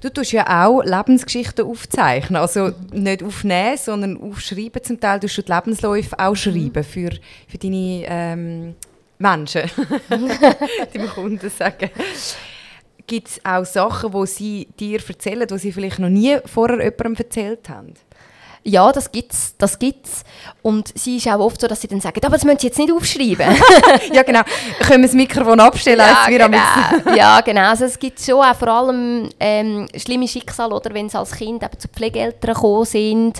Du 0.00 0.10
tust 0.10 0.32
ja 0.32 0.66
auch 0.66 0.82
Lebensgeschichten 0.82 1.66
aufzeichnen, 1.66 2.40
also 2.40 2.72
nicht 2.92 3.22
aufnehmen, 3.22 3.76
sondern 3.76 4.20
aufschreiben 4.20 4.82
zum 4.82 4.98
Teil. 4.98 5.20
Du 5.20 5.26
die 5.26 5.52
Lebensläufe 5.52 6.18
auch 6.18 6.34
schreiben 6.34 6.72
mhm. 6.74 6.84
für, 6.84 7.10
für 7.46 7.58
deine 7.58 8.04
ähm, 8.06 8.74
Menschen, 9.18 9.70
deine 10.08 11.06
Kunden 11.14 11.50
sagen. 11.50 11.90
Gibt 13.06 13.28
es 13.28 13.40
auch 13.44 13.64
Sachen, 13.64 14.12
die 14.12 14.26
sie 14.26 14.68
dir 14.78 15.00
erzählen, 15.06 15.46
die 15.46 15.58
sie 15.58 15.72
vielleicht 15.72 15.98
noch 15.98 16.08
nie 16.08 16.38
vorher 16.46 16.78
jemandem 16.78 17.16
erzählt 17.16 17.68
haben? 17.68 17.94
Ja, 18.66 18.90
das 18.92 19.12
gibt's, 19.12 19.54
das 19.58 19.78
gibt's. 19.78 20.24
Und 20.62 20.96
sie 20.98 21.18
ist 21.18 21.28
auch 21.28 21.38
oft 21.38 21.60
so, 21.60 21.66
dass 21.66 21.82
sie 21.82 21.88
dann 21.88 22.00
sagen, 22.00 22.18
aber 22.24 22.36
das 22.36 22.44
müssen 22.46 22.60
Sie 22.60 22.68
jetzt 22.68 22.78
nicht 22.78 22.90
aufschreiben. 22.90 23.54
ja, 24.12 24.22
genau. 24.22 24.40
Können 24.80 25.02
wir 25.02 25.08
das 25.08 25.14
Mikrofon 25.14 25.60
abstellen? 25.60 26.00
Ja, 26.00 26.26
genau. 26.26 27.14
ja, 27.14 27.40
genau. 27.42 27.68
Also 27.68 27.84
es 27.84 27.98
gibt 27.98 28.20
schon 28.20 28.42
auch 28.42 28.56
vor 28.56 28.68
allem 28.68 29.28
ähm, 29.38 29.86
schlimme 29.94 30.26
Schicksale, 30.26 30.74
oder 30.74 30.94
wenn 30.94 31.10
sie 31.10 31.18
als 31.18 31.32
Kind 31.32 31.62
eben 31.62 31.78
zu 31.78 31.88
Pflegeeltern 31.88 32.54
gekommen 32.54 32.86
sind, 32.86 33.34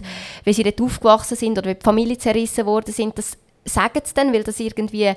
wenn 0.44 0.52
sie 0.52 0.62
dort 0.62 0.82
aufgewachsen 0.82 1.38
sind 1.38 1.56
oder 1.56 1.68
wenn 1.68 1.78
die 1.78 1.84
Familie 1.84 2.18
zerrissen 2.18 2.66
worden 2.66 2.92
sind, 2.92 3.16
das 3.16 3.38
sagen 3.64 4.02
sie 4.04 4.12
dann, 4.12 4.30
weil 4.30 4.44
das 4.44 4.60
irgendwie 4.60 5.10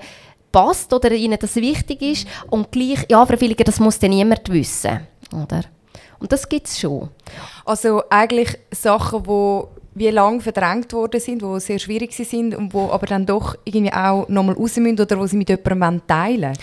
passt 0.51 0.93
oder 0.93 1.11
ihnen 1.11 1.37
das 1.39 1.55
wichtig 1.55 2.01
ist. 2.01 2.27
Und 2.49 2.71
gleich, 2.71 3.05
ja, 3.09 3.25
freiwilliger, 3.25 3.63
das 3.63 3.79
muss 3.79 3.99
dann 3.99 4.11
niemand 4.11 4.49
wissen. 4.51 5.01
Oder? 5.33 5.63
Und 6.19 6.31
das 6.31 6.47
gibt 6.47 6.67
es 6.67 6.79
schon. 6.79 7.09
Also 7.65 8.03
eigentlich 8.09 8.57
Sachen, 8.71 9.23
die 9.23 9.61
wie 9.97 10.09
lange 10.09 10.41
verdrängt 10.41 10.93
worden 10.93 11.19
sind, 11.19 11.41
die 11.41 11.59
sehr 11.59 11.79
schwierig 11.79 12.13
sind 12.13 12.55
und 12.55 12.73
wo 12.73 12.91
aber 12.91 13.07
dann 13.07 13.25
doch 13.25 13.55
irgendwie 13.63 13.93
auch 13.93 14.27
nochmal 14.29 14.55
raus 14.55 14.77
müssen 14.77 14.99
oder 14.99 15.17
wo 15.17 15.25
sie 15.25 15.37
mit 15.37 15.49
jemandem 15.49 16.05
teilen 16.05 16.53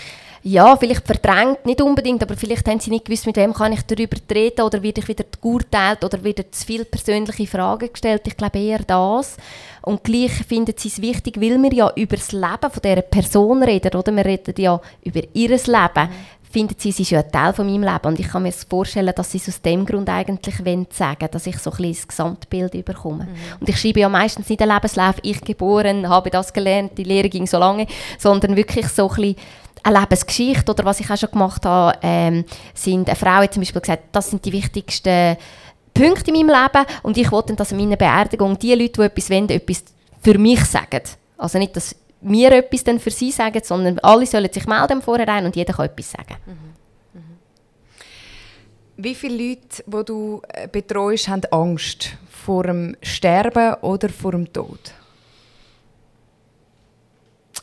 ja, 0.47 0.77
vielleicht 0.77 1.07
verdrängt, 1.07 1.65
nicht 1.65 1.81
unbedingt, 1.81 2.21
aber 2.21 2.37
vielleicht 2.37 2.67
haben 2.67 2.79
sie 2.79 2.91
nicht 2.91 3.05
gewusst, 3.05 3.25
mit 3.25 3.35
wem 3.35 3.51
kann 3.51 3.73
ich 3.73 3.81
darüber 3.81 4.15
reden 4.31 4.61
oder 4.61 4.83
werde 4.83 5.01
ich 5.01 5.07
wieder 5.07 5.23
geurteilt 5.41 6.03
oder 6.03 6.23
wieder 6.23 6.51
zu 6.51 6.67
viele 6.67 6.85
persönliche 6.85 7.47
Fragen 7.47 7.91
gestellt. 7.91 8.21
Ich 8.27 8.37
glaube 8.37 8.59
eher 8.59 8.83
das. 8.85 9.37
Und 9.81 10.03
gleich 10.03 10.33
finden 10.47 10.75
sie 10.77 10.89
es 10.89 11.01
wichtig, 11.01 11.41
weil 11.41 11.59
wir 11.63 11.73
ja 11.73 11.91
über 11.95 12.15
das 12.15 12.31
Leben 12.31 12.71
von 12.71 12.81
dieser 12.83 13.01
Person 13.01 13.63
reden, 13.63 13.95
oder? 13.95 14.15
Wir 14.15 14.23
reden 14.23 14.53
ja 14.59 14.79
über 15.03 15.21
ihr 15.33 15.49
Leben. 15.49 16.09
Finden 16.43 16.75
sie, 16.77 16.89
es 16.89 16.99
ist 16.99 17.09
ja 17.09 17.21
ein 17.21 17.31
Teil 17.31 17.51
von 17.51 17.65
meinem 17.65 17.81
Leben. 17.81 18.05
Und 18.05 18.19
ich 18.19 18.27
kann 18.27 18.43
mir 18.43 18.51
vorstellen, 18.51 19.13
dass 19.15 19.31
sie 19.31 19.39
es 19.39 19.49
aus 19.49 19.61
dem 19.63 19.83
Grund 19.83 20.07
eigentlich 20.09 20.63
wollen 20.63 20.85
sagen 20.91 21.27
dass 21.31 21.47
ich 21.47 21.57
so 21.57 21.71
ein 21.71 21.77
bisschen 21.77 21.93
das 21.95 22.07
Gesamtbild 22.07 22.85
bekomme. 22.85 23.23
Mhm. 23.23 23.61
Und 23.61 23.69
ich 23.69 23.81
schreibe 23.81 24.01
ja 24.01 24.09
meistens 24.09 24.47
nicht 24.47 24.61
den 24.61 24.69
Lebenslauf, 24.69 25.15
ich 25.23 25.41
geboren, 25.41 26.07
habe 26.07 26.29
das 26.29 26.53
gelernt, 26.53 26.99
die 26.99 27.03
Lehre 27.03 27.29
ging 27.29 27.47
so 27.47 27.57
lange, 27.57 27.87
sondern 28.19 28.55
wirklich 28.55 28.87
so 28.89 29.09
ein 29.09 29.15
bisschen 29.15 29.35
eine 29.85 29.99
Lebensgeschichte 29.99 30.71
oder 30.71 30.83
was 30.83 30.99
ich 30.99 31.09
auch 31.09 31.17
schon 31.17 31.31
gemacht 31.31 31.65
habe, 31.65 31.97
ähm, 32.01 32.43
sind 32.73 33.07
eine 33.07 33.15
Frau 33.15 33.35
hat 33.35 33.53
zum 33.53 33.61
Beispiel 33.61 33.81
gesagt, 33.81 34.03
das 34.11 34.31
sind 34.31 34.43
die 34.43 34.51
wichtigsten 34.51 35.37
Punkte 35.93 36.31
in 36.31 36.45
meinem 36.45 36.63
Leben 36.63 36.85
und 37.03 37.17
ich 37.17 37.31
wollte, 37.31 37.53
dass 37.53 37.71
an 37.71 37.77
meiner 37.77 37.95
Beerdigung 37.95 38.57
die 38.57 38.73
Leute, 38.73 38.93
die 38.93 39.01
etwas 39.01 39.29
wollen, 39.29 39.49
etwas 39.49 39.83
für 40.21 40.37
mich 40.37 40.65
sagen. 40.65 41.03
Also 41.37 41.59
nicht, 41.59 41.75
dass 41.75 41.95
wir 42.21 42.51
etwas 42.51 42.83
dann 42.83 42.99
für 42.99 43.11
sie 43.11 43.31
sagen, 43.31 43.61
sondern 43.63 43.99
alle 43.99 44.25
sollen 44.25 44.51
sich 44.51 44.65
melden 44.65 45.01
vorher 45.01 45.45
und 45.45 45.55
jeder 45.55 45.73
kann 45.73 45.85
etwas 45.85 46.11
sagen. 46.11 46.35
Mhm. 46.45 47.19
Mhm. 47.19 47.37
Wie 48.97 49.15
viele 49.15 49.49
Leute, 49.49 49.83
die 49.85 50.05
du 50.05 50.41
äh, 50.49 50.67
betreust, 50.67 51.27
haben 51.27 51.45
Angst 51.51 52.17
vor 52.27 52.63
dem 52.63 52.97
Sterben 53.03 53.75
oder 53.75 54.09
vor 54.09 54.31
dem 54.31 54.51
Tod? 54.51 54.79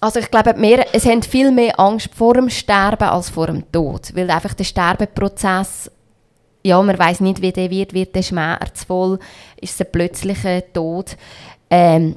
Also 0.03 0.19
ich 0.19 0.33
glaube, 0.33 0.55
mehr, 0.55 0.85
es 0.93 1.07
haben 1.07 1.23
viel 1.23 1.53
mehr 1.53 1.79
Angst 1.79 2.11
vor 2.13 2.35
dem 2.35 2.51
Sterben 2.51 3.05
als 3.05 3.31
vor 3.31 3.47
dem 3.47 3.71
Tod, 3.71 4.11
weil 4.17 4.29
einfach 4.33 4.53
der 4.53 4.65
Sterbeprozess, 4.65 5.93
ja, 6.65 6.83
man 6.83 6.99
weiß 6.99 7.21
nicht, 7.21 7.41
wie 7.41 7.53
der 7.53 7.71
wird, 7.71 7.95
wird 7.95 8.13
der 8.17 8.23
schmerzvoll, 8.23 9.21
ist 9.61 9.75
es 9.75 9.87
ein 9.87 9.93
plötzlicher 9.93 10.73
Tod. 10.73 11.17
Ähm, 11.71 12.17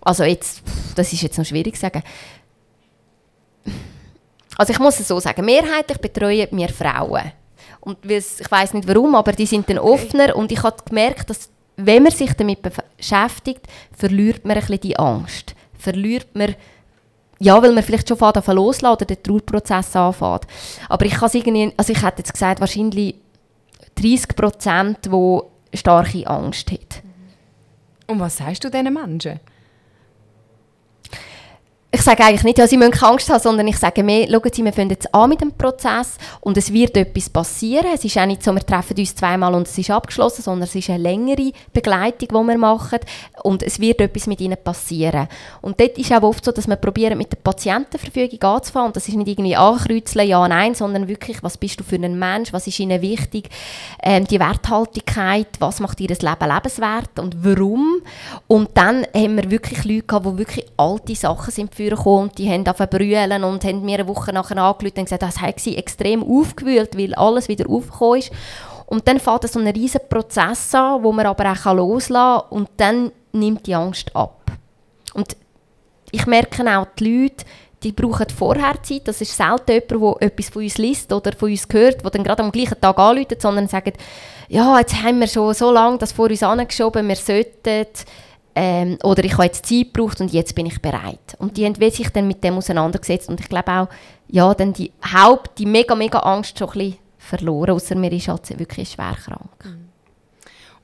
also 0.00 0.24
jetzt, 0.24 0.62
das 0.96 1.12
ist 1.12 1.20
jetzt 1.20 1.36
noch 1.36 1.44
schwierig 1.44 1.74
zu 1.74 1.82
sagen. 1.82 2.02
Also 4.56 4.72
ich 4.72 4.78
muss 4.78 4.98
es 4.98 5.08
so 5.08 5.20
sagen, 5.20 5.44
mehrheitlich 5.44 5.98
betreuen 5.98 6.48
wir 6.52 6.70
Frauen. 6.70 7.32
Und 7.80 7.98
ich 8.10 8.50
weiß 8.50 8.72
nicht 8.72 8.88
warum, 8.88 9.14
aber 9.14 9.32
die 9.32 9.44
sind 9.44 9.68
dann 9.68 9.78
offener 9.78 10.34
und 10.34 10.50
ich 10.50 10.62
habe 10.62 10.82
gemerkt, 10.88 11.28
dass 11.28 11.50
wenn 11.76 12.04
man 12.04 12.12
sich 12.12 12.32
damit 12.32 12.60
beschäftigt, 12.62 13.66
verliert 13.94 14.46
man 14.46 14.56
ein 14.56 14.60
bisschen 14.62 14.80
die 14.80 14.98
Angst. 14.98 15.54
Verliert 15.78 16.34
man 16.34 16.54
ja, 17.40 17.62
weil 17.62 17.72
man 17.72 17.84
vielleicht 17.84 18.08
schon 18.08 18.16
fährt 18.16 18.46
loslassen 18.46 18.92
oder 18.92 19.04
der 19.04 19.22
Trauerprozess 19.22 19.94
anfängt. 19.94 20.46
Aber 20.88 21.04
ich 21.04 21.14
kann 21.14 21.30
irgendwie, 21.32 21.72
also 21.76 21.92
ich 21.92 22.02
hätte 22.02 22.18
jetzt 22.18 22.32
gesagt, 22.32 22.60
wahrscheinlich 22.60 23.14
30 23.94 24.36
Prozent, 24.36 24.98
die 25.06 25.76
starke 25.76 26.26
Angst 26.26 26.70
haben. 26.70 26.78
Und 28.06 28.20
was 28.20 28.38
sagst 28.38 28.64
du 28.64 28.70
diesen 28.70 28.92
Menschen? 28.92 29.40
Ich 31.98 32.04
sage 32.04 32.22
eigentlich 32.22 32.44
nicht, 32.44 32.58
ja, 32.58 32.68
sie 32.68 32.76
müssen 32.76 33.02
Angst 33.02 33.28
haben, 33.28 33.40
sondern 33.40 33.66
ich 33.66 33.76
sage 33.76 34.04
mehr, 34.04 34.28
schauen 34.30 34.52
Sie, 34.52 34.64
wir 34.64 34.72
fangen 34.72 34.90
jetzt 34.90 35.12
an 35.12 35.28
mit 35.28 35.40
dem 35.40 35.50
Prozess 35.50 36.16
und 36.40 36.56
es 36.56 36.72
wird 36.72 36.96
etwas 36.96 37.28
passieren. 37.28 37.88
Es 37.92 38.04
ist 38.04 38.16
auch 38.16 38.24
nicht 38.24 38.44
so, 38.44 38.54
wir 38.54 38.64
treffen 38.64 38.96
uns 38.96 39.16
zweimal 39.16 39.52
und 39.52 39.66
es 39.66 39.76
ist 39.76 39.90
abgeschlossen, 39.90 40.42
sondern 40.42 40.68
es 40.68 40.76
ist 40.76 40.90
eine 40.90 41.02
längere 41.02 41.50
Begleitung, 41.72 42.28
die 42.28 42.50
wir 42.52 42.56
machen 42.56 43.00
und 43.42 43.64
es 43.64 43.80
wird 43.80 44.00
etwas 44.00 44.28
mit 44.28 44.40
ihnen 44.40 44.56
passieren. 44.62 45.26
Und 45.60 45.80
dort 45.80 45.98
ist 45.98 46.12
auch 46.12 46.22
oft 46.22 46.44
so, 46.44 46.52
dass 46.52 46.68
wir 46.68 46.76
probieren, 46.76 47.18
mit 47.18 47.32
der 47.32 47.38
Patientenverfügung 47.38 48.40
anzufangen 48.42 48.86
und 48.88 48.96
das 48.96 49.08
ist 49.08 49.16
nicht 49.16 49.28
irgendwie 49.28 49.56
ankreuzeln, 49.56 50.28
ja, 50.28 50.46
nein, 50.46 50.76
sondern 50.76 51.08
wirklich, 51.08 51.42
was 51.42 51.58
bist 51.58 51.80
du 51.80 51.84
für 51.84 51.96
ein 51.96 52.16
Mensch, 52.16 52.52
was 52.52 52.68
ist 52.68 52.78
ihnen 52.78 53.02
wichtig, 53.02 53.48
ähm, 54.04 54.24
die 54.24 54.38
Werthaltigkeit, 54.38 55.48
was 55.58 55.80
macht 55.80 56.00
ihr 56.00 56.10
Leben 56.10 56.22
lebenswert 56.22 57.18
und 57.18 57.44
warum. 57.44 58.02
Und 58.46 58.70
dann 58.74 59.04
haben 59.12 59.34
wir 59.34 59.50
wirklich 59.50 59.84
Leute 59.84 60.02
gehabt, 60.04 60.26
die 60.26 60.38
wirklich 60.38 60.66
alte 60.76 61.16
Sachen 61.16 61.50
sind 61.50 61.74
für 61.74 61.87
und 61.96 62.38
die 62.38 62.50
haben 62.50 62.64
brüllen 62.64 63.44
und 63.44 63.64
haben 63.64 63.84
mir 63.84 63.98
eine 63.98 64.08
Woche 64.08 64.32
nachher 64.32 64.58
angerufen 64.58 64.98
und 64.98 65.04
gesagt, 65.04 65.22
das 65.22 65.40
hat 65.40 65.60
sie 65.60 65.76
extrem 65.76 66.22
aufgewühlt, 66.22 66.96
weil 66.96 67.14
alles 67.14 67.48
wieder 67.48 67.68
aufgekommen 67.68 68.18
ist. 68.18 68.32
Und 68.86 69.06
dann 69.06 69.20
fängt 69.20 69.48
so 69.48 69.58
ein 69.58 69.66
riesen 69.68 70.00
Prozess 70.08 70.74
an, 70.74 71.02
wo 71.02 71.12
man 71.12 71.26
aber 71.26 71.52
auch 71.52 71.74
loslassen 71.74 72.14
kann 72.14 72.42
und 72.50 72.68
dann 72.78 73.12
nimmt 73.32 73.66
die 73.66 73.74
Angst 73.74 74.14
ab. 74.16 74.50
Und 75.14 75.36
ich 76.10 76.26
merke 76.26 76.64
auch, 76.76 76.86
die 76.98 77.22
Leute, 77.22 77.44
die 77.82 77.92
brauchen 77.92 78.26
vorher 78.30 78.82
Zeit. 78.82 79.06
Das 79.06 79.20
ist 79.20 79.36
selten 79.36 79.72
jemand, 79.90 80.20
der 80.20 80.28
etwas 80.28 80.48
von 80.48 80.62
uns 80.62 80.78
liest 80.78 81.12
oder 81.12 81.32
von 81.32 81.50
uns 81.50 81.66
hört, 81.70 82.02
der 82.02 82.10
dann 82.10 82.24
gerade 82.24 82.42
am 82.42 82.52
gleichen 82.52 82.80
Tag 82.80 82.98
anruft, 82.98 83.40
sondern 83.40 83.68
sagt, 83.68 83.98
ja, 84.48 84.78
jetzt 84.78 85.02
haben 85.02 85.20
wir 85.20 85.28
schon 85.28 85.54
so 85.54 85.70
lange 85.70 85.98
das 85.98 86.12
vor 86.12 86.30
uns 86.30 86.42
angeschoben, 86.42 87.06
wir 87.06 87.16
sollten 87.16 87.86
ähm, 88.60 88.98
oder 89.04 89.22
ich 89.22 89.34
habe 89.34 89.44
jetzt 89.44 89.66
Zeit 89.66 89.94
gebraucht 89.94 90.20
und 90.20 90.32
jetzt 90.32 90.52
bin 90.56 90.66
ich 90.66 90.82
bereit. 90.82 91.36
Und 91.38 91.56
die 91.56 91.64
haben 91.64 91.76
sich 91.92 92.10
dann 92.10 92.26
mit 92.26 92.42
dem 92.42 92.58
auseinandergesetzt 92.58 93.28
und 93.28 93.38
ich 93.38 93.48
glaube 93.48 93.70
auch, 93.70 93.88
ja, 94.26 94.52
dann 94.52 94.72
die 94.72 94.90
Haupt, 95.14 95.60
die 95.60 95.66
mega, 95.66 95.94
mega 95.94 96.18
Angst 96.18 96.58
schon 96.58 96.68
ein 96.70 96.72
bisschen 96.72 96.98
verloren, 97.18 97.70
außer 97.70 97.94
mir 97.94 98.10
ist 98.10 98.26
halt 98.26 98.58
wirklich 98.58 98.90
schwer 98.90 99.16
krank. 99.24 99.78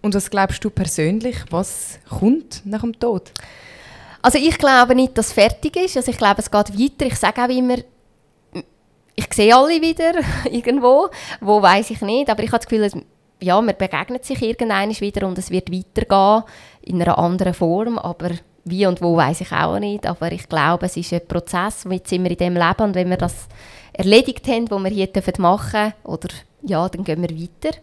Und 0.02 0.14
was 0.14 0.30
glaubst 0.30 0.64
du 0.64 0.70
persönlich, 0.70 1.36
was 1.50 1.98
kommt 2.08 2.62
nach 2.64 2.82
dem 2.82 2.96
Tod? 2.96 3.32
Also 4.22 4.38
ich 4.38 4.56
glaube 4.56 4.94
nicht, 4.94 5.18
dass 5.18 5.28
es 5.28 5.32
fertig 5.32 5.74
ist. 5.74 5.96
Also 5.96 6.12
ich 6.12 6.16
glaube, 6.16 6.42
es 6.42 6.50
geht 6.50 6.78
weiter. 6.78 7.06
Ich 7.06 7.16
sage 7.16 7.42
auch 7.42 7.48
immer, 7.48 7.78
ich 9.16 9.26
sehe 9.32 9.54
alle 9.54 9.82
wieder 9.82 10.12
irgendwo. 10.50 11.08
Wo 11.40 11.60
weiß 11.60 11.90
ich 11.90 12.00
nicht. 12.02 12.30
Aber 12.30 12.42
ich 12.42 12.52
habe 12.52 12.58
das 12.58 12.68
Gefühl, 12.68 13.02
ja, 13.44 13.60
man 13.60 13.76
begegnet 13.76 14.24
sich 14.24 14.42
irgendwann 14.42 14.90
wieder 14.90 15.26
und 15.26 15.38
es 15.38 15.50
wird 15.50 15.72
weitergehen 15.72 16.44
in 16.82 17.00
einer 17.00 17.18
anderen 17.18 17.54
Form, 17.54 17.98
aber 17.98 18.30
wie 18.64 18.86
und 18.86 19.02
wo 19.02 19.16
weiß 19.16 19.42
ich 19.42 19.52
auch 19.52 19.78
nicht, 19.78 20.06
aber 20.06 20.32
ich 20.32 20.48
glaube, 20.48 20.86
es 20.86 20.96
ist 20.96 21.12
ein 21.12 21.26
Prozess, 21.26 21.86
jetzt 21.90 22.08
sind 22.08 22.24
wir 22.24 22.30
in 22.30 22.38
dem 22.38 22.54
Leben 22.54 22.82
und 22.82 22.94
wenn 22.94 23.10
wir 23.10 23.16
das 23.16 23.46
erledigt 23.92 24.48
haben, 24.48 24.70
was 24.70 24.82
wir 24.82 24.90
hier 24.90 25.08
machen 25.38 25.70
dürfen, 25.72 25.92
oder 26.04 26.28
ja, 26.62 26.88
dann 26.88 27.04
gehen 27.04 27.22
wir 27.22 27.30
weiter. 27.30 27.78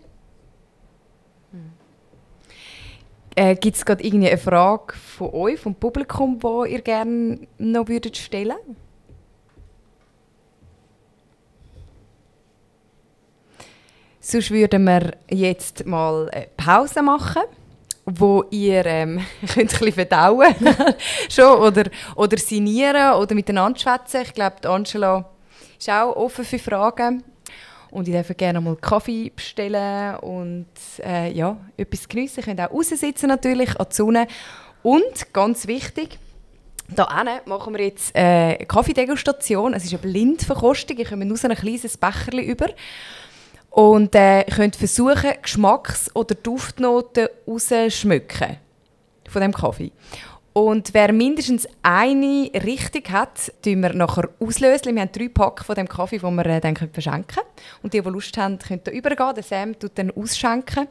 Äh, 3.36 3.56
Gibt 3.56 3.78
es 3.78 3.86
gerade 3.86 4.04
eine 4.04 4.38
Frage 4.38 4.94
von 4.94 5.30
euch, 5.34 5.60
vom 5.60 5.76
Publikum, 5.76 6.38
die 6.40 6.74
ihr 6.74 6.82
gerne 6.82 7.40
noch 7.58 7.88
würdet 7.88 8.18
stellen 8.18 8.58
würdet? 8.66 8.81
Sonst 14.24 14.52
würden 14.52 14.86
wir 14.86 15.14
jetzt 15.30 15.84
mal 15.88 16.30
Pause 16.56 17.02
machen, 17.02 17.42
wo 18.06 18.44
ihr 18.52 18.86
ähm, 18.86 19.20
könnt 19.54 19.58
ein 19.58 19.80
bisschen 19.80 19.94
verdauen 19.94 20.54
schon 21.30 21.60
oder, 21.60 21.86
oder 22.16 22.38
signieren 22.38 23.16
oder 23.16 23.34
miteinander 23.34 23.80
schwätzen. 23.80 24.22
Ich 24.22 24.34
glaube, 24.36 24.70
Angela 24.70 25.28
ist 25.80 25.90
auch 25.90 26.16
offen 26.16 26.46
für 26.46 26.60
Fragen. 26.60 27.24
Und 27.90 28.08
ich 28.08 28.14
darf 28.14 28.32
gerne 28.38 28.62
mal 28.62 28.76
Kaffee 28.76 29.32
bestellen 29.36 30.16
und 30.18 30.68
äh, 31.04 31.32
ja, 31.32 31.58
etwas 31.76 32.08
geniessen. 32.08 32.42
Ihr 32.42 32.44
könnt 32.44 32.62
auch 32.62 32.72
raussitzen 32.72 33.28
natürlich, 33.28 33.78
an 33.78 33.88
die 33.90 33.96
Sonne. 33.96 34.28
Und, 34.84 35.34
ganz 35.34 35.66
wichtig, 35.66 36.20
da 36.96 37.26
machen 37.46 37.74
wir 37.74 37.86
jetzt 37.86 38.16
äh, 38.16 38.20
eine 38.20 38.66
Kaffeedegustation. 38.66 39.74
Es 39.74 39.84
ist 39.84 39.94
eine 39.94 40.02
Blindverkostung. 40.02 40.98
Ich 41.00 41.10
komme 41.10 41.26
nur 41.26 41.38
so 41.38 41.48
ein 41.48 41.56
kleines 41.56 41.98
Becherchen 41.98 42.40
über 42.40 42.68
und 43.72 44.14
äh, 44.16 44.44
könnt 44.44 44.76
versuchen, 44.76 45.32
Geschmacks- 45.42 46.14
oder 46.14 46.36
Duftnoten 46.36 47.28
rausschmücken 47.48 48.58
von 49.28 49.42
dem 49.42 49.54
Kaffee. 49.54 49.92
Und 50.54 50.94
wer 50.94 51.14
mindestens 51.14 51.66
eine 51.82 52.52
richtig 52.54 53.10
hat, 53.10 53.54
tun 53.64 53.82
wir 53.82 53.94
nachher 53.94 54.30
auslösen. 54.42 54.94
Wir 54.94 55.02
haben 55.02 55.12
drei 55.14 55.30
Pack 55.30 55.64
von 55.64 55.76
dem 55.76 55.88
Kaffee, 55.88 56.18
den 56.18 56.36
wir 56.36 56.46
äh, 56.46 56.60
dann 56.60 56.76
verschenken 56.76 57.26
können. 57.28 57.48
Und 57.82 57.94
die, 57.94 58.02
die 58.02 58.10
Lust 58.10 58.38
haben, 58.38 58.60
können 58.60 58.82
da 58.84 58.92
übergehen. 58.92 59.34
Der 59.34 59.44
Sam 59.44 59.80
tut 59.80 59.92
dann 59.96 60.12
ausschenken. 60.12 60.90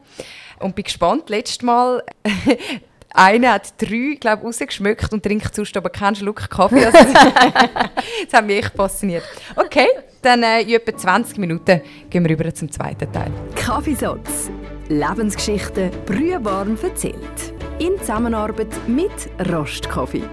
Und 0.60 0.74
bin 0.74 0.84
gespannt. 0.84 1.28
Letztes 1.28 1.60
Mal 1.60 2.02
Einer 3.12 3.54
hat 3.54 3.74
drei, 3.76 4.16
glaube 4.20 4.44
rausgeschmückt 4.44 5.12
und 5.12 5.22
trinkt 5.24 5.54
sonst 5.54 5.76
aber 5.76 5.90
keinen 5.90 6.14
Schluck 6.14 6.48
Kaffee. 6.48 6.84
Also, 6.84 6.98
das 7.12 8.32
hat 8.32 8.46
mich 8.46 8.58
echt 8.58 8.74
fasziniert. 8.74 9.24
Okay, 9.56 9.88
dann 10.22 10.42
äh, 10.42 10.62
in 10.62 10.70
etwa 10.70 10.96
20 10.96 11.38
Minuten 11.38 11.80
gehen 12.08 12.24
wir 12.24 12.32
über 12.32 12.52
zum 12.54 12.70
zweiten 12.70 13.10
Teil. 13.12 13.32
Kaffeesatz. 13.54 14.50
Lebensgeschichten 14.88 15.90
brühwarm 16.04 16.76
erzählt. 16.82 17.54
In 17.78 17.96
Zusammenarbeit 17.98 18.68
mit 18.88 19.10
Rostkaffee. 19.50 20.24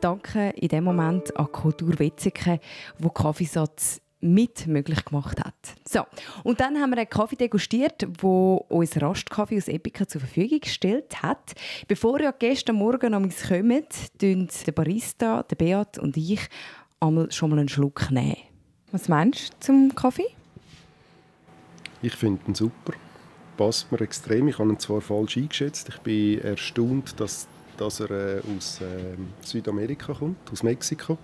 Danke 0.00 0.50
in 0.56 0.68
dem 0.68 0.84
Moment 0.84 1.34
an 1.36 1.50
Kultur 1.50 1.98
Wetzikon, 1.98 2.58
wo 2.98 3.08
Kaffeesatz 3.08 4.00
mit 4.22 4.66
möglich 4.66 5.04
gemacht 5.04 5.40
hat. 5.40 5.54
So, 5.88 6.02
und 6.44 6.60
dann 6.60 6.80
haben 6.80 6.90
wir 6.90 6.98
einen 6.98 7.08
Kaffee 7.08 7.36
degustiert, 7.36 8.06
wo 8.20 8.64
uns 8.68 9.00
Rastkaffee 9.00 9.58
aus 9.58 9.68
Epica 9.68 10.06
zur 10.06 10.20
Verfügung 10.20 10.60
gestellt 10.60 11.22
hat. 11.22 11.52
Bevor 11.88 12.20
ja 12.20 12.30
gestern 12.30 12.76
Morgen 12.76 13.14
am 13.14 13.28
kommen, 13.30 13.84
tun 14.18 14.48
der 14.66 14.72
Barista, 14.72 15.42
der 15.42 15.56
Beat 15.56 15.98
und 15.98 16.16
ich 16.16 16.48
einmal 17.02 17.30
schon 17.32 17.50
mal 17.50 17.58
einen 17.58 17.68
Schluck 17.68 18.10
nehmen. 18.10 18.36
Was 18.92 19.08
meinst 19.08 19.52
du 19.52 19.56
zum 19.60 19.94
Kaffee? 19.94 20.28
Ich 22.00 22.14
finde 22.14 22.40
ihn 22.48 22.54
super. 22.54 22.92
Passt 23.56 23.90
mir 23.92 24.00
extrem. 24.00 24.48
Ich 24.48 24.58
habe 24.58 24.70
ihn 24.70 24.78
zwar 24.78 25.00
falsch 25.00 25.36
eingeschätzt. 25.36 25.88
Ich 25.88 25.98
bin 25.98 26.40
erstaunt, 26.40 27.18
dass, 27.20 27.46
dass 27.76 28.00
er 28.00 28.10
äh, 28.10 28.42
aus 28.56 28.80
äh, 28.80 29.16
Südamerika 29.40 30.12
kommt, 30.14 30.50
aus 30.50 30.62
Mexiko. 30.62 31.18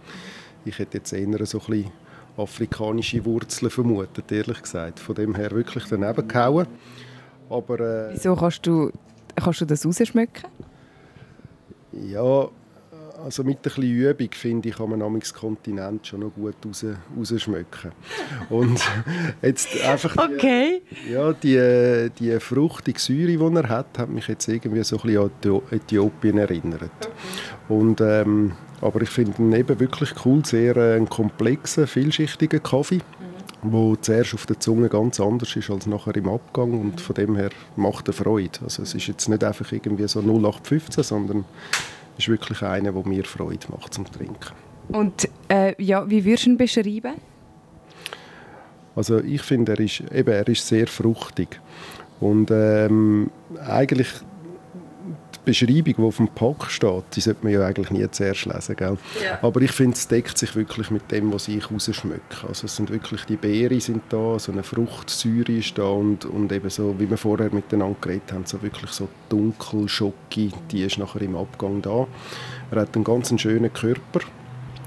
Ich 0.65 0.79
hätte 0.79 0.99
jetzt 0.99 1.13
eher 1.13 1.47
so 1.47 1.59
ein 1.61 1.67
bisschen 1.67 1.91
afrikanische 2.37 3.25
Wurzeln 3.25 3.71
vermutet, 3.71 4.31
ehrlich 4.31 4.63
gesagt. 4.63 5.01
Von 5.01 5.15
dem 5.15 5.35
her 5.35 5.51
wirklich 5.51 5.85
daneben 5.89 6.29
gehauen. 6.29 6.67
Aber, 7.51 7.81
äh, 7.81 8.13
Wieso 8.13 8.37
kannst 8.37 8.67
du, 8.67 8.93
kannst 9.35 9.61
du 9.61 9.65
das 9.65 9.85
rausschmecken? 9.85 10.49
Ja, 11.93 12.49
also 13.25 13.43
mit 13.45 13.59
ein 13.59 13.63
bisschen 13.63 13.83
Übung, 13.83 14.29
finde 14.33 14.69
ich, 14.69 14.77
kann 14.77 14.91
man 14.91 15.21
das 15.21 15.35
Kontinent 15.35 16.07
schon 16.07 16.21
noch 16.21 16.33
gut 16.35 16.55
raus, 16.65 16.85
rausschmecken. 17.17 17.93
Und 18.51 18.81
jetzt 19.43 19.81
einfach 19.83 20.17
die, 20.17 20.35
okay. 20.35 20.83
ja, 21.11 21.33
die, 21.33 22.11
die 22.19 22.39
fruchtige 22.41 22.99
Säure, 22.99 23.51
die 23.51 23.57
er 23.57 23.69
hat, 23.69 23.99
hat 23.99 24.09
mich 24.09 24.29
jetzt 24.29 24.49
irgendwie 24.49 24.85
so 24.85 24.97
ein 24.99 25.03
bisschen 25.03 25.53
an 25.53 25.63
Äthiopien 25.71 26.39
erinnert. 26.39 27.11
Und 27.69 28.01
ähm, 28.01 28.53
aber 28.81 29.03
ich 29.03 29.11
finde 29.11 29.43
ihn 29.43 29.53
eben 29.53 29.81
wirklich 29.81 30.11
cool, 30.25 30.45
sehr 30.45 30.77
äh, 30.77 30.97
ein 30.97 31.09
komplexer, 31.09 31.87
vielschichtiger 31.87 32.61
Kaffee, 32.61 33.01
wo 33.63 33.97
zuerst 33.97 34.35
auf 34.35 34.47
der 34.47 34.61
Zunge 34.61 34.89
ganz 34.89 35.19
anders 35.19 35.57
ist 35.57 35.69
als 35.69 35.87
nachher 35.87 36.15
im 36.15 36.29
Abgang 36.29 36.81
und 36.81 37.01
von 37.01 37.15
dem 37.15 37.35
her 37.35 37.51
macht 37.75 38.07
er 38.07 38.15
Freude. 38.15 38.61
Also 38.63 38.83
es 38.83 38.95
ist 38.95 39.09
jetzt 39.09 39.29
nicht 39.29 39.43
einfach 39.43 39.73
irgendwie 39.73 40.07
so 40.07 40.21
0815, 40.21 41.03
sondern 41.03 41.45
ist 42.19 42.29
wirklich 42.29 42.63
einer, 42.63 42.93
der 42.93 43.07
mir 43.07 43.25
Freude 43.25 43.67
macht 43.71 43.95
zum 43.95 44.11
Trinken. 44.11 44.55
Und 44.89 45.29
äh, 45.49 45.81
ja, 45.83 46.09
wie 46.09 46.25
würdest 46.25 46.47
du 46.47 46.51
ihn 46.51 46.57
beschreiben? 46.57 47.15
Also 48.97 49.19
ich 49.19 49.43
finde, 49.43 49.73
er 49.73 49.81
ist, 49.81 50.03
eben, 50.13 50.31
er 50.31 50.49
ist 50.49 50.67
sehr 50.67 50.89
fruchtig 50.89 51.61
und 52.21 52.51
ähm, 52.51 53.31
eigentlich 53.65 54.09
Beschreibung, 55.49 55.95
die 55.97 56.03
auf 56.03 56.17
dem 56.19 56.29
Pack 56.29 56.71
steht, 56.71 57.05
die 57.15 57.21
sollte 57.21 57.43
man 57.43 57.55
ja 57.55 57.65
eigentlich 57.65 57.91
nie 57.91 58.07
zuerst 58.11 58.45
lesen. 58.45 58.77
Gell? 58.77 58.99
Ja. 59.25 59.39
Aber 59.41 59.63
ich 59.63 59.73
finde, 59.73 59.97
es 59.97 60.07
deckt 60.07 60.37
sich 60.37 60.55
wirklich 60.55 60.91
mit 60.91 61.11
dem, 61.11 61.33
was 61.33 61.49
ich 61.49 61.71
rausschmecke. 61.71 62.47
Also 62.47 62.67
es 62.67 62.77
sind 62.77 62.91
wirklich 62.91 63.25
die 63.25 63.37
Beeren 63.37 63.81
sind 63.81 64.03
da, 64.11 64.39
so 64.39 64.53
eine 64.53 64.63
Fruchtsäure 64.63 65.53
ist 65.53 65.79
da 65.79 65.89
und, 65.89 66.27
und 66.27 66.53
eben 66.53 66.69
so, 66.69 66.95
wie 66.99 67.09
wir 67.09 67.17
vorher 67.17 67.51
miteinander 67.51 67.97
geredet 67.99 68.31
haben, 68.31 68.45
so 68.45 68.61
wirklich 68.61 68.91
so 68.91 69.09
dunkel, 69.31 69.89
schocki, 69.89 70.53
die 70.71 70.85
ist 70.85 70.99
nachher 70.99 71.23
im 71.23 71.35
Abgang 71.35 71.81
da. 71.81 72.07
Er 72.71 72.83
hat 72.83 72.95
einen 72.95 73.05
ganz 73.05 73.33
schönen 73.41 73.73
Körper. 73.73 74.21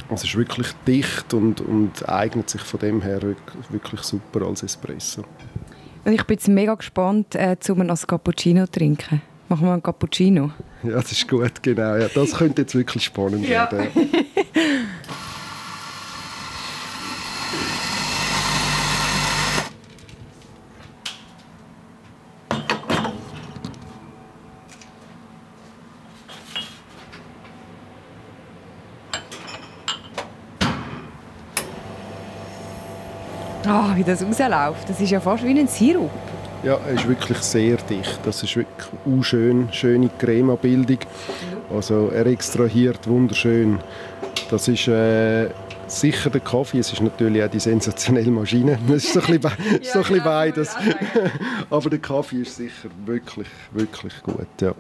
Also 0.09 0.23
es 0.23 0.23
ist 0.25 0.37
wirklich 0.37 0.67
dicht 0.85 1.33
und, 1.33 1.61
und 1.61 2.07
eignet 2.07 2.51
sich 2.51 2.61
von 2.61 2.79
dem 2.79 3.01
her 3.01 3.21
wirklich 3.69 4.01
super 4.01 4.45
als 4.45 4.61
Espresso. 4.61 5.23
Und 6.05 6.13
ich 6.13 6.23
bin 6.25 6.35
jetzt 6.35 6.47
mega 6.47 6.75
gespannt, 6.75 7.33
äh, 7.33 7.55
um 7.69 7.81
einen 7.81 7.95
Cappuccino 7.95 8.65
zu 8.65 8.71
trinken. 8.73 9.21
Machen 9.51 9.65
wir 9.67 9.73
einen 9.73 9.83
Cappuccino. 9.83 10.51
Ja, 10.81 10.91
das 10.91 11.11
ist 11.11 11.27
gut, 11.27 11.61
genau. 11.61 11.97
Ja, 11.97 12.07
das 12.07 12.31
könnte 12.35 12.61
jetzt 12.61 12.73
wirklich 12.73 13.03
spannend 13.03 13.45
Ja. 13.45 13.69
werden. 13.69 13.89
Ah, 33.65 33.91
wie 33.95 34.03
das 34.03 34.23
rausläuft. 34.23 34.89
Das 34.89 34.99
ist 34.99 35.09
ja 35.11 35.19
fast 35.19 35.43
wie 35.43 35.59
ein 35.59 35.67
Sirup. 35.67 36.09
Ja, 36.63 36.75
er 36.75 36.93
ist 36.93 37.07
wirklich 37.07 37.39
sehr 37.39 37.77
dicht. 37.77 38.19
Das 38.23 38.43
ist 38.43 38.55
wirklich 38.55 38.87
auch 39.05 39.23
schön, 39.23 39.69
schöne 39.71 40.11
Crema-Bildung. 40.19 40.99
Also 41.73 42.09
er 42.09 42.27
extrahiert 42.27 43.07
wunderschön. 43.07 43.79
Das 44.51 44.67
ist 44.67 44.87
äh, 44.87 45.49
sicher 45.87 46.29
der 46.29 46.41
Kaffee. 46.41 46.77
Es 46.77 46.93
ist 46.93 47.01
natürlich 47.01 47.43
auch 47.43 47.49
die 47.49 47.59
sensationelle 47.59 48.29
Maschine. 48.29 48.77
Das 48.87 49.05
ist 49.05 49.13
so 49.13 49.21
ein 49.21 49.39
bisschen, 49.39 49.41
be 49.41 49.51
so 49.81 49.99
ein 49.99 50.03
bisschen 50.03 50.23
beides. 50.23 50.75
Aber 51.71 51.89
der 51.89 51.99
Kaffee 51.99 52.41
ist 52.41 52.55
sicher 52.55 52.89
wirklich, 53.05 53.47
wirklich 53.71 54.21
gut. 54.21 54.47
Ja, 54.61 54.75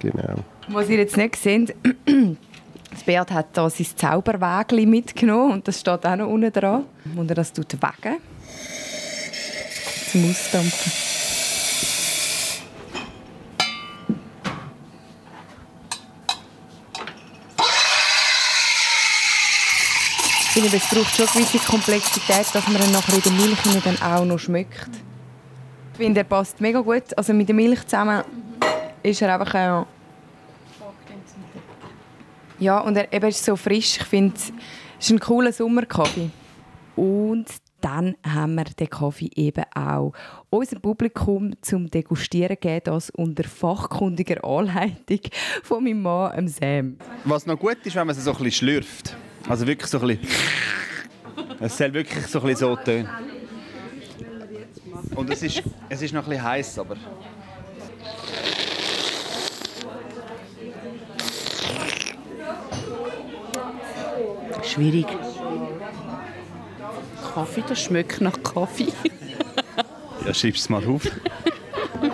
genau. 0.00 0.34
Was 0.68 0.90
ihr 0.90 0.98
jetzt 0.98 1.16
nicht 1.16 1.36
seht, 1.36 1.74
das 2.90 3.02
Beat 3.06 3.30
hat 3.30 3.46
da 3.54 3.70
sein 3.70 3.86
Zauberwägli 3.96 4.84
mitgenommen 4.84 5.52
und 5.52 5.68
das 5.68 5.80
steht 5.80 6.04
auch 6.04 6.16
noch 6.16 6.28
unten 6.28 6.52
dran. 6.52 6.84
Und 7.16 7.30
er 7.30 7.36
das 7.36 7.54
tut 7.54 7.72
wegen. 7.72 8.18
Zum 10.10 10.28
Ausdampfen. 10.28 10.92
Ich 20.54 20.60
finde, 20.60 20.76
es 20.76 20.86
braucht 20.86 21.16
schon 21.16 21.26
eine 21.26 21.46
gewisse 21.46 21.66
Komplexität, 21.66 22.46
dass 22.52 22.68
man 22.68 22.82
ihn 22.82 22.92
nachher 22.92 23.14
in 23.14 23.22
der 23.22 23.32
Milch 23.32 23.58
dann 23.84 24.02
auch 24.02 24.22
noch 24.22 24.38
schmeckt. 24.38 24.90
Ich 25.92 25.96
finde, 25.96 26.20
er 26.20 26.24
passt 26.24 26.60
mega 26.60 26.80
gut. 26.80 27.16
Also 27.16 27.32
mit 27.32 27.48
der 27.48 27.54
Milch 27.54 27.82
zusammen 27.86 28.22
ist 29.02 29.22
er 29.22 29.40
einfach... 29.40 29.54
Äh, 29.54 29.84
ja, 32.58 32.80
und 32.80 32.96
er 32.98 33.10
eben 33.10 33.28
ist 33.30 33.42
so 33.42 33.56
frisch. 33.56 33.96
Ich 33.96 34.04
finde, 34.04 34.36
es 34.36 34.52
ist 35.06 35.10
ein 35.10 35.20
cooler 35.20 35.54
Sommerkaffee. 35.54 36.28
Und 36.96 37.46
dann 37.80 38.14
haben 38.22 38.54
wir 38.54 38.64
den 38.64 38.90
Kaffee 38.90 39.30
eben 39.34 39.64
auch 39.74 40.12
unserem 40.50 40.82
Publikum 40.82 41.54
zum 41.62 41.88
Degustieren 41.88 42.58
gegeben, 42.60 42.82
das 42.84 43.08
unter 43.08 43.44
fachkundiger 43.44 44.44
Anleitung 44.44 45.20
von 45.62 45.82
meinem 45.82 46.02
Mann, 46.02 46.46
Sam. 46.48 46.98
Was 47.24 47.46
noch 47.46 47.58
gut 47.58 47.78
ist, 47.84 47.96
wenn 47.96 48.06
man 48.06 48.14
es 48.14 48.22
so 48.22 48.32
ein 48.32 48.36
bisschen 48.36 48.52
schlürft. 48.52 49.16
Also 49.48 49.66
wirklich 49.66 49.90
so 49.90 50.00
ein 50.00 50.06
bisschen... 50.06 50.28
Es 51.60 51.76
soll 51.78 51.92
wirklich 51.92 52.26
so 52.26 52.40
ein 52.40 52.46
bisschen 52.46 52.68
so 52.68 52.76
tönen. 52.76 53.08
Und 55.14 55.30
es 55.30 55.42
ist, 55.42 55.62
es 55.88 56.02
ist 56.02 56.14
noch 56.14 56.24
ein 56.24 56.28
bisschen 56.30 56.44
heiß, 56.44 56.78
aber... 56.78 56.96
Schwierig. 64.64 65.06
Kaffee, 67.34 67.64
das 67.68 67.82
schmeckt 67.82 68.20
nach 68.20 68.42
Kaffee. 68.42 68.92
Ja, 70.24 70.30
es 70.30 70.68
mal 70.68 70.84
auf. 70.86 71.10
Ein 72.00 72.10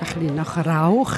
bisschen 0.00 0.34
nach 0.34 0.66
Rauch. 0.66 1.14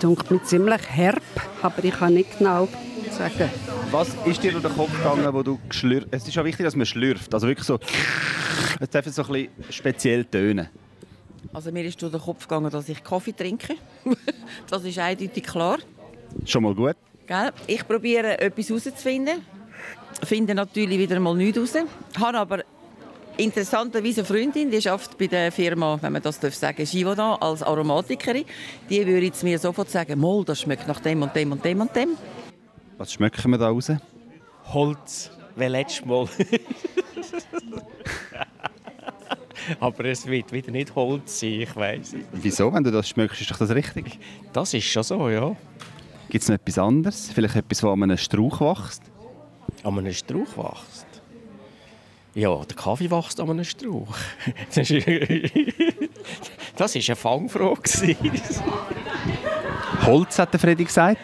Dunkt 0.00 0.30
mir 0.30 0.42
ziemlich 0.42 0.82
herb, 0.88 1.22
aber 1.66 1.84
ich 1.84 1.94
kann 1.94 2.14
nicht 2.14 2.38
genau 2.38 2.68
sagen. 3.10 3.50
Was 3.90 4.08
ist 4.24 4.42
dir 4.42 4.52
durch 4.52 4.64
den 4.64 4.74
Kopf 4.74 4.92
gegangen, 4.96 5.32
wo 5.32 5.42
du 5.42 5.58
geschlürft 5.68 6.08
Es 6.10 6.26
ist 6.26 6.34
ja 6.34 6.44
wichtig, 6.44 6.64
dass 6.64 6.76
man 6.76 6.86
schlürft. 6.86 7.32
Also 7.32 7.46
wirklich 7.46 7.66
so... 7.66 7.78
Es 8.78 8.90
darf 8.90 9.06
so 9.06 9.22
ein 9.22 9.28
bisschen 9.28 9.48
speziell 9.70 10.24
tönen. 10.24 10.68
Also 11.52 11.72
mir 11.72 11.84
ist 11.84 12.00
durch 12.02 12.12
den 12.12 12.20
Kopf 12.20 12.46
gegangen, 12.46 12.70
dass 12.70 12.88
ich 12.88 13.02
Kaffee 13.02 13.32
trinke. 13.32 13.74
das 14.70 14.84
ist 14.84 14.98
eindeutig 14.98 15.44
klar. 15.44 15.78
Schon 16.44 16.62
mal 16.64 16.74
gut. 16.74 16.96
Gell? 17.26 17.52
Ich 17.66 17.86
probiere 17.86 18.38
etwas 18.40 18.68
herauszufinden. 18.68 19.42
Finde 20.22 20.54
natürlich 20.54 20.98
wieder 20.98 21.18
mal 21.20 21.34
nichts 21.34 21.58
raus. 21.58 21.84
Habe 22.18 22.38
aber 22.38 22.64
interessanterweise 23.36 24.20
eine 24.20 24.26
Freundin, 24.26 24.70
die 24.70 24.88
arbeitet 24.88 25.18
bei 25.18 25.26
der 25.26 25.52
Firma, 25.52 25.98
wenn 26.00 26.12
man 26.12 26.22
das 26.22 26.40
darf 26.40 26.54
sagen, 26.54 26.84
Givaudan 26.84 27.38
als 27.40 27.62
Aromatikerin. 27.62 28.44
Die 28.88 29.06
würde 29.06 29.26
jetzt 29.26 29.42
mir 29.42 29.58
sofort 29.58 29.90
sagen, 29.90 30.18
Mol, 30.18 30.44
das 30.44 30.60
schmeckt 30.60 30.86
nach 30.88 31.00
dem 31.00 31.22
und 31.22 31.34
dem 31.34 31.52
und 31.52 31.64
dem 31.64 31.80
und 31.80 31.94
dem. 31.94 32.10
Was 32.98 33.12
schmecken 33.12 33.50
wir 33.50 33.58
da 33.58 33.68
raus? 33.68 33.92
Holz, 34.72 35.30
wie 35.54 35.64
letztes 35.66 36.04
Mal. 36.04 36.28
Aber 39.80 40.04
es 40.04 40.26
wird 40.26 40.52
wieder 40.52 40.70
nicht 40.70 40.94
Holz 40.94 41.40
sein, 41.40 41.60
ich 41.62 41.74
weiß. 41.74 42.14
Wieso? 42.32 42.72
Wenn 42.72 42.84
du 42.84 42.90
das 42.90 43.08
schmeckst, 43.08 43.40
ist 43.40 43.50
doch 43.50 43.58
das 43.58 43.70
richtig. 43.70 44.18
Das 44.52 44.72
ist 44.72 44.84
schon 44.84 45.02
so, 45.02 45.28
ja. 45.28 45.56
Gibt 46.28 46.42
es 46.42 46.48
noch 46.48 46.56
etwas 46.56 46.78
anderes? 46.78 47.30
Vielleicht 47.32 47.56
etwas, 47.56 47.78
das 47.78 47.90
an 47.90 48.02
einem 48.02 48.16
Strauch 48.16 48.60
wächst? 48.60 49.02
An 49.82 49.98
einem 49.98 50.12
Strauch 50.12 50.56
wächst. 50.56 51.06
Ja, 52.36 52.54
der 52.54 52.76
Kaffee 52.76 53.10
wächst 53.10 53.40
an 53.40 53.48
einem 53.48 53.64
Strauch. 53.64 54.14
Das 56.76 56.94
ist 56.94 57.08
eine 57.08 57.16
Fangfrage. 57.16 58.16
Holz, 60.04 60.38
hat 60.38 60.52
der 60.52 60.60
Freddy 60.60 60.84
gesagt. 60.84 61.20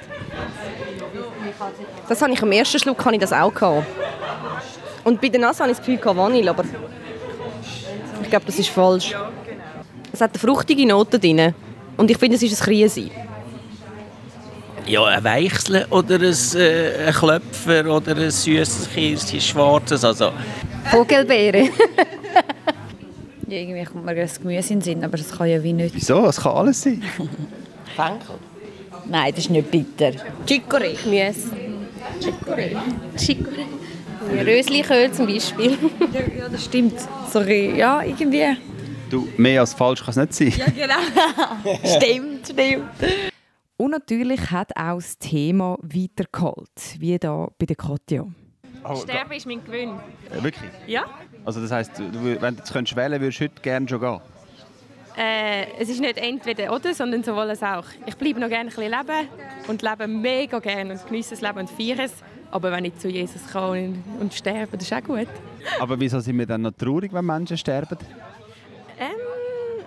Das 2.08 2.22
habe 2.22 2.32
ich 2.32 2.42
am 2.42 2.50
ersten 2.52 2.78
Schluck 2.78 3.04
habe 3.04 3.16
ich 3.16 3.20
das 3.20 3.34
auch 3.34 3.52
gehabt. 3.52 3.86
Und 5.04 5.20
bei 5.20 5.28
der 5.28 5.40
Nase 5.40 5.60
habe 5.60 5.72
ich 5.72 5.76
das 5.76 5.86
Gefühl 5.86 6.16
Vanille, 6.16 6.48
aber 6.48 6.64
ich 8.22 8.30
glaube, 8.30 8.46
das 8.46 8.58
ist 8.58 8.70
falsch. 8.70 9.14
Es 10.10 10.22
hat 10.22 10.30
eine 10.30 10.38
fruchtige 10.38 10.86
Note 10.86 11.18
drin. 11.18 11.54
Und 11.98 12.10
ich 12.10 12.16
finde, 12.16 12.36
es 12.36 12.42
ist 12.42 12.58
ein 12.58 12.64
Krise. 12.64 13.10
Ja, 14.86 15.04
ein 15.04 15.24
Weichsel 15.24 15.86
oder 15.90 16.16
ein, 16.16 16.34
äh, 16.56 17.06
ein 17.06 17.14
Klöpfer 17.14 17.86
oder 17.86 18.16
ein 18.16 18.30
süßes 18.30 18.88
Kirschen, 18.92 19.40
schwarzes. 19.40 20.04
Also, 20.04 20.32
Vogelbeere. 20.90 21.68
Ja, 23.48 23.58
irgendwie 23.58 23.84
kommt 23.84 24.06
mir 24.06 24.14
das 24.14 24.40
Gemüse 24.40 24.72
in 24.72 24.78
den 24.78 24.82
Sinn, 24.82 25.04
aber 25.04 25.18
das 25.18 25.30
kann 25.30 25.46
ja 25.46 25.62
wie 25.62 25.74
nicht. 25.74 25.94
Wieso? 25.94 26.24
Es 26.24 26.40
kann 26.40 26.52
alles 26.52 26.80
sein. 26.80 27.02
Fenkel. 27.94 28.36
Nein, 29.04 29.30
das 29.34 29.44
ist 29.44 29.50
nicht 29.50 29.70
bitter. 29.70 30.12
Chicorée. 30.46 30.96
Gemüse. 31.04 31.50
Chicorée. 32.18 32.74
Chicorée. 33.18 33.66
Rösliköl 34.46 35.12
zum 35.12 35.26
Beispiel. 35.26 35.76
Ja, 36.38 36.48
das 36.48 36.64
stimmt. 36.64 36.94
Sorry, 37.30 37.76
ja, 37.76 38.02
irgendwie. 38.02 38.56
Du, 39.10 39.28
mehr 39.36 39.60
als 39.60 39.74
falsch 39.74 40.02
kann 40.02 40.14
es 40.16 40.38
nicht 40.38 40.56
sein. 40.56 40.72
Stimmt, 41.84 42.48
stimmt. 42.48 42.84
Und 43.76 43.90
natürlich 43.90 44.50
hat 44.50 44.76
auch 44.76 44.96
das 44.96 45.18
Thema 45.18 45.76
weitergeholt, 45.82 46.96
wie 46.98 47.18
da 47.18 47.48
bei 47.58 47.66
der 47.66 47.76
Katja. 47.76 48.26
Sterben 49.02 49.32
ist 49.32 49.46
mein 49.46 49.64
Gewinn. 49.64 49.98
Äh, 50.30 50.42
wirklich? 50.42 50.70
Ja. 50.86 51.04
Also 51.44 51.60
das 51.60 51.70
heisst, 51.70 51.98
du, 51.98 52.04
wenn 52.40 52.54
du 52.54 52.60
jetzt 52.60 52.72
könntest 52.72 52.96
wählen 52.96 53.20
würdest 53.20 53.40
du 53.40 53.44
heute 53.44 53.62
gerne 53.62 53.88
schon 53.88 54.00
gehen? 54.00 54.20
Äh, 55.16 55.66
es 55.78 55.88
ist 55.88 56.00
nicht 56.00 56.16
entweder 56.16 56.74
oder, 56.74 56.94
sondern 56.94 57.22
sowohl 57.22 57.50
als 57.50 57.62
auch. 57.62 57.84
Ich 58.06 58.16
bleibe 58.16 58.40
noch 58.40 58.48
gerne 58.48 58.70
ein 58.70 58.74
bisschen 58.74 58.90
leben 58.90 59.28
und 59.68 59.82
lebe 59.82 60.06
mega 60.08 60.58
gerne 60.58 60.92
und 60.92 61.06
genieße 61.06 61.30
das 61.30 61.40
Leben 61.42 61.58
und 61.58 61.70
feiere 61.70 62.04
es. 62.04 62.14
Aber 62.50 62.70
wenn 62.72 62.84
ich 62.84 62.96
zu 62.98 63.08
Jesus 63.08 63.46
kann 63.50 63.70
und, 63.70 64.04
und 64.20 64.34
sterbe, 64.34 64.76
das 64.76 64.86
ist 64.86 64.92
auch 64.92 65.02
gut. 65.02 65.28
Aber 65.80 65.98
wieso 65.98 66.20
sind 66.20 66.38
wir 66.38 66.46
dann 66.46 66.62
noch 66.62 66.72
traurig, 66.72 67.12
wenn 67.12 67.24
Menschen 67.24 67.56
sterben? 67.56 67.98
Ähm, 68.98 69.84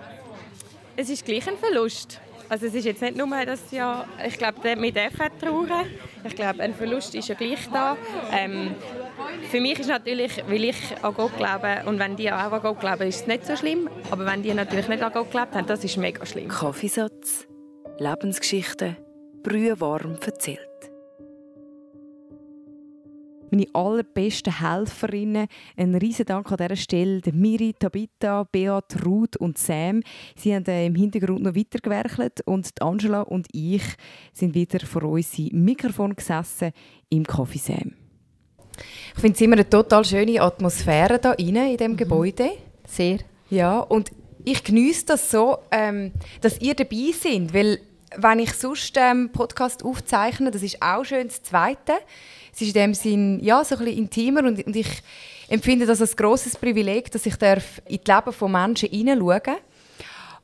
es 0.96 1.08
ist 1.10 1.24
gleich 1.24 1.48
ein 1.48 1.56
Verlust. 1.56 2.20
Also 2.48 2.66
es 2.66 2.74
ist 2.74 2.84
jetzt 2.84 3.02
nicht 3.02 3.16
nur, 3.16 3.26
dass 3.44 3.70
ja, 3.70 4.06
ich 4.26 4.38
glaube, 4.38 4.62
wir 4.62 4.92
dürfen 4.92 5.28
trauern. 5.40 5.86
Ich 6.24 6.34
glaube, 6.36 6.62
ein 6.62 6.74
Verlust 6.74 7.14
ist 7.14 7.28
ja 7.28 7.34
gleich 7.34 7.68
da. 7.72 7.96
Ähm, 8.32 8.74
für 9.50 9.60
mich 9.60 9.78
ist 9.80 9.88
natürlich, 9.88 10.42
weil 10.48 10.64
ich 10.64 10.76
an 11.02 11.14
Gott 11.14 11.36
glaube 11.36 11.82
und 11.86 11.98
wenn 11.98 12.16
die 12.16 12.30
auch 12.30 12.52
an 12.52 12.62
Gott 12.62 12.80
glauben, 12.80 13.08
ist 13.08 13.22
es 13.22 13.26
nicht 13.26 13.46
so 13.46 13.56
schlimm. 13.56 13.88
Aber 14.10 14.26
wenn 14.26 14.42
die 14.42 14.54
natürlich 14.54 14.88
nicht 14.88 15.02
an 15.02 15.12
Gott 15.12 15.30
glaubt 15.30 15.54
haben, 15.54 15.66
das 15.66 15.82
ist 15.84 15.96
mega 15.96 16.24
schlimm. 16.24 16.48
Kaffeesatz. 16.48 17.46
Lebensgeschichten. 17.98 18.96
Brühwarm 19.42 20.18
erzählt. 20.24 20.75
Meine 23.50 23.66
allerbesten 23.72 24.60
Helferinnen. 24.60 25.46
Ein 25.76 25.94
riesen 25.94 26.26
Dank 26.26 26.50
an 26.50 26.58
dieser 26.58 26.76
Stelle. 26.76 27.20
Der 27.20 27.32
Miri, 27.32 27.74
Tabita, 27.78 28.44
Beat, 28.50 29.04
Ruth 29.04 29.36
und 29.36 29.58
Sam. 29.58 30.02
Sie 30.36 30.54
haben 30.54 30.66
äh, 30.66 30.86
im 30.86 30.94
Hintergrund 30.94 31.42
noch 31.42 31.54
weitergewerkelt 31.54 32.40
und 32.46 32.70
Angela 32.82 33.22
und 33.22 33.46
ich 33.52 33.84
sind 34.32 34.54
wieder 34.54 34.84
vor 34.84 35.04
unserem 35.04 35.64
Mikrofon 35.64 36.16
gesessen 36.16 36.72
im 37.08 37.24
Coffee 37.24 37.58
Sam. 37.58 37.92
Ich 39.14 39.20
finde 39.20 39.34
es 39.34 39.40
immer 39.40 39.54
eine 39.54 39.68
total 39.68 40.04
schöne 40.04 40.40
Atmosphäre 40.40 41.18
da 41.18 41.32
in 41.32 41.54
diesem 41.54 41.96
Gebäude. 41.96 42.50
Sehr. 42.86 43.18
Ja, 43.48 43.78
und 43.80 44.10
ich 44.44 44.62
genieße 44.62 45.06
das 45.06 45.30
so, 45.30 45.58
ähm, 45.70 46.12
dass 46.40 46.60
ihr 46.60 46.74
dabei 46.74 47.12
seid, 47.12 47.54
weil 47.54 47.80
wenn 48.16 48.38
ich 48.38 48.52
sonst 48.52 48.96
ähm, 48.96 49.30
Podcast 49.32 49.84
aufzeichne, 49.84 50.50
das 50.50 50.62
ist 50.62 50.80
auch 50.80 51.04
schön 51.04 51.28
das 51.28 51.42
Zweite. 51.42 51.92
Es 52.56 52.62
ist 52.62 52.68
in 52.68 52.72
dem 52.72 52.94
Sinn 52.94 53.38
ja, 53.42 53.62
so 53.62 53.74
ein 53.76 53.84
bisschen 53.84 53.98
intimer 53.98 54.40
und, 54.40 54.66
und 54.66 54.74
ich 54.74 54.88
empfinde 55.46 55.84
das 55.84 56.00
als 56.00 56.16
grosses 56.16 56.56
Privileg, 56.56 57.10
dass 57.10 57.26
ich 57.26 57.36
darf 57.36 57.82
in 57.86 58.00
das 58.02 58.16
Leben 58.16 58.32
von 58.32 58.50
Menschen 58.50 58.88
hineinschauen 58.88 59.40
darf. 59.44 59.58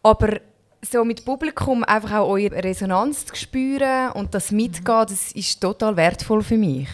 Aber 0.03 0.41
so 0.83 1.07
mit 1.07 1.25
Publikum 1.25 1.85
einfach 1.85 2.19
auch 2.19 2.29
eure 2.29 2.63
Resonanz 2.63 3.25
zu 3.25 3.35
spüren 3.35 4.13
und 4.13 4.35
das 4.35 4.51
mitgehen, 4.51 5.07
das 5.09 5.33
ist 5.33 5.59
total 5.59 5.97
wertvoll 5.97 6.43
für 6.43 6.59
mich. 6.59 6.89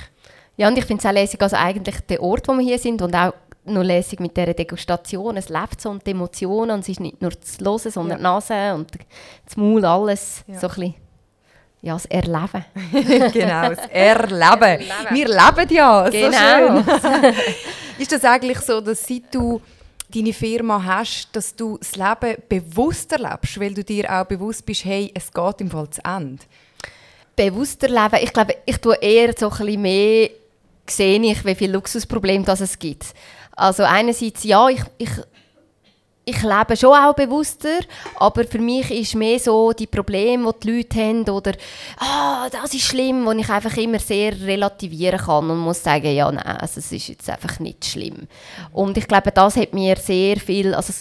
Ja, 0.57 0.69
und 0.69 0.79
ich 0.79 0.85
finde 0.85 1.01
es 1.01 1.07
auch 1.07 1.13
lässig, 1.13 1.43
also 1.43 1.57
eigentlich 1.57 1.99
der 2.03 2.23
Ort, 2.23 2.47
wo 2.47 2.53
wir 2.53 2.65
hier 2.65 2.79
sind 2.79 3.03
und 3.03 3.17
auch 3.17 3.35
noch 3.65 3.83
lässig 3.83 4.21
mit 4.21 4.37
dieser 4.37 4.55
Degustation. 4.55 5.37
Es 5.37 5.49
lebt 5.49 5.81
so 5.81 5.91
und 5.91 6.07
die 6.07 6.13
Emotionen 6.13 6.71
und 6.71 6.81
es 6.81 6.91
ist 6.91 7.01
nicht 7.01 7.21
nur 7.21 7.33
das 7.33 7.59
Hören, 7.59 7.91
sondern 7.91 8.11
ja. 8.11 8.17
die 8.19 8.23
Nase 8.23 8.75
und 8.75 8.89
das 9.45 9.57
Maul, 9.57 9.85
alles 9.85 10.45
ja. 10.47 10.61
so 10.61 10.69
ein 10.69 10.75
bisschen 10.75 11.08
ja, 11.81 11.95
das 11.95 12.07
Erleben. 12.07 12.65
genau, 13.33 13.69
das 13.71 13.87
Erleben. 13.91 14.85
Wir 15.11 15.29
leben 15.29 15.75
ja, 15.75 16.09
genau. 16.09 16.83
so 16.83 17.09
ist 17.99 18.13
das 18.13 18.25
eigentlich 18.25 18.59
so, 18.61 18.81
dass 18.81 19.07
seit 19.07 19.33
du 19.33 19.61
deine 20.13 20.33
Firma 20.33 20.83
hast, 20.83 21.29
dass 21.33 21.55
du 21.55 21.79
das 21.79 21.95
Leben 21.95 22.37
bewusster 22.49 23.19
lebst, 23.19 23.61
weil 23.61 23.75
du 23.75 23.85
dir 23.85 24.11
auch 24.11 24.25
bewusst 24.25 24.65
bist, 24.65 24.85
hey, 24.85 25.11
es 25.15 25.33
geht 25.33 25.61
im 25.61 25.71
Fall 25.71 25.89
zu 25.91 26.05
Ende? 26.05 26.43
Bewusster 27.37 27.89
leben, 27.89 28.19
ich 28.23 28.33
glaube, 28.33 28.57
ich 28.67 28.79
tue 28.79 28.97
eher 28.97 29.33
so 29.37 29.51
ein 29.51 29.59
bisschen 29.59 29.83
mehr, 29.83 30.31
sehe 30.89 31.21
ich, 31.21 31.45
wie 31.45 31.55
viele 31.55 31.75
Luxusprobleme 31.75 32.45
das 32.45 32.61
es 32.61 32.79
gibt. 32.79 33.05
Also 33.53 33.85
einerseits, 33.85 34.45
ja, 34.45 34.69
ich, 34.69 34.83
ich, 34.97 35.11
ich 36.29 36.43
lebe 36.43 36.77
schon 36.77 36.95
auch 36.95 37.15
bewusster, 37.15 37.81
aber 38.17 38.45
für 38.45 38.59
mich 38.59 38.91
ist 38.91 39.15
mehr 39.15 39.39
so 39.39 39.73
die 39.73 39.87
Probleme, 39.87 40.53
die 40.53 40.61
die 40.61 40.77
Leute 40.77 40.99
haben 41.01 41.29
oder 41.29 41.53
«Ah, 41.99 42.49
das 42.51 42.75
ist 42.75 42.83
schlimm», 42.83 43.25
wo 43.25 43.33
ich 43.33 43.49
einfach 43.49 43.77
immer 43.77 43.99
sehr 43.99 44.39
relativieren 44.41 45.19
kann 45.19 45.51
und 45.51 45.59
muss 45.59 45.83
sagen, 45.83 46.15
ja, 46.15 46.31
nein, 46.31 46.45
also 46.45 46.81
es 46.81 46.93
ist 46.93 47.09
jetzt 47.09 47.31
einfach 47.31 47.59
nicht 47.61 47.85
schlimm. 47.85 48.29
Und 48.73 48.99
ich 48.99 49.09
glaube, 49.09 49.33
das 49.33 49.57
hat 49.57 49.73
mir 49.73 49.97
sehr 49.97 50.37
viel, 50.37 50.75
also 50.75 50.93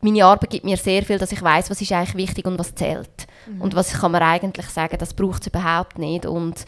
meine 0.00 0.24
Arbeit 0.24 0.50
gibt 0.50 0.64
mir 0.64 0.76
sehr 0.76 1.02
viel, 1.02 1.18
dass 1.18 1.32
ich 1.32 1.42
weiß, 1.42 1.70
was 1.70 1.80
ist 1.80 1.92
eigentlich 1.92 2.28
wichtig 2.28 2.46
und 2.46 2.58
was 2.58 2.74
zählt. 2.74 3.26
Mhm. 3.46 3.60
Und 3.60 3.74
was 3.74 3.92
kann 3.92 4.12
man 4.12 4.22
eigentlich 4.22 4.66
sagen, 4.66 4.98
das 4.98 5.14
braucht 5.14 5.42
es 5.42 5.46
überhaupt 5.46 5.98
nicht. 5.98 6.26
Und 6.26 6.64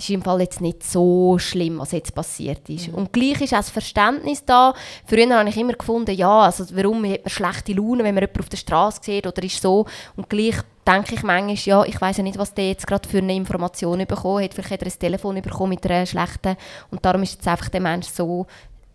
ist 0.00 0.10
im 0.10 0.22
Fall 0.22 0.40
jetzt 0.40 0.60
nicht 0.60 0.82
so 0.82 1.38
schlimm, 1.38 1.78
was 1.78 1.92
jetzt 1.92 2.14
passiert 2.14 2.68
ist. 2.68 2.88
Mhm. 2.88 2.94
Und 2.94 3.12
gleich 3.12 3.40
ist 3.40 3.52
auch 3.52 3.58
das 3.58 3.70
Verständnis 3.70 4.44
da. 4.44 4.74
Früher 5.06 5.28
habe 5.36 5.48
ich 5.48 5.56
immer 5.56 5.74
gefunden, 5.74 6.14
ja, 6.14 6.40
also 6.40 6.64
warum 6.72 7.04
hat 7.04 7.24
man 7.24 7.30
schlechte 7.30 7.72
Laune, 7.72 8.04
wenn 8.04 8.14
man 8.14 8.22
jemanden 8.22 8.40
auf 8.40 8.48
der 8.48 8.56
Straße 8.56 9.00
sieht 9.02 9.26
oder 9.26 9.42
ist 9.42 9.62
so. 9.62 9.86
Und 10.16 10.28
gleich 10.28 10.56
denke 10.86 11.14
ich 11.14 11.22
manchmal, 11.22 11.54
ja, 11.54 11.84
ich 11.84 12.00
weiß 12.00 12.18
ja 12.18 12.22
nicht, 12.22 12.38
was 12.38 12.54
der 12.54 12.68
jetzt 12.68 12.86
gerade 12.86 13.08
für 13.08 13.18
eine 13.18 13.34
Information 13.34 14.04
bekommen 14.06 14.44
hat. 14.44 14.54
Vielleicht 14.54 14.70
hat 14.70 14.82
er 14.82 14.88
ein 14.88 14.98
Telefon 14.98 15.40
bekommen 15.40 15.70
mit 15.70 15.84
einer 15.86 16.06
schlechten. 16.06 16.56
Und 16.90 17.04
darum 17.04 17.22
ist 17.22 17.34
jetzt 17.34 17.48
einfach 17.48 17.68
der 17.68 17.80
Mensch 17.80 18.08
so 18.08 18.46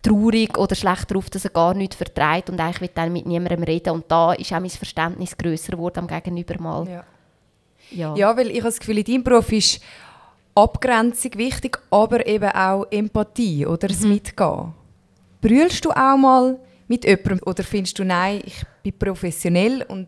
traurig 0.01 0.58
oder 0.58 0.76
schlecht 0.76 1.10
darauf, 1.10 1.30
dass 1.30 1.45
er 1.45 1.51
gar 1.51 1.74
nichts 1.74 1.95
vertreibt 1.95 2.49
und 2.49 2.60
eigentlich 2.60 2.82
will 2.82 2.89
dann 2.93 3.12
mit 3.12 3.26
niemandem 3.26 3.64
reden. 3.64 3.91
Und 3.91 4.06
da 4.08 4.34
ist 4.34 4.53
auch 4.53 4.60
mein 4.60 4.70
Verständnis 4.70 5.38
grösser 5.38 5.72
geworden 5.72 5.99
am 5.99 6.08
Gegenüber 6.08 6.62
mal. 6.62 6.88
Ja. 6.88 7.03
Ja. 7.91 8.16
ja, 8.16 8.36
weil 8.36 8.49
ich 8.49 8.58
habe 8.58 8.70
das 8.70 8.80
Gefühl, 8.80 8.97
in 8.97 9.03
deinem 9.03 9.24
Beruf 9.24 9.51
ist 9.51 9.80
Abgrenzung 10.56 11.34
wichtig, 11.36 11.78
aber 11.91 12.26
eben 12.26 12.49
auch 12.49 12.86
Empathie 12.89 13.66
oder 13.66 13.88
das 13.89 14.01
mhm. 14.01 14.10
Mitgehen. 14.10 14.74
Brüllst 15.41 15.84
du 15.84 15.91
auch 15.91 16.18
mal 16.18 16.58
mit 16.88 17.03
jemandem 17.03 17.41
oder 17.45 17.64
findest 17.64 17.99
du, 17.99 18.06
nein, 18.06 18.41
ich 18.45 18.64
bin 18.82 18.97
professionell 18.97 19.84
und 19.88 20.08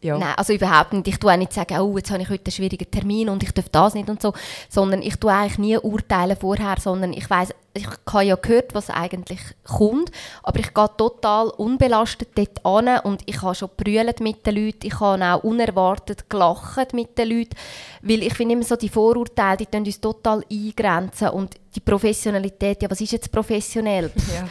ja. 0.00 0.16
Nein, 0.16 0.34
also 0.36 0.52
überhaupt 0.52 0.92
nicht. 0.92 1.08
Ich 1.08 1.18
tue 1.18 1.32
auch 1.32 1.36
nicht 1.36 1.52
sagen, 1.52 1.80
oh, 1.80 1.96
jetzt 1.96 2.10
habe 2.12 2.22
ich 2.22 2.30
heute 2.30 2.46
einen 2.46 2.52
schwierigen 2.52 2.88
Termin 2.88 3.28
und 3.28 3.42
ich 3.42 3.50
darf 3.50 3.68
das 3.68 3.94
nicht 3.94 4.08
und 4.08 4.22
so, 4.22 4.32
sondern 4.68 5.02
ich 5.02 5.16
tue 5.16 5.32
eigentlich 5.32 5.58
nie 5.58 5.76
urteilen 5.76 6.36
vorher, 6.36 6.76
sondern 6.78 7.12
ich 7.12 7.28
weiß, 7.28 7.52
ich 7.78 7.86
habe 8.12 8.24
ja 8.24 8.36
gehört, 8.36 8.74
was 8.74 8.90
eigentlich 8.90 9.40
kommt, 9.64 10.10
aber 10.42 10.60
ich 10.60 10.74
gehe 10.74 10.90
total 10.96 11.48
unbelastet 11.48 12.30
dort 12.34 12.64
an 12.64 13.00
und 13.00 13.22
ich 13.26 13.40
habe 13.42 13.54
schon 13.54 13.70
brüllt 13.76 14.20
mit 14.20 14.46
den 14.46 14.56
Leuten, 14.56 14.86
ich 14.86 15.00
habe 15.00 15.24
auch 15.24 15.44
unerwartet 15.44 16.28
gelacht 16.28 16.92
mit 16.92 17.16
den 17.16 17.28
Leuten, 17.28 17.56
weil 18.02 18.22
ich 18.22 18.34
finde 18.34 18.54
immer 18.54 18.64
so, 18.64 18.76
die 18.76 18.88
Vorurteile, 18.88 19.64
die 19.64 19.76
uns 19.76 20.00
total 20.00 20.44
eingrenzen 20.50 21.30
und 21.30 21.54
die 21.74 21.80
Professionalität, 21.80 22.82
ja, 22.82 22.90
was 22.90 23.00
ist 23.00 23.12
jetzt 23.12 23.32
professionell? 23.32 24.10
Ja 24.34 24.46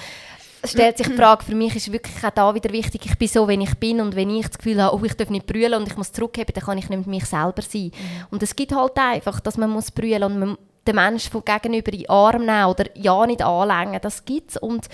stellt 0.67 0.97
sich 0.97 1.07
die 1.07 1.13
Frage, 1.13 1.43
für 1.43 1.55
mich 1.55 1.75
ist 1.75 1.91
wirklich 1.91 2.23
auch 2.23 2.31
da 2.31 2.53
wieder 2.53 2.71
wichtig, 2.71 3.05
ich 3.05 3.17
bin 3.17 3.27
so, 3.27 3.47
wenn 3.47 3.61
ich 3.61 3.75
bin 3.75 4.01
und 4.01 4.15
wenn 4.15 4.29
ich 4.29 4.47
das 4.47 4.57
Gefühl 4.57 4.81
habe, 4.81 4.95
oh, 4.95 5.03
ich 5.03 5.13
darf 5.13 5.29
nicht 5.29 5.47
brüllen 5.47 5.75
und 5.75 5.87
ich 5.87 5.97
muss 5.97 6.11
zurückheben, 6.11 6.53
dann 6.53 6.63
kann 6.63 6.77
ich 6.77 6.89
nicht 6.89 6.99
mit 6.99 7.07
mich 7.07 7.25
selber 7.25 7.61
sein. 7.61 7.91
Mhm. 7.93 8.25
Und 8.31 8.43
es 8.43 8.55
gibt 8.55 8.73
halt 8.73 8.97
einfach, 8.97 9.39
dass 9.39 9.57
man 9.57 9.69
muss 9.69 9.91
brüllen 9.91 10.23
und 10.23 10.39
man 10.39 10.57
den 10.87 10.95
Menschen 10.95 11.31
von 11.31 11.43
gegenüber 11.43 11.91
in 11.91 11.99
den 11.99 12.09
Arm 12.09 12.45
nehmen 12.45 12.65
oder 12.65 12.85
ja 12.95 13.25
nicht 13.25 13.41
anlängen, 13.41 13.99
das 14.01 14.25
gibt 14.25 14.51
es 14.51 14.57
und 14.57 14.87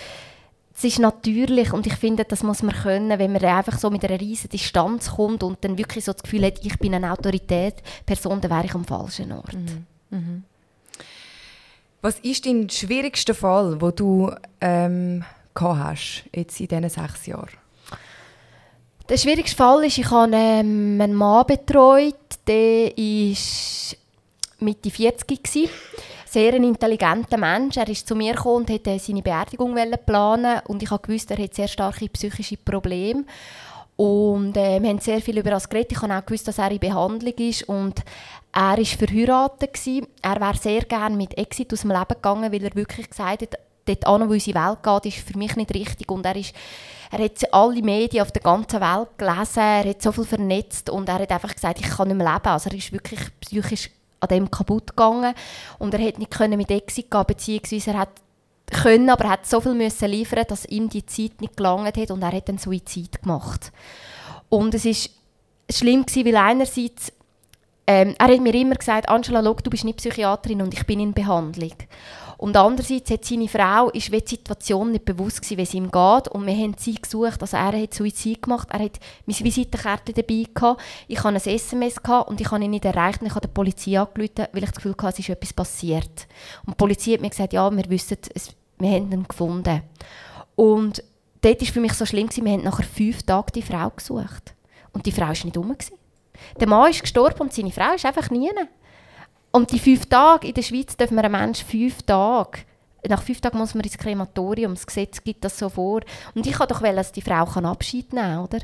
es 0.75 0.83
ist 0.83 0.99
natürlich 0.99 1.71
und 1.71 1.85
ich 1.85 1.95
finde, 1.95 2.25
das 2.25 2.41
muss 2.41 2.63
man 2.63 2.73
können, 2.73 3.19
wenn 3.19 3.31
man 3.31 3.43
einfach 3.43 3.77
so 3.77 3.89
mit 3.89 4.03
einer 4.03 4.19
riesen 4.19 4.49
Distanz 4.49 5.11
kommt 5.11 5.43
und 5.43 5.63
dann 5.63 5.77
wirklich 5.77 6.05
so 6.05 6.13
das 6.13 6.23
Gefühl 6.23 6.45
hat, 6.45 6.65
ich 6.65 6.79
bin 6.79 6.95
eine 6.95 7.11
Autorität, 7.11 7.75
Person, 8.05 8.41
dann 8.41 8.51
wäre 8.51 8.65
ich 8.65 8.73
am 8.73 8.83
falschen 8.83 9.31
Ort. 9.31 9.53
Mhm. 9.53 9.85
Mhm. 10.09 10.43
Was 12.01 12.19
ist 12.19 12.45
dein 12.45 12.69
schwierigster 12.69 13.35
Fall, 13.35 13.79
wo 13.79 13.91
du 13.91 14.31
ähm, 14.59 15.23
hast, 15.55 16.25
jetzt 16.35 16.59
in 16.59 16.67
diesen 16.67 16.89
sechs 16.89 17.27
Jahren? 17.27 17.57
Der 19.09 19.17
schwierigste 19.17 19.55
Fall 19.55 19.85
ist, 19.85 19.97
ich 19.97 20.09
habe 20.09 20.35
ähm, 20.35 20.99
einen 20.99 21.13
Mann 21.13 21.45
betreut, 21.45 22.15
der 22.47 22.91
war 22.97 23.97
Mitte 24.63 24.89
40 24.89 25.29
war. 25.29 25.69
Sehr 26.25 26.53
ein 26.53 26.63
intelligenter 26.63 27.37
Mensch. 27.37 27.77
Er 27.77 27.87
ist 27.87 28.07
zu 28.07 28.15
mir 28.15 28.33
gekommen 28.33 28.61
und 28.61 28.69
wollte 28.69 28.97
seine 28.97 29.21
Beerdigung 29.21 29.77
planen 30.05 30.61
und 30.67 30.81
ich 30.81 30.89
wusste, 30.89 31.35
er 31.35 31.43
hat 31.43 31.53
sehr 31.53 31.67
starke 31.67 32.09
psychische 32.09 32.57
Probleme. 32.57 33.25
Und 33.95 34.57
äh, 34.57 34.81
wir 34.81 34.89
haben 34.89 34.99
sehr 34.99 35.21
viel 35.21 35.37
über 35.37 35.51
das 35.51 35.69
geredet. 35.69 35.91
Ich 35.91 36.01
habe 36.01 36.15
auch 36.15 36.25
gewusst, 36.25 36.47
dass 36.47 36.57
er 36.57 36.71
in 36.71 36.79
Behandlung 36.79 37.33
ist. 37.35 37.69
Und 37.69 37.99
er 38.51 38.77
war 38.77 38.85
verheiratet. 38.85 39.73
Gewesen. 39.73 40.07
Er 40.21 40.39
wäre 40.41 40.57
sehr 40.57 40.81
gerne 40.81 41.15
mit 41.15 41.37
Exit 41.37 41.71
aus 41.73 41.81
dem 41.81 41.91
Leben 41.91 42.07
gegangen, 42.07 42.51
weil 42.51 42.63
er 42.63 42.75
wirklich 42.75 43.09
gesagt 43.09 43.43
hat, 43.43 43.59
dort 43.85 44.07
an, 44.07 44.27
wo 44.27 44.33
unsere 44.33 44.59
Welt 44.59 44.83
geht, 44.83 45.13
ist 45.13 45.27
für 45.27 45.37
mich 45.37 45.55
nicht 45.55 45.73
richtig. 45.73 46.11
Und 46.11 46.25
er, 46.25 46.35
ist, 46.35 46.53
er 47.11 47.23
hat 47.23 47.53
alle 47.53 47.81
Medien 47.81 48.23
auf 48.23 48.31
der 48.31 48.41
ganzen 48.41 48.81
Welt 48.81 49.09
gelesen, 49.17 49.59
er 49.59 49.89
hat 49.89 50.01
so 50.01 50.11
viel 50.11 50.25
vernetzt 50.25 50.89
und 50.89 51.09
er 51.09 51.19
hat 51.19 51.31
einfach 51.31 51.53
gesagt, 51.53 51.79
ich 51.79 51.89
kann 51.89 52.07
nicht 52.07 52.17
mehr 52.17 52.33
leben. 52.33 52.47
Also 52.47 52.69
er 52.69 52.77
ist 52.77 52.91
wirklich 52.91 53.19
psychisch 53.41 53.89
an 54.23 54.29
dem 54.29 54.49
kaputt 54.49 54.87
gegangen 54.87 55.33
und 55.79 55.93
er 55.93 56.05
hat 56.05 56.17
nicht 56.17 56.31
können 56.31 56.57
mit 56.57 56.71
Exit 56.71 57.11
gehen, 57.11 57.23
beziehungsweise 57.27 57.91
er 57.91 57.99
hat 57.99 58.09
können, 58.71 59.09
aber 59.09 59.25
er 59.25 59.31
hat 59.31 59.45
so 59.45 59.61
viel 59.61 59.75
müssen 59.75 60.09
liefern, 60.09 60.45
dass 60.47 60.65
ihm 60.65 60.89
die 60.89 61.05
Zeit 61.05 61.41
nicht 61.41 61.57
gelangt 61.57 61.97
hat 61.97 62.11
und 62.11 62.23
er 62.23 62.31
hat 62.31 62.49
einen 62.49 62.57
Suizid 62.57 63.21
gemacht. 63.21 63.71
Und 64.49 64.73
es 64.73 64.85
ist 64.85 65.11
schlimm 65.69 66.05
gewesen, 66.05 66.25
weil 66.25 66.37
einerseits 66.37 67.11
ähm, 67.85 68.15
er 68.17 68.27
hat 68.27 68.41
mir 68.41 68.55
immer 68.55 68.75
gesagt, 68.75 69.09
Angela, 69.09 69.43
schau, 69.43 69.55
du 69.55 69.69
bist 69.69 69.83
nicht 69.83 69.97
Psychiaterin 69.97 70.61
und 70.61 70.73
ich 70.73 70.85
bin 70.85 71.01
in 71.01 71.13
Behandlung. 71.13 71.73
Und 72.37 72.57
andererseits 72.57 73.11
hat 73.11 73.25
seine 73.25 73.47
Frau 73.47 73.89
ist 73.89 74.11
die 74.11 74.21
Situation 74.25 74.91
nicht 74.91 75.05
bewusst 75.05 75.41
gewesen, 75.41 75.57
wie 75.57 75.63
es 75.63 75.73
ihm 75.73 75.91
geht. 75.91 76.27
Und 76.29 76.45
wir 76.45 76.55
haben 76.55 76.75
sie 76.77 76.95
gesucht. 76.95 77.41
Also 77.41 77.57
er 77.57 77.81
hat 77.81 77.93
Suizid 77.93 78.41
gemacht. 78.41 78.67
Er 78.71 78.79
hat 78.79 78.99
meine 79.25 79.39
Visitenkarte 79.39 80.13
dabei 80.13 80.45
gehabt. 80.53 80.81
Ich 81.07 81.23
hatte 81.23 81.35
ein 81.35 81.35
SMS 81.35 82.01
gehabt 82.01 82.29
und 82.29 82.41
ich 82.41 82.51
habe 82.51 82.63
ihn 82.63 82.71
nicht 82.71 82.85
erreicht. 82.85 83.21
Und 83.21 83.27
ich 83.27 83.35
habe 83.35 83.47
die 83.47 83.53
Polizei 83.53 83.99
angerufen, 83.99 84.47
weil 84.51 84.63
ich 84.63 84.69
das 84.69 84.75
Gefühl 84.75 84.95
hatte, 84.97 85.07
es 85.13 85.19
ist 85.19 85.29
etwas 85.29 85.53
passiert. 85.53 86.27
Und 86.65 86.73
die 86.73 86.77
Polizei 86.77 87.11
hat 87.13 87.21
mir 87.21 87.29
gesagt, 87.29 87.53
ja, 87.53 87.69
wir 87.69 87.89
wissen, 87.89 88.17
es, 88.33 88.53
wir 88.79 88.89
haben 88.89 89.11
ihn 89.11 89.27
gefunden. 89.27 89.81
Und 90.55 91.03
dort 91.41 91.61
war 91.61 91.67
für 91.67 91.79
mich 91.79 91.93
so 91.93 92.05
schlimm, 92.05 92.27
gewesen, 92.27 92.45
wir 92.45 92.53
haben 92.53 92.63
nachher 92.63 92.85
fünf 92.85 93.23
Tage 93.23 93.51
die 93.53 93.61
Frau 93.61 93.89
gesucht. 93.89 94.53
Und 94.91 95.05
die 95.05 95.11
Frau 95.11 95.27
war 95.27 95.29
nicht 95.31 95.57
rum. 95.57 95.75
Der 96.59 96.67
Mann 96.67 96.91
ist 96.91 97.01
gestorben 97.01 97.41
und 97.41 97.53
seine 97.53 97.71
Frau 97.71 97.93
ist 97.93 98.05
einfach 98.05 98.29
nie. 98.29 98.51
Und 99.55 99.71
die 99.71 99.79
fünf 99.79 100.07
Tage, 100.07 100.47
in 100.47 100.55
der 100.55 100.63
Schweiz 100.63 100.97
dürfen 100.97 101.15
wir 101.15 101.23
einen 101.23 101.31
Menschen 101.31 101.67
fünf 101.67 102.01
Tage, 102.01 102.61
nach 103.07 103.21
fünf 103.21 103.39
Tagen 103.39 103.59
muss 103.59 103.75
man 103.75 103.83
ins 103.83 103.97
Krematorium, 103.97 104.73
das 104.73 104.87
Gesetz 104.87 105.23
gibt 105.23 105.43
das 105.43 105.59
so 105.59 105.69
vor. 105.69 106.01
Und 106.33 106.47
ich 106.47 106.59
wollte 106.59 106.73
doch, 106.73 106.81
wollen, 106.81 106.95
dass 106.95 107.11
die 107.11 107.21
Frau 107.21 107.43
Abschied 107.43 108.13
nehmen 108.13 108.25
kann, 108.25 108.39
oder? 108.39 108.59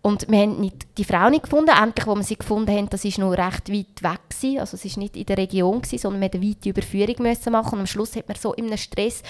Und 0.00 0.30
wir 0.30 0.38
haben 0.38 0.60
nicht, 0.60 0.86
die 0.96 1.04
Frau 1.04 1.28
nicht 1.28 1.44
gefunden. 1.44 1.70
Endlich, 1.70 2.06
wo 2.06 2.14
wir 2.14 2.22
sie 2.22 2.36
gefunden 2.36 2.70
haben, 2.70 2.88
das 2.88 3.04
war 3.04 3.24
noch 3.24 3.32
recht 3.32 3.72
weit 3.72 4.02
weg. 4.02 4.20
Gewesen. 4.28 4.60
Also 4.60 4.76
es 4.76 4.84
war 4.84 5.02
nicht 5.02 5.16
in 5.16 5.26
der 5.26 5.38
Region, 5.38 5.80
gewesen, 5.80 5.98
sondern 5.98 6.20
wir 6.20 6.28
mussten 6.28 6.42
eine 6.42 6.50
weite 6.50 6.68
Überführung 6.68 7.16
müssen 7.20 7.52
machen. 7.52 7.72
Und 7.74 7.80
am 7.80 7.86
Schluss 7.86 8.14
hat 8.14 8.28
man 8.28 8.36
so 8.36 8.52
in 8.54 8.76
Stress 8.78 9.22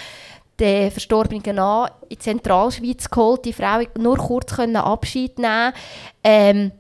den 0.59 0.91
Verstorbenen 0.91 1.59
an 1.59 1.91
in 2.03 2.09
die 2.11 2.19
Zentralschweiz 2.19 3.09
geholt. 3.09 3.45
Die 3.45 3.53
Frau 3.53 3.83
nur 3.99 4.19
kurz 4.19 4.55
können 4.55 4.77
Abschied 4.77 5.39
nehmen 5.39 5.73
ähm, 6.23 6.73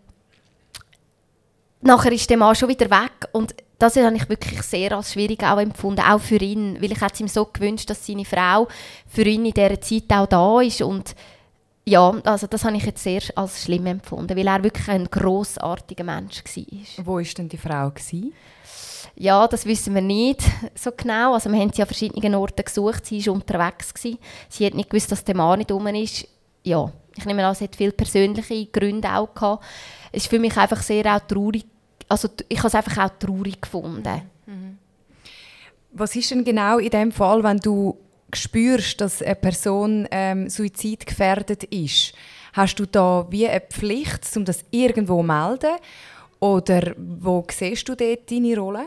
Nachher 1.80 2.12
ist 2.12 2.30
der 2.30 2.38
Mann 2.38 2.54
schon 2.54 2.70
wieder 2.70 2.90
weg 2.90 3.28
und 3.32 3.54
das 3.84 3.96
habe 3.96 4.16
ich 4.16 4.28
wirklich 4.30 4.62
sehr 4.62 4.92
als 4.92 5.12
schwierig 5.12 5.42
auch 5.42 5.58
empfunden, 5.58 6.00
auch 6.00 6.20
für 6.20 6.36
ihn, 6.36 6.80
weil 6.80 6.92
ich 6.92 7.00
hätte 7.02 7.22
ihm 7.22 7.28
so 7.28 7.44
gewünscht, 7.44 7.90
dass 7.90 8.06
seine 8.06 8.24
Frau 8.24 8.66
für 9.06 9.24
ihn 9.24 9.44
in 9.44 9.52
dieser 9.52 9.80
Zeit 9.80 10.10
auch 10.10 10.26
da 10.26 10.60
ist 10.62 10.80
und 10.80 11.14
ja, 11.86 12.14
also 12.24 12.46
das 12.46 12.64
habe 12.64 12.78
ich 12.78 12.86
jetzt 12.86 13.02
sehr 13.02 13.20
als 13.34 13.64
schlimm 13.64 13.84
empfunden, 13.84 14.34
weil 14.34 14.46
er 14.46 14.64
wirklich 14.64 14.88
ein 14.88 15.04
grossartiger 15.04 16.04
Mensch 16.04 16.42
war. 16.42 17.04
Wo 17.04 17.16
war 17.16 17.22
denn 17.22 17.48
die 17.50 17.58
Frau? 17.58 17.90
Gewesen? 17.90 18.32
Ja, 19.16 19.46
das 19.46 19.66
wissen 19.66 19.94
wir 19.94 20.00
nicht 20.00 20.40
so 20.74 20.90
genau. 20.96 21.34
Also 21.34 21.52
wir 21.52 21.60
haben 21.60 21.72
sie 21.74 21.82
an 21.82 21.86
verschiedenen 21.86 22.34
Orten 22.36 22.64
gesucht. 22.64 23.04
Sie 23.04 23.24
war 23.26 23.34
unterwegs. 23.34 23.92
Gewesen. 23.92 24.18
Sie 24.48 24.64
hat 24.64 24.74
nicht 24.74 24.88
gewusst, 24.88 25.12
dass 25.12 25.24
der 25.24 25.36
Mann 25.36 25.58
nicht 25.58 25.70
um 25.70 25.86
ist. 25.88 26.26
Ja, 26.62 26.90
ich 27.16 27.26
nehme 27.26 27.46
an, 27.46 27.54
sie 27.54 27.64
hat 27.64 27.76
viele 27.76 27.92
persönliche 27.92 28.66
Gründe 28.66 29.14
auch 29.14 29.32
gehabt. 29.34 29.62
Es 30.10 30.22
ist 30.24 30.30
für 30.30 30.38
mich 30.38 30.56
einfach 30.56 30.82
sehr 30.82 31.14
auch 31.14 31.20
traurig. 31.20 31.66
Also 32.08 32.28
ich 32.48 32.58
habe 32.58 32.68
es 32.68 32.74
einfach 32.74 33.04
auch 33.04 33.18
traurig 33.18 33.60
gefunden. 33.60 34.22
Mhm. 34.46 34.78
Was 35.92 36.16
ist 36.16 36.30
denn 36.30 36.44
genau 36.44 36.78
in 36.78 36.90
dem 36.90 37.12
Fall, 37.12 37.42
wenn 37.42 37.58
du 37.58 37.96
spürst, 38.32 39.00
dass 39.00 39.22
eine 39.22 39.36
Person 39.36 40.08
ähm, 40.10 40.48
suizidgefährdet 40.48 41.64
ist? 41.64 42.12
Hast 42.52 42.76
du 42.76 42.86
da 42.86 43.26
wie 43.30 43.48
eine 43.48 43.60
Pflicht, 43.60 44.24
um 44.36 44.44
das 44.44 44.64
irgendwo 44.70 45.20
zu 45.20 45.26
melden? 45.26 45.76
Oder 46.40 46.94
wo 46.96 47.44
siehst 47.50 47.88
du 47.88 47.94
dort 47.94 48.30
deine 48.30 48.56
Rolle? 48.58 48.86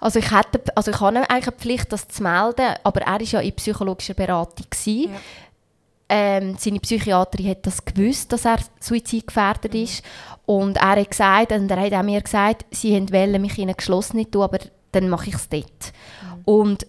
Also 0.00 0.18
ich, 0.18 0.30
hätte, 0.30 0.60
also 0.76 0.90
ich 0.90 1.00
habe 1.00 1.18
eigentlich 1.30 1.48
eine 1.48 1.56
Pflicht, 1.56 1.92
das 1.92 2.06
zu 2.08 2.22
melden, 2.22 2.74
aber 2.82 3.00
er 3.00 3.12
war 3.12 3.22
ja 3.22 3.40
in 3.40 3.52
psychologischer 3.54 4.14
Beratung. 4.14 4.66
Ja. 4.84 5.10
Ähm, 6.16 6.54
seine 6.60 6.78
Psychiaterin 6.78 7.48
hat 7.48 7.66
das 7.66 7.84
gewusst, 7.84 8.32
dass 8.32 8.44
er 8.44 8.58
suizidgefährdet 8.78 9.74
ist. 9.74 10.04
Und 10.46 10.76
er 10.76 10.90
hat 10.90 11.10
gesagt, 11.10 11.50
und 11.50 11.68
er 11.68 11.80
hat 11.80 11.92
auch 11.92 12.04
mir 12.04 12.20
gesagt, 12.20 12.64
sie 12.70 12.94
wollen 13.12 13.42
mich 13.42 13.58
in 13.58 13.64
eine 13.64 13.74
geschlossene 13.74 14.30
tun, 14.30 14.42
aber 14.42 14.58
dann 14.92 15.08
mache 15.08 15.30
ich 15.30 15.34
es 15.34 15.48
dort. 15.48 15.64
Mhm. 15.64 16.42
Und 16.44 16.86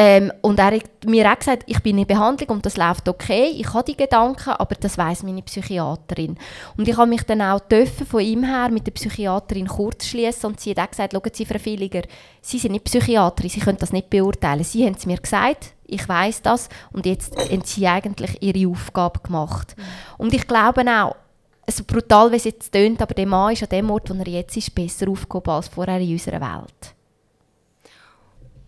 ähm, 0.00 0.32
und 0.42 0.60
er 0.60 0.76
hat 0.76 1.04
mir 1.06 1.30
auch 1.30 1.38
gesagt, 1.38 1.64
ich 1.66 1.80
bin 1.82 1.98
in 1.98 2.06
Behandlung 2.06 2.50
und 2.50 2.66
das 2.66 2.76
läuft 2.76 3.08
okay. 3.08 3.48
Ich 3.56 3.74
habe 3.74 3.84
die 3.84 3.96
Gedanken, 3.96 4.50
aber 4.50 4.76
das 4.76 4.96
weiß 4.96 5.24
meine 5.24 5.42
Psychiaterin. 5.42 6.36
Und 6.76 6.86
ich 6.86 6.96
habe 6.96 7.10
mich 7.10 7.24
dann 7.24 7.42
auch 7.42 7.58
dürfen 7.58 8.06
von 8.06 8.20
ihm 8.20 8.44
her 8.44 8.70
mit 8.70 8.86
der 8.86 8.92
Psychiaterin 8.92 9.66
kurz 9.66 10.06
schließen 10.06 10.50
und 10.50 10.60
sie 10.60 10.70
hat 10.70 10.78
auch 10.78 10.90
gesagt, 10.90 11.12
schauen 11.12 11.30
Sie, 11.32 11.44
Frau 11.44 11.58
Villiger, 11.58 12.02
Sie 12.40 12.58
sind 12.58 12.72
nicht 12.72 12.84
Psychiaterin, 12.84 13.50
Sie 13.50 13.58
können 13.58 13.78
das 13.78 13.92
nicht 13.92 14.08
beurteilen. 14.08 14.62
Sie 14.62 14.84
haben 14.84 14.94
es 14.96 15.04
mir 15.04 15.18
gesagt, 15.18 15.74
ich 15.88 16.08
weiß 16.08 16.42
das 16.42 16.68
und 16.92 17.06
jetzt 17.06 17.36
haben 17.36 17.62
Sie 17.64 17.86
eigentlich 17.86 18.42
Ihre 18.42 18.70
Aufgabe 18.70 19.20
gemacht. 19.20 19.74
Und 20.18 20.32
ich 20.34 20.46
glaube 20.46 20.84
auch, 20.86 21.16
so 21.70 21.84
brutal 21.84 22.30
wie 22.30 22.36
es 22.36 22.44
jetzt 22.44 22.72
tönt, 22.72 23.02
aber 23.02 23.14
der 23.14 23.26
Mann 23.26 23.52
ist 23.52 23.62
an 23.62 23.68
dem 23.70 23.90
Ort, 23.90 24.10
wo 24.10 24.14
er 24.14 24.28
jetzt 24.28 24.56
ist, 24.56 24.74
besser 24.74 25.08
aufgehoben 25.08 25.50
als 25.50 25.68
vorher 25.68 26.00
in 26.00 26.12
unserer 26.12 26.40
Welt. 26.40 26.94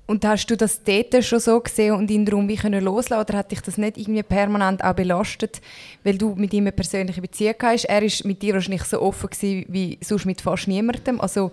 Und 0.07 0.25
hast 0.25 0.47
du 0.47 0.57
das 0.57 0.83
dort 0.83 1.25
schon 1.25 1.39
so 1.39 1.61
gesehen 1.61 1.95
und 1.95 2.11
ihn 2.11 2.25
darum 2.25 2.49
wie 2.49 2.57
können 2.57 2.83
loslassen 2.83 3.23
oder 3.23 3.39
hat 3.39 3.53
dich 3.53 3.61
das 3.61 3.79
nicht 3.79 3.97
irgendwie 3.97 4.25
permanent 4.25 4.83
auch 4.83 4.95
belastet, 4.95 5.61
weil 6.03 6.18
du 6.18 6.35
mit 6.35 6.53
ihm 6.53 6.64
eine 6.64 6.73
persönliche 6.73 7.21
Beziehung 7.21 7.55
hast? 7.62 7.85
Er 7.85 8.03
ist 8.03 8.25
mit 8.25 8.43
dir 8.43 8.55
wahrscheinlich 8.55 8.83
so 8.83 9.01
offen 9.01 9.31
gewesen, 9.31 9.66
wie 9.68 9.99
sonst 10.03 10.25
mit 10.25 10.41
fast 10.41 10.66
niemandem. 10.66 11.21
Also 11.21 11.53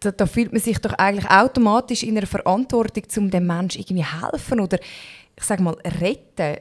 da, 0.00 0.10
da, 0.12 0.26
fühlt 0.26 0.52
man 0.52 0.60
sich 0.60 0.78
doch 0.78 0.92
eigentlich 0.94 1.30
automatisch 1.30 2.02
in 2.02 2.16
einer 2.16 2.26
Verantwortung, 2.26 3.04
um 3.16 3.30
dem 3.30 3.46
Menschen 3.46 3.80
irgendwie 3.80 4.04
helfen 4.04 4.60
oder 4.60 4.78
ich 5.36 5.44
sage 5.44 5.62
mal 5.62 5.76
retten. 6.00 6.58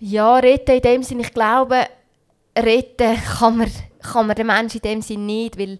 Ja, 0.00 0.36
retten 0.36 0.76
in 0.76 0.82
dem 0.82 1.02
Sinne, 1.02 1.22
ich 1.22 1.32
glaube, 1.32 1.86
retten 2.58 3.16
kann 3.38 3.56
man, 3.58 3.70
kann 4.00 4.26
man 4.26 4.36
den 4.36 4.46
Menschen 4.46 4.80
in 4.82 4.90
dem 4.90 5.02
Sinne 5.02 5.24
nicht, 5.24 5.58
weil 5.58 5.78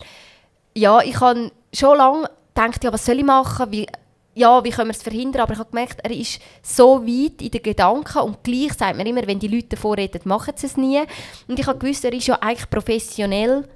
ja, 0.74 1.00
ich 1.00 1.20
habe 1.20 1.50
schon 1.74 1.98
lange 1.98 2.30
gedacht, 2.54 2.84
ja, 2.84 2.92
was 2.92 3.04
soll 3.04 3.18
ich 3.18 3.24
machen, 3.24 3.70
wie 3.70 3.86
ja, 4.34 4.64
wie 4.64 4.70
können 4.70 4.88
wir 4.88 4.94
es 4.94 5.02
verhindern? 5.02 5.42
Aber 5.42 5.52
ich 5.52 5.58
habe 5.58 5.70
gemerkt, 5.70 6.00
er 6.02 6.10
ist 6.10 6.40
so 6.62 7.06
weit 7.06 7.42
in 7.42 7.50
den 7.50 7.62
Gedanken 7.62 8.18
und 8.20 8.42
gleich 8.42 8.72
sagt 8.72 8.96
man 8.96 9.06
immer, 9.06 9.26
wenn 9.26 9.38
die 9.38 9.48
Leute 9.48 9.68
davor 9.68 9.96
reden, 9.96 10.20
machen 10.24 10.54
sie 10.56 10.66
es 10.66 10.76
nie. 10.76 11.02
Und 11.48 11.58
ich 11.58 11.66
habe 11.66 11.78
gewusst, 11.78 12.04
er 12.04 12.12
ist 12.12 12.26
ja 12.26 12.36
eigentlich 12.36 12.70
professionell 12.70 13.68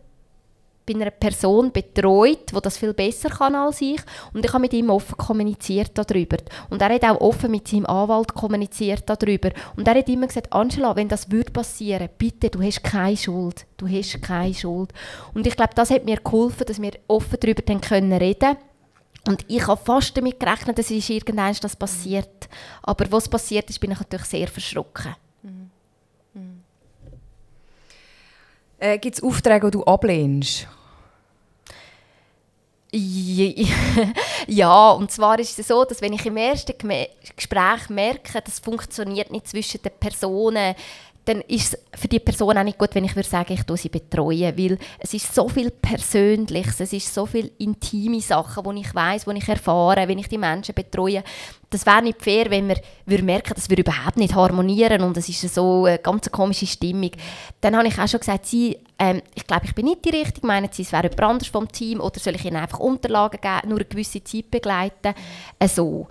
bei 0.86 0.94
einer 0.94 1.10
Person 1.10 1.72
betreut, 1.72 2.52
die 2.52 2.60
das 2.62 2.78
viel 2.78 2.94
besser 2.94 3.28
kann 3.28 3.54
als 3.54 3.80
ich. 3.80 4.00
Und 4.32 4.44
ich 4.44 4.52
habe 4.52 4.62
mit 4.62 4.72
ihm 4.72 4.90
offen 4.90 5.16
kommuniziert 5.16 5.90
darüber. 5.94 6.36
Und 6.70 6.80
er 6.80 6.94
hat 6.94 7.04
auch 7.04 7.20
offen 7.20 7.50
mit 7.50 7.66
seinem 7.66 7.86
Anwalt 7.86 8.34
kommuniziert 8.34 9.02
darüber. 9.06 9.50
Und 9.76 9.88
er 9.88 9.96
hat 9.96 10.08
immer 10.08 10.28
gesagt, 10.28 10.52
Angela, 10.52 10.94
wenn 10.94 11.08
das 11.08 11.30
würde 11.30 11.50
passieren, 11.50 12.08
bitte, 12.16 12.50
du 12.50 12.62
hast 12.62 12.84
keine 12.84 13.16
Schuld. 13.16 13.66
Du 13.76 13.88
hast 13.88 14.22
keine 14.22 14.54
Schuld. 14.54 14.92
Und 15.34 15.46
ich 15.46 15.56
glaube, 15.56 15.74
das 15.74 15.90
hat 15.90 16.04
mir 16.04 16.18
geholfen, 16.18 16.64
dass 16.66 16.80
wir 16.80 16.92
offen 17.08 17.38
darüber 17.40 17.62
reden 17.66 17.80
können 17.80 18.56
und 19.26 19.44
ich 19.48 19.66
habe 19.66 19.80
fast 19.82 20.16
damit 20.16 20.38
gerechnet, 20.38 20.78
dass 20.78 20.90
ist 20.90 21.10
irgendwann 21.10 21.54
das 21.60 21.74
passiert. 21.74 22.48
Aber 22.82 23.10
was 23.10 23.28
passiert 23.28 23.68
ist, 23.68 23.80
bin 23.80 23.90
ich 23.90 23.98
natürlich 23.98 24.26
sehr 24.26 24.46
verschrocken. 24.46 25.16
Mhm. 25.42 25.70
Mhm. 26.34 26.62
Äh, 28.78 28.98
Gibt 28.98 29.16
es 29.16 29.22
Aufträge, 29.22 29.66
die 29.66 29.72
du 29.72 29.84
ablehnst? 29.84 30.68
ja, 34.46 34.90
und 34.92 35.10
zwar 35.10 35.38
ist 35.38 35.58
es 35.58 35.68
so, 35.68 35.84
dass 35.84 36.00
wenn 36.00 36.12
ich 36.12 36.24
im 36.26 36.36
ersten 36.36 36.74
Gespräch 37.36 37.88
merke, 37.88 38.40
das 38.42 38.58
funktioniert 38.58 39.30
nicht 39.30 39.48
zwischen 39.48 39.82
den 39.82 39.92
Personen, 39.98 40.74
dann 41.26 41.40
ist 41.42 41.74
es 41.74 42.00
für 42.00 42.08
die 42.08 42.20
Person 42.20 42.56
auch 42.56 42.62
nicht 42.62 42.78
gut, 42.78 42.94
wenn 42.94 43.04
ich 43.04 43.16
würde 43.16 43.28
sagen, 43.28 43.52
ich 43.52 43.64
betreue 43.64 43.76
sie 43.76 43.88
betreuen, 43.88 44.56
weil 44.56 44.78
es 45.00 45.12
ist 45.12 45.34
so 45.34 45.48
viel 45.48 45.70
Persönliches, 45.70 46.80
es 46.80 46.92
ist 46.92 47.12
so 47.12 47.26
viel 47.26 47.50
intime 47.58 48.20
Sachen, 48.20 48.76
die 48.76 48.82
ich 48.82 48.94
weiß, 48.94 49.24
die 49.24 49.38
ich 49.38 49.48
erfahre, 49.48 50.06
wenn 50.06 50.20
ich 50.20 50.28
die 50.28 50.38
Menschen 50.38 50.74
betreue. 50.74 51.24
Das 51.70 51.84
wäre 51.84 52.02
nicht 52.02 52.22
fair, 52.22 52.50
wenn 52.50 52.68
wir, 52.68 52.80
wir 53.06 53.22
merken, 53.22 53.54
dass 53.54 53.68
wir 53.68 53.78
überhaupt 53.78 54.16
nicht 54.16 54.34
harmonieren 54.34 55.02
und 55.02 55.16
es 55.16 55.28
ist 55.28 55.54
so 55.54 55.84
eine 55.84 55.98
ganz 55.98 56.30
komische 56.30 56.66
Stimmung. 56.66 57.10
Dann 57.60 57.76
habe 57.76 57.88
ich 57.88 57.98
auch 57.98 58.08
schon 58.08 58.20
gesagt, 58.20 58.46
sie, 58.46 58.78
ähm, 58.98 59.20
ich 59.34 59.46
glaube, 59.46 59.66
ich 59.66 59.74
bin 59.74 59.86
nicht 59.86 60.04
die 60.04 60.10
Richtige, 60.10 60.46
meinen 60.46 60.70
sie, 60.70 60.82
es 60.82 60.92
wäre 60.92 61.04
jemand 61.04 61.22
anderes 61.22 61.48
vom 61.48 61.70
Team 61.70 62.00
oder 62.00 62.20
soll 62.20 62.36
ich 62.36 62.44
ihnen 62.44 62.56
einfach 62.56 62.78
Unterlagen 62.78 63.40
geben, 63.40 63.68
nur 63.68 63.78
eine 63.78 63.84
gewisse 63.84 64.22
Zeit 64.22 64.50
begleiten, 64.50 65.14
äh, 65.58 65.68
so. 65.68 66.06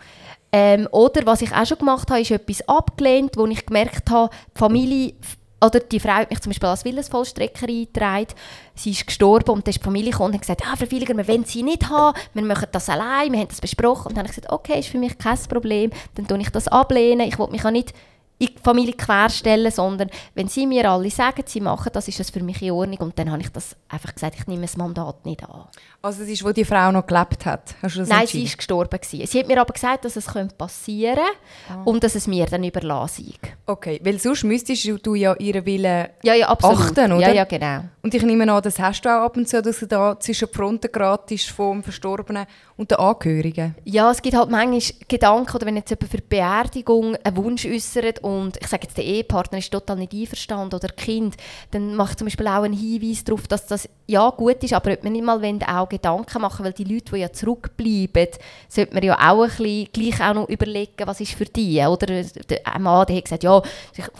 Ähm, 0.51 0.87
oder 0.91 1.25
was 1.25 1.41
ich 1.41 1.51
auch 1.53 1.65
schon 1.65 1.79
gemacht 1.79 2.09
habe, 2.09 2.21
ist 2.21 2.31
etwas 2.31 2.67
abgelehnt, 2.67 3.35
wo 3.35 3.45
ich 3.45 3.65
gemerkt 3.65 4.09
habe, 4.09 4.33
die 4.55 4.59
Familie 4.59 5.13
oder 5.61 5.79
die 5.79 5.99
Frau 5.99 6.11
hat 6.11 6.29
mich 6.29 6.41
zum 6.41 6.51
Beispiel 6.51 6.69
als 6.69 6.85
Willensvollstrecker 6.85 7.67
eingetragen. 7.67 8.27
Sie 8.75 8.91
ist 8.91 9.07
gestorben 9.07 9.51
und 9.51 9.65
dann 9.65 9.71
ist 9.71 9.79
die 9.79 9.83
Familie 9.83 10.11
gekommen 10.11 10.29
und 10.29 10.33
hat 10.35 10.41
gesagt, 10.41 10.63
ah, 10.65 10.75
Frau 10.75 10.85
Villiger, 10.85 11.15
wir 11.15 11.27
wollen 11.27 11.45
sie 11.45 11.63
nicht 11.63 11.89
haben, 11.89 12.17
wir 12.33 12.43
machen 12.43 12.67
das 12.71 12.89
allein, 12.89 13.31
wir 13.31 13.39
haben 13.39 13.47
das 13.47 13.61
besprochen. 13.61 14.09
Und 14.09 14.17
dann 14.17 14.25
habe 14.25 14.29
ich 14.29 14.35
gesagt, 14.35 14.51
okay, 14.51 14.79
ist 14.79 14.89
für 14.89 14.97
mich 14.97 15.17
kein 15.17 15.37
Problem, 15.49 15.91
dann 16.15 16.27
tue 16.27 16.39
ich 16.39 16.49
das 16.49 16.67
ablehnen. 16.67 17.27
Ich 17.27 17.39
will 17.39 17.47
mich 17.47 17.65
auch 17.65 17.71
nicht 17.71 17.93
in 18.37 18.47
die 18.47 18.61
Familie 18.61 18.93
querstellen, 18.93 19.71
sondern 19.71 20.09
wenn 20.33 20.47
sie 20.47 20.67
mir 20.67 20.89
alle 20.89 21.09
sagen, 21.09 21.43
sie 21.45 21.61
machen 21.61 21.89
das, 21.93 22.07
ist 22.07 22.19
das 22.19 22.29
für 22.29 22.43
mich 22.43 22.61
in 22.61 22.71
Ordnung. 22.71 22.97
Und 22.99 23.17
dann 23.17 23.31
habe 23.31 23.41
ich 23.41 23.49
das 23.49 23.75
einfach 23.87 24.13
gesagt, 24.13 24.35
ich 24.37 24.47
nehme 24.47 24.63
das 24.63 24.75
Mandat 24.75 25.25
nicht 25.25 25.43
an. 25.43 25.65
Also 26.01 26.23
es 26.23 26.29
ist, 26.29 26.43
wo 26.43 26.51
die 26.51 26.65
Frau 26.65 26.91
noch 26.91 27.07
gelebt 27.07 27.45
hat? 27.45 27.75
Hast 27.81 27.95
du 27.95 27.99
das 27.99 28.09
Nein, 28.09 28.27
sie 28.27 28.43
ist 28.43 28.57
gestorben. 28.57 28.99
Gewesen. 28.99 29.25
Sie 29.25 29.39
hat 29.39 29.47
mir 29.47 29.59
aber 29.59 29.73
gesagt, 29.73 30.05
dass 30.05 30.15
es 30.15 30.25
passieren 30.57 31.15
könnte 31.15 31.79
ah. 31.79 31.81
und 31.85 32.03
dass 32.03 32.15
es 32.15 32.27
mir 32.27 32.45
dann 32.45 32.63
überlassen 32.63 33.33
Okay, 33.65 33.99
weil 34.03 34.19
sonst 34.19 34.43
müsstest 34.43 34.85
du 35.03 35.15
ja 35.15 35.33
ihren 35.35 35.65
Willen 35.65 36.07
ja, 36.21 36.33
ja, 36.33 36.49
achten, 36.49 37.11
oder? 37.11 37.19
Ja, 37.19 37.31
ja, 37.31 37.43
genau. 37.45 37.85
Und 38.03 38.13
ich 38.13 38.21
nehme 38.21 38.51
an, 38.51 38.61
das 38.61 38.77
hast 38.77 39.01
du 39.01 39.09
auch 39.09 39.23
ab 39.23 39.37
und 39.37 39.47
zu, 39.47 39.61
dass 39.61 39.79
du 39.79 39.87
da 39.87 40.19
zwischen 40.19 40.47
Fronten 40.49 40.91
geraten 40.91 41.37
vom 41.37 41.81
Verstorbenen 41.81 42.45
und 42.77 42.91
den 42.91 42.99
Angehörigen. 42.99 43.75
Ja, 43.83 44.11
es 44.11 44.21
gibt 44.21 44.35
halt 44.35 44.49
manchmal 44.49 44.81
Gedanken, 45.07 45.55
oder 45.55 45.65
wenn 45.65 45.77
jetzt 45.77 45.89
jemand 45.89 46.11
für 46.11 46.17
die 46.17 46.27
Beerdigung 46.27 47.15
einen 47.15 47.37
Wunsch 47.37 47.65
äußert 47.65 48.23
und 48.25 48.57
ich 48.59 48.65
sage 48.65 48.87
jetzt, 48.87 48.97
der 48.97 49.05
Ehepartner 49.05 49.59
ist 49.59 49.71
total 49.71 49.97
nicht 49.97 50.11
einverstanden 50.11 50.73
oder 50.73 50.87
Kind, 50.87 51.35
dann 51.69 51.95
mache 51.95 52.13
ich 52.13 52.17
zum 52.17 52.25
Beispiel 52.25 52.47
auch 52.47 52.63
einen 52.63 52.73
Hinweis 52.73 53.23
darauf, 53.23 53.47
dass 53.47 53.67
das 53.67 53.87
ja 54.07 54.27
gut 54.31 54.63
ist, 54.63 54.73
aber 54.73 54.93
ob 54.93 55.03
man 55.03 55.13
nicht 55.13 55.23
mal 55.23 55.39
auch 55.67 55.87
Gedanken 55.87 56.41
machen 56.41 56.65
weil 56.65 56.73
die 56.73 56.85
Leute, 56.85 57.13
die 57.13 57.21
ja 57.21 57.31
zurückbleiben, 57.31 58.27
sollte 58.67 58.95
man 58.95 59.03
ja 59.03 59.13
auch 59.13 59.43
ein 59.43 59.49
bisschen 59.49 59.87
gleich 59.93 60.21
auch 60.21 60.33
noch 60.33 60.49
überlegen, 60.49 61.05
was 61.05 61.21
ist 61.21 61.33
für 61.33 61.45
die, 61.45 61.79
oder? 61.81 62.07
Der 62.07 62.79
Mann 62.79 63.05
der 63.05 63.17
hat 63.17 63.25
gesagt, 63.25 63.43
ja, 63.43 63.61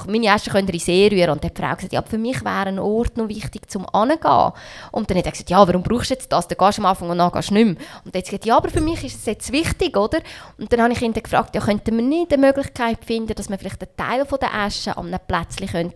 meine 0.08 0.28
Äste 0.28 0.52
können 0.52 0.68
in 0.68 0.80
See 0.80 1.08
rühren 1.12 1.32
und 1.32 1.44
die 1.44 1.50
Frau 1.50 1.74
gesagt, 1.74 1.94
ja, 1.94 2.04
für 2.04 2.20
mich 2.20 2.46
wäre 2.46 2.68
ein 2.68 2.78
Ort 2.78 3.18
noch 3.18 3.28
wichtig 3.28 3.72
zum 3.72 3.88
Angehen. 3.92 4.52
Und 4.92 5.10
dann 5.10 5.18
hat 5.18 5.26
er 5.26 5.32
gesagt, 5.32 5.50
ja, 5.50 5.68
warum 5.68 5.82
brauchst 5.82 6.12
du 6.12 6.14
jetzt 6.14 6.32
das? 6.32 6.48
Dann 6.48 6.60
gehst 6.60 6.78
du 6.78 6.84
am 6.84 6.86
Anfang 6.86 7.10
und 7.10 7.18
dann 7.18 7.32
gehst 7.32 7.50
du 7.50 7.56
nicht 7.56 7.66
mehr. 7.66 7.76
Und 8.04 8.14
dann 8.14 8.22
er 8.22 8.26
gesagt, 8.26 8.46
ja, 8.46 8.58
aber 8.58 8.70
für 8.70 8.82
mich 8.82 9.04
ist 9.04 9.18
es 9.18 9.26
jetzt 9.26 9.52
wichtig, 9.52 9.98
oder? 9.98 10.20
Und 10.60 10.72
dann 10.72 10.82
habe 10.84 10.94
ich 10.94 11.02
ihn 11.02 11.14
gefragt, 11.14 11.56
ja, 11.56 11.62
könnte 11.62 11.92
man 11.92 12.08
nicht 12.08 12.32
eine 12.32 12.46
Möglichkeit 12.46 13.04
finden, 13.04 13.34
dass 13.34 13.50
man 13.50 13.58
vielleicht 13.58 13.82
Teil 13.96 14.26
von 14.26 14.40
der 14.40 14.54
Asche 14.54 14.96
an 14.98 15.08
einem 15.08 15.20
Plätzchen 15.28 15.94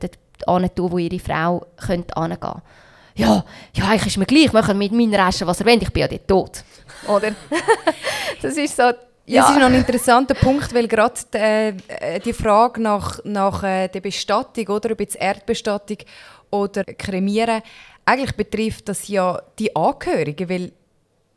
tun, 0.76 0.92
wo 0.92 0.98
ihre 0.98 1.20
Frau 1.20 1.66
könnte 1.78 2.14
ja, 3.20 3.44
ja, 3.74 3.86
eigentlich 3.86 4.08
ist 4.08 4.18
mir 4.18 4.26
gleich, 4.26 4.54
machen 4.54 4.78
mit 4.78 4.94
meiner 4.94 5.20
Asche, 5.20 5.46
was 5.46 5.60
er 5.60 5.66
will, 5.66 5.82
ich 5.82 5.92
bin 5.92 6.02
ja 6.02 6.08
dort 6.08 6.28
tot. 6.28 6.64
Oder? 7.08 7.36
das 8.42 8.56
ist 8.56 8.76
so... 8.76 8.84
Ja. 9.26 9.44
Das 9.44 9.52
ist 9.52 9.58
noch 9.58 9.68
ein 9.68 9.76
interessanter 9.76 10.34
Punkt, 10.34 10.74
weil 10.74 10.88
gerade 10.88 11.14
die, 11.32 11.38
äh, 11.38 12.20
die 12.20 12.34
Frage 12.34 12.82
nach, 12.82 13.20
nach 13.26 13.62
äh, 13.62 13.88
der 13.88 14.02
Bestattung, 14.02 14.68
oder 14.70 14.92
ob 14.92 15.00
jetzt 15.00 15.18
Erdbestattung 15.18 15.98
oder 16.50 16.84
Kremieren, 16.84 17.62
eigentlich 18.06 18.36
betrifft 18.36 18.90
das 18.90 19.08
ja 19.08 19.40
die 19.60 19.76
Angehörigen, 19.76 20.50
weil 20.50 20.72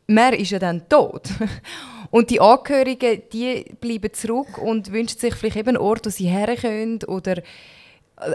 man 0.07 0.33
ist 0.33 0.49
ja 0.49 0.57
dann 0.57 0.89
tot. 0.89 1.27
Und 2.13 2.29
die 2.29 2.39
Angehörigen, 2.39 3.23
die 3.33 3.65
bleiben 3.81 4.13
zurück 4.13 4.59
und 4.59 4.91
wünschen 4.91 5.17
sich 5.17 5.33
vielleicht 5.33 5.55
eben 5.55 5.69
einen 5.69 5.77
Ort, 5.77 6.05
wo 6.05 6.11
sie 6.11 6.27
her 6.27 6.55
können 6.55 6.99
oder 7.07 7.41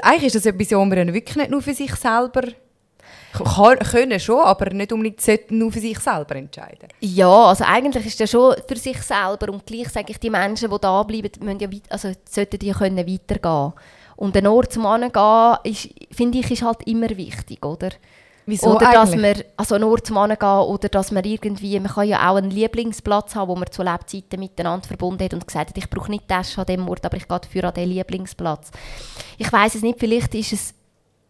Eigentlich 0.02 0.34
ist 0.34 0.34
das 0.34 0.46
etwas, 0.46 0.72
was 0.72 0.88
man 0.88 1.14
wirklich 1.14 1.36
nicht 1.36 1.50
nur 1.52 1.62
für 1.62 1.74
sich 1.74 1.94
selber 1.94 2.42
können 3.32 4.18
schon, 4.18 4.40
aber 4.40 4.74
nicht 4.74 4.92
unbedingt 4.92 5.50
nur 5.52 5.70
für 5.70 5.78
sich 5.78 6.00
selber 6.00 6.34
entscheiden. 6.34 6.88
Ja, 6.98 7.46
also 7.46 7.62
eigentlich 7.62 8.04
ist 8.04 8.18
das 8.18 8.32
schon 8.32 8.56
für 8.66 8.76
sich 8.76 9.00
selber 9.00 9.52
und 9.52 9.64
gleich 9.64 9.90
sage 9.90 10.10
ich, 10.10 10.18
die 10.18 10.30
Menschen, 10.30 10.70
die 10.70 10.80
da 10.80 11.00
bleiben, 11.04 11.30
müssen 11.40 11.60
ja 11.60 11.70
weit, 11.70 11.82
also 11.88 12.10
sollten 12.28 12.58
die 12.58 12.72
können 12.72 13.06
weitergehen. 13.06 13.72
Und 14.16 14.36
ein 14.36 14.46
Ort 14.48 14.72
zum 14.72 14.86
Angehen, 14.86 15.76
finde 16.10 16.38
ich, 16.38 16.50
ist 16.50 16.62
halt 16.62 16.82
immer 16.88 17.10
wichtig, 17.10 17.64
oder? 17.64 17.90
Wieso 18.48 18.74
oder 18.74 18.92
dass 18.92 19.14
man 19.14 19.34
also 19.58 19.74
an 19.74 19.82
einen 19.82 19.90
Ort 19.90 20.06
zum 20.06 20.16
Angehen 20.16 20.48
oder 20.48 20.88
dass 20.88 21.12
man 21.12 21.22
irgendwie, 21.22 21.78
man 21.78 21.92
kann 21.92 22.08
ja 22.08 22.30
auch 22.30 22.36
einen 22.36 22.50
Lieblingsplatz 22.50 23.34
haben, 23.34 23.50
wo 23.50 23.54
man 23.54 23.70
zu 23.70 23.82
Lebzeiten 23.82 24.40
miteinander 24.40 24.88
verbunden 24.88 25.22
hat 25.22 25.34
und 25.34 25.46
gesagt 25.46 25.68
hat, 25.68 25.76
ich 25.76 25.90
brauche 25.90 26.10
nicht 26.10 26.26
Tasche 26.26 26.58
an 26.58 26.66
dem 26.66 26.88
Ort, 26.88 27.04
aber 27.04 27.18
ich 27.18 27.28
gehe 27.28 27.38
dafür 27.38 27.64
an 27.64 27.74
den 27.74 27.90
Lieblingsplatz. 27.90 28.70
Ich 29.36 29.52
weiß 29.52 29.74
es 29.74 29.82
nicht, 29.82 29.98
vielleicht 29.98 30.34
ist 30.34 30.54
es, 30.54 30.74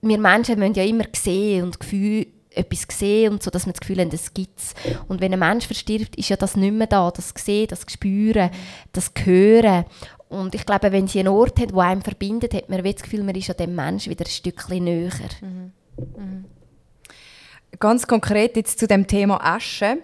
wir 0.00 0.16
Menschen 0.16 0.60
müssen 0.60 0.74
ja 0.74 0.84
immer 0.84 1.06
sehen 1.12 1.64
und 1.64 1.80
Gefühl, 1.80 2.28
etwas 2.50 2.86
sehen 2.96 3.32
und 3.32 3.42
so, 3.42 3.50
dass 3.50 3.66
wir 3.66 3.72
das 3.72 3.80
Gefühl 3.80 3.98
haben, 3.98 4.10
das 4.10 4.32
gibt 4.32 4.56
es. 4.60 4.74
Und 5.08 5.20
wenn 5.20 5.32
ein 5.32 5.40
Mensch 5.40 5.66
verstirbt, 5.66 6.14
ist 6.14 6.28
ja 6.28 6.36
das 6.36 6.54
nicht 6.56 6.72
mehr 6.72 6.86
da, 6.86 7.10
das 7.10 7.34
Sehen, 7.36 7.66
das 7.66 7.84
Spüren, 7.88 8.50
das 8.92 9.10
Hören. 9.24 9.86
Und 10.28 10.54
ich 10.54 10.64
glaube, 10.64 10.92
wenn 10.92 11.08
sie 11.08 11.18
einen 11.18 11.28
Ort 11.28 11.58
hat, 11.58 11.72
der 11.72 11.78
einem 11.78 12.02
verbindet, 12.02 12.54
hat 12.54 12.68
man 12.68 12.80
das 12.84 13.02
Gefühl, 13.02 13.24
man 13.24 13.34
ist 13.34 13.50
an 13.50 13.56
dem 13.56 13.74
Menschen 13.74 14.10
wieder 14.10 14.24
ein 14.24 14.30
Stückchen 14.30 14.84
näher. 14.84 15.10
Ganz 17.80 18.06
konkret 18.06 18.56
jetzt 18.56 18.78
zu 18.78 18.88
dem 18.88 19.06
Thema 19.06 19.38
Asche. 19.42 19.98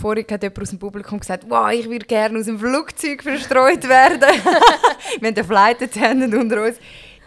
Vorhin 0.00 0.24
hat 0.30 0.42
jemand 0.42 0.62
aus 0.62 0.70
dem 0.70 0.78
Publikum 0.78 1.20
gesagt, 1.20 1.44
wow, 1.48 1.70
ich 1.70 1.88
würde 1.88 2.06
gerne 2.06 2.38
aus 2.38 2.46
dem 2.46 2.58
Flugzeug 2.58 3.22
verstreut 3.22 3.86
werden. 3.86 4.30
Wir 5.20 5.28
haben 5.28 5.44
Flight 5.44 5.82
Attendant 5.82 6.34
unter 6.34 6.64
uns. 6.64 6.78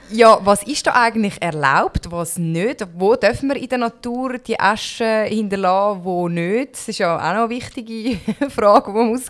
Ja, 0.10 0.40
was 0.44 0.64
ist 0.64 0.86
da 0.86 0.94
eigentlich 0.94 1.42
erlaubt, 1.42 2.12
was 2.12 2.38
nicht? 2.38 2.86
Wo 2.96 3.16
dürfen 3.16 3.50
wir 3.50 3.56
in 3.56 3.70
der 3.70 3.80
Natur 3.80 4.38
die 4.38 4.60
Asche 4.60 5.24
hinterlassen, 5.24 6.02
wo 6.04 6.30
nicht? 6.30 6.74
Das 6.74 6.88
ist 6.88 7.00
ja 7.00 7.16
auch 7.16 7.34
noch 7.34 7.46
eine 7.46 7.50
wichtige 7.50 8.20
Frage, 8.50 8.92
die 8.92 8.98
man 8.98 9.08
muss 9.08 9.24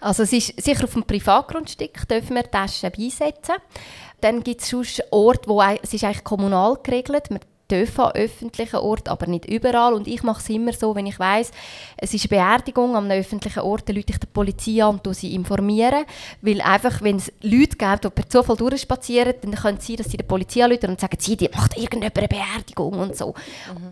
Also 0.00 0.24
es 0.24 0.32
ist 0.32 0.60
sicher 0.60 0.84
auf 0.84 0.92
dem 0.92 1.04
Privatgrundstück 1.04 2.08
dürfen 2.08 2.34
wir 2.34 2.50
Taschen 2.50 2.90
beisetzen. 2.90 3.54
Dann 4.20 4.42
gibt 4.42 4.60
es 4.62 4.70
sonst 4.70 5.04
Orte, 5.12 5.48
wo 5.48 5.62
es 5.62 5.94
ist 5.94 6.02
eigentlich 6.02 6.24
kommunal 6.24 6.78
geregelt. 6.82 7.30
Wir 7.30 7.38
dürfen 7.70 8.00
an 8.02 8.12
öffentlichen 8.12 8.76
Orten, 8.76 9.08
aber 9.08 9.26
nicht 9.26 9.46
überall. 9.46 9.94
Und 9.94 10.08
ich 10.08 10.22
mache 10.22 10.40
es 10.40 10.48
immer 10.48 10.72
so, 10.72 10.94
wenn 10.94 11.06
ich 11.06 11.18
weiß, 11.18 11.50
es 11.98 12.14
ist 12.14 12.30
eine 12.30 12.40
Beerdigung 12.40 12.96
an 12.96 13.10
einem 13.10 13.20
öffentlichen 13.20 13.60
Ort, 13.60 13.88
dann 13.88 13.96
rufe 13.96 14.06
ich 14.08 14.18
die 14.18 14.26
Polizei 14.26 14.82
an 14.82 15.00
und 15.04 15.16
sie 15.16 15.34
informieren. 15.34 16.04
Weil 16.42 16.60
einfach, 16.60 17.02
wenn 17.02 17.16
es 17.16 17.32
Leute 17.42 17.76
gibt, 17.76 18.04
die 18.04 18.10
per 18.10 18.28
Zufall 18.28 18.56
durchspazieren, 18.56 19.34
dann 19.40 19.54
könnte 19.54 19.80
es 19.80 19.86
sein, 19.86 19.96
dass 19.96 20.10
sie 20.10 20.16
die 20.16 20.24
Polizei 20.24 20.64
anrufen 20.64 20.90
und 20.90 21.00
sagen, 21.00 21.16
sie, 21.20 21.36
die 21.36 21.48
macht 21.48 21.76
irgendjemand 21.76 22.18
eine 22.18 22.28
Beerdigung 22.28 22.94
und 22.94 23.16
so. 23.16 23.34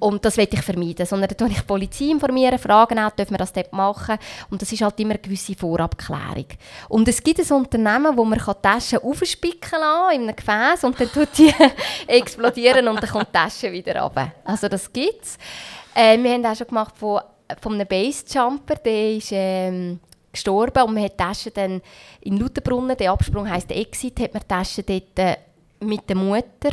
Und 0.01 0.25
das 0.25 0.37
will 0.37 0.49
ich 0.51 0.62
vermeiden. 0.62 1.07
Sondern 1.07 1.31
dann 1.37 1.49
informiere 1.49 1.53
ich 1.53 1.61
die 1.61 1.66
Polizei, 1.66 2.05
informieren, 2.07 2.59
fragen 2.59 2.99
auch, 2.99 3.11
dürfen 3.11 3.33
wir 3.33 3.39
das 3.39 3.53
dort 3.53 3.72
machen. 3.72 4.18
Und 4.51 4.62
das 4.62 4.72
ist 4.72 4.83
halt 4.83 4.99
immer 5.01 5.11
eine 5.11 5.20
gewisse 5.20 5.55
Vorabklärung. 5.55 6.47
Und 6.89 7.09
es 7.09 7.22
gibt 7.22 7.41
ein 7.41 7.57
Unternehmen, 7.57 8.16
wo 8.16 8.25
man 8.25 8.39
Taschen 8.64 8.99
aufspicken 9.01 9.61
kann 9.61 10.14
in 10.14 10.22
einem 10.22 10.37
Gefäß 10.37 10.85
und 10.85 10.99
dann 10.99 11.11
tut 11.12 11.29
die 11.37 11.53
explodieren 12.07 12.89
und 12.89 13.03
dann 13.03 13.11
kommt 13.11 13.29
die 13.29 13.33
Tasche 13.33 13.63
wieder 13.72 14.00
runter. 14.00 14.32
Also 14.44 14.68
das 14.68 14.92
gibt 14.92 15.22
es. 15.22 15.38
Äh, 15.94 16.22
wir 16.22 16.32
haben 16.32 16.46
auch 16.46 16.56
schon 16.56 16.66
gemacht 16.66 16.96
von, 16.96 17.20
von 17.60 17.74
einem 17.74 17.86
Basejumper, 17.86 18.76
der 18.76 19.12
ist 19.16 19.30
ähm, 19.32 20.00
gestorben 20.32 20.82
und 20.82 20.94
man 20.94 21.04
hat 21.04 21.12
die 21.12 21.16
Tasche 21.16 21.50
dann 21.50 21.80
in 22.20 22.38
Lauterbrunnen, 22.38 22.96
der 22.96 23.12
Absprung 23.12 23.48
heisst 23.48 23.70
Exit, 23.70 24.20
hat 24.20 24.34
man 24.34 24.42
die 24.42 24.48
Tasche 24.48 24.82
dort 24.82 25.18
äh, 25.18 25.36
mit 25.80 26.08
der 26.08 26.16
Mutter 26.16 26.70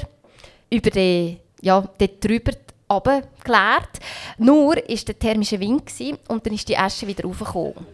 über 0.70 0.90
den, 0.90 1.40
ja, 1.62 1.82
dort 1.82 2.24
drüber 2.24 2.54
runtergeleert. 2.90 4.00
Nur 4.38 4.76
war 4.76 4.76
der 4.76 5.20
thermische 5.20 5.60
Wind 5.60 5.92
und 6.28 6.46
dann 6.46 6.54
ist 6.54 6.68
die 6.68 6.78
Asche 6.78 7.08
wieder 7.08 7.24
raufgekommen. 7.24 7.86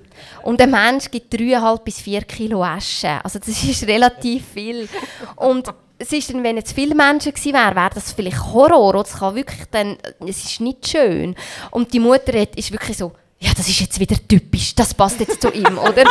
Und 0.43 0.61
ein 0.61 0.71
Mensch 0.71 1.11
gibt 1.11 1.33
3,5 1.33 1.83
bis 1.83 2.01
4 2.01 2.21
Kilo 2.23 2.63
Asche. 2.63 3.23
Also 3.23 3.39
das 3.39 3.49
ist 3.63 3.87
relativ 3.87 4.45
viel. 4.53 4.87
Und 5.35 5.71
es 5.99 6.11
ist 6.11 6.31
dann, 6.31 6.43
wenn 6.43 6.57
jetzt 6.57 6.73
viele 6.73 6.95
Menschen 6.95 7.33
gewesen 7.33 7.53
wären, 7.53 7.75
wäre 7.75 7.89
das 7.93 8.11
vielleicht 8.11 8.43
Horror. 8.53 8.95
Es 9.01 9.13
kann 9.13 9.35
wirklich 9.35 9.63
dann, 9.71 9.97
es 10.19 10.43
ist 10.43 10.61
nicht 10.61 10.87
schön. 10.87 11.35
Und 11.71 11.93
die 11.93 11.99
Mutter 11.99 12.39
hat, 12.39 12.55
ist 12.55 12.71
wirklich 12.71 12.97
so, 12.97 13.13
ja, 13.39 13.51
das 13.55 13.67
ist 13.67 13.79
jetzt 13.79 13.99
wieder 13.99 14.15
typisch, 14.27 14.73
das 14.73 14.93
passt 14.93 15.19
jetzt 15.19 15.41
zu 15.41 15.51
ihm, 15.51 15.77
oder? 15.77 16.03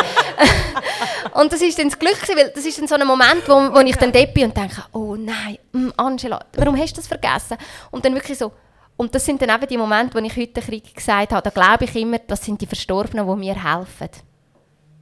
und 1.34 1.52
das 1.52 1.60
ist 1.60 1.78
dann 1.78 1.88
das 1.88 1.98
Glück, 1.98 2.18
weil 2.36 2.52
das 2.54 2.64
ist 2.64 2.78
dann 2.78 2.86
so 2.86 2.94
ein 2.94 3.06
Moment, 3.06 3.42
wo, 3.48 3.54
wo 3.74 3.80
ich 3.80 3.96
dann 3.96 4.12
dort 4.12 4.32
bin 4.32 4.44
und 4.44 4.56
denke, 4.56 4.84
oh 4.92 5.16
nein, 5.16 5.58
mm, 5.72 5.88
Angela, 5.96 6.44
warum 6.54 6.76
hast 6.76 6.92
du 6.92 6.96
das 6.96 7.08
vergessen? 7.08 7.56
Und 7.90 8.04
dann 8.04 8.14
wirklich 8.14 8.38
so, 8.38 8.52
und 8.96 9.14
das 9.14 9.24
sind 9.24 9.42
dann 9.42 9.50
eben 9.50 9.68
die 9.68 9.76
Momente, 9.76 10.14
wo 10.14 10.24
ich 10.24 10.36
heute 10.36 10.60
Krieg 10.60 10.94
gesagt 10.94 11.32
habe, 11.32 11.42
da 11.42 11.50
glaube 11.50 11.84
ich 11.84 11.96
immer, 11.96 12.18
das 12.18 12.44
sind 12.44 12.60
die 12.60 12.66
Verstorbenen, 12.66 13.26
die 13.26 13.36
mir 13.36 13.54
helfen. 13.54 14.08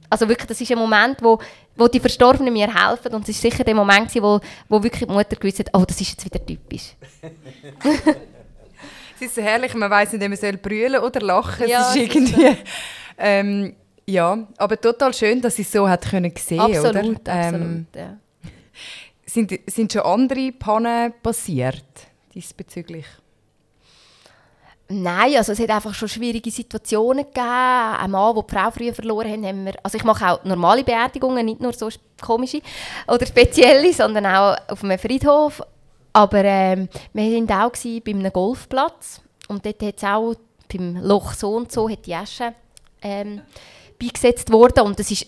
Also 0.09 0.27
wirklich, 0.27 0.47
das 0.47 0.61
ist 0.61 0.71
ein 0.71 0.77
Moment, 0.77 1.17
wo, 1.21 1.39
wo 1.75 1.87
die 1.87 1.99
Verstorbenen 1.99 2.53
mir 2.53 2.67
helfen 2.73 3.13
und 3.13 3.23
es 3.23 3.29
ist 3.29 3.41
sicher 3.41 3.63
der 3.63 3.75
Moment, 3.75 4.13
wo, 4.15 4.39
wo 4.69 4.83
wirklich 4.83 5.07
die 5.07 5.13
Mutter 5.13 5.35
gewusst 5.35 5.59
hat, 5.59 5.69
oh, 5.73 5.83
das 5.85 5.99
ist 6.01 6.11
jetzt 6.11 6.25
wieder 6.25 6.45
typisch. 6.45 6.95
Es 9.17 9.21
ist 9.21 9.35
so 9.35 9.41
herrlich, 9.41 9.73
man 9.75 9.89
weiß 9.89 10.11
nicht, 10.11 10.21
ob 10.21 10.27
man 10.27 10.37
soll 10.37 10.57
brüllen 10.57 11.01
oder 11.01 11.21
lachen. 11.21 11.69
Ja, 11.69 11.89
es 11.89 11.95
ist 11.95 12.01
es 12.01 12.15
ist 12.15 12.15
irgendwie... 12.15 12.57
Ähm, 13.17 13.73
ja, 14.05 14.45
aber 14.57 14.79
total 14.79 15.13
schön, 15.13 15.41
dass 15.41 15.55
sie 15.55 15.61
es 15.61 15.71
so 15.71 15.87
hat 15.87 16.09
können 16.09 16.33
sehen, 16.37 16.59
Absolut, 16.59 16.85
oder? 16.85 16.99
absolut, 16.99 17.21
Ähm, 17.27 17.87
ja. 17.95 18.17
sind, 19.25 19.57
sind 19.67 19.93
schon 19.93 20.01
andere 20.01 20.51
Pannen 20.51 21.13
passiert 21.23 21.85
diesbezüglich? 22.33 23.05
Nein, 24.87 25.35
also 25.35 25.51
es 25.51 25.59
hat 25.59 25.69
einfach 25.71 25.95
schon 25.95 26.07
schwierige 26.07 26.51
Situationen 26.51 27.25
gegeben. 27.25 27.41
Ein 27.41 28.11
Mann, 28.11 28.35
der 28.35 28.43
die 28.43 28.53
Frau 28.53 28.71
früher 28.71 28.93
verloren 28.93 29.31
haben, 29.31 29.45
haben 29.45 29.65
wir, 29.65 29.73
also 29.81 29.97
ich 29.97 30.03
mache 30.03 30.29
auch 30.29 30.43
normale 30.43 30.83
Beerdigungen, 30.83 31.43
nicht 31.43 31.59
nur 31.59 31.73
so 31.73 31.89
komische 32.21 32.61
oder 33.07 33.25
spezielle, 33.25 33.91
sondern 33.93 34.27
auch 34.27 34.55
auf 34.67 34.83
einem 34.83 34.99
Friedhof. 34.99 35.63
Aber 36.13 36.43
ähm, 36.43 36.87
wir 37.13 37.23
waren 37.23 37.51
auch 37.51 37.71
bei 37.73 38.11
einem 38.11 38.31
Golfplatz 38.31 39.21
und 39.47 39.65
dort 39.65 39.81
hat 39.81 39.97
es 39.97 40.03
auch 40.03 40.35
beim 40.71 40.97
Loch 40.97 41.33
so 41.33 41.55
und 41.55 41.71
so 41.71 41.89
hat 41.89 42.05
die 42.05 42.15
Asche 42.15 42.53
ähm, 43.01 43.41
beigesetzt 43.99 44.51
worden 44.51 44.81
und 44.85 44.99
das 44.99 45.09
ist 45.09 45.25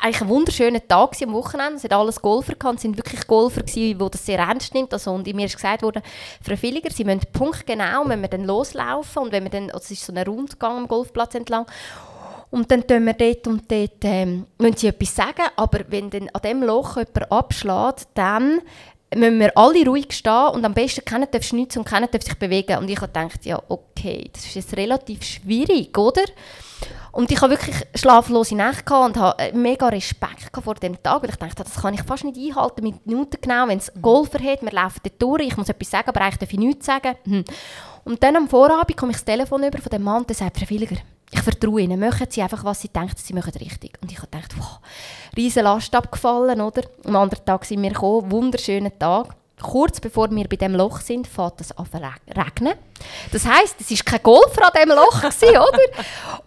eigentlich 0.00 0.22
ein 0.22 0.28
wunderschöner 0.28 0.86
Tag 0.86 1.14
am 1.22 1.32
Wochenende. 1.32 1.76
Es 1.76 1.84
hat 1.84 1.92
alles 1.92 2.20
Golfer. 2.20 2.54
Es 2.74 2.82
sind 2.82 2.96
wirklich 2.96 3.26
Golfer 3.26 3.62
die 3.62 3.96
das 3.96 4.26
sehr 4.26 4.38
ernst 4.38 4.74
nimmt. 4.74 4.92
Also, 4.92 5.12
und 5.12 5.26
mir 5.26 5.46
ist 5.46 5.56
gesagt 5.56 5.82
worden, 5.82 6.02
Frau 6.42 6.56
Villiger, 6.56 6.90
Sie 6.90 7.04
müssen 7.04 7.22
punktgenau, 7.32 8.04
wenn 8.06 8.20
wir 8.20 8.28
dann 8.28 8.44
loslaufen 8.44 9.24
und 9.24 9.32
wenn 9.32 9.44
wir 9.44 9.50
dann, 9.50 9.70
also 9.70 9.84
es 9.84 9.90
ist 9.92 10.06
so 10.06 10.12
ein 10.12 10.24
Rundgang 10.26 10.78
am 10.78 10.88
Golfplatz 10.88 11.34
entlang, 11.34 11.66
und 12.50 12.70
dann 12.70 12.86
tun 12.86 13.06
wir 13.06 13.14
dort 13.14 13.46
und 13.46 13.70
dort, 13.72 14.04
ähm, 14.04 14.46
müssen 14.58 14.76
Sie 14.76 14.86
etwas 14.88 15.16
sagen, 15.16 15.42
aber 15.56 15.80
wenn 15.88 16.10
dann 16.10 16.28
an 16.34 16.42
diesem 16.42 16.62
Loch 16.62 16.98
jemand 16.98 17.32
abschlägt, 17.32 18.08
dann 18.12 18.60
müssen 19.14 19.40
wir 19.40 19.56
alle 19.56 19.86
ruhig 19.86 20.12
stehen 20.12 20.48
und 20.52 20.62
am 20.62 20.74
besten 20.74 21.02
keiner 21.02 21.26
darf 21.26 21.44
schnitzen 21.44 21.78
und 21.78 21.88
keiner 21.88 22.08
darf 22.08 22.22
sich 22.22 22.38
bewegen. 22.38 22.76
Und 22.76 22.90
ich 22.90 23.00
habe 23.00 23.06
gedacht, 23.06 23.46
ja, 23.46 23.58
okay, 23.68 24.28
das 24.34 24.44
ist 24.44 24.54
jetzt 24.54 24.76
relativ 24.76 25.22
schwierig, 25.22 25.96
oder? 25.96 26.24
Und 27.12 27.30
ich 27.30 27.40
habe 27.40 27.50
wirklich 27.50 27.76
schlaflose 27.94 28.56
Nächte 28.56 28.94
und 28.94 29.16
habe 29.16 29.38
äh, 29.38 29.52
mega 29.52 29.88
Respekt 29.88 30.50
vor 30.62 30.74
dem 30.74 31.02
Tag, 31.02 31.22
weil 31.22 31.30
ich 31.30 31.36
dachte, 31.36 31.62
das 31.62 31.82
kann 31.82 31.94
ich 31.94 32.02
fast 32.02 32.24
nicht 32.24 32.38
einhalten, 32.38 32.82
mit 32.82 33.06
Minuten 33.06 33.38
genau, 33.40 33.68
wenn 33.68 33.78
es 33.78 33.92
Golfer 34.00 34.38
hat, 34.42 34.62
wir 34.62 34.72
laufen 34.72 35.00
dort 35.02 35.20
durch, 35.20 35.48
ich 35.48 35.56
muss 35.56 35.68
etwas 35.68 35.90
sagen, 35.90 36.08
aber 36.08 36.20
eigentlich 36.20 36.38
darf 36.38 36.52
ich 36.52 36.58
nichts 36.58 36.86
sagen. 36.86 37.16
Hm. 37.24 37.44
Und 38.04 38.22
dann 38.22 38.36
am 38.36 38.48
Vorabend 38.48 38.96
komme 38.96 39.12
ich 39.12 39.18
das 39.18 39.24
Telefon 39.24 39.62
über 39.62 39.78
von 39.78 39.90
dem 39.90 40.02
Mann, 40.02 40.26
der 40.26 40.34
sagt, 40.34 40.58
Frau 40.58 40.66
ich 41.34 41.40
vertraue 41.40 41.80
Ihnen, 41.80 41.98
machen 41.98 42.26
Sie 42.28 42.42
einfach, 42.42 42.62
was 42.64 42.82
Sie 42.82 42.88
denken, 42.88 43.16
Sie 43.16 43.32
machen 43.32 43.52
richtig. 43.58 43.98
Und 44.02 44.12
ich 44.12 44.18
habe 44.18 44.28
gedacht, 44.30 44.54
wow, 44.58 44.80
riesen 45.34 45.64
Last 45.64 45.94
abgefallen, 45.94 46.60
oder? 46.60 46.82
Am 47.04 47.16
anderen 47.16 47.44
Tag 47.44 47.64
sind 47.64 47.82
wir 47.82 47.90
gekommen, 47.90 48.30
wunderschöner 48.30 48.96
Tag. 48.98 49.34
Kurz 49.62 50.00
bevor 50.00 50.30
wir 50.30 50.48
bei 50.48 50.56
dem 50.56 50.74
Loch 50.74 51.00
sind, 51.00 51.26
fängt 51.26 51.60
es 51.60 51.72
an 51.72 51.86
zu 51.90 51.96
reg- 51.98 52.36
regnen. 52.36 52.74
Das 53.32 53.46
heisst, 53.46 53.76
es 53.80 53.90
war 53.90 53.98
kein 54.04 54.22
Golfer 54.22 54.66
an 54.66 54.72
diesem 54.74 54.96
Loch, 54.96 55.20
gewesen, 55.20 55.48
oder? 55.50 55.78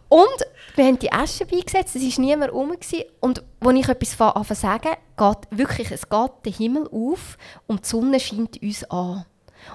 Und 0.09 0.45
wir 0.75 0.85
haben 0.85 0.99
die 0.99 1.11
Asche 1.11 1.45
beigesetzt, 1.45 1.95
es 1.95 2.03
war 2.17 2.25
niemand 2.25 2.51
rum. 2.51 2.71
gewesen. 2.71 3.03
Und 3.21 3.43
als 3.61 3.75
ich 3.79 3.87
etwas 3.89 4.21
anfange 4.21 4.45
zu 4.47 4.55
sagen, 4.55 4.89
geht 5.17 5.37
wirklich, 5.59 5.91
es 5.91 6.09
geht 6.09 6.31
der 6.45 6.51
Himmel 6.51 6.87
auf 6.91 7.37
und 7.67 7.85
die 7.85 7.89
Sonne 7.89 8.19
scheint 8.19 8.61
uns 8.61 8.83
an. 8.91 9.25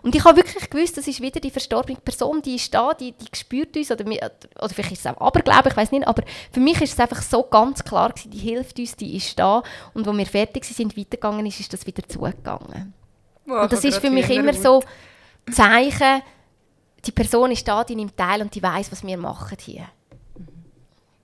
Und 0.02 0.14
ich 0.14 0.22
habe 0.24 0.36
wirklich 0.36 0.70
gewusst, 0.70 0.96
das 0.98 1.08
ist 1.08 1.20
wieder 1.20 1.40
die 1.40 1.50
verstorbene 1.50 1.98
Person, 1.98 2.40
die 2.42 2.54
ist 2.54 2.72
da, 2.72 2.94
die, 2.94 3.10
die 3.10 3.26
spürt 3.36 3.76
uns, 3.76 3.90
oder, 3.90 4.04
oder 4.04 4.68
vielleicht 4.68 4.92
ist 4.92 5.00
es 5.00 5.06
auch 5.06 5.20
Aberglaube, 5.20 5.68
ich 5.70 5.76
weiß 5.76 5.90
nicht, 5.90 6.06
aber 6.06 6.22
für 6.52 6.60
mich 6.60 6.80
ist 6.80 6.92
es 6.92 7.00
einfach 7.00 7.20
so 7.22 7.42
ganz 7.42 7.82
klar 7.82 8.10
gewesen, 8.10 8.30
die 8.30 8.38
hilft 8.38 8.78
uns, 8.78 8.94
die 8.94 9.16
ist 9.16 9.36
da. 9.36 9.64
Und 9.92 10.06
als 10.06 10.16
wir 10.16 10.26
fertig 10.26 10.64
sind, 10.64 10.96
weitergegangen 10.96 11.44
ist, 11.46 11.58
ist 11.58 11.72
das 11.72 11.86
wieder 11.86 12.06
zugegangen. 12.08 12.94
Wow, 13.50 13.62
und 13.64 13.72
das 13.72 13.84
ist 13.84 13.98
für 13.98 14.10
mich 14.10 14.28
immer 14.30 14.54
so 14.54 14.82
Zeichen, 15.50 16.22
die 17.04 17.12
Person 17.12 17.50
ist 17.50 17.66
da, 17.66 17.82
die 17.84 17.96
nimmt 17.96 18.16
teil 18.16 18.42
und 18.42 18.54
die 18.54 18.62
weiß, 18.62 18.92
was 18.92 19.04
wir 19.04 19.16
machen 19.16 19.56
hier. 19.60 19.86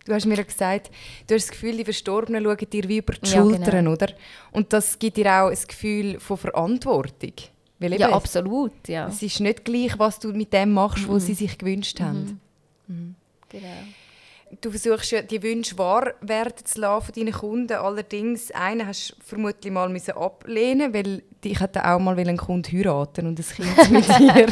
Du 0.05 0.15
hast 0.15 0.25
mir 0.27 0.43
gesagt, 0.43 0.91
du 1.27 1.35
hast 1.35 1.47
das 1.49 1.51
Gefühl, 1.51 1.77
die 1.77 1.85
Verstorbenen 1.85 2.45
schauen 2.45 2.71
dir 2.71 2.89
wie 2.89 2.99
über 2.99 3.13
die 3.15 3.29
Ja, 3.29 3.39
Schultern, 3.43 3.65
genau. 3.65 3.93
oder? 3.93 4.09
Und 4.53 4.73
das 4.73 4.99
gibt 4.99 5.17
dir 5.17 5.27
auch 5.33 5.49
ein 5.51 5.59
Gefühl 5.67 6.21
von 6.21 6.37
Verantwortung. 6.37 7.33
Weil 7.81 7.95
Ja, 8.01 8.11
absolut, 8.13 8.73
ja. 8.89 9.09
Es 9.09 9.21
ist 9.23 9.41
nicht 9.41 9.65
gleich, 9.65 9.99
was 9.99 10.19
du 10.21 10.29
mit 10.29 10.53
dem 10.53 10.73
machst, 10.73 11.07
Mhm. 11.09 11.13
was 11.13 11.27
sie 11.27 11.35
sich 11.35 11.59
gewünscht 11.59 12.01
haben. 12.01 12.41
Genau. 13.49 13.67
Du 14.61 14.71
versuchst 14.71 15.11
ja, 15.11 15.23
die 15.23 15.43
Wünsche 15.43 15.77
wahr 15.77 16.15
werden 16.21 16.55
zu 16.65 16.81
lassen 16.81 17.07
von 17.07 17.15
deinen 17.15 17.33
Kunden. 17.35 17.73
Allerdings, 17.73 18.53
einen 18.53 18.87
hast 18.87 19.11
du 19.11 19.15
vermutlich 19.25 19.73
mal 19.73 19.89
müssen 19.89 20.13
ablehnen 20.13 20.95
weil 20.95 21.23
ich 21.47 21.61
hätte 21.61 21.85
auch 21.85 21.99
mal 21.99 22.19
einen 22.19 22.37
Kunden 22.37 22.77
heiraten 22.77 23.27
und 23.27 23.39
ein 23.39 23.45
Kind 23.45 23.91
mit 23.91 24.09
dir 24.19 24.47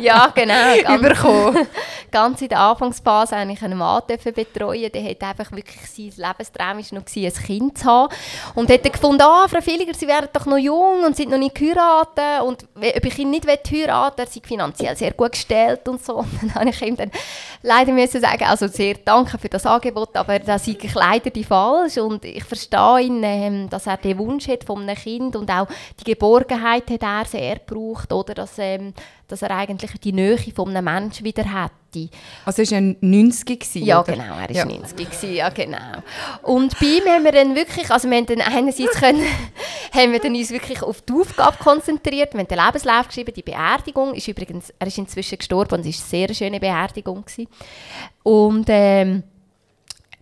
ja, 0.00 0.32
genau. 0.34 0.54
Ganz, 0.82 1.00
überkommen. 1.00 1.66
ganz 2.10 2.42
in 2.42 2.48
der 2.48 2.60
Anfangsphase 2.60 3.36
eigentlich 3.36 3.62
einen 3.62 3.78
Mann 3.78 4.02
betreuen. 4.06 4.90
Der 4.92 5.04
hat 5.04 5.22
einfach 5.22 5.52
wirklich 5.52 5.80
sein 5.86 6.28
Lebenstraum 6.28 6.78
ist 6.78 6.92
noch 6.92 7.04
gewesen, 7.04 7.36
ein 7.36 7.44
Kind 7.44 7.78
zu 7.78 7.84
haben. 7.84 8.14
Und 8.54 8.70
hat 8.70 8.84
dann 8.84 8.92
gefunden, 8.92 9.22
ah, 9.22 9.46
Frau 9.48 9.60
Villiger, 9.60 9.94
Sie 9.94 10.06
wären 10.06 10.28
doch 10.32 10.46
noch 10.46 10.58
jung 10.58 11.04
und 11.04 11.16
sind 11.16 11.30
noch 11.30 11.38
nicht 11.38 11.54
geheiratet. 11.54 12.42
Und 12.44 12.64
ob 12.74 13.04
ich 13.04 13.18
ihn 13.18 13.30
nicht 13.30 13.46
heiraten 13.46 14.18
will, 14.18 14.24
er 14.24 14.26
sei 14.26 14.40
finanziell 14.42 14.96
sehr 14.96 15.12
gut 15.12 15.32
gestellt 15.32 15.88
und 15.88 16.04
so. 16.04 16.16
Und 16.16 16.42
dann 16.42 16.54
habe 16.54 16.70
ich 16.70 16.82
ihm 16.82 16.96
dann 16.96 17.10
leider 17.62 17.92
müssen 17.92 18.20
sagen, 18.20 18.44
also 18.44 18.66
sehr 18.66 18.94
danke 19.04 19.38
für 19.38 19.48
das 19.48 19.66
Angebot, 19.66 20.16
aber 20.16 20.38
das 20.38 20.64
sei 20.64 20.76
leider 20.94 21.30
die 21.30 21.44
falsch. 21.44 21.98
Und 21.98 22.24
ich 22.24 22.44
verstehe 22.44 23.00
ihn, 23.00 23.22
ähm, 23.22 23.70
dass 23.70 23.86
er 23.86 23.96
den 23.96 24.18
Wunsch 24.18 24.48
hat 24.48 24.64
von 24.64 24.82
einem 24.82 24.96
Kind 24.96 25.36
und 25.36 25.50
auch 25.50 25.66
die 26.00 26.04
Geborgenheit 26.44 26.90
hat 26.90 27.02
er 27.02 27.24
sehr 27.26 27.56
gebraucht, 27.56 28.12
oder? 28.12 28.34
Dass, 28.34 28.52
ähm, 28.58 28.92
dass 29.28 29.42
er 29.42 29.50
eigentlich 29.52 29.92
die 30.00 30.12
Nähe 30.12 30.38
von 30.54 30.68
einem 30.74 30.84
Menschen 30.84 31.24
wieder 31.24 31.44
hätte. 31.44 32.08
Also 32.44 32.62
es 32.62 32.70
war 32.70 32.78
ein 32.78 32.96
90 33.00 33.46
gewesen, 33.60 33.84
Ja, 33.84 34.00
oder? 34.00 34.12
genau, 34.12 34.34
er 34.34 34.48
war 34.48 34.50
Ja. 34.50 34.64
90 34.64 34.96
gewesen, 34.96 35.34
ja 35.34 35.48
genau. 35.50 36.02
Und 36.42 36.78
bei 36.78 36.86
ihm 36.86 37.04
haben 37.06 37.24
wir 37.24 37.32
dann 37.32 37.54
wirklich, 37.54 37.90
also 37.90 38.08
wir 38.08 38.16
haben 38.16 38.26
dann 38.26 38.40
einerseits 38.40 38.92
können, 38.98 39.22
haben 39.92 40.12
wir 40.12 40.20
dann 40.20 40.34
uns 40.34 40.50
wirklich 40.50 40.82
auf 40.82 41.02
die 41.02 41.12
Aufgabe 41.12 41.56
konzentriert, 41.58 42.32
wir 42.32 42.40
haben 42.40 42.48
den 42.48 42.58
Lebenslauf 42.58 43.08
geschrieben, 43.08 43.32
die 43.34 43.42
Beerdigung 43.42 44.14
ist 44.14 44.28
übrigens, 44.28 44.72
er 44.78 44.86
ist 44.86 44.98
inzwischen 44.98 45.38
gestorben 45.38 45.74
und 45.80 45.86
es 45.86 46.12
war 46.12 46.18
eine 46.20 46.28
sehr 46.28 46.34
schöne 46.34 46.60
Beerdigung 46.60 47.24
gewesen. 47.24 47.48
Und 48.22 48.66
ähm, 48.68 49.22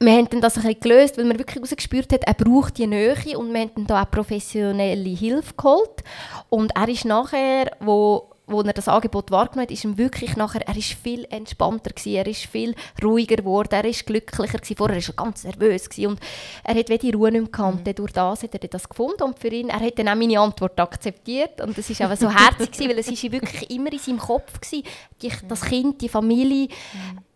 wir 0.01 0.12
haben 0.12 0.28
dann 0.30 0.40
das 0.40 0.57
ein 0.57 0.62
bisschen 0.62 0.80
gelöst, 0.80 1.18
weil 1.18 1.24
man 1.24 1.38
wirklich 1.38 1.57
herausgespürt 1.57 2.12
hat, 2.12 2.24
er 2.24 2.34
braucht 2.34 2.78
die 2.78 2.86
Nähe 2.86 3.16
und 3.36 3.53
wir 3.53 3.61
haben 3.61 3.70
dann 3.74 3.86
da 3.86 4.03
auch 4.03 4.11
professionelle 4.11 5.09
Hilfe 5.09 5.55
geholt. 5.57 6.05
Und 6.49 6.72
er 6.76 6.88
ist 6.88 7.05
nachher, 7.05 7.72
wo, 7.80 8.30
wo 8.46 8.61
er 8.61 8.72
das 8.72 8.86
Angebot 8.86 9.32
wahrgenommen 9.32 9.62
hat, 9.62 9.72
ist 9.72 9.84
ihm 9.84 9.99
wirklich 9.99 10.36
nachher, 10.36 10.66
er 10.66 10.76
ist 10.76 10.92
viel 10.92 11.26
entspannter 11.30 11.90
gewesen, 11.90 12.14
er 12.14 12.26
ist 12.28 12.46
viel 12.46 12.76
ruhiger 13.03 13.36
geworden, 13.36 13.74
er 13.74 13.84
ist 13.86 14.07
glücklicher 14.07 14.59
gewesen. 14.59 14.76
Vorher 14.76 14.96
war 14.96 15.09
er 15.09 15.24
ganz 15.24 15.42
nervös 15.42 15.90
gewesen 15.90 16.11
und 16.12 16.20
er 16.62 16.76
hat 16.76 17.03
die 17.03 17.11
Ruhe 17.11 17.32
nicht 17.32 17.42
mehr 17.42 17.51
gehabt. 17.51 17.88
Und 17.88 17.99
Durch 17.99 18.12
das 18.12 18.42
hat 18.44 18.55
er 18.55 18.68
das 18.68 18.88
gefunden 18.88 19.24
und 19.24 19.38
für 19.38 19.49
ihn, 19.49 19.68
er 19.68 19.80
hat 19.80 19.99
dann 19.99 20.09
auch 20.09 20.14
meine 20.14 20.38
Antwort 20.38 20.78
akzeptiert 20.78 21.61
und 21.61 21.76
das 21.76 21.90
ist 21.90 22.01
aber 22.01 22.16
so 22.16 22.30
herzig 22.30 22.70
gewesen, 22.70 22.90
weil 22.90 22.99
es 23.01 23.09
ist 23.09 23.32
wirklich 23.32 23.68
immer 23.70 23.92
in 23.92 23.99
seinem 23.99 24.18
Kopf 24.18 24.61
gewesen, 24.61 24.86
die, 25.20 25.32
das 25.49 25.62
Kind, 25.62 26.01
die 26.01 26.09
Familie, 26.09 26.68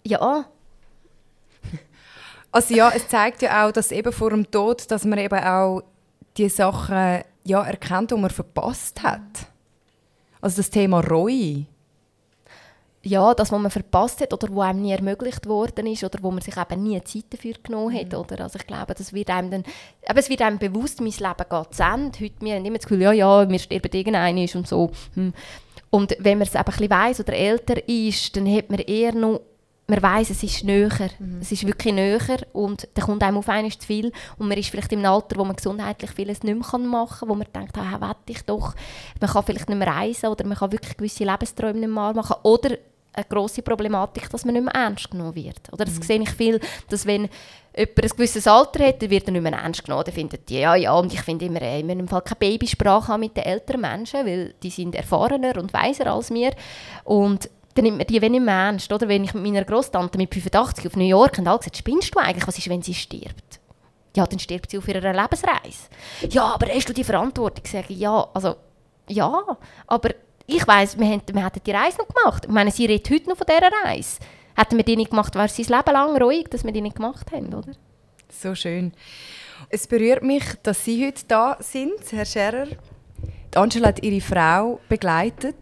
ja, 0.04 0.46
Also 2.52 2.74
ja, 2.74 2.90
es 2.94 3.08
zeigt 3.08 3.40
ja 3.40 3.66
auch, 3.66 3.72
dass 3.72 3.90
eben 3.90 4.12
vor 4.12 4.30
dem 4.30 4.50
Tod, 4.50 4.90
dass 4.90 5.04
man 5.04 5.18
eben 5.18 5.42
auch 5.42 5.82
die 6.36 6.50
Sachen 6.50 7.22
ja, 7.44 7.62
erkennt, 7.62 8.10
die 8.10 8.16
man 8.16 8.30
verpasst 8.30 9.02
hat. 9.02 9.20
Also 10.40 10.58
das 10.58 10.70
Thema 10.70 11.00
Reue. 11.00 11.64
ja, 13.04 13.34
das, 13.34 13.50
was 13.50 13.60
man 13.60 13.70
verpasst 13.70 14.20
hat 14.20 14.32
oder 14.32 14.48
wo 14.52 14.60
einem 14.60 14.82
nie 14.82 14.92
ermöglicht 14.92 15.46
worden 15.46 15.86
ist 15.86 16.04
oder 16.04 16.18
wo 16.22 16.30
man 16.30 16.40
sich 16.40 16.56
eben 16.56 16.82
nie 16.82 17.02
Zeit 17.02 17.24
dafür 17.30 17.54
genommen 17.62 17.94
hat. 17.94 18.14
Oder? 18.14 18.42
Also 18.42 18.58
ich 18.58 18.66
glaube, 18.66 18.94
das 18.94 19.12
wird 19.12 19.30
einem 19.30 19.50
dann, 19.50 19.64
eben, 20.08 20.18
es 20.18 20.28
wird 20.28 20.42
einem 20.42 20.58
bewusst, 20.58 21.00
mein 21.00 21.10
Leben 21.10 21.48
geht 21.50 21.74
zu 21.74 21.82
Ende. 21.82 22.20
Heute, 22.20 22.34
wir 22.40 22.54
haben 22.54 22.64
immer 22.64 22.76
das 22.76 22.86
Gefühl, 22.86 23.02
ja, 23.02 23.12
ja, 23.12 23.48
wir 23.48 23.58
sterben 23.58 23.92
irgendeiner 23.92 24.54
und 24.54 24.68
so. 24.68 24.90
Hm. 25.14 25.32
Und 25.90 26.16
wenn 26.20 26.38
man 26.38 26.46
es 26.46 26.54
eben 26.54 26.60
ein 26.60 26.64
bisschen 26.64 26.90
weiss 26.90 27.20
oder 27.20 27.32
älter 27.32 27.88
ist, 27.88 28.36
dann 28.36 28.52
hat 28.54 28.70
man 28.70 28.78
eher 28.80 29.14
noch 29.14 29.40
man 29.92 30.02
weiß, 30.02 30.30
es 30.30 30.42
ist 30.42 30.64
näher. 30.64 31.10
Es 31.40 31.52
ist 31.52 31.66
wirklich 31.66 31.92
näher 31.92 32.38
und 32.52 32.88
dann 32.94 33.04
kommt 33.04 33.22
einem 33.22 33.36
auf 33.36 33.48
einmal 33.48 33.70
zu 33.72 33.86
viel 33.86 34.10
und 34.38 34.48
man 34.48 34.56
ist 34.56 34.70
vielleicht 34.70 34.92
im 34.92 35.04
Alter, 35.04 35.36
wo 35.36 35.44
man 35.44 35.54
gesundheitlich 35.54 36.10
vieles 36.12 36.42
nicht 36.42 36.54
mehr 36.54 36.78
machen 36.78 37.20
kann, 37.20 37.28
wo 37.28 37.34
man 37.34 37.46
denkt, 37.54 37.76
ah, 37.76 38.00
wette 38.00 38.32
ich 38.32 38.42
doch. 38.42 38.74
Man 39.20 39.28
kann 39.28 39.42
vielleicht 39.42 39.68
nicht 39.68 39.78
mehr 39.78 39.88
reisen 39.88 40.28
oder 40.28 40.46
man 40.46 40.56
kann 40.56 40.72
wirklich 40.72 40.96
gewisse 40.96 41.24
Lebensträume 41.24 41.78
nicht 41.78 41.90
mehr 41.90 42.14
machen 42.14 42.36
oder 42.42 42.70
eine 43.14 43.26
grosse 43.28 43.60
Problematik, 43.60 44.30
dass 44.30 44.46
man 44.46 44.54
nicht 44.54 44.64
mehr 44.64 44.74
ernst 44.74 45.10
genommen 45.10 45.34
wird. 45.34 45.70
Oder 45.70 45.84
das 45.84 45.96
sehe 45.96 46.22
ich 46.22 46.30
viel, 46.30 46.58
dass 46.88 47.04
wenn 47.04 47.28
jemand 47.76 48.02
ein 48.02 48.08
gewisses 48.08 48.46
Alter 48.46 48.86
hat, 48.86 49.02
dann 49.02 49.10
wird 49.10 49.26
er 49.26 49.32
nicht 49.32 49.42
mehr 49.42 49.52
ernst 49.52 49.84
genommen. 49.84 50.04
Dann 50.06 50.14
findet 50.14 50.48
die, 50.48 50.60
ja, 50.60 50.74
ja, 50.74 50.94
und 50.94 51.12
ich 51.12 51.20
finde 51.20 51.44
immer, 51.44 51.60
ey, 51.60 51.86
wir 51.86 51.92
im 51.94 52.08
Fall 52.08 52.22
keine 52.22 52.38
Babysprache 52.38 53.08
haben 53.08 53.20
mit 53.20 53.36
den 53.36 53.44
älteren 53.44 53.82
Menschen, 53.82 54.24
weil 54.24 54.54
die 54.62 54.70
sind 54.70 54.94
erfahrener 54.94 55.58
und 55.58 55.74
weiser 55.74 56.06
als 56.06 56.30
wir. 56.30 56.52
Und 57.04 57.50
dann 57.74 57.84
nimmt 57.84 57.98
man 57.98 58.06
die 58.06 58.20
wenig 58.20 58.42
ernst. 58.42 58.92
Oder? 58.92 59.08
Wenn 59.08 59.24
ich 59.24 59.34
mit 59.34 59.42
meiner 59.42 59.64
Großtante 59.64 60.18
mit 60.18 60.32
85 60.32 60.86
auf 60.86 60.96
New 60.96 61.04
York 61.04 61.38
und 61.38 61.48
alle 61.48 61.58
gesagt, 61.58 61.76
spinnst 61.76 62.14
du 62.14 62.18
eigentlich, 62.18 62.46
was 62.46 62.58
ist, 62.58 62.68
wenn 62.68 62.82
sie 62.82 62.94
stirbt? 62.94 63.60
Ja, 64.14 64.26
dann 64.26 64.38
stirbt 64.38 64.70
sie 64.70 64.78
auf 64.78 64.88
ihrer 64.88 65.12
Lebensreise. 65.12 65.88
Ja, 66.28 66.44
aber 66.54 66.66
hast 66.68 66.88
du 66.88 66.92
die 66.92 67.04
Verantwortung? 67.04 67.64
Sage 67.64 67.86
ich, 67.88 67.98
ja, 67.98 68.28
also, 68.34 68.56
ja, 69.08 69.56
aber 69.86 70.10
ich 70.46 70.66
weiss, 70.66 70.98
wir, 70.98 71.06
haben, 71.06 71.22
wir 71.32 71.44
hätten 71.44 71.62
die 71.64 71.70
Reise 71.70 71.98
noch 71.98 72.08
gemacht. 72.08 72.44
Ich 72.44 72.52
meine, 72.52 72.70
sie 72.70 72.86
redet 72.86 73.10
heute 73.10 73.30
noch 73.30 73.36
von 73.36 73.46
dieser 73.48 73.70
Reise. 73.84 74.18
Hätten 74.54 74.76
wir 74.76 74.84
die 74.84 74.96
nicht 74.96 75.10
gemacht, 75.10 75.34
wäre 75.34 75.46
das 75.46 75.56
Leben 75.56 75.92
lang 75.92 76.22
ruhig, 76.22 76.48
dass 76.50 76.64
wir 76.64 76.72
die 76.72 76.82
nicht 76.82 76.96
gemacht 76.96 77.32
haben, 77.32 77.54
oder? 77.54 77.72
So 78.28 78.54
schön. 78.54 78.92
Es 79.70 79.86
berührt 79.86 80.22
mich, 80.22 80.44
dass 80.62 80.84
Sie 80.84 81.06
heute 81.06 81.22
da 81.28 81.56
sind, 81.60 82.00
Herr 82.10 82.26
Scherer. 82.26 82.66
Angela 83.54 83.88
hat 83.88 84.02
ihre 84.02 84.20
Frau 84.20 84.80
begleitet. 84.88 85.56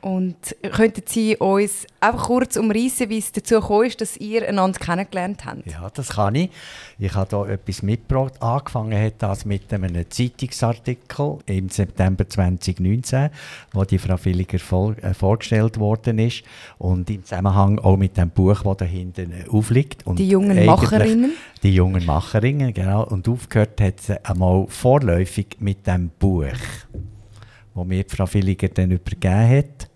Und 0.00 0.36
könnten 0.72 1.02
Sie 1.06 1.36
uns 1.36 1.86
einfach 2.00 2.26
kurz 2.26 2.56
umreißen, 2.56 3.08
wie 3.08 3.18
es 3.18 3.32
dazu 3.32 3.56
gekommen 3.56 3.86
ist, 3.86 4.00
dass 4.00 4.16
ihr 4.16 4.48
einander 4.48 4.78
kennengelernt 4.78 5.44
habt? 5.44 5.66
Ja, 5.66 5.90
das 5.92 6.10
kann 6.10 6.36
ich. 6.36 6.50
Ich 6.98 7.14
habe 7.14 7.44
hier 7.44 7.54
etwas 7.54 7.82
mitgebracht. 7.82 8.34
Angefangen 8.40 9.00
hat 9.00 9.14
das 9.18 9.44
mit 9.44 9.72
einem 9.72 10.08
Zeitungsartikel 10.08 11.38
im 11.46 11.68
September 11.68 12.28
2019, 12.28 13.30
wo 13.72 13.84
die 13.84 13.98
Frau 13.98 14.16
Villiger 14.16 14.58
vor, 14.58 14.94
äh, 15.02 15.14
vorgestellt 15.14 15.78
worden 15.78 16.18
ist. 16.20 16.44
Und 16.78 17.10
im 17.10 17.24
Zusammenhang 17.24 17.78
auch 17.80 17.96
mit 17.96 18.16
dem 18.16 18.30
Buch, 18.30 18.62
das 18.62 18.76
da 18.76 18.84
hinten 18.84 19.32
aufliegt. 19.50 20.06
Und 20.06 20.18
Die 20.18 20.28
jungen 20.28 20.64
Macherinnen. 20.64 21.32
Die 21.62 21.74
jungen 21.74 22.06
Macherinnen, 22.06 22.72
genau. 22.72 23.04
Und 23.04 23.28
aufgehört 23.28 23.80
hat 23.80 24.00
sie 24.00 24.24
einmal 24.24 24.66
vorläufig 24.68 25.56
mit 25.58 25.86
dem 25.86 26.10
Buch, 26.18 26.46
wo 27.74 27.82
mir 27.84 28.04
Frau 28.08 28.26
Villiger 28.26 28.68
dann 28.68 28.92
übergeben 28.92 29.48
hat, 29.48 29.87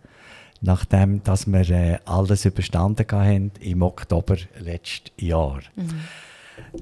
nachdem 0.62 1.22
dass 1.22 1.46
wir 1.46 1.68
äh, 1.70 1.98
alles 2.04 2.44
überstanden 2.44 3.06
haben 3.10 3.50
im 3.60 3.82
Oktober 3.82 4.36
letzten 4.58 5.24
Jahr. 5.24 5.60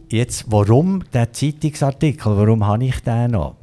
Jetzt, 0.08 0.44
warum 0.48 1.04
der 1.12 1.32
Zeitungsartikel? 1.32 2.36
Warum 2.36 2.66
habe 2.66 2.84
ich 2.84 3.00
den 3.00 3.32
noch? 3.32 3.56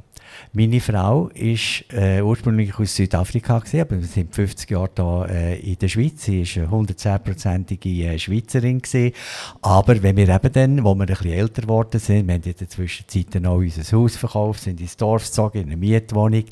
Meine 0.52 0.80
Frau 0.80 1.28
ist 1.34 1.84
äh, 1.92 2.22
ursprünglich 2.22 2.78
aus 2.78 2.96
Südafrika, 2.96 3.58
gewesen, 3.58 3.80
aber 3.80 4.00
wir 4.00 4.06
sind 4.06 4.34
50 4.34 4.70
Jahre 4.70 4.88
hier 4.96 5.26
äh, 5.30 5.60
in 5.60 5.78
der 5.78 5.88
Schweiz. 5.88 6.24
Sie 6.24 6.42
war 6.56 6.80
eine 6.80 6.92
110-prozentige 6.92 8.06
äh, 8.06 8.18
Schweizerin. 8.18 8.80
Gewesen. 8.80 9.12
Aber 9.60 10.02
wenn 10.02 10.16
wir 10.16 10.28
eben 10.28 10.52
dann, 10.52 10.84
wo 10.84 10.94
wir 10.94 11.02
ein 11.02 11.06
bisschen 11.06 11.32
älter 11.32 11.62
geworden 11.62 12.00
sind, 12.00 12.26
wir 12.26 12.34
haben 12.34 12.42
in 12.42 12.54
der 12.58 12.68
Zwischenzeit 12.68 13.46
auch 13.46 13.56
unser 13.56 13.96
Haus 13.96 14.16
verkauft, 14.16 14.62
sind 14.62 14.80
ins 14.80 14.96
Dorf 14.96 15.24
gezogen, 15.24 15.58
in 15.58 15.66
eine 15.66 15.76
Mietwohnung. 15.76 16.44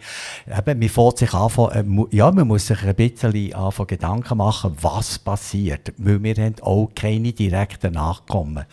Eben, 0.47 0.79
man 0.79 1.17
sich 1.17 1.33
anfangen, 1.33 1.99
äh, 2.11 2.17
ja, 2.17 2.31
man 2.31 2.49
muss 2.49 2.67
sich 2.67 2.83
ein 2.83 2.95
bisschen 2.95 3.55
anfangen, 3.55 3.87
Gedanken 3.87 4.37
machen, 4.37 4.77
was 4.83 5.19
passiert. 5.19 5.95
Weil 5.97 6.23
wir 6.23 6.35
haben 6.35 6.57
auch 6.61 6.91
keine 6.95 7.33
direkten 7.33 7.95
Nachkommen. 7.95 8.67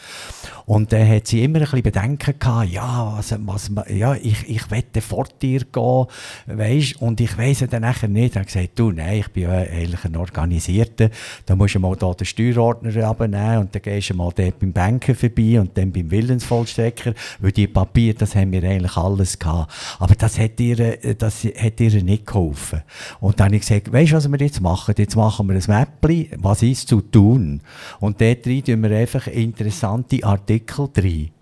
Und 0.65 0.91
dann 0.91 1.07
hat 1.07 1.27
sie 1.27 1.43
immer 1.43 1.59
ein 1.59 1.63
bisschen 1.63 1.83
Bedenken 1.83 2.39
gehabt, 2.39 2.69
ja, 2.69 3.13
was, 3.15 3.35
was, 3.45 3.71
ja 3.87 4.15
ich, 4.15 4.49
ich 4.49 4.71
wette 4.71 5.01
vor 5.13 5.27
dir 5.41 5.61
gehen, 5.71 6.05
weisst, 6.47 7.01
und 7.01 7.21
ich 7.21 7.37
weiss 7.37 7.61
es 7.61 7.69
dann 7.69 7.83
nachher 7.83 8.07
nicht. 8.07 8.35
Er 8.35 8.41
hat 8.41 8.47
gesagt, 8.47 8.71
du, 8.75 8.91
nein, 8.91 9.19
ich 9.19 9.27
bin 9.29 9.43
ja 9.43 9.51
eigentlich 9.51 10.03
ein 10.05 10.15
Organisierter, 10.15 11.09
da 11.45 11.55
musst 11.55 11.75
du 11.75 11.79
mal 11.79 11.95
da 11.95 12.13
den 12.13 12.25
Steuerordner 12.25 13.07
abnehmen 13.07 13.59
und 13.59 13.75
dann 13.75 13.81
gehst 13.81 14.09
du 14.09 14.15
mal 14.15 14.31
dort 14.35 14.59
beim 14.59 14.73
Banker 14.73 15.13
vorbei 15.13 15.59
und 15.59 15.77
dann 15.77 15.91
beim 15.91 16.09
Willensvollstrecker, 16.09 17.13
weil 17.39 17.51
die 17.51 17.67
Papiere, 17.67 18.15
das 18.15 18.35
haben 18.35 18.51
wir 18.51 18.63
eigentlich 18.63 18.97
alles 18.97 19.37
gehabt. 19.37 19.71
Aber 19.99 20.15
das 20.15 20.39
hat 20.39 20.59
ihr, 20.59 20.79
äh, 20.79 21.15
das 21.15 21.43
hat 21.43 21.79
ihr 21.79 22.03
nicht 22.03 22.25
geholfen. 22.25 22.81
Und 23.19 23.39
dann 23.39 23.47
habe 23.47 23.55
ich 23.57 23.61
gesagt, 23.61 23.91
weißt 23.91 24.13
du, 24.13 24.15
was 24.15 24.31
wir 24.31 24.39
jetzt 24.39 24.61
machen? 24.61 24.95
Jetzt 24.97 25.15
machen 25.15 25.47
wir 25.47 25.55
ein 25.55 25.63
Mäppli, 25.67 26.31
was 26.37 26.63
ist 26.63 26.87
zu 26.87 27.01
tun? 27.01 27.61
Und 27.99 28.19
dort 28.19 28.47
rein 28.47 28.63
tun 28.63 28.81
wir 28.81 28.97
einfach 28.97 29.27
interessante 29.27 30.23
Artikel 30.23 30.89
rein. 30.97 31.32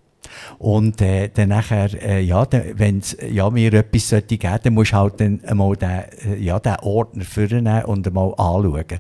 Und 0.57 1.01
äh, 1.01 1.29
dann 1.29 1.49
nachher, 1.49 1.89
äh, 2.01 2.21
ja, 2.21 2.47
wenn 2.75 3.01
ja, 3.31 3.49
mir 3.49 3.73
etwas 3.73 4.09
sollte 4.09 4.37
geben, 4.37 4.59
dann 4.63 4.73
musst 4.73 4.91
du 4.91 4.97
halt 4.97 5.19
dann 5.19 5.41
einmal 5.45 5.75
den, 5.75 5.89
äh, 5.89 6.37
ja, 6.39 6.59
den 6.59 6.75
Ordner 6.81 7.23
vornehmen 7.23 7.83
und 7.85 8.07
einmal 8.07 8.33
anschauen. 8.37 8.99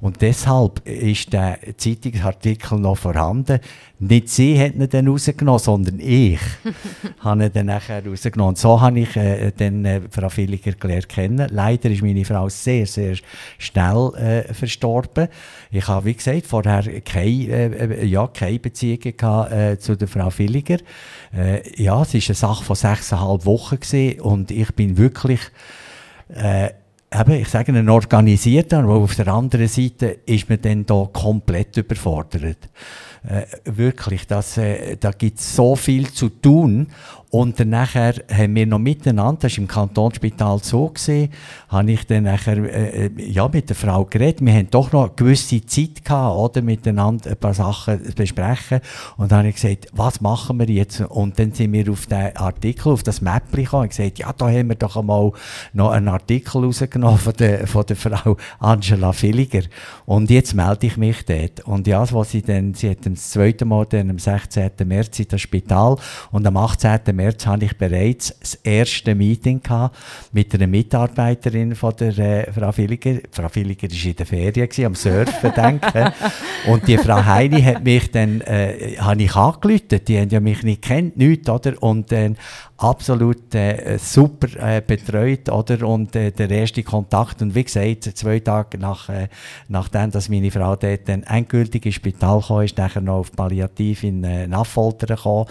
Und 0.00 0.20
deshalb 0.20 0.86
ist 0.86 1.32
der 1.32 1.58
Zeitungsartikel 1.76 2.78
noch 2.78 2.98
vorhanden. 2.98 3.60
Nicht 4.04 4.30
sie 4.30 4.58
hat 4.58 4.74
ihn 4.74 4.88
dann 4.88 5.06
rausgenommen, 5.06 5.60
sondern 5.60 6.00
ich 6.00 6.40
habe 7.20 7.44
ihn 7.44 7.52
dann 7.52 7.66
nachher 7.66 8.04
rausgenommen. 8.04 8.48
Und 8.48 8.58
so 8.58 8.80
habe 8.80 8.98
ich 8.98 9.16
äh, 9.16 9.52
dann 9.56 9.84
äh, 9.84 10.00
Frau 10.10 10.28
Villiger 10.28 10.72
gelernt 10.72 11.08
kennen. 11.08 11.48
Leider 11.52 11.88
ist 11.88 12.02
meine 12.02 12.24
Frau 12.24 12.48
sehr, 12.48 12.84
sehr 12.86 13.14
schnell 13.58 14.10
äh, 14.16 14.52
verstorben. 14.52 15.28
Ich 15.70 15.86
habe, 15.86 16.06
wie 16.06 16.14
gesagt, 16.14 16.46
vorher 16.46 16.82
keine, 17.02 17.46
äh, 17.46 18.04
ja, 18.04 18.26
keine 18.26 18.58
Beziehung 18.58 18.98
gehabt, 19.16 19.52
äh, 19.52 19.78
zu 19.78 19.96
der 19.96 20.08
Frau 20.08 20.30
Villiger. 20.36 20.78
Äh, 21.32 21.62
ja, 21.80 22.02
es 22.02 22.12
war 22.12 22.20
eine 22.26 22.34
Sache 22.34 22.64
von 22.64 22.74
sechseinhalb 22.74 23.46
Wochen 23.46 23.78
gewesen 23.78 24.20
und 24.20 24.50
ich 24.50 24.74
bin 24.74 24.98
wirklich 24.98 25.40
äh, 26.34 26.70
eben, 27.12 27.32
ich 27.34 27.48
sage, 27.48 27.72
ein 27.72 27.88
organisierter, 27.88 28.80
aber 28.80 28.94
auf 28.94 29.14
der 29.14 29.28
anderen 29.28 29.68
Seite 29.68 30.18
ist 30.26 30.48
man 30.48 30.60
dann 30.60 30.86
da 30.86 31.08
komplett 31.12 31.76
überfordert. 31.76 32.68
Äh, 33.24 33.46
wirklich, 33.64 34.26
das, 34.26 34.56
äh, 34.56 34.96
da 34.96 35.12
gibt 35.12 35.38
es 35.38 35.54
so 35.54 35.76
viel 35.76 36.10
zu 36.10 36.28
tun 36.28 36.88
und 37.34 37.58
dann 37.58 37.70
nachher 37.70 38.12
haben 38.30 38.54
wir 38.54 38.66
noch 38.66 38.78
miteinander, 38.78 39.40
das 39.40 39.52
war 39.52 39.62
im 39.62 39.66
Kantonsspital 39.66 40.58
so, 40.62 40.88
gewesen, 40.88 41.30
habe 41.70 41.90
ich 41.90 42.06
dann 42.06 42.24
nachher 42.24 42.58
äh, 42.58 43.10
ja, 43.16 43.48
mit 43.48 43.70
der 43.70 43.74
Frau 43.74 44.04
geredet. 44.04 44.44
Wir 44.44 44.52
haben 44.52 44.68
doch 44.70 44.92
noch 44.92 45.04
eine 45.04 45.12
gewisse 45.16 45.64
Zeit 45.64 46.04
gehabt, 46.04 46.36
oder, 46.36 46.60
miteinander 46.60 47.30
ein 47.30 47.38
paar 47.38 47.54
Sachen 47.54 48.02
besprechen. 48.14 48.80
Und 49.16 49.32
dann 49.32 49.38
habe 49.38 49.48
ich 49.48 49.54
gesagt, 49.54 49.86
was 49.92 50.20
machen 50.20 50.58
wir 50.58 50.68
jetzt? 50.68 51.00
Und 51.00 51.38
dann 51.38 51.52
sind 51.52 51.72
wir 51.72 51.90
auf 51.90 52.04
den 52.04 52.36
Artikel, 52.36 52.92
auf 52.92 53.02
das 53.02 53.22
Mäppchen 53.22 53.64
gekommen 53.64 53.84
und 53.84 53.88
gesagt, 53.88 54.18
ja, 54.18 54.30
da 54.36 54.50
haben 54.50 54.68
wir 54.68 54.76
doch 54.76 54.98
einmal 54.98 55.32
noch 55.72 55.92
einen 55.92 56.08
Artikel 56.08 56.62
rausgenommen 56.62 57.18
von 57.18 57.32
der, 57.32 57.66
von 57.66 57.86
der 57.86 57.96
Frau 57.96 58.36
Angela 58.58 59.10
Villiger. 59.14 59.62
Und 60.04 60.28
jetzt 60.28 60.52
melde 60.52 60.86
ich 60.86 60.98
mich 60.98 61.24
dort. 61.24 61.60
Und 61.60 61.86
ja, 61.86 62.04
was 62.12 62.30
sie 62.30 62.42
dann, 62.42 62.74
sie 62.74 62.90
hat 62.90 63.06
dann 63.06 63.14
das 63.14 63.30
zweite 63.30 63.64
Mal 63.64 63.86
dann 63.86 64.10
am 64.10 64.18
16. 64.18 64.72
März 64.84 65.18
in 65.18 65.28
das 65.30 65.40
Spital 65.40 65.96
und 66.30 66.46
am 66.46 66.58
18. 66.58 67.00
März 67.06 67.21
hatte 67.28 67.64
ich 67.64 67.76
bereits 67.76 68.34
das 68.38 68.54
erste 68.56 69.14
Meeting 69.14 69.60
mit 70.32 70.54
einer 70.54 70.66
Mitarbeiterin 70.66 71.74
von 71.74 71.94
der 71.96 72.18
äh, 72.18 72.52
Frau 72.52 72.76
Villiger. 72.76 73.20
Frau 73.30 73.48
Villiger 73.48 73.88
war 73.88 74.04
in 74.04 74.16
der 74.16 74.26
Ferien, 74.26 74.68
gewesen, 74.68 74.86
am 74.86 74.94
Surfen, 74.94 75.52
denke 75.56 76.12
Und 76.66 76.86
die 76.86 76.98
Frau 76.98 77.24
Heini 77.24 77.62
hat 77.62 77.84
mich 77.84 78.10
dann, 78.10 78.40
äh, 78.42 78.96
ich 79.20 79.36
angerufen, 79.36 80.00
die 80.06 80.18
haben 80.18 80.30
ja 80.30 80.40
mich 80.40 80.62
nicht 80.62 80.82
kennt, 80.82 81.16
nichts, 81.16 81.48
oder? 81.48 81.82
Und 81.82 82.10
dann 82.12 82.36
absolut 82.82 83.54
äh, 83.54 83.96
super 83.98 84.48
äh, 84.58 84.80
betreut, 84.80 85.48
oder? 85.48 85.86
Und 85.86 86.16
äh, 86.16 86.32
der 86.32 86.50
erste 86.50 86.82
Kontakt, 86.82 87.40
und 87.40 87.54
wie 87.54 87.64
gesagt, 87.64 88.04
zwei 88.04 88.40
Tage 88.40 88.78
nach, 88.78 89.08
äh, 89.08 89.28
nachdem, 89.68 90.10
dass 90.10 90.28
meine 90.28 90.50
Frau 90.50 90.74
dort 90.76 91.08
dann 91.08 91.22
endgültig 91.22 91.86
ins 91.86 91.94
Spital 91.94 92.42
kam, 92.46 92.62
ist 92.62 92.78
nachher 92.78 93.00
noch 93.00 93.18
auf 93.18 93.32
Palliativ 93.32 94.02
in 94.02 94.24
äh, 94.24 94.48
Nachfolter 94.48 95.14
gekommen, 95.14 95.46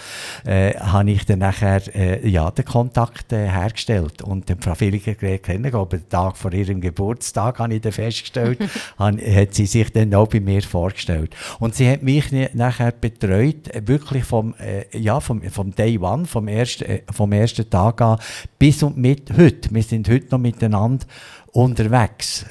äh, 0.45 0.73
habe 0.75 1.11
ich 1.11 1.25
dann 1.25 1.39
nachher 1.39 1.81
äh, 1.95 2.27
ja, 2.27 2.51
den 2.51 2.65
Kontakt 2.65 3.31
hergestellt 3.31 4.21
und 4.21 4.49
den 4.49 4.59
Frau 4.59 4.75
Villiger 4.75 5.15
kennengelernt. 5.15 5.93
Den 5.93 6.09
Tag 6.09 6.37
vor 6.37 6.51
ihrem 6.51 6.81
Geburtstag 6.81 7.59
habe 7.59 7.75
ich 7.75 7.81
dann 7.81 7.91
festgestellt, 7.91 8.59
hat 8.97 9.53
sie 9.53 9.65
sich 9.65 9.91
dann 9.91 10.13
auch 10.13 10.27
bei 10.27 10.39
mir 10.39 10.61
vorgestellt. 10.61 11.35
Und 11.59 11.75
sie 11.75 11.89
hat 11.89 12.03
mich 12.03 12.31
nachher 12.53 12.91
betreut, 12.91 13.69
wirklich 13.87 14.23
vom, 14.23 14.53
ja, 14.91 15.19
vom, 15.19 15.41
vom 15.43 15.73
Day 15.73 15.97
One, 15.97 16.25
vom 16.25 16.47
ersten, 16.47 16.83
äh, 16.83 17.01
vom 17.21 17.33
ersten 17.33 17.69
Tag 17.69 18.01
an 18.01 18.17
bis 18.57 18.81
und 18.81 18.97
mit 18.97 19.31
heute. 19.37 19.69
Wir 19.71 19.83
sind 19.83 20.09
heute 20.09 20.25
noch 20.31 20.39
miteinander 20.39 21.05
unterwegs. 21.51 22.47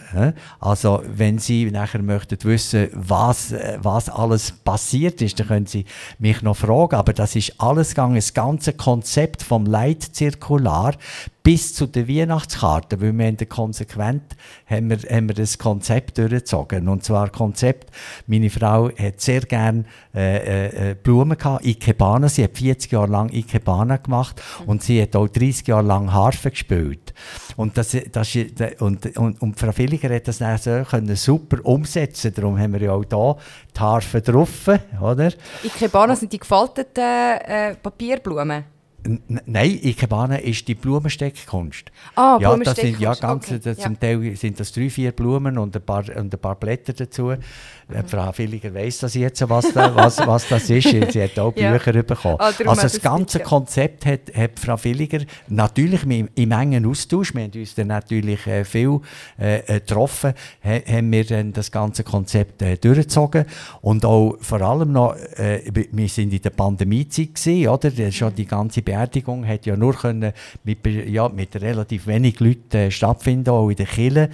Also 0.60 1.02
wenn 1.08 1.38
Sie 1.38 1.68
nachher 1.72 2.02
möchten 2.02 2.38
wissen, 2.44 2.88
was, 2.92 3.52
was 3.78 4.08
alles 4.08 4.52
passiert 4.52 5.22
ist, 5.22 5.40
dann 5.40 5.48
können 5.48 5.66
Sie 5.66 5.86
mich 6.20 6.42
noch 6.42 6.56
fragen. 6.56 6.94
Aber 6.94 7.12
das 7.12 7.34
ist 7.34 7.54
alles 7.58 7.90
gegangen, 7.90 8.14
das 8.14 8.32
ganze 8.32 8.74
Konzept 8.74 9.42
vom 9.42 9.66
Leitzirkular 9.66 10.94
bis 11.42 11.74
zu 11.74 11.86
der 11.86 12.06
Weihnachtskarte, 12.08 13.00
weil 13.00 13.16
wir 13.16 13.26
haben 13.26 13.48
konsequent 13.48 14.36
haben 14.66 14.90
wir, 14.90 14.98
haben 14.98 15.28
wir 15.28 15.34
das 15.34 15.58
Konzept 15.58 16.18
durchgezogen. 16.18 16.88
Und 16.88 17.04
zwar 17.04 17.30
Konzept, 17.30 17.90
meine 18.26 18.50
Frau 18.50 18.90
hat 18.90 19.20
sehr 19.20 19.40
gerne 19.40 19.84
äh, 20.14 20.90
äh, 20.90 20.94
Blumen 20.94 21.38
gehabt, 21.38 21.64
Ikebana, 21.64 22.28
sie 22.28 22.44
hat 22.44 22.56
40 22.56 22.92
Jahre 22.92 23.10
lang 23.10 23.32
Ikebana 23.32 23.96
gemacht 23.96 24.40
und 24.66 24.82
sie 24.82 25.00
hat 25.00 25.16
auch 25.16 25.28
30 25.28 25.66
Jahre 25.66 25.86
lang 25.86 26.12
Harfe 26.12 26.50
gespielt. 26.50 27.14
Und, 27.56 27.76
das, 27.76 27.96
das, 28.12 28.36
und, 28.78 29.16
und, 29.16 29.40
und 29.40 29.58
Frau 29.58 29.72
Villiger 29.72 30.14
hat 30.14 30.28
das 30.28 30.38
dann 30.38 30.58
so 30.58 30.82
können 30.84 31.16
super 31.16 31.64
umsetzen 31.64 32.32
darum 32.34 32.58
haben 32.58 32.72
wir 32.72 32.82
ja 32.82 32.92
auch 32.92 33.04
hier 33.08 33.36
die 33.74 33.80
Harfe 33.80 34.20
drauf? 34.20 34.68
Ikebana 35.64 36.16
sind 36.16 36.32
die 36.32 36.38
gefalteten 36.38 37.02
äh, 37.04 37.74
Papierblumen? 37.76 38.79
Nein, 39.46 39.78
Ikebana 39.82 40.36
ist 40.36 40.68
die 40.68 40.74
Blumensteckkunst. 40.74 41.90
Ah, 42.16 42.38
ja, 42.40 42.56
das 42.56 42.76
sind 42.76 43.00
ja 43.00 43.14
ganz, 43.14 43.50
okay. 43.50 43.74
zum 43.74 43.98
Teil 43.98 44.36
sind 44.36 44.60
das 44.60 44.72
drei, 44.72 44.90
vier 44.90 45.12
Blumen 45.12 45.58
und 45.58 45.74
ein 45.74 45.82
paar, 45.82 46.04
und 46.16 46.34
ein 46.34 46.38
paar 46.40 46.56
Blätter 46.56 46.92
dazu. 46.92 47.32
Mhm. 47.90 48.06
Frau 48.06 48.30
Villiger 48.32 48.72
weiss 48.74 48.98
das 48.98 49.14
jetzt, 49.14 49.48
was, 49.48 49.72
da, 49.72 49.94
was, 49.94 50.18
was 50.18 50.48
das 50.48 50.68
ist. 50.70 50.88
Sie 50.88 51.22
hat 51.22 51.38
auch 51.38 51.52
Bücher 51.54 51.94
ja. 51.94 52.02
bekommen. 52.02 52.36
Ah, 52.38 52.52
also 52.66 52.82
das 52.82 53.00
ganze 53.00 53.38
nicht, 53.38 53.46
Konzept 53.46 54.06
hat, 54.06 54.20
hat 54.34 54.58
Frau 54.58 54.76
Villiger 54.76 55.20
natürlich 55.48 56.02
im 56.04 56.28
engen 56.52 56.86
Austausch, 56.86 57.34
wir 57.34 57.44
haben 57.44 57.52
uns 57.54 57.74
dann 57.74 57.88
natürlich 57.88 58.46
äh, 58.46 58.64
viel 58.64 59.00
äh, 59.38 59.58
äh 59.58 59.80
getroffen, 59.80 60.34
ha, 60.64 60.80
haben 60.86 61.12
wir 61.12 61.24
dann 61.24 61.52
das 61.52 61.70
ganze 61.70 62.04
Konzept 62.04 62.62
äh, 62.62 62.76
durchgezogen 62.76 63.46
und 63.80 64.04
auch 64.04 64.36
vor 64.40 64.60
allem 64.60 64.92
noch, 64.92 65.16
äh, 65.36 65.62
wir 65.90 66.08
sind 66.08 66.32
in 66.32 66.42
der 66.42 66.50
Pandemiezeit 66.50 67.34
gewesen, 67.34 67.68
oder? 67.68 68.12
Schon 68.12 68.34
die 68.34 68.46
ganze 68.46 68.82
Beerdigung 68.90 69.46
hat 69.46 69.66
ja 69.66 69.76
nur 69.76 69.94
können 69.94 70.32
mit, 70.64 70.84
ja, 70.86 71.28
mit 71.28 71.54
relativ 71.60 72.06
wenig 72.08 72.40
Leuten 72.40 72.76
äh, 72.76 72.90
stattfinden, 72.90 73.50
auch 73.50 73.68
in 73.68 73.76
der 73.76 73.86
Kirche 73.86 74.30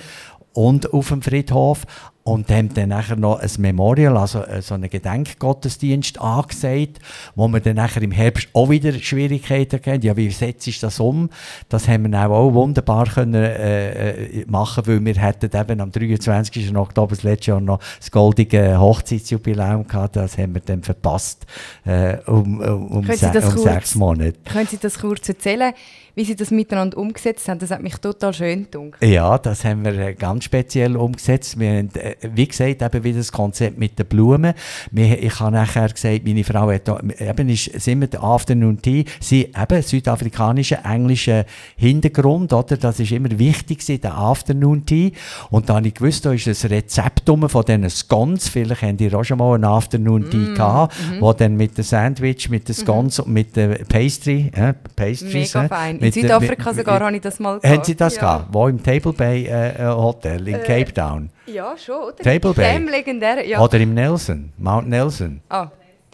und 0.57 0.92
auf 0.92 1.09
dem 1.09 1.20
Friedhof 1.20 1.86
und 2.22 2.50
haben 2.50 2.74
dann 2.74 2.88
nachher 2.88 3.14
noch 3.14 3.38
ein 3.38 3.50
Memorial, 3.59 4.16
also 4.16 4.42
äh, 4.42 4.61
so 4.61 4.74
einen 4.74 4.90
Gedenkgottesdienst 4.90 6.20
angesagt, 6.20 6.98
wo 7.36 7.46
wir 7.46 7.61
dann 7.61 7.76
nachher 7.76 8.02
im 8.02 8.11
Herbst 8.11 8.48
auch 8.52 8.68
wieder 8.68 8.92
Schwierigkeiten 8.92 9.78
hatten. 9.78 10.02
Ja, 10.02 10.16
wie 10.16 10.28
setzt 10.30 10.66
ich 10.66 10.80
das 10.80 10.98
um? 10.98 11.30
Das 11.68 11.86
haben 11.86 12.11
wir 12.11 12.28
auch 12.28 12.52
wunderbar 12.52 13.07
können, 13.07 13.34
äh, 13.34 14.40
äh, 14.40 14.44
machen, 14.48 14.86
weil 14.86 15.04
wir 15.04 15.14
hätten 15.14 15.57
eben 15.57 15.80
am 15.80 15.92
23. 15.92 16.74
Oktober 16.74 17.14
das 17.14 17.22
letzte 17.22 17.52
Jahr 17.52 17.61
noch 17.61 17.78
das 17.98 18.11
goldige 18.11 18.80
Hochzeitsjubiläum 18.80 19.86
gehabt. 19.86 20.16
Das 20.16 20.36
haben 20.36 20.54
wir 20.54 20.62
dann 20.62 20.82
verpasst 20.82 21.46
äh, 21.84 22.16
um, 22.26 22.61
um, 22.61 22.86
um, 22.88 23.04
se 23.04 23.26
um 23.26 23.32
kurz, 23.32 23.62
sechs 23.62 23.94
Monate. 23.94 24.38
Können 24.44 24.66
Sie 24.66 24.78
das 24.78 24.98
kurz 24.98 25.28
erzählen? 25.28 25.74
Wie 26.17 26.25
Sie 26.25 26.35
das 26.35 26.51
miteinander 26.51 26.97
umgesetzt 26.97 27.47
haben. 27.47 27.59
Das 27.59 27.71
hat 27.71 27.83
mich 27.83 27.99
total 27.99 28.33
schön 28.33 28.69
gedacht. 28.71 29.03
Ja, 29.05 29.37
das 29.37 29.64
haben 29.67 29.85
wir 29.85 29.93
äh, 29.99 30.14
ganz 30.14 30.45
speziell 30.45 30.97
umgesetzt. 30.97 31.61
Wir 31.61 31.69
haben, 31.69 31.91
äh, 31.95 32.17
wie 32.35 32.49
gesagt, 32.49 32.81
eben 32.81 33.05
wie 33.05 33.12
das 33.12 33.31
Konzept 33.31 33.79
mit 33.79 33.99
den 33.99 34.07
Blumen. 34.07 34.55
Ich 34.95 35.41
habe 35.41 35.53
nachher 35.53 35.91
gesagt, 35.91 36.25
meine 36.25 36.43
Frau 36.43 36.73
hat 36.73 36.89
eben 36.89 37.49
ist, 37.51 37.64
sind 37.81 38.01
wir 38.01 38.09
der 38.09 38.25
Afternoon 38.25 38.81
Tea, 38.81 39.05
sie 39.21 39.53
eben 39.55 39.83
südafrikanischer, 39.83 40.87
englischer 40.87 41.45
Hintergrund, 41.77 42.55
oder? 42.55 42.79
Das 42.79 42.99
ist 42.99 43.12
immer 43.12 43.39
wichtig 43.39 43.85
der 43.85 44.17
Afternoon 44.17 44.87
Tea. 44.87 45.12
Und 45.51 45.69
dann 45.69 45.77
habe 45.77 45.89
ich 45.89 45.95
gewusst, 45.95 46.25
da 46.25 46.33
ist 46.33 46.49
ein 46.49 46.71
Rezept 46.71 47.27
von 47.27 47.64
diesen 47.67 47.91
Scones. 47.91 48.49
Vielleicht 48.49 48.81
haben 48.81 48.97
die 48.97 49.14
auch 49.14 49.23
schon 49.23 49.37
mal 49.37 49.55
einen 49.55 49.64
Afternoon 49.64 50.31
Tea 50.31 50.39
mm, 50.39 50.55
gehabt, 50.55 50.95
-hmm. 50.95 51.21
wo 51.21 51.35
dann 51.35 51.57
mit 51.57 51.77
dem 51.77 51.85
Sandwich, 51.85 52.49
mit 52.49 52.69
den 52.69 52.75
Scones 52.75 53.19
mm 53.19 53.21
-hmm. 53.21 53.25
und 53.25 53.33
mit 53.35 53.57
der 53.57 53.69
Pastry, 53.85 54.51
äh, 54.55 54.73
Pastries, 54.95 55.55
Mega 55.55 55.69
fein. 55.69 56.05
In 56.07 56.12
Südafrika 56.12 56.70
mit, 56.70 56.76
sogar 56.78 57.00
habe 57.00 57.16
ich 57.16 57.22
das 57.22 57.38
mal 57.38 57.59
gehabt. 57.59 57.76
Haben 57.78 57.84
Sie 57.84 57.94
das 57.94 58.16
ja. 58.16 58.20
gehabt? 58.20 58.46
Wo 58.52 58.68
im 58.68 58.82
Table 58.82 59.12
Bay 59.12 59.44
äh, 59.46 59.70
äh 59.70 59.87
Hotel 59.87 60.49
in 60.49 60.54
äh, 60.54 60.58
Cape 60.58 60.92
Town? 60.92 61.30
Ja, 61.46 61.76
schon. 61.76 61.96
Oder? 61.96 62.16
Table 62.16 62.53
Bay? 62.53 62.78
legendär, 62.78 63.46
ja. 63.46 63.61
Oder 63.61 63.78
im 63.78 63.95
Nelson, 63.95 64.53
Mount 64.58 64.88
Nelson? 64.88 65.41
Ah. 65.49 65.68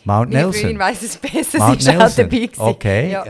Mount 0.05 0.31
Nelson. 0.31 0.71
Ich 0.71 0.79
weiß 0.79 1.03
es 1.03 1.17
besser, 1.17 1.59
Mount 1.59 1.83
sie 1.83 1.97
war 1.97 2.11
dabei. 2.11 2.25
Gewesen. 2.25 2.61
Okay. 2.61 3.13
Ja. 3.13 3.25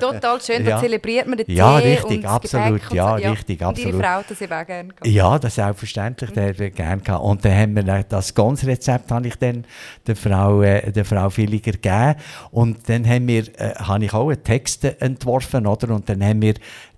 Total 0.00 0.40
schön, 0.40 0.64
da 0.64 0.80
zelebriert 0.80 1.26
man 1.26 1.38
den 1.38 1.46
ja, 1.48 1.80
Tee 1.80 1.94
richtig, 1.94 2.18
und 2.18 2.26
absolut, 2.26 2.82
Gepäck 2.82 2.94
ja, 2.94 3.16
so. 3.16 3.22
ja, 3.22 3.30
richtig, 3.30 3.62
absolut. 3.62 3.94
Und 3.94 4.00
ihre 4.00 4.08
Frau 4.08 4.24
das 4.28 4.40
eben 4.40 4.52
auch 4.52 4.66
gerne 4.66 4.88
gehabt. 4.88 5.06
Ja, 5.06 5.38
das 5.38 5.54
selbstverständlich, 5.54 6.30
der 6.32 6.48
mhm. 6.54 6.74
gerne 6.74 7.02
gehabt. 7.02 7.24
Und 7.24 7.44
dann 7.44 7.54
haben 7.54 7.76
wir 7.76 8.02
das 8.02 8.34
ganze 8.34 8.66
Rezept 8.66 9.10
habe 9.10 9.28
ich 9.28 9.36
dann 9.36 9.64
der 10.06 10.16
Frau, 10.16 10.62
äh, 10.62 10.90
der 10.90 11.04
Frau 11.04 11.30
Villiger 11.30 11.72
gegeben. 11.72 12.14
Und 12.50 12.88
dann 12.88 13.06
haben 13.06 13.28
wir, 13.28 13.44
äh, 13.60 13.74
habe 13.76 14.04
ich 14.04 14.12
auch 14.12 14.28
einen 14.28 14.42
Text 14.42 14.84
entworfen, 14.84 15.66
oder? 15.66 15.94
Und 15.94 16.08
dann 16.08 16.22
haben 16.22 16.42
wir 16.42 16.54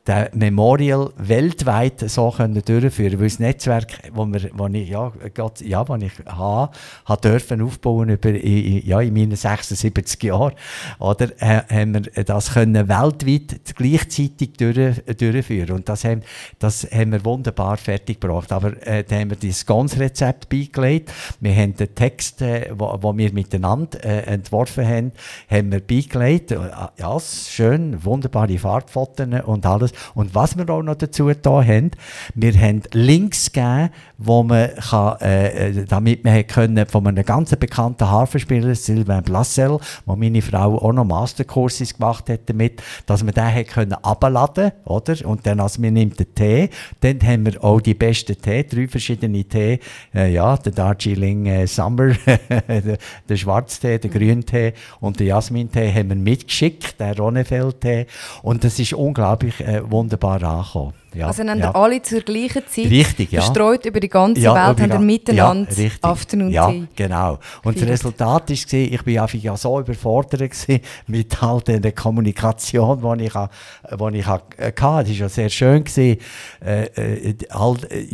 das 0.08 0.30
Memorial 0.32 1.10
weltweit 1.18 2.00
so 2.08 2.30
können 2.30 2.62
durchführen, 2.64 3.20
weil 3.20 3.28
das 3.28 3.38
Netzwerk, 3.38 4.10
wo 4.14 4.24
wir, 4.24 4.48
wo 4.54 4.66
ich 4.68 4.88
ja, 4.88 5.12
Gott, 5.34 5.60
ja, 5.60 5.86
wo 5.86 5.96
ich 5.96 6.12
habe, 6.24 6.72
hat 7.04 7.24
dürfen 7.24 7.60
aufbauen 7.60 8.08
über 8.08 8.30
ja 8.30 9.00
in 9.02 9.12
meinen 9.12 9.36
76 9.36 10.22
Jahren, 10.22 10.54
oder 10.98 11.28
äh, 11.40 11.60
haben 11.68 11.92
wir 11.94 12.24
das 12.24 12.54
können 12.54 12.88
weltweit 12.88 13.60
gleichzeitig 13.76 14.54
durch, 14.56 14.96
durchführen 15.18 15.76
und 15.76 15.88
das 15.90 16.04
haben, 16.04 16.22
das 16.58 16.84
haben 16.90 17.12
wir 17.12 17.22
wunderbar 17.26 17.76
fertig 17.76 18.18
gebracht. 18.18 18.50
Aber 18.50 18.74
äh, 18.86 19.04
da 19.04 19.16
haben 19.16 19.28
wir 19.28 19.36
das 19.36 19.66
ganze 19.66 20.00
Rezept 20.00 20.48
beigelegt. 20.48 21.12
Wir 21.40 21.54
haben 21.54 21.76
den 21.76 21.94
Text, 21.94 22.40
äh, 22.40 22.70
wo, 22.74 22.96
wo 23.02 23.14
wir 23.14 23.30
miteinander 23.34 24.02
äh, 24.02 24.20
entworfen 24.22 24.86
haben, 24.86 25.12
haben 25.50 25.70
wir 25.70 25.80
beigelegt. 25.80 26.50
Ja, 26.50 27.20
schön, 27.20 28.02
wunderbare 28.02 28.56
Farbfotos 28.56 29.26
und 29.44 29.66
alles. 29.66 29.92
Und 30.14 30.34
was 30.34 30.56
wir 30.56 30.68
auch 30.70 30.82
noch 30.82 30.96
dazu 30.96 31.26
getan 31.26 31.66
haben, 31.66 31.90
wir 32.34 32.54
haben 32.54 32.82
Links 32.92 33.52
gegeben, 33.52 33.90
wo 34.18 34.42
man 34.42 34.70
kann, 34.74 35.16
äh, 35.20 35.68
äh, 35.68 35.84
damit 35.84 36.24
man 36.24 36.46
können 36.46 36.86
von 36.86 37.06
einem 37.06 37.24
ganz 37.24 37.54
bekannten 37.56 38.10
Harfenspieler, 38.10 38.74
Sylvain 38.74 39.22
Blassel, 39.22 39.78
wo 40.06 40.16
meine 40.16 40.42
Frau 40.42 40.78
auch 40.78 40.92
noch 40.92 41.04
Masterkurses 41.04 41.94
gemacht 41.94 42.28
hat 42.28 42.40
damit, 42.46 42.82
dass 43.06 43.22
man 43.22 43.34
den 43.34 43.66
können 43.66 43.92
abladen, 43.92 44.72
oder? 44.84 45.14
Und 45.24 45.46
dann, 45.46 45.60
als 45.60 45.78
man 45.78 45.94
nimmt 45.94 46.18
den 46.18 46.34
Tee, 46.34 46.70
dann 47.00 47.20
haben 47.22 47.46
wir 47.46 47.62
auch 47.62 47.80
die 47.80 47.94
besten 47.94 48.40
Tee, 48.40 48.64
drei 48.64 48.88
verschiedene 48.88 49.44
Tee, 49.44 49.78
äh, 50.14 50.32
ja, 50.32 50.56
der 50.56 50.72
Darjeeling 50.72 51.46
äh, 51.46 51.66
Summer, 51.66 52.12
der, 52.26 52.98
der 53.28 53.36
Schwarztee, 53.36 53.98
der 53.98 54.10
Grüntee 54.10 54.72
und 55.00 55.20
der 55.20 55.26
Jasmintee 55.26 55.92
haben 55.92 56.08
wir 56.08 56.16
mitgeschickt, 56.16 56.98
der 57.00 57.16
Ronnefeld-Tee. 57.16 58.06
Und 58.42 58.64
das 58.64 58.78
ist 58.78 58.92
unglaublich 58.92 59.60
äh, 59.60 59.87
wunderbar 59.90 60.44
angekommen. 60.44 60.94
Ja, 61.14 61.28
also 61.28 61.42
ja. 61.42 61.74
alle 61.74 62.02
zur 62.02 62.20
gleichen 62.20 62.62
Zeit 62.68 62.90
Richtig, 62.90 63.32
ja. 63.32 63.40
verstreut 63.40 63.86
über 63.86 63.98
die 63.98 64.08
ganze 64.08 64.42
Ja, 64.42 64.54
Welt, 64.76 64.90
haben 64.92 65.06
miteinander 65.06 65.72
ja. 65.72 65.90
Afternoon 66.02 66.50
Ja, 66.50 66.72
genau. 66.94 67.38
Und 67.64 67.80
das. 67.80 67.88
Resultat 67.88 68.50
war, 68.50 68.50
ich 68.50 69.06
war 69.06 69.22
einfach 69.22 69.38
ja 69.38 69.56
so 69.56 69.80
überfordert 69.80 70.40
gewesen 70.50 70.80
mit 71.06 71.42
all 71.42 71.60
der 71.62 71.92
Kommunikation, 71.92 73.00
die 73.18 73.24
ich, 73.24 73.32
die 73.32 74.18
ich 74.18 74.26
ha- 74.26 74.42
äh, 74.58 74.72
hatte. 74.78 75.10
Es 75.10 75.18
war 75.18 75.24
ja 75.24 75.28
sehr 75.28 75.48
schön. 75.48 75.84
Gewesen. 75.84 76.18
Äh, 76.64 76.84
äh, 76.96 77.30
äh, 77.30 77.34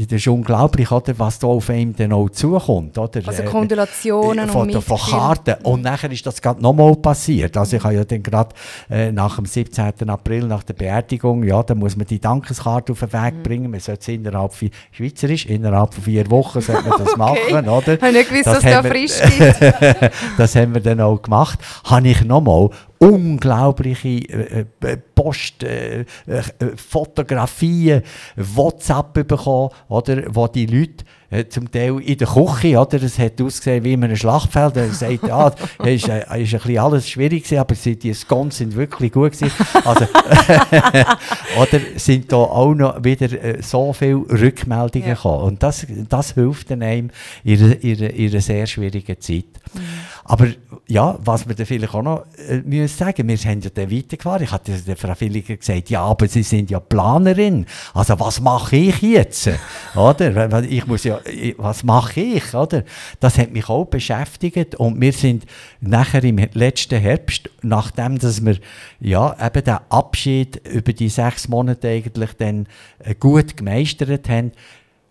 das 0.06 0.12
ist 0.12 0.26
unglaublich, 0.28 0.90
oder, 0.90 1.18
was 1.18 1.38
da 1.38 1.46
auf 1.48 1.70
einem 1.70 1.94
dann 1.96 2.12
auch 2.12 2.28
zukommt. 2.30 2.96
Oder? 2.96 3.20
Also 3.26 3.42
Äh, 3.42 3.46
Konstellationen 3.46 4.48
von, 4.48 4.70
und 4.74 4.82
von. 4.82 4.98
Karten. 4.98 5.54
Und 5.64 5.82
nachher 5.82 6.10
ist 6.10 6.26
das 6.26 6.40
gerade 6.40 6.62
nochmal 6.62 6.94
passiert. 6.96 7.56
Also 7.56 7.76
ich 7.76 7.84
habe 7.84 7.94
ja 7.94 8.04
dann 8.04 8.22
gerade 8.22 8.54
äh, 8.90 9.10
nach 9.12 9.36
dem 9.36 9.46
17. 9.46 10.08
April, 10.08 10.46
nach 10.46 10.62
der 10.62 10.74
Beerdigung, 10.74 11.42
ja, 11.44 11.62
da 11.62 11.74
muss 11.74 11.96
man 11.96 12.06
die 12.06 12.20
Dankeskarte 12.20 12.83
auf 12.90 13.00
den 13.00 13.12
Weg 13.12 13.34
Mhm. 13.34 13.42
bringen. 13.42 13.70
Man 13.70 13.80
sollte 13.80 14.00
es 14.02 14.08
innerhalb 14.08 14.52
von, 14.52 14.70
Schweizerisch, 14.92 15.46
innerhalb 15.46 15.94
von 15.94 16.04
vier 16.04 16.30
Wochen 16.30 16.60
sollte 16.60 16.88
man 16.88 17.04
das 17.04 17.16
machen, 17.16 17.38
Okay. 17.50 17.68
oder? 17.68 17.92
Habe 18.00 18.12
nicht 18.12 18.28
gewusst, 18.28 18.46
dass 18.46 18.60
da 18.62 18.74
haben 18.76 18.84
wir- 18.84 18.90
Frist 18.90 19.22
gibt. 19.38 20.12
das 20.38 20.54
haben 20.56 20.74
wir 20.74 20.80
dann 20.80 21.00
auch 21.00 21.20
gemacht. 21.20 21.58
Habe 21.84 22.08
ich 22.08 22.24
nochmal 22.24 22.70
unglaubliche 22.98 24.08
äh, 24.08 24.64
äh, 24.82 24.96
Post, 25.14 25.62
äh, 25.62 26.00
äh, 26.00 26.04
Fotografien, 26.76 28.02
WhatsApp 28.36 29.12
bekommen, 29.26 29.70
oder, 29.88 30.22
wo 30.34 30.46
die 30.46 30.66
Leute 30.66 31.04
zum 31.48 31.70
Teil 31.70 31.98
in 32.00 32.18
der 32.18 32.28
Küche, 32.28 32.78
oder, 32.78 33.02
es 33.02 33.18
hat 33.18 33.40
ausgesehen 33.40 33.82
wie 33.84 33.92
in 33.94 34.04
einem 34.04 34.16
Schlachtfeld, 34.16 34.76
er 34.76 34.90
sagt, 34.90 35.26
ja, 35.26 35.52
es 35.84 36.02
ist, 36.02 36.08
äh, 36.08 36.24
ein 36.28 36.40
bisschen 36.42 36.78
alles 36.78 37.08
schwierig 37.08 37.44
gewesen, 37.44 37.58
aber 37.58 37.74
die 37.74 38.14
Scones 38.14 38.58
sind 38.58 38.76
wirklich 38.76 39.12
gut 39.12 39.32
gewesen. 39.32 39.50
Also, 39.84 40.06
oder 41.60 41.80
sind 41.96 42.30
da 42.30 42.36
auch 42.36 42.74
noch 42.74 43.02
wieder 43.02 43.30
äh, 43.32 43.62
so 43.62 43.92
viele 43.92 44.16
Rückmeldungen 44.30 45.08
Ja. 45.08 45.14
gekommen. 45.14 45.42
Und 45.44 45.62
das, 45.62 45.86
das 46.08 46.34
hilft 46.34 46.70
dann 46.70 46.82
einem 46.82 47.10
in 47.42 47.62
einer, 47.62 47.82
in 47.82 47.94
in 48.04 48.30
einer 48.30 48.40
sehr 48.40 48.66
schwierigen 48.66 49.20
Zeit. 49.20 49.44
Aber 50.24 50.46
ja, 50.86 51.18
was 51.24 51.46
wir 51.48 51.54
dann 51.54 51.66
vielleicht 51.66 51.94
auch 51.94 52.02
noch 52.02 52.24
äh, 52.48 52.58
müssen 52.64 52.88
sagen, 52.96 53.28
wir 53.28 53.36
haben 53.36 53.60
ja 53.60 53.70
dann 53.74 53.90
weitergefahren. 53.90 54.42
Ich 54.44 54.52
hatte 54.52 54.72
der 54.72 54.96
Frau 54.96 55.14
Villiger 55.14 55.56
gesagt, 55.56 55.90
ja, 55.90 56.02
aber 56.02 56.28
Sie 56.28 56.42
sind 56.42 56.70
ja 56.70 56.80
Planerin. 56.80 57.66
Also 57.92 58.18
was 58.20 58.40
mache 58.40 58.76
ich 58.76 59.00
jetzt? 59.02 59.50
oder? 59.94 60.62
Ich 60.62 60.86
muss 60.86 61.04
ja, 61.04 61.13
was 61.56 61.84
mache 61.84 62.20
ich? 62.20 62.54
Oder? 62.54 62.84
Das 63.20 63.38
hat 63.38 63.52
mich 63.52 63.68
auch 63.68 63.84
beschäftigt 63.84 64.74
und 64.74 65.00
wir 65.00 65.12
sind 65.12 65.44
nachher 65.80 66.24
im 66.24 66.38
letzten 66.54 67.00
Herbst, 67.00 67.50
nachdem 67.62 68.18
dass 68.18 68.44
wir 68.44 68.58
ja, 69.00 69.36
eben 69.44 69.64
den 69.64 69.78
Abschied 69.88 70.60
über 70.66 70.92
die 70.92 71.08
sechs 71.08 71.48
Monate 71.48 71.88
eigentlich 71.88 72.32
dann 72.34 72.66
äh, 72.98 73.14
gut 73.14 73.56
gemeistert 73.56 74.28
haben, 74.28 74.52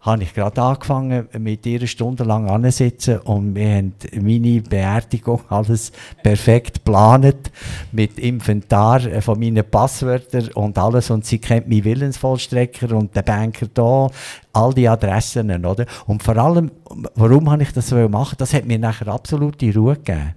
habe 0.03 0.23
ich 0.23 0.33
gerade 0.33 0.61
angefangen, 0.61 1.29
mit 1.39 1.65
ihr 1.65 1.87
stundenlang 1.87 2.49
ansitzen 2.49 3.19
und 3.19 3.55
wir 3.55 3.75
haben 3.75 3.93
meine 4.21 4.61
Beerdigung 4.61 5.41
alles 5.49 5.93
perfekt 6.21 6.85
geplant, 6.85 7.51
mit 7.93 8.19
Inventar 8.19 9.05
äh, 9.05 9.21
von 9.21 9.39
meinen 9.39 9.63
Passwörtern 9.63 10.49
und 10.55 10.77
alles 10.77 11.09
und 11.09 11.25
sie 11.25 11.39
kennt 11.39 11.69
meinen 11.69 11.85
Willensvollstrecker 11.85 12.95
und 12.95 13.15
den 13.15 13.23
Banker 13.23 13.67
da, 13.73 14.09
all 14.51 14.73
die 14.73 14.89
Adressen, 14.89 15.65
oder? 15.65 15.85
Und 16.05 16.21
vor 16.21 16.37
allem, 16.37 16.69
warum 17.15 17.49
habe 17.49 17.63
ich 17.63 17.71
das 17.71 17.87
so 17.87 18.09
machen? 18.09 18.35
Das 18.37 18.53
hat 18.53 18.65
mir 18.65 18.77
nachher 18.77 19.07
absolute 19.07 19.73
Ruhe 19.73 19.95
gegeben. 19.95 20.35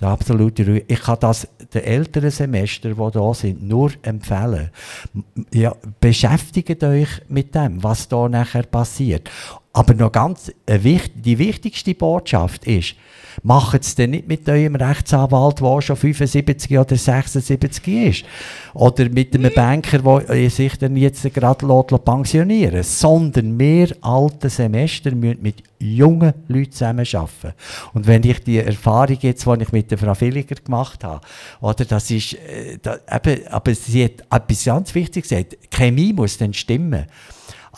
Die 0.00 0.04
absolute 0.04 0.66
Ruhe. 0.66 0.82
Ich 0.86 1.00
kann 1.00 1.18
das 1.20 1.46
den 1.74 1.84
älteren 1.84 2.30
Semester, 2.30 2.90
die 2.94 3.10
da 3.12 3.34
sind, 3.34 3.62
nur 3.62 3.92
empfehlen. 4.02 4.70
Ja, 5.52 5.74
beschäftigt 6.00 6.82
euch 6.82 7.08
mit 7.28 7.54
dem, 7.54 7.82
was 7.82 8.08
da 8.08 8.28
nachher 8.28 8.62
passiert. 8.62 9.30
Aber 9.72 9.94
noch 9.94 10.10
ganz 10.10 10.52
äh, 10.66 10.82
wicht, 10.82 11.12
die 11.14 11.38
wichtigste 11.38 11.94
Botschaft 11.94 12.66
ist, 12.66 12.96
macht 13.44 13.82
es 13.82 13.94
denn 13.94 14.10
nicht 14.10 14.26
mit 14.26 14.48
eurem 14.48 14.74
Rechtsanwalt, 14.74 15.60
der 15.60 15.80
schon 15.80 15.96
75 15.96 16.76
oder 16.76 16.96
76 16.96 17.86
ist. 17.86 18.24
Oder 18.74 19.08
mit 19.08 19.32
einem 19.34 19.52
Banker, 19.54 19.98
der 20.22 20.50
sich 20.50 20.76
dann 20.76 20.96
jetzt 20.96 21.22
gerade 21.32 21.64
lässt 21.66 21.98
pensionieren 22.04 22.74
lässt. 22.74 22.98
Sondern 22.98 23.58
wir 23.60 23.94
alten 24.00 24.50
Semester 24.50 25.14
müssen 25.14 25.42
mit 25.42 25.62
jungen 25.78 26.34
Leuten 26.48 26.72
zusammenarbeiten. 26.72 27.52
Und 27.94 28.08
wenn 28.08 28.24
ich 28.24 28.42
die 28.42 28.58
Erfahrung 28.58 29.18
jetzt, 29.20 29.46
die 29.46 29.62
ich 29.62 29.72
mit 29.72 29.90
der 29.92 29.98
Frau 29.98 30.14
Villiger 30.14 30.56
gemacht 30.56 31.04
habe, 31.04 31.24
oder 31.60 31.84
das 31.84 32.10
ist, 32.10 32.34
äh, 32.34 32.72
eben, 32.74 33.46
aber 33.46 33.74
sie 33.74 34.04
hat 34.04 34.24
etwas 34.30 34.64
ganz 34.64 34.94
Wichtiges 34.94 35.30
gesagt, 35.30 35.56
Chemie 35.70 36.12
muss 36.12 36.38
dann 36.38 36.52
stimmen. 36.52 37.06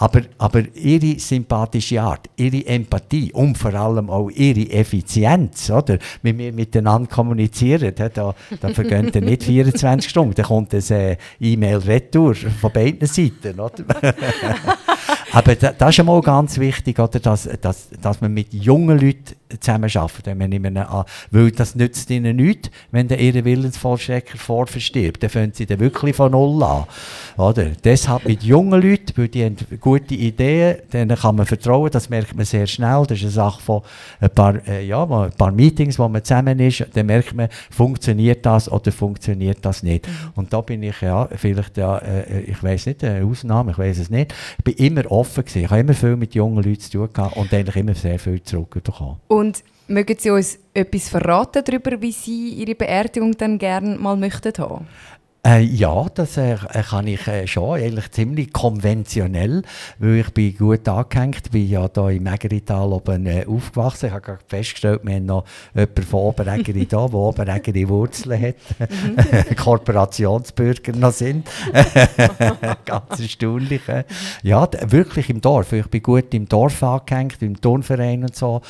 Aber, 0.03 0.23
aber 0.39 0.65
ihre 0.75 1.17
sympathische 1.21 2.03
Art, 2.03 2.29
ihre 2.35 2.67
Empathie 2.67 3.33
und 3.33 3.57
vor 3.57 3.73
allem 3.73 4.11
auch 4.11 4.31
ihre 4.31 4.69
Effizienz, 4.69 5.71
oder? 5.71 5.97
Wenn 6.23 6.39
wir 6.39 6.53
miteinander 6.53 7.09
kommunizieren, 7.09 7.95
da, 7.95 8.09
da, 8.09 8.35
da 8.61 8.69
vergehen 8.71 9.13
dann 9.13 9.23
nicht 9.23 9.45
24 9.45 10.11
Stunden, 10.11 10.35
dann 10.35 10.47
kommt 10.47 10.75
ein 10.75 10.83
äh, 10.91 11.17
E-Mail-Retour 11.39 12.35
von 12.35 12.73
beiden 12.73 13.07
Seiten, 13.07 13.61
oder? 13.61 13.85
Aber 15.33 15.55
da, 15.55 15.73
das 15.73 15.91
ist 15.91 16.01
einmal 16.01 16.21
ganz 16.21 16.59
wichtig, 16.59 16.99
oder, 16.99 17.19
dass, 17.19 17.49
dass, 17.61 17.89
dass 18.01 18.21
man 18.21 18.35
mit 18.35 18.53
jungen 18.53 18.99
Leuten 18.99 19.35
zusammenarbeitet. 19.61 20.27
Wenn 20.27 20.39
man 20.39 20.53
ihnen 20.53 20.77
an, 20.77 21.05
weil 21.31 21.51
das 21.51 21.75
nützt 21.75 22.11
ihnen 22.11 22.37
nichts, 22.37 22.71
wenn 22.91 23.09
der 23.09 23.19
ihre 23.19 23.45
Willensvollstrecker 23.45 24.37
vorverstirbt. 24.37 25.23
Dann 25.23 25.31
fangen 25.31 25.53
sie 25.55 25.67
dann 25.67 25.81
wirklich 25.81 26.17
von 26.17 26.33
Null 26.33 26.63
an. 26.63 26.85
Oder? 27.37 27.71
Deshalb 27.83 28.27
mit 28.27 28.43
jungen 28.43 28.83
Leuten, 28.83 29.13
weil 29.17 29.29
die 29.29 29.45
haben 29.45 29.57
gute 29.81 30.15
Ideen, 30.15 30.79
denen 30.93 31.17
kann 31.17 31.37
man 31.37 31.47
vertrauen, 31.47 31.91
das 31.91 32.11
merkt 32.11 32.37
man 32.37 32.45
sehr 32.45 32.67
schnell. 32.67 33.05
Das 33.07 33.19
ist 33.19 33.25
eine 33.25 33.31
Sache 33.31 33.63
von 33.63 33.83
ein 34.21 34.31
paar, 34.31 34.67
äh, 34.67 34.85
ja, 34.85 35.03
ein 35.03 35.33
paar 35.33 35.53
Meetings, 35.53 35.99
wo 35.99 36.09
man 36.09 36.23
zusammen 36.23 36.59
ist, 36.61 36.85
dann 36.93 37.07
merkt 37.07 37.35
man, 37.35 37.49
funktioniert 37.71 38.45
das 38.45 38.71
oder 38.71 38.93
funktioniert 38.93 39.59
das 39.63 39.83
nicht. 39.83 40.09
Und 40.35 40.53
da 40.53 40.61
bin 40.61 40.83
ich 40.83 41.01
ja, 41.01 41.29
vielleicht 41.35 41.77
ja, 41.79 41.99
äh, 41.99 42.43
ich 42.43 42.63
weiß 42.63 42.87
nicht, 42.87 43.03
eine 43.05 43.25
Ausnahme, 43.25 43.73
ich 43.73 43.79
weiß 43.79 43.99
es 43.99 44.11
nicht. 44.11 44.35
Ich 44.59 44.65
bin 44.65 44.75
immer 44.75 45.11
offen 45.11 45.22
gewesen. 45.29 45.65
Ich 45.65 45.71
habe 45.71 45.81
immer 45.81 45.95
viel 45.95 46.17
mit 46.17 46.35
jungen 46.35 46.63
Leuten 46.63 46.81
zu 46.81 46.91
tun 46.91 47.09
gehabt 47.13 47.37
und 47.37 47.53
eigentlich 47.53 47.77
immer 47.77 47.95
sehr 47.95 48.19
viel 48.19 48.43
zurückbekommen. 48.43 49.17
Und 49.29 49.63
mögen 49.89 50.17
Sie 50.19 50.31
uns 50.31 50.59
etwas 50.75 51.09
verraten 51.09 51.63
darüber, 51.65 52.01
wie 52.01 52.13
Sie 52.13 52.51
Ihre 52.51 52.75
Beerdigung 52.75 53.37
dann 53.37 53.59
gerne 53.59 53.97
mal 53.97 54.17
möchten 54.17 54.53
haben? 54.59 54.87
Äh, 55.45 55.63
ja, 55.63 56.07
das 56.15 56.37
äh, 56.37 56.57
kann 56.89 57.09
ich 57.09 57.27
äh, 57.27 57.49
schon, 57.49 57.81
eigentlich 57.81 58.13
ziemlich 58.13 58.53
konventionell, 58.53 59.63
weil 59.99 60.19
ich 60.19 60.31
bin 60.31 60.57
gut 60.57 60.87
angehängt, 60.87 61.51
bin 61.51 61.69
ja 61.69 61.89
da 61.89 62.11
im 62.11 62.29
Ägerital 62.29 62.93
oben 62.93 63.27
äh, 63.27 63.45
aufgewachsen. 63.45 64.07
Ich 64.07 64.13
habe 64.13 64.23
gerade 64.23 64.45
festgestellt, 64.47 65.01
wir 65.03 65.17
haben 65.17 65.27
noch 65.27 65.45
jemanden 65.75 66.03
von 66.05 66.21
Oberägeri 66.21 66.87
da, 66.89 67.09
der 67.09 67.15
Oberägeri 67.15 67.89
Wurzeln 67.89 68.41
hat, 68.41 68.55
Kooperationsbürger 69.57 70.93
noch 70.93 71.11
sind. 71.11 71.49
Ganz 72.85 73.19
erstaunlich. 73.19 73.89
äh. 73.89 74.05
Ja, 74.45 74.69
wirklich 74.87 75.29
im 75.29 75.41
Dorf. 75.41 75.73
Ich 75.73 75.89
bin 75.89 76.05
gut 76.05 76.33
im 76.35 76.49
Dorf 76.49 76.81
angehängt, 76.85 77.43
im 77.43 77.61
Turnverein 77.61 78.23
und 78.23 78.37
so. 78.37 78.63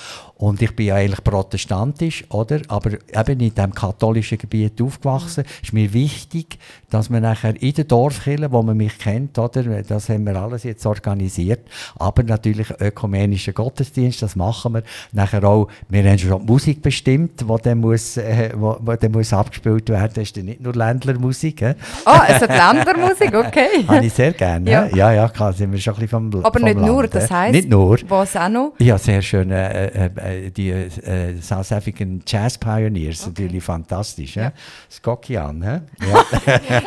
Und 0.42 0.60
ich 0.60 0.74
bin 0.74 0.86
ja 0.86 0.96
eigentlich 0.96 1.22
protestantisch, 1.22 2.24
oder? 2.30 2.62
Aber 2.66 2.90
eben 2.94 3.40
in 3.40 3.54
diesem 3.54 3.72
katholischen 3.72 4.38
Gebiet 4.38 4.82
aufgewachsen. 4.82 5.44
Ist 5.62 5.72
mir 5.72 5.92
wichtig, 5.92 6.58
dass 6.90 7.10
man 7.10 7.22
nachher 7.22 7.54
in 7.62 7.72
der 7.72 7.84
Dorfkirche, 7.84 8.50
wo 8.50 8.60
man 8.60 8.76
mich 8.76 8.98
kennt, 8.98 9.38
oder, 9.38 9.62
das 9.84 10.08
haben 10.08 10.26
wir 10.26 10.34
alles 10.34 10.64
jetzt 10.64 10.84
organisiert, 10.84 11.60
aber 11.94 12.24
natürlich 12.24 12.68
ökumenischen 12.80 13.54
Gottesdienst, 13.54 14.20
das 14.20 14.34
machen 14.34 14.74
wir. 14.74 14.82
Nachher 15.12 15.44
auch, 15.44 15.68
wir 15.88 16.02
haben 16.02 16.18
schon 16.18 16.44
die 16.44 16.52
Musik 16.52 16.82
bestimmt, 16.82 17.40
die 17.40 17.62
dann 17.62 17.78
muss, 17.78 18.16
äh, 18.16 18.50
wo, 18.56 18.76
wo 18.80 18.96
dann 18.96 19.12
muss 19.12 19.32
abgespielt 19.32 19.88
werden, 19.90 20.10
das 20.12 20.24
ist 20.24 20.36
dann 20.36 20.46
nicht 20.46 20.60
nur 20.60 20.74
Ländlermusik. 20.74 21.62
Äh. 21.62 21.74
Ah, 22.04 22.24
es 22.26 22.42
hat 22.42 22.48
Ländlermusik, 22.48 23.32
okay. 23.32 23.84
Habe 23.86 24.04
ich 24.04 24.12
sehr 24.12 24.32
gerne. 24.32 24.68
Ja. 24.68 24.88
Ja, 24.92 25.12
ja, 25.12 25.28
klar, 25.28 25.52
sind 25.52 25.70
wir 25.70 25.78
schon 25.78 25.94
ein 25.94 26.00
bisschen 26.00 26.30
vom 26.32 26.44
Aber 26.44 26.58
vom 26.58 26.68
nicht 26.68 26.80
nur, 26.80 27.02
Land, 27.02 27.14
das 27.14 27.30
äh. 27.30 27.32
heisst, 27.34 27.54
Nicht 27.54 27.70
nur. 27.70 27.96
was 28.08 28.34
auch 28.34 28.48
noch? 28.48 28.72
Ja, 28.80 28.98
sehr 28.98 29.22
schön. 29.22 29.52
Äh, 29.52 30.31
äh, 30.32 30.50
die 30.50 30.70
äh, 30.70 31.40
South 31.40 31.72
African 31.72 32.22
Jazz 32.26 32.58
Pioneers, 32.58 33.26
natürlich 33.26 33.62
fantastisch. 33.62 34.36
Ja. 34.36 34.52
Skokian? 34.90 35.62
Ja. 36.02 36.24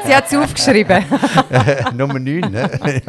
Sie 0.06 0.16
hat 0.16 0.26
es 0.28 0.36
aufgeschrieben. 0.36 1.04
Nummer 1.96 2.20
9. 2.20 2.40
Ne? 2.52 2.70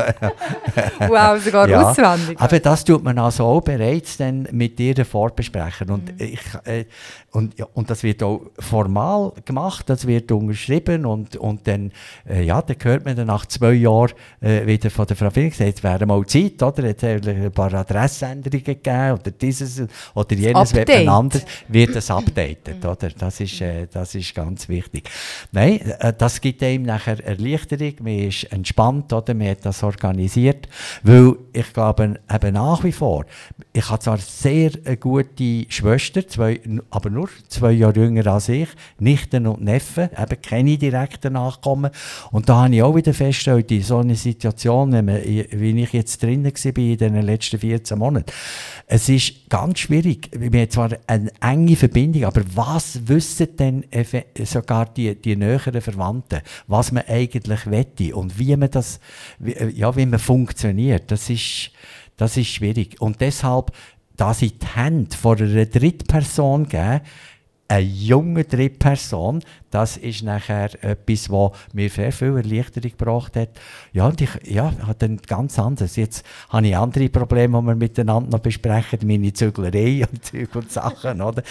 Wow, 1.09 1.43
sogar 1.43 1.69
auswendig. 1.91 2.41
Aber 2.41 2.61
das 2.61 2.85
tut 2.85 3.03
man 3.03 3.19
also 3.19 3.45
auch 3.45 3.61
bereits 3.61 4.17
dann 4.17 4.49
mit 4.53 4.79
ihr 4.81 5.05
vorbesprechen. 5.05 5.91
Und, 5.91 6.21
ich, 6.21 6.41
äh, 6.65 6.85
und, 7.33 7.59
ja, 7.59 7.67
und 7.75 7.91
das 7.91 8.03
wird 8.03 8.23
auch 8.23 8.43
formal 8.59 9.33
gemacht, 9.45 9.89
das 9.89 10.07
wird 10.07 10.31
unterschrieben 10.33 11.05
und, 11.07 11.37
und 11.37 11.67
dann, 11.67 11.93
äh, 12.29 12.43
ja, 12.43 12.63
dann 12.63 12.77
hört 12.83 13.05
man 13.05 13.17
dann 13.17 13.27
nach 13.27 13.47
zwei 13.47 13.73
Jahren 13.73 14.13
äh, 14.41 14.67
wieder 14.67 14.91
von 14.91 15.07
der 15.07 15.17
Frau 15.17 15.31
Felix, 15.31 15.59
jetzt 15.59 15.83
wäre 15.83 16.07
mal 16.07 16.25
Zeit, 16.27 16.63
oder? 16.63 16.87
Jetzt 16.87 17.03
hat 17.03 17.27
ein 17.27 17.53
paar 17.53 17.73
Adressänderungen 17.75 18.65
gegeben 18.65 19.13
oder 19.13 19.31
dieses 19.31 19.83
oder 20.15 20.26
jenes 20.35 20.75
wird 20.75 20.89
Update. 20.89 21.09
anders, 21.09 21.45
wird 21.69 21.95
das 21.95 22.11
updated, 22.11 22.85
oder? 22.85 23.11
Das 23.11 23.41
ist, 23.41 23.61
äh, 23.61 23.87
das 23.93 24.15
ist 24.15 24.35
ganz 24.35 24.69
wichtig. 24.69 25.09
Nein, 25.53 25.81
äh, 26.01 26.13
das 26.17 26.41
gibt 26.41 26.63
einem 26.63 26.85
nachher 26.85 27.25
Erleichterung, 27.25 27.95
man 28.01 28.19
ist 28.19 28.45
entspannt, 28.45 29.13
oder? 29.13 29.35
Man 29.35 29.49
hat 29.49 29.65
das 29.65 29.83
organisiert, 29.83 30.69
weil 31.03 31.37
ich 31.53 31.73
glaube 31.73 32.19
eben 32.33 32.55
nach 32.55 32.85
wie 32.85 32.93
vor, 32.93 33.25
ich 33.73 33.89
habe 33.91 33.99
zwar 33.99 34.19
sehr 34.19 34.71
eine 34.85 34.97
gute 34.97 35.67
Schwester, 35.69 36.27
zwei, 36.27 36.61
aber 36.91 37.11
nur 37.11 37.29
zwei 37.49 37.73
Jahre 37.73 38.01
jünger 38.01 38.27
als 38.27 38.49
ich, 38.49 38.69
Nichten 38.99 39.47
und 39.47 39.63
Neffen, 39.63 40.09
eben 40.17 40.43
keine 40.43 40.79
direkten 40.79 41.35
Nachkommen. 41.35 41.91
Und 42.31 42.49
da 42.49 42.65
habe 42.65 42.75
ich 42.75 42.83
auch 42.83 42.95
wieder 42.95 43.15
festgestellt, 43.15 43.71
in 43.71 43.83
so 43.83 43.99
einer 43.99 44.15
Situation, 44.15 44.93
wenn 44.93 45.05
man, 45.05 45.23
wie 45.23 45.83
ich 45.83 45.93
jetzt 45.93 46.23
drinnen 46.23 46.53
war 46.53 46.79
in 46.79 46.97
den 46.97 47.23
letzten 47.23 47.59
14 47.59 47.99
Monaten, 47.99 48.33
es 48.87 49.09
ist 49.09 49.49
ganz 49.49 49.81
schwierig. 49.81 50.16
Wir 50.33 50.61
haben 50.61 50.71
zwar 50.71 50.91
eine 51.07 51.31
enge 51.41 51.77
Verbindung, 51.77 52.25
aber 52.25 52.43
was 52.55 53.09
wissen 53.09 53.57
denn 53.57 53.85
sogar 54.45 54.87
die, 54.87 55.15
die 55.15 55.37
näheren 55.37 55.81
Verwandten, 55.81 56.41
was 56.67 56.93
man 56.93 57.05
eigentlich 57.07 57.71
wette 57.71 58.15
und 58.17 58.39
wie 58.39 58.57
man 58.57 58.71
das, 58.71 59.01
äh, 59.45 59.69
ja, 59.69 59.95
wie 59.97 60.07
man 60.07 60.19
funktioniert, 60.19 61.11
das 61.11 61.31
ist, 61.31 61.71
das 62.17 62.37
ist 62.37 62.49
schwierig. 62.49 63.01
Und 63.01 63.21
deshalb, 63.21 63.73
da 64.17 64.33
sie 64.33 64.53
die 64.53 64.67
Hände 64.75 65.17
von 65.17 65.39
einer 65.39 65.67
Drittperson 65.67 66.69
geben, 66.69 67.01
eine 67.69 67.85
junge 67.85 68.45
Drittperson, 68.45 69.43
das 69.71 69.97
ist 69.97 70.23
nachher 70.23 70.71
etwas, 70.85 71.29
was 71.31 71.53
mir 71.73 71.91
sehr 71.91 72.13
viel 72.13 72.37
Erleichterung 72.37 72.91
gebracht 72.91 73.37
hat. 73.37 73.51
Ja, 73.93 74.07
und 74.07 74.21
ich 74.21 74.31
ja, 74.45 74.73
habe 74.83 74.95
dann 74.99 75.19
ganz 75.19 75.59
anders. 75.59 75.97
Jetzt 75.97 76.25
habe 76.49 76.67
ich 76.67 76.77
andere 76.77 77.09
Probleme, 77.09 77.61
die 77.61 77.67
wir 77.67 77.75
miteinander 77.75 78.31
noch 78.31 78.39
besprechen, 78.41 79.01
meine 79.05 79.33
Züglerei 79.33 80.07
und 80.11 80.25
Zeug 80.25 80.55
und 80.55 80.71
Sachen, 80.71 81.21
oder? 81.21 81.43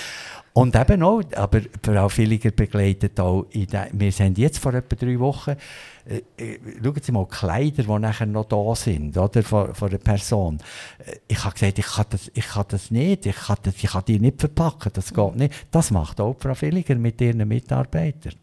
Und 0.53 0.73
eben 0.73 1.03
auch, 1.03 1.21
aber 1.35 1.59
Frau 1.83 2.07
Villiger 2.07 2.51
begleitet 2.51 3.19
auch, 3.19 3.45
in 3.51 3.67
der, 3.67 3.89
wir 3.91 4.11
sind 4.13 4.37
jetzt 4.37 4.59
vor 4.59 4.73
etwa 4.73 4.95
drei 4.95 5.19
Wochen, 5.19 5.55
äh, 6.07 6.21
äh, 6.37 6.59
schauen 6.83 7.01
Sie 7.01 7.11
mal, 7.11 7.25
Kleider, 7.25 7.83
die 7.83 7.99
nachher 7.99 8.25
noch 8.27 8.45
da 8.45 8.75
sind, 8.75 9.17
oder, 9.17 9.43
von, 9.43 9.73
von 9.73 9.89
einer 9.89 9.97
Person. 9.97 10.59
Äh, 10.99 11.17
Ich 11.27 11.43
habe 11.43 11.53
gesagt, 11.53 11.79
ich 11.79 11.85
kann 11.85 12.05
das, 12.09 12.31
ich 12.33 12.47
kann 12.47 12.65
das 12.67 12.91
nicht, 12.91 13.25
ich 13.25 13.35
kann, 13.35 13.57
das, 13.63 13.75
ich 13.75 13.89
kann 13.89 14.03
die 14.07 14.19
nicht 14.19 14.39
verpacken, 14.39 14.91
das 14.93 15.13
geht 15.13 15.35
nicht. 15.35 15.53
Das 15.71 15.91
macht 15.91 16.21
auch 16.21 16.35
Frau 16.39 16.53
Villiger 16.53 16.95
mit 16.95 17.19
ihren 17.21 17.47
Mitarbeitern. 17.47 18.35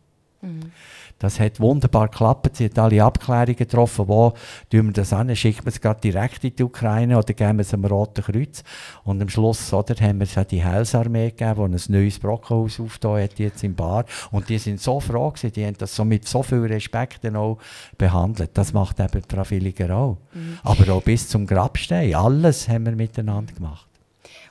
Das 1.22 1.38
hat 1.38 1.60
wunderbar 1.60 2.08
geklappt. 2.08 2.56
Sie 2.56 2.64
hat 2.64 2.78
alle 2.80 3.02
Abklärungen 3.04 3.54
getroffen. 3.54 4.08
Wo 4.08 4.32
tun 4.68 4.86
wir 4.86 4.92
das 4.92 5.12
an? 5.12 5.34
Schicken 5.36 5.64
wir 5.64 5.68
es 5.70 5.80
gerade 5.80 6.00
direkt 6.00 6.42
in 6.42 6.56
die 6.56 6.64
Ukraine 6.64 7.16
oder 7.16 7.32
geben 7.32 7.58
wir 7.58 7.62
es 7.62 7.68
dem 7.70 7.84
Roten 7.84 8.24
Kreuz? 8.24 8.64
Und 9.04 9.22
am 9.22 9.28
Schluss 9.28 9.72
oder, 9.72 9.94
haben 10.04 10.18
wir 10.18 10.24
es 10.24 10.36
an 10.36 10.46
die 10.50 10.64
Heilsarmee 10.64 11.30
gegeben, 11.30 11.72
die 11.72 11.78
ein 11.78 11.92
neues 11.92 12.18
Brockenhaus 12.18 12.80
aufgetan 12.80 13.22
hat, 13.22 13.38
jetzt 13.38 13.62
im 13.62 13.76
Bar. 13.76 14.04
Und 14.32 14.48
die 14.48 14.58
sind 14.58 14.80
so 14.80 14.98
froh 14.98 15.30
gewesen, 15.30 15.52
die 15.52 15.64
haben 15.64 15.78
das 15.78 15.94
so 15.94 16.04
mit 16.04 16.26
so 16.26 16.42
viel 16.42 16.64
Respekt 16.66 17.24
auch 17.34 17.58
behandelt. 17.96 18.50
Das 18.54 18.72
macht 18.72 18.98
eben 18.98 19.22
Frau 19.28 19.44
Villiger 19.44 19.96
auch. 19.96 20.16
Aber 20.64 20.92
auch 20.92 21.02
bis 21.02 21.28
zum 21.28 21.46
Grabstein. 21.46 22.14
Alles 22.16 22.68
haben 22.68 22.84
wir 22.86 22.96
miteinander 22.96 23.52
gemacht. 23.54 23.86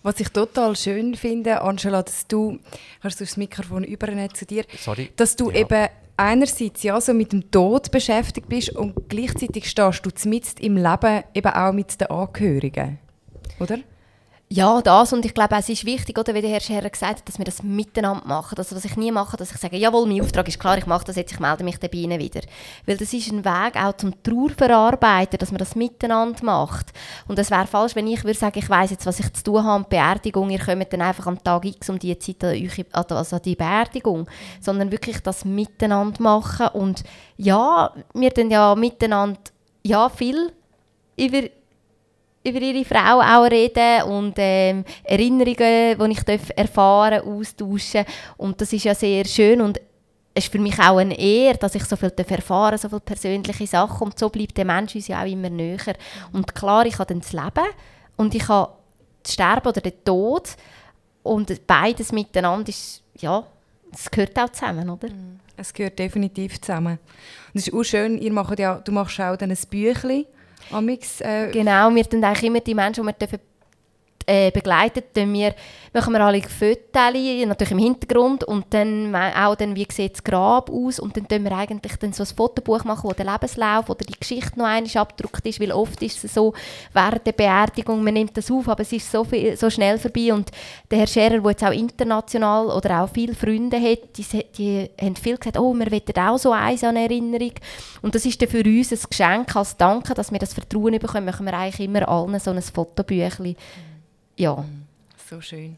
Was 0.04 0.20
ich 0.22 0.30
total 0.30 0.76
schön 0.78 1.16
finde, 1.16 1.62
Angela, 1.62 2.02
dass 2.02 2.26
du, 2.28 2.58
kannst 3.02 3.20
du 3.20 3.26
das 3.26 3.36
Mikrofon 3.38 3.84
übernehmen 3.84 4.34
zu 4.34 4.46
dir, 4.46 4.64
Sorry. 4.80 5.12
dass 5.18 5.36
du 5.36 5.52
Ja. 5.52 5.58
eben 5.58 5.88
einerseits 6.18 6.84
ja 6.84 7.00
so 7.02 7.14
mit 7.14 7.32
dem 7.32 7.50
Tod 7.52 7.92
beschäftigt 7.92 8.48
bist 8.50 8.76
und 8.76 9.10
gleichzeitig 9.10 9.70
stehst 9.70 10.06
du 10.06 10.30
mitten 10.30 10.64
im 10.64 10.78
Leben 10.78 11.24
eben 11.34 11.52
auch 11.52 11.74
mit 11.74 12.00
den 12.00 12.10
Angehörigen, 12.10 13.00
oder? 13.60 13.78
Ja, 14.54 14.82
das. 14.82 15.14
Und 15.14 15.26
ich 15.26 15.34
glaube, 15.34 15.56
es 15.56 15.70
ist 15.70 15.86
wichtig, 15.86 16.20
oder, 16.20 16.34
wie 16.34 16.42
der 16.42 16.50
Herr 16.50 16.60
Scherer 16.60 16.90
gesagt 16.90 17.20
hat, 17.20 17.28
dass 17.30 17.38
wir 17.38 17.46
das 17.46 17.64
miteinander 17.64 18.28
machen. 18.28 18.58
Also, 18.58 18.76
was 18.76 18.84
ich 18.84 18.98
nie 18.98 19.10
mache, 19.10 19.38
dass 19.38 19.50
ich 19.50 19.58
sage, 19.58 19.78
jawohl, 19.78 20.06
mein 20.06 20.20
Auftrag 20.20 20.46
ist 20.46 20.60
klar, 20.60 20.78
ich 20.78 20.86
mache 20.86 21.06
das 21.06 21.16
jetzt, 21.16 21.32
ich 21.32 21.40
melde 21.40 21.64
mich 21.64 21.78
dabei 21.78 22.00
Ihnen 22.00 22.20
wieder. 22.20 22.42
Weil 22.86 22.98
das 22.98 23.14
ist 23.14 23.32
ein 23.32 23.46
Weg 23.46 23.82
auch 23.82 23.96
zum 23.96 24.12
Trauerverarbeiten, 24.24 25.40
dass 25.40 25.52
man 25.52 25.60
das 25.60 25.78
miteinander 25.78 26.44
macht. 26.44 26.88
Und 27.30 27.40
es 27.40 27.50
wäre 27.50 27.66
falsch, 27.66 27.96
wenn 27.96 28.08
ich 28.08 28.26
würde 28.26 28.38
sagen, 28.38 28.60
ich 28.60 28.70
weiß 28.70 28.92
jetzt, 28.92 29.06
was 29.06 29.22
ich 29.22 29.32
zu 29.32 29.42
tun 29.42 29.64
habe, 29.64 29.86
Beerdigung, 29.88 30.50
ihr 30.50 30.60
kommt 30.60 30.92
dann 30.92 31.02
einfach 31.02 31.28
am 31.28 31.42
Tag 31.42 31.64
X 31.64 31.90
um 31.90 31.98
die 31.98 32.20
Zeit 32.20 32.44
an, 32.44 32.50
euch, 32.52 32.86
also 32.92 33.38
an 33.38 33.42
die 33.46 33.56
Beerdigung. 33.56 34.28
Sondern 34.60 34.92
wirklich 34.92 35.22
das 35.22 35.46
miteinander 35.46 36.22
machen. 36.22 36.68
Und 36.74 37.06
ja, 37.38 37.94
wir 38.14 38.32
dann 38.32 38.52
ja 38.52 38.76
miteinander 38.76 39.40
ja, 39.82 40.10
viel 40.10 40.52
über 41.16 41.44
über 42.44 42.60
ihre 42.60 42.86
Frau 42.86 43.20
auch 43.20 43.50
reden 43.50 44.04
und 44.04 44.34
ähm, 44.38 44.84
Erinnerungen, 45.04 45.98
die 46.00 46.12
ich 46.12 46.24
darf 46.24 46.50
erfahren 46.56 47.22
austauschen. 47.22 48.06
Und 48.38 48.60
das 48.60 48.74
ist 48.74 48.86
ja 48.86 48.96
sehr 48.96 49.26
schön 49.26 49.62
und 49.62 49.80
es 50.34 50.46
ist 50.46 50.52
für 50.52 50.60
mich 50.60 50.80
auch 50.80 50.98
eine 50.98 51.18
Ehre, 51.18 51.58
dass 51.58 51.76
ich 51.76 51.84
so 51.84 51.96
viel 51.96 52.14
erfahren 52.16 52.78
so 52.78 52.88
viele 52.88 53.02
persönliche 53.02 53.68
Sachen 53.68 54.08
und 54.08 54.18
so 54.18 54.30
bleibt 54.30 54.58
der 54.58 54.66
Mensch 54.66 54.96
uns 54.96 55.08
ja 55.08 55.22
auch 55.22 55.28
immer 55.28 55.50
näher. 55.50 55.96
Und 56.32 56.56
klar, 56.56 56.86
ich 56.86 56.98
habe 56.98 57.14
dann 57.14 57.20
das 57.20 57.34
Leben 57.34 57.68
und 58.16 58.34
ich 58.34 58.48
habe 58.48 58.72
das 59.22 59.34
Sterben 59.34 59.68
oder 59.68 59.82
den 59.82 60.04
Tod 60.04 60.56
und 61.24 61.68
beides 61.68 62.12
miteinander 62.12 62.70
ist, 62.70 63.04
ja, 63.20 63.46
es 63.94 64.10
gehört 64.10 64.40
auch 64.40 64.50
zusammen, 64.50 64.90
oder? 64.90 65.10
Es 65.58 65.74
gehört 65.74 66.00
definitiv 66.00 66.60
zusammen. 66.62 66.98
Und 67.54 67.60
es 67.60 67.68
ist 67.68 67.74
auch 67.74 67.84
schön, 67.84 68.18
ihr 68.18 68.32
macht 68.32 68.58
ja, 68.58 68.76
du 68.76 68.92
machst 68.92 69.20
auch 69.20 69.36
dann 69.36 69.52
ein 69.52 69.58
Büchlein, 69.70 70.26
Amix, 70.72 71.22
äh, 71.22 71.50
Genau, 71.52 71.94
wir 71.94 72.04
tun 72.10 72.24
eigentlich 72.24 72.44
immer 72.44 72.60
die 72.60 72.76
Menschen, 72.76 73.04
die 73.04 73.08
wir 73.08 73.14
dürfen, 73.14 73.40
äh, 74.26 74.52
begleiten, 74.52 75.04
tun 75.14 75.34
wir, 75.34 75.54
machen 75.94 76.14
wir 76.14 76.22
alle 76.22 76.42
Fotos, 76.42 76.78
natürlich 76.94 77.72
im 77.72 77.78
Hintergrund 77.80 78.44
und 78.44 78.66
dann 78.70 79.16
auch 79.16 79.56
dann, 79.56 79.76
wie 79.76 79.88
sieht 79.92 80.14
das 80.14 80.24
Grab 80.24 80.70
aus 80.70 81.00
und 81.00 81.18
dann 81.18 81.28
tun 81.28 81.44
wir 81.44 81.52
eigentlich 81.52 81.96
dann 81.98 82.14
so 82.14 82.24
ein 82.24 82.36
Fotobuch 82.36 82.84
machen, 82.84 83.10
wo 83.10 83.14
der 83.14 83.26
Lebenslauf 83.26 83.90
oder 83.90 84.06
die 84.06 84.20
Geschichte 84.20 84.58
noch 84.58 84.66
einmal 84.66 84.98
abgedruckt 84.98 85.46
ist, 85.46 85.60
weil 85.60 85.72
oft 85.72 86.02
ist 86.02 86.24
es 86.24 86.34
so, 86.34 86.54
während 86.94 87.26
der 87.26 87.34
Beerdigung, 87.34 88.04
man 88.04 88.14
nimmt 88.14 88.36
das 88.38 88.52
auf, 88.52 88.68
aber 88.68 88.82
es 88.82 88.92
ist 88.92 89.12
so, 89.12 89.24
viel, 89.24 89.58
so 89.58 89.70
schnell 89.70 89.98
vorbei 89.98 90.34
und 90.34 90.52
der 90.90 91.00
Herr 91.00 91.08
Scherer, 91.08 91.40
der 91.40 91.52
jetzt 91.52 91.64
auch 91.64 91.72
international 91.72 92.68
oder 92.68 93.04
auch 93.04 93.10
viele 93.10 93.36
Freunde 93.36 93.78
hat, 93.82 94.18
die, 94.18 94.26
die 94.58 94.90
haben 95.00 95.16
viel 95.16 95.38
gesagt, 95.38 95.60
oh, 95.60 95.74
wir 95.74 95.92
wollen 95.92 96.30
auch 96.30 96.38
so 96.38 96.52
eins 96.52 96.84
an 96.84 96.96
Erinnerung 96.96 97.54
und 98.02 98.16
das 98.16 98.26
ist 98.26 98.42
dann 98.42 98.50
für 98.50 98.64
uns 98.64 98.92
ein 98.92 99.00
Geschenk 99.10 99.56
als 99.56 99.78
Danke, 99.78 100.14
dass 100.14 100.32
wir 100.32 100.40
das 100.40 100.54
Vertrauen 100.54 100.98
bekommen, 101.00 101.26
machen 101.26 101.46
wir 101.46 101.54
eigentlich 101.54 101.88
immer 101.88 102.08
allen 102.08 102.40
so 102.40 102.52
ein 102.52 102.62
Fotobüchlein. 102.62 103.56
Ja. 104.42 104.66
so 105.30 105.40
schön. 105.40 105.78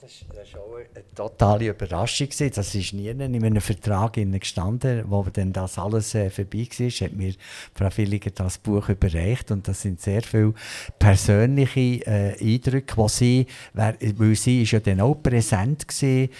Das 0.00 0.54
war 0.54 0.62
auch 0.62 0.76
eine 0.76 1.04
totale 1.14 1.68
Überraschung. 1.68 2.28
gewesen. 2.28 2.50
Das 2.52 2.74
ist 2.74 2.94
nie 2.94 3.08
in 3.08 3.22
einem 3.22 3.60
Vertrag 3.60 4.14
gestanden, 4.14 5.04
wo 5.06 5.22
dann 5.22 5.52
das 5.52 5.78
alles 5.78 6.16
äh, 6.16 6.30
vorbei 6.30 6.66
war, 6.78 6.88
hat 6.88 7.12
mir 7.12 7.34
Frau 7.74 7.90
Villiger 7.96 8.30
das 8.30 8.58
Buch 8.58 8.88
überreicht 8.88 9.52
und 9.52 9.68
das 9.68 9.82
sind 9.82 10.00
sehr 10.00 10.22
viele 10.22 10.54
persönliche 10.98 12.04
äh, 12.06 12.36
Eindrücke, 12.40 12.96
die 12.96 13.08
sie, 13.08 13.46
weil 13.74 14.34
sie 14.34 14.62
ist 14.62 14.72
ja 14.72 14.80
dann 14.80 15.00
auch 15.00 15.22
präsent 15.22 15.86
gewesen, 15.86 16.30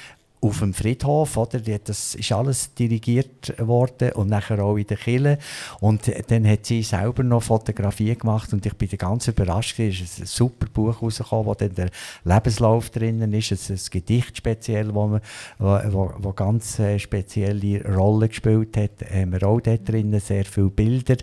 auf 0.43 0.61
dem 0.61 0.73
Friedhof, 0.73 1.37
oder? 1.37 1.61
Das 1.61 2.15
ist 2.15 2.33
alles 2.33 2.73
dirigiert 2.75 3.55
worden 3.59 4.13
und 4.13 4.29
nachher 4.29 4.63
auch 4.65 4.77
in 4.77 4.87
der 4.87 4.97
Kille. 4.97 5.39
Und 5.81 6.11
dann 6.29 6.49
hat 6.49 6.65
sie 6.65 6.83
selber 6.83 7.23
noch 7.23 7.43
Fotografien 7.43 8.19
gemacht 8.19 8.53
und 8.53 8.65
ich 8.65 8.75
bin 8.75 8.89
ganz 8.97 9.29
überrascht. 9.29 9.79
Es 9.79 10.01
ist 10.01 10.21
ein 10.21 10.27
super 10.27 10.67
Buch 10.73 11.03
rausgekommen, 11.03 11.47
wo 11.47 11.55
dann 11.55 11.75
der 11.75 11.91
Lebenslauf 12.25 12.89
drinnen 12.89 13.33
ist. 13.35 13.53
Es 13.53 13.69
ist 13.69 13.89
ein 13.89 14.01
Gedicht 14.01 14.39
speziell, 14.39 14.95
wo, 14.95 15.09
man, 15.09 15.21
wo, 15.59 16.11
wo, 16.19 16.33
ganz 16.33 16.79
äh, 16.79 16.99
spezielle 16.99 17.85
Rolle 17.95 18.29
gespielt 18.29 18.77
hat. 18.79 19.11
Haben 19.13 19.33
wir 19.33 19.47
auch 19.47 19.61
dort 19.61 19.87
drinnen 19.87 20.21
sehr 20.21 20.47
viele 20.47 20.71
Bilder. 20.71 21.17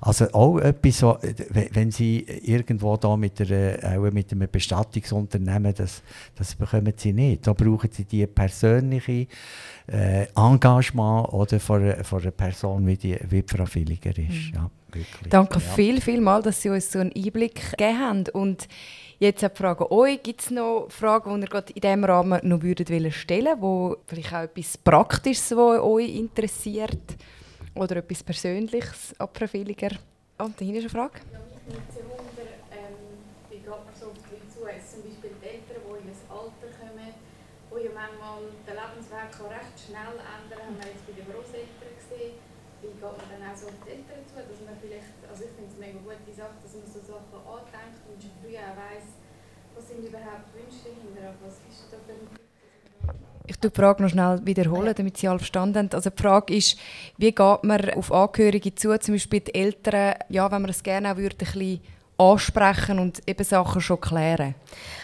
Also 0.00 0.32
auch 0.32 0.58
etwas, 0.58 0.98
so, 0.98 1.18
wenn 1.50 1.92
sie 1.92 2.26
irgendwo 2.42 2.96
da 2.96 3.16
mit, 3.16 3.38
der, 3.38 3.96
auch 3.96 4.10
mit 4.10 4.32
einem 4.32 4.48
Bestattungsunternehmen, 4.50 5.74
das, 5.74 6.02
das 6.34 6.56
bekommen 6.56 6.94
sie 6.96 7.12
nicht. 7.12 7.46
Da 7.46 7.52
brauchen 7.52 7.90
sie 7.92 8.04
die 8.04 8.26
Person 8.26 8.63
persönliche 8.64 9.26
äh, 9.86 10.26
Engagement 10.34 11.32
oder 11.32 11.60
von, 11.60 12.04
von 12.04 12.22
einer 12.22 12.30
Person 12.30 12.86
wie, 12.86 12.96
die, 12.96 13.18
wie 13.28 13.44
Frau 13.46 13.66
Villiger 13.66 14.10
ist. 14.10 14.18
Mhm. 14.18 14.52
Ja, 14.54 14.70
wirklich. 14.92 15.30
Danke 15.30 15.54
ja. 15.54 15.60
viel, 15.60 16.00
viel 16.00 16.20
mal, 16.20 16.42
dass 16.42 16.62
Sie 16.62 16.70
uns 16.70 16.90
so 16.90 16.98
einen 16.98 17.12
Einblick 17.14 17.70
gegeben 17.70 18.00
haben. 18.00 18.24
Und 18.32 18.68
jetzt 19.18 19.44
eine 19.44 19.54
Frage 19.54 19.84
an 19.84 19.96
euch. 19.96 20.22
Gibt 20.22 20.40
es 20.40 20.50
noch 20.50 20.86
Fragen, 20.88 21.34
die 21.34 21.40
ihr 21.42 21.48
gerade 21.48 21.72
in 21.72 21.80
diesem 21.80 22.04
Rahmen 22.04 22.40
noch 22.42 22.62
würdet 22.62 22.90
stellen 23.14 23.56
wo 23.60 23.96
vielleicht 24.06 24.32
auch 24.32 24.42
etwas 24.42 24.78
Praktisches, 24.78 25.50
was 25.52 25.80
euch 25.80 26.16
interessiert? 26.16 27.16
Oder 27.74 27.96
etwas 27.96 28.22
Persönliches 28.22 29.14
an 29.18 29.28
Frau 29.32 29.46
Villiger? 29.46 29.90
Oh, 30.38 30.46
da 30.46 30.64
hinten 30.64 30.76
ist 30.76 30.82
eine 30.82 30.90
Frage. 30.90 31.20
Ja, 31.32 31.38
mich 31.66 31.74
nimmt 31.74 32.10
Wunder, 32.10 32.50
ähm, 32.70 32.96
wie 33.50 33.58
geht 33.58 33.66
man 33.66 33.94
so 33.98 34.06
auf 34.06 34.18
die 34.18 34.34
Leute 34.34 34.48
zu? 34.48 34.62
Zum 34.62 35.02
Beispiel 35.02 35.30
die 35.42 35.46
Eltern, 35.46 35.82
die 35.82 36.02
in 36.02 36.08
das 36.10 36.22
Alter 36.30 36.70
kommen, 36.78 37.14
wo 37.70 37.78
ja 37.78 37.90
manchmal 37.90 38.54
der 38.66 38.74
Lebensweg 38.78 39.34
kann 39.34 39.50
recht 39.50 39.74
schnell 39.74 40.14
ändern 40.14 40.62
haben 40.62 40.78
wir 40.78 40.94
jetzt 40.94 41.02
bei 41.06 41.14
den 41.18 41.26
Großeltern 41.26 41.94
gesehen. 41.98 42.38
Wie 42.78 42.94
geht 42.94 43.02
man 43.02 43.26
dann 43.26 43.42
auch 43.50 43.58
so 43.58 43.66
auf 43.66 43.78
die 43.82 43.90
Eltern 43.98 44.22
zu, 44.30 44.38
dass 44.38 44.60
man 44.62 44.78
vielleicht, 44.78 45.18
also 45.26 45.42
ich 45.42 45.52
finde 45.58 45.74
es 45.74 45.76
eine 45.78 45.90
mega 45.90 45.98
gute 46.06 46.34
Sache, 46.34 46.54
dass 46.62 46.74
man 46.78 46.86
so 46.86 47.02
Sachen 47.02 47.38
andenkt 47.42 48.02
und 48.06 48.18
schon 48.22 48.34
früh 48.38 48.54
auch 48.54 48.78
weiss, 48.78 49.18
was 49.74 49.84
sind 49.90 50.06
überhaupt 50.06 50.54
Wünsche 50.54 50.86
dahinter, 50.86 51.34
was 51.42 51.58
ist 51.66 51.90
da 51.90 51.98
für 52.06 52.14
ein 52.14 53.33
ich 53.46 53.58
tue 53.58 53.70
die 53.70 53.76
Frage 53.76 54.02
noch 54.02 54.10
schnell 54.10 54.40
wiederholen, 54.44 54.94
damit 54.96 55.18
Sie 55.18 55.28
alle 55.28 55.38
verstanden 55.38 55.78
haben. 55.78 55.90
Also 55.92 56.10
die 56.10 56.22
Frage 56.22 56.54
ist, 56.54 56.78
wie 57.18 57.32
geht 57.32 57.62
man 57.64 57.90
auf 57.90 58.10
Angehörige 58.10 58.74
zu, 58.74 58.98
zum 58.98 59.14
Beispiel 59.14 59.40
die 59.40 59.54
Eltern, 59.54 60.14
ja, 60.30 60.50
wenn 60.50 60.62
man 60.62 60.70
es 60.70 60.82
gerne 60.82 61.12
auch 61.12 61.16
würde, 61.16 61.36
ein 61.38 61.52
bisschen 61.52 61.80
ansprechen 62.16 62.98
und 62.98 63.22
eben 63.28 63.44
Sachen 63.44 63.82
schon 63.82 64.00
klären? 64.00 64.54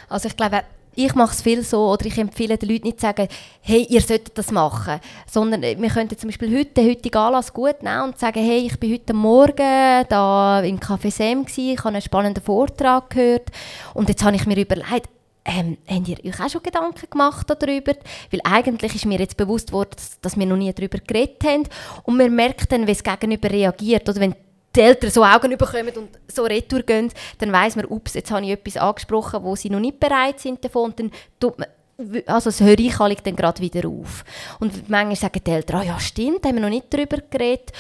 Also 0.09 0.29
ich 0.29 0.37
glaube, 0.37 0.63
ich 0.95 1.15
mache 1.15 1.35
es 1.35 1.43
viel 1.43 1.63
so, 1.63 1.91
oder 1.91 2.07
ich 2.07 2.19
empfehle 2.19 2.57
den 2.57 2.69
Leuten 2.69 2.87
nicht 2.87 3.01
zu 3.01 3.07
sagen, 3.07 3.29
hey, 3.61 3.87
ihr 3.89 4.01
solltet 4.01 4.37
das 4.37 4.51
machen, 4.51 5.01
sondern 5.31 5.63
äh, 5.63 5.77
wir 5.79 5.89
könnten 5.91 6.19
zum 6.19 6.31
Beispiel 6.31 6.59
heute 6.59 6.73
den 6.75 6.89
heutigen 6.89 7.19
Anlass 7.19 7.53
gut 7.53 7.83
nehmen 7.83 8.03
und 8.05 8.19
sagen, 8.19 8.43
hey, 8.43 8.67
ich 8.67 8.81
bin 8.81 8.93
heute 8.93 9.13
Morgen 9.13 10.05
da 10.09 10.61
im 10.61 10.81
Café 10.81 11.11
Sam 11.11 11.45
ich 11.47 11.79
habe 11.79 11.89
einen 11.89 12.03
spannenden 12.03 12.43
Vortrag 12.43 13.11
gehört 13.11 13.51
und 13.95 14.09
jetzt 14.09 14.25
habe 14.25 14.37
ich 14.37 14.47
mir 14.47 14.59
überlegt, 14.59 15.09
ähm, 15.51 15.79
habt 15.89 16.09
ihr 16.09 16.25
euch 16.25 16.41
auch 16.41 16.49
schon 16.49 16.63
Gedanken 16.63 17.11
gemacht 17.11 17.47
darüber? 17.49 17.95
Weil 18.31 18.41
eigentlich 18.45 18.95
ist 18.95 19.07
mir 19.07 19.19
jetzt 19.19 19.37
bewusst 19.37 19.73
worden, 19.73 19.91
dass, 19.97 20.21
dass 20.21 20.39
wir 20.39 20.47
noch 20.47 20.57
nie 20.57 20.73
darüber 20.73 20.99
geredet 20.99 21.43
haben 21.45 21.65
und 22.05 22.17
man 22.17 22.35
merkt 22.35 22.71
dann, 22.73 22.87
wie 22.87 22.93
es 22.93 23.03
Gegenüber 23.03 23.51
reagiert, 23.51 24.09
oder 24.09 24.21
wenn 24.21 24.35
die 24.75 24.81
Eltern 24.81 25.11
so 25.11 25.25
Augen 25.25 25.57
bekommen 25.57 25.93
und 25.97 26.11
so 26.29 26.45
retour 26.45 26.83
gehen, 26.83 27.11
dann 27.39 27.53
weiss 27.53 27.75
man, 27.75 27.87
ups, 27.87 28.15
jetzt 28.15 28.31
habe 28.31 28.45
ich 28.45 28.53
etwas 28.53 28.77
angesprochen, 28.77 29.43
wo 29.43 29.57
sie 29.57 29.71
noch 29.71 29.81
nicht 29.81 29.99
bereit 29.99 30.39
sind 30.39 30.65
davon 30.65 30.91
und 30.91 31.01
dann 31.01 31.11
tut 31.39 31.59
man 31.59 31.69
also 32.27 32.49
das 32.49 32.61
höre 32.61 32.79
ich 32.79 32.97
dann 32.97 33.37
gerade 33.37 33.61
wieder 33.61 33.87
auf. 33.87 34.25
Und 34.59 34.89
manchmal 34.89 35.17
sagen 35.17 35.41
die 35.47 35.51
Eltern, 35.51 35.83
oh 35.83 35.85
ja 35.85 36.01
stimmt, 36.01 36.47
haben 36.47 36.55
wir 36.55 36.63
noch 36.63 36.71
nicht 36.71 36.87
darüber 36.89 37.19
geredet. 37.19 37.73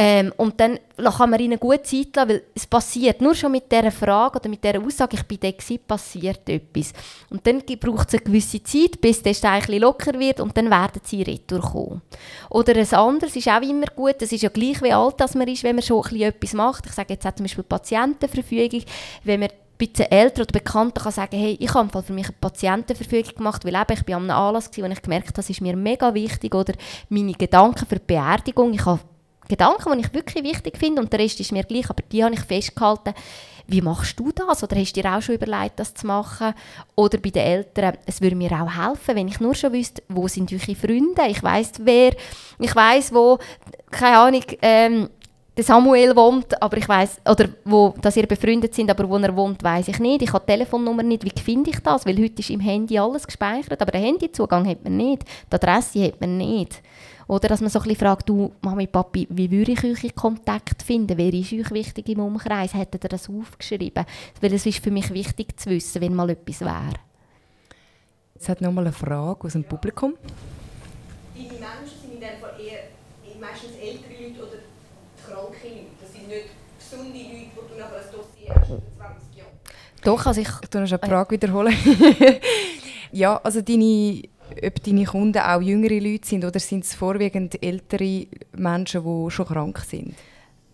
Ähm, 0.00 0.32
und 0.36 0.60
dann 0.60 0.78
kann 0.96 1.30
man 1.30 1.40
ihnen 1.40 1.58
gut 1.58 1.84
Zeit 1.84 2.14
lassen, 2.14 2.28
weil 2.28 2.42
es 2.54 2.68
passiert. 2.68 3.20
Nur 3.20 3.34
schon 3.34 3.50
mit 3.50 3.70
dieser 3.72 3.90
Frage 3.90 4.38
oder 4.38 4.48
mit 4.48 4.62
dieser 4.62 4.80
Aussage, 4.80 5.16
ich 5.16 5.24
bin 5.24 5.40
da 5.40 5.50
passiert 5.88 6.48
etwas. 6.48 6.92
Und 7.30 7.44
dann 7.44 7.60
braucht 7.80 8.06
es 8.06 8.14
eine 8.14 8.22
gewisse 8.22 8.62
Zeit, 8.62 9.00
bis 9.00 9.20
der 9.24 9.34
Stein 9.34 9.64
locker 9.80 10.16
wird 10.16 10.38
und 10.38 10.56
dann 10.56 10.70
werden 10.70 11.02
sie 11.02 11.22
retour 11.22 11.60
kommen. 11.60 12.02
Oder 12.48 12.76
ein 12.76 12.94
anderes 12.94 13.34
ist 13.34 13.48
auch 13.48 13.60
immer 13.60 13.86
gut, 13.96 14.14
es 14.20 14.30
ist 14.30 14.42
ja 14.42 14.50
gleich 14.50 14.80
wie 14.82 14.92
alt 14.92 15.20
dass 15.20 15.34
man 15.34 15.48
ist, 15.48 15.64
wenn 15.64 15.74
man 15.74 15.82
schon 15.82 16.04
etwas 16.20 16.52
macht. 16.52 16.86
Ich 16.86 16.92
sage 16.92 17.14
jetzt 17.14 17.26
auch 17.26 17.34
zum 17.34 17.46
Beispiel 17.46 17.64
Patientenverfügung, 17.64 18.84
wenn 19.24 19.40
man 19.40 19.48
bisschen 19.78 20.10
älter 20.12 20.42
oder 20.42 20.52
bekannter 20.52 21.02
kann 21.02 21.12
sagen, 21.12 21.36
hey, 21.36 21.56
ich 21.58 21.74
habe 21.74 22.02
für 22.02 22.12
mich 22.12 22.26
eine 22.26 22.36
Patientenverfügung 22.40 23.34
gemacht, 23.34 23.64
weil 23.64 23.74
eben, 23.74 23.92
ich 23.92 24.04
bin 24.04 24.14
an 24.14 24.30
einem 24.30 24.38
Anlass 24.38 24.70
war, 24.76 24.88
wo 24.88 24.92
ich 24.92 25.02
gemerkt 25.02 25.26
habe, 25.26 25.36
das 25.36 25.50
ist 25.50 25.60
mir 25.60 25.76
mega 25.76 26.14
wichtig 26.14 26.54
oder 26.54 26.74
meine 27.08 27.32
Gedanken 27.32 27.86
für 27.86 27.96
die 27.96 28.06
Beerdigung, 28.06 28.72
ich 28.74 28.84
habe 28.84 29.00
Gedanken, 29.48 29.92
die 29.92 30.06
ich 30.06 30.14
wirklich 30.14 30.44
wichtig 30.44 30.78
finde 30.78 31.00
und 31.00 31.12
der 31.12 31.20
Rest 31.20 31.40
ist 31.40 31.52
mir 31.52 31.64
gleich, 31.64 31.88
aber 31.90 32.02
die 32.10 32.22
habe 32.22 32.34
ich 32.34 32.40
festgehalten. 32.40 33.14
Wie 33.66 33.82
machst 33.82 34.18
du 34.18 34.32
das? 34.32 34.62
Oder 34.62 34.76
hast 34.76 34.96
du 34.96 35.02
dir 35.02 35.14
auch 35.14 35.20
schon 35.20 35.34
überlegt, 35.34 35.78
das 35.78 35.92
zu 35.92 36.06
machen? 36.06 36.54
Oder 36.94 37.18
bei 37.18 37.28
den 37.28 37.44
Eltern, 37.44 37.98
es 38.06 38.20
würde 38.22 38.34
mir 38.34 38.50
auch 38.52 38.74
helfen, 38.74 39.14
wenn 39.14 39.28
ich 39.28 39.40
nur 39.40 39.54
schon 39.54 39.74
wüsste, 39.74 40.02
wo 40.08 40.26
sind 40.26 40.50
eure 40.52 40.74
Freunde? 40.74 41.26
Ich 41.28 41.42
weiß 41.42 41.72
wer, 41.80 42.14
ich 42.58 42.74
weiß 42.74 43.12
wo, 43.12 43.38
keine 43.90 44.18
Ahnung, 44.18 44.44
ähm, 44.62 45.10
der 45.58 45.64
Samuel 45.64 46.14
wohnt, 46.14 46.62
aber 46.62 46.76
ich 46.76 46.88
weiß 46.88 47.20
oder 47.28 47.48
wo, 47.64 47.92
dass 48.00 48.16
ihr 48.16 48.28
befreundet 48.28 48.74
sind, 48.74 48.90
aber 48.90 49.08
wo 49.08 49.16
er 49.16 49.34
wohnt, 49.34 49.62
weiß 49.62 49.88
ich 49.88 49.98
nicht. 49.98 50.22
Ich 50.22 50.32
habe 50.32 50.44
die 50.46 50.52
Telefonnummer 50.52 51.02
nicht. 51.02 51.24
Wie 51.24 51.42
finde 51.42 51.70
ich 51.70 51.80
das? 51.80 52.06
Weil 52.06 52.16
heute 52.16 52.38
ist 52.38 52.50
im 52.50 52.60
Handy 52.60 52.96
alles 52.96 53.26
gespeichert, 53.26 53.82
aber 53.82 53.90
den 53.90 54.02
Handyzugang 54.02 54.68
hat 54.68 54.84
man 54.84 54.96
nicht, 54.96 55.24
die 55.50 55.54
Adresse 55.54 56.04
hat 56.04 56.20
man 56.20 56.38
nicht. 56.38 56.80
Oder 57.28 57.48
dass 57.48 57.60
man 57.60 57.68
so 57.68 57.78
ein 57.78 57.82
bisschen 57.84 57.98
fragt, 57.98 58.28
du, 58.28 58.52
Mami, 58.62 58.86
Papi, 58.86 59.28
wie 59.30 59.50
würde 59.50 59.72
ich 59.72 59.84
euch 59.84 60.02
in 60.02 60.14
Kontakt 60.14 60.82
finden? 60.82 61.18
Wer 61.18 61.32
ist 61.32 61.52
euch 61.52 61.70
wichtig 61.70 62.08
im 62.08 62.20
Umkreis? 62.20 62.72
Hättet 62.72 63.04
ihr 63.04 63.08
das 63.10 63.28
aufgeschrieben? 63.28 64.06
Weil 64.40 64.54
es 64.54 64.64
ist 64.64 64.82
für 64.82 64.90
mich 64.90 65.10
wichtig 65.12 65.60
zu 65.60 65.68
wissen, 65.68 66.00
wenn 66.00 66.14
mal 66.14 66.30
etwas 66.30 66.62
wäre. 66.62 66.94
Es 68.34 68.48
hat 68.48 68.62
nochmal 68.62 68.84
eine 68.84 68.94
Frage 68.94 69.44
aus 69.46 69.52
dem 69.52 69.64
Publikum. 69.64 70.14
Deine 71.34 71.48
Menschen 71.48 72.00
sind 72.00 72.14
in 72.14 72.20
dem 72.20 72.40
Fall 72.40 72.54
eher 72.58 72.84
meistens 73.38 73.76
ältere 73.76 74.22
Leute 74.22 74.42
oder 74.42 74.58
kranke 75.26 75.68
Leute. 75.68 75.86
Das 76.00 76.12
sind 76.12 76.28
nicht 76.28 76.46
gesunde 76.78 77.12
Leute, 77.12 77.28
die 77.28 77.74
du 77.74 77.78
nachher 77.78 77.96
ein 77.96 78.12
Dossier 78.12 78.54
hast 78.54 78.68
für 78.68 78.82
20 78.96 79.36
Jahre. 79.36 79.50
Doch, 80.02 80.26
also 80.26 80.40
ich, 80.40 80.48
ich 80.48 80.68
tue 80.70 80.80
noch 80.80 80.90
eine 80.90 80.98
Frage 80.98 81.30
wiederholen. 81.32 81.76
ja, 83.12 83.36
also 83.36 83.60
deine 83.60 84.22
ob 84.64 84.82
deine 84.82 85.04
Kunden 85.04 85.38
auch 85.38 85.60
jüngere 85.60 86.00
Leute 86.00 86.26
sind 86.26 86.44
oder 86.44 86.60
sind 86.60 86.84
es 86.84 86.94
vorwiegend 86.94 87.62
ältere 87.62 88.26
Menschen, 88.56 89.02
die 89.02 89.30
schon 89.30 89.46
krank 89.46 89.78
sind? 89.80 90.14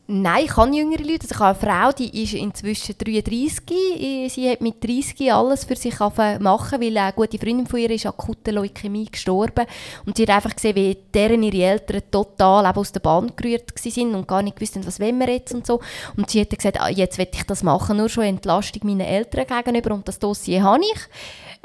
Nein, 0.06 0.44
ich 0.44 0.54
habe 0.54 0.76
jüngere 0.76 1.02
Leute. 1.02 1.22
Also 1.22 1.34
ich 1.34 1.40
habe 1.40 1.58
eine 1.66 1.82
Frau, 1.82 1.92
die 1.92 2.22
ist 2.22 2.34
inzwischen 2.34 2.94
33. 2.98 4.30
Sie 4.30 4.50
hat 4.50 4.60
mit 4.60 4.84
30 4.84 5.32
alles 5.32 5.64
für 5.64 5.76
sich 5.76 5.98
machen, 5.98 6.80
weil 6.82 6.98
eine 6.98 7.12
gute 7.14 7.38
Freundin 7.38 7.66
von 7.66 7.80
ihr 7.80 7.90
ist 7.90 8.04
akute 8.04 8.50
Leukämie 8.50 9.06
gestorben. 9.06 9.64
Und 10.04 10.18
sie 10.18 10.24
hat 10.24 10.30
einfach 10.30 10.54
gesehen, 10.54 10.76
wie 10.76 10.98
deren 11.14 11.42
ihre 11.42 11.70
Eltern 11.70 12.02
total 12.10 12.66
aus 12.66 12.92
der 12.92 13.00
Bahn 13.00 13.32
gerührt 13.34 13.72
sind 13.78 14.14
und 14.14 14.28
gar 14.28 14.42
nicht 14.42 14.60
wussten, 14.60 14.86
was 14.86 15.00
wir 15.00 15.28
jetzt 15.30 15.54
und 15.54 15.66
so. 15.66 15.80
Und 16.18 16.28
sie 16.28 16.42
hat 16.42 16.50
gesagt, 16.50 16.78
ah, 16.78 16.90
jetzt 16.90 17.16
will 17.16 17.28
ich 17.32 17.44
das 17.44 17.62
machen, 17.62 17.96
nur 17.96 18.10
schon 18.10 18.24
Entlastung 18.24 18.82
meinen 18.84 19.00
Eltern 19.00 19.46
gegenüber 19.46 19.94
und 19.94 20.06
das 20.06 20.18
Dossier 20.18 20.62
habe 20.62 20.84
ich. 20.84 21.00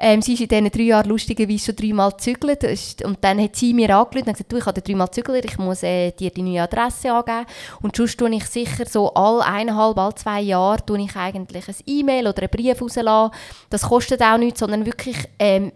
Ähm, 0.01 0.21
sie 0.21 0.33
ist 0.33 0.41
in 0.41 0.47
diesen 0.47 0.71
drei 0.71 0.83
Jahren 0.83 1.09
lustigerweise 1.09 1.65
schon 1.65 1.75
dreimal 1.75 2.11
gezügelt. 2.11 2.63
Und 3.03 3.17
dann 3.21 3.41
hat 3.41 3.55
sie 3.57 3.73
mir 3.73 3.95
angerufen 3.95 4.29
und 4.29 4.33
gesagt, 4.33 4.51
du, 4.51 4.57
ich 4.57 4.65
habe 4.65 4.81
dreimal 4.81 5.07
gezügelt, 5.07 5.45
ich 5.45 5.57
muss 5.57 5.83
äh, 5.83 6.11
dir 6.11 6.31
die 6.31 6.41
neue 6.41 6.63
Adresse 6.63 7.11
angeben. 7.11 7.45
Und 7.81 7.95
sonst 7.97 8.17
tue 8.17 8.33
ich 8.33 8.45
sicher 8.45 8.85
so 8.85 9.13
alle 9.13 9.43
eineinhalb, 9.45 9.97
alle 9.97 10.15
zwei 10.15 10.41
Jahre 10.41 10.85
tue 10.85 11.01
ich 11.01 11.15
eigentlich 11.15 11.67
ein 11.67 11.75
E-Mail 11.85 12.27
oder 12.27 12.43
einen 12.43 12.49
Brief 12.49 12.81
rauslassen. 12.81 13.35
Das 13.69 13.81
kostet 13.81 14.21
auch 14.21 14.37
nichts, 14.37 14.61
sondern 14.61 14.85
wirklich... 14.85 15.17
Ähm, 15.37 15.73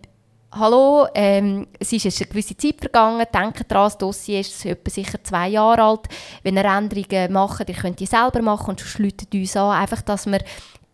Hallo, 0.56 1.08
ähm, 1.16 1.66
es 1.80 1.92
ist 1.92 2.06
eine 2.06 2.30
gewisse 2.30 2.56
Zeit 2.56 2.76
vergangen, 2.80 3.26
denkt 3.34 3.72
daran, 3.72 3.86
das 3.86 3.98
Dossier 3.98 4.42
ist 4.42 4.64
etwa 4.68 4.92
sicher 4.92 5.18
zwei 5.24 5.48
Jahre 5.50 5.82
alt. 5.82 6.02
Wenn 6.44 6.58
ihr 6.58 6.66
Änderungen 6.66 7.34
macht, 7.34 7.68
ihr 7.68 7.74
könnt 7.74 8.00
die 8.00 8.06
selber 8.06 8.40
machen 8.44 8.70
und 8.70 8.80
sonst 8.80 9.00
läutet 9.00 9.34
uns 9.34 9.58
an. 9.58 9.82
Einfach, 9.82 10.04
dass 10.04 10.28
wir 10.28 10.42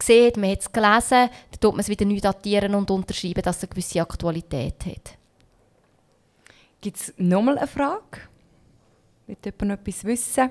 sieht, 0.01 0.37
man 0.37 0.51
hat 0.51 0.61
es 0.61 0.71
gelesen, 0.71 1.29
dann 1.51 1.59
tut 1.59 1.71
man 1.73 1.81
es 1.81 1.89
wieder 1.89 2.05
neu 2.05 2.19
datieren 2.19 2.75
und 2.75 2.89
unterschreiben, 2.89 3.41
dass 3.41 3.57
es 3.57 3.63
eine 3.63 3.69
gewisse 3.69 4.01
Aktualität 4.01 4.85
hat. 4.85 5.17
Gibt 6.81 6.97
es 6.97 7.13
nochmal 7.17 7.57
eine 7.57 7.67
Frage? 7.67 8.21
Will 9.27 9.37
jemand 9.43 9.81
etwas 9.81 10.03
wissen? 10.05 10.49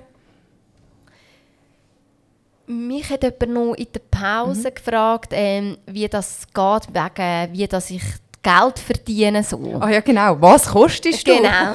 Mich 2.67 3.09
hat 3.09 3.23
jemand 3.23 3.49
noch 3.49 3.75
in 3.75 3.87
der 3.93 4.01
Pause 4.11 4.69
mhm. 4.69 4.75
gefragt, 4.75 5.31
ähm, 5.33 5.79
wie 5.87 6.07
das 6.07 6.47
geht, 6.47 6.95
wegen, 6.95 7.53
wie 7.55 7.67
das 7.67 7.91
ich 7.91 8.03
Geld 8.43 8.79
verdiene. 8.79 9.43
So. 9.43 9.79
Ah 9.81 9.91
ja, 9.91 10.01
genau. 10.01 10.41
Was 10.41 10.69
kostest 10.69 11.27
du? 11.27 11.37
Genau. 11.37 11.75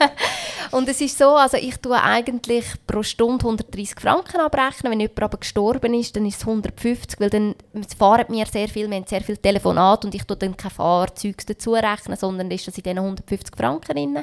Und 0.70 0.88
es 0.88 1.00
ist 1.00 1.18
so, 1.18 1.30
also 1.30 1.56
ich 1.56 1.76
tue 1.78 2.00
eigentlich 2.00 2.64
pro 2.86 3.02
Stunde 3.02 3.44
130 3.44 3.98
Franken 3.98 4.40
abrechnen. 4.40 4.92
Wenn 4.92 5.00
jemand 5.00 5.22
aber 5.22 5.38
gestorben 5.38 5.94
ist, 5.94 6.14
dann 6.14 6.24
ist 6.26 6.38
es 6.38 6.46
150, 6.46 7.18
weil 7.18 7.30
dann 7.30 7.56
fahren 7.98 8.26
wir 8.28 8.46
sehr 8.46 8.68
viel, 8.68 8.88
wir 8.88 8.96
haben 8.96 9.06
sehr 9.06 9.22
viel 9.22 9.36
Telefonat 9.36 10.04
und 10.04 10.14
ich 10.14 10.22
tue 10.24 10.36
dann 10.36 10.56
kein 10.56 10.70
Fahrzeug 10.70 11.44
dazu 11.44 11.72
rechnen, 11.72 12.16
sondern 12.16 12.50
ist 12.52 12.68
das 12.68 12.76
in 12.76 12.84
diesen 12.84 12.98
150 12.98 13.56
Franken 13.56 13.94
drin. 13.94 14.18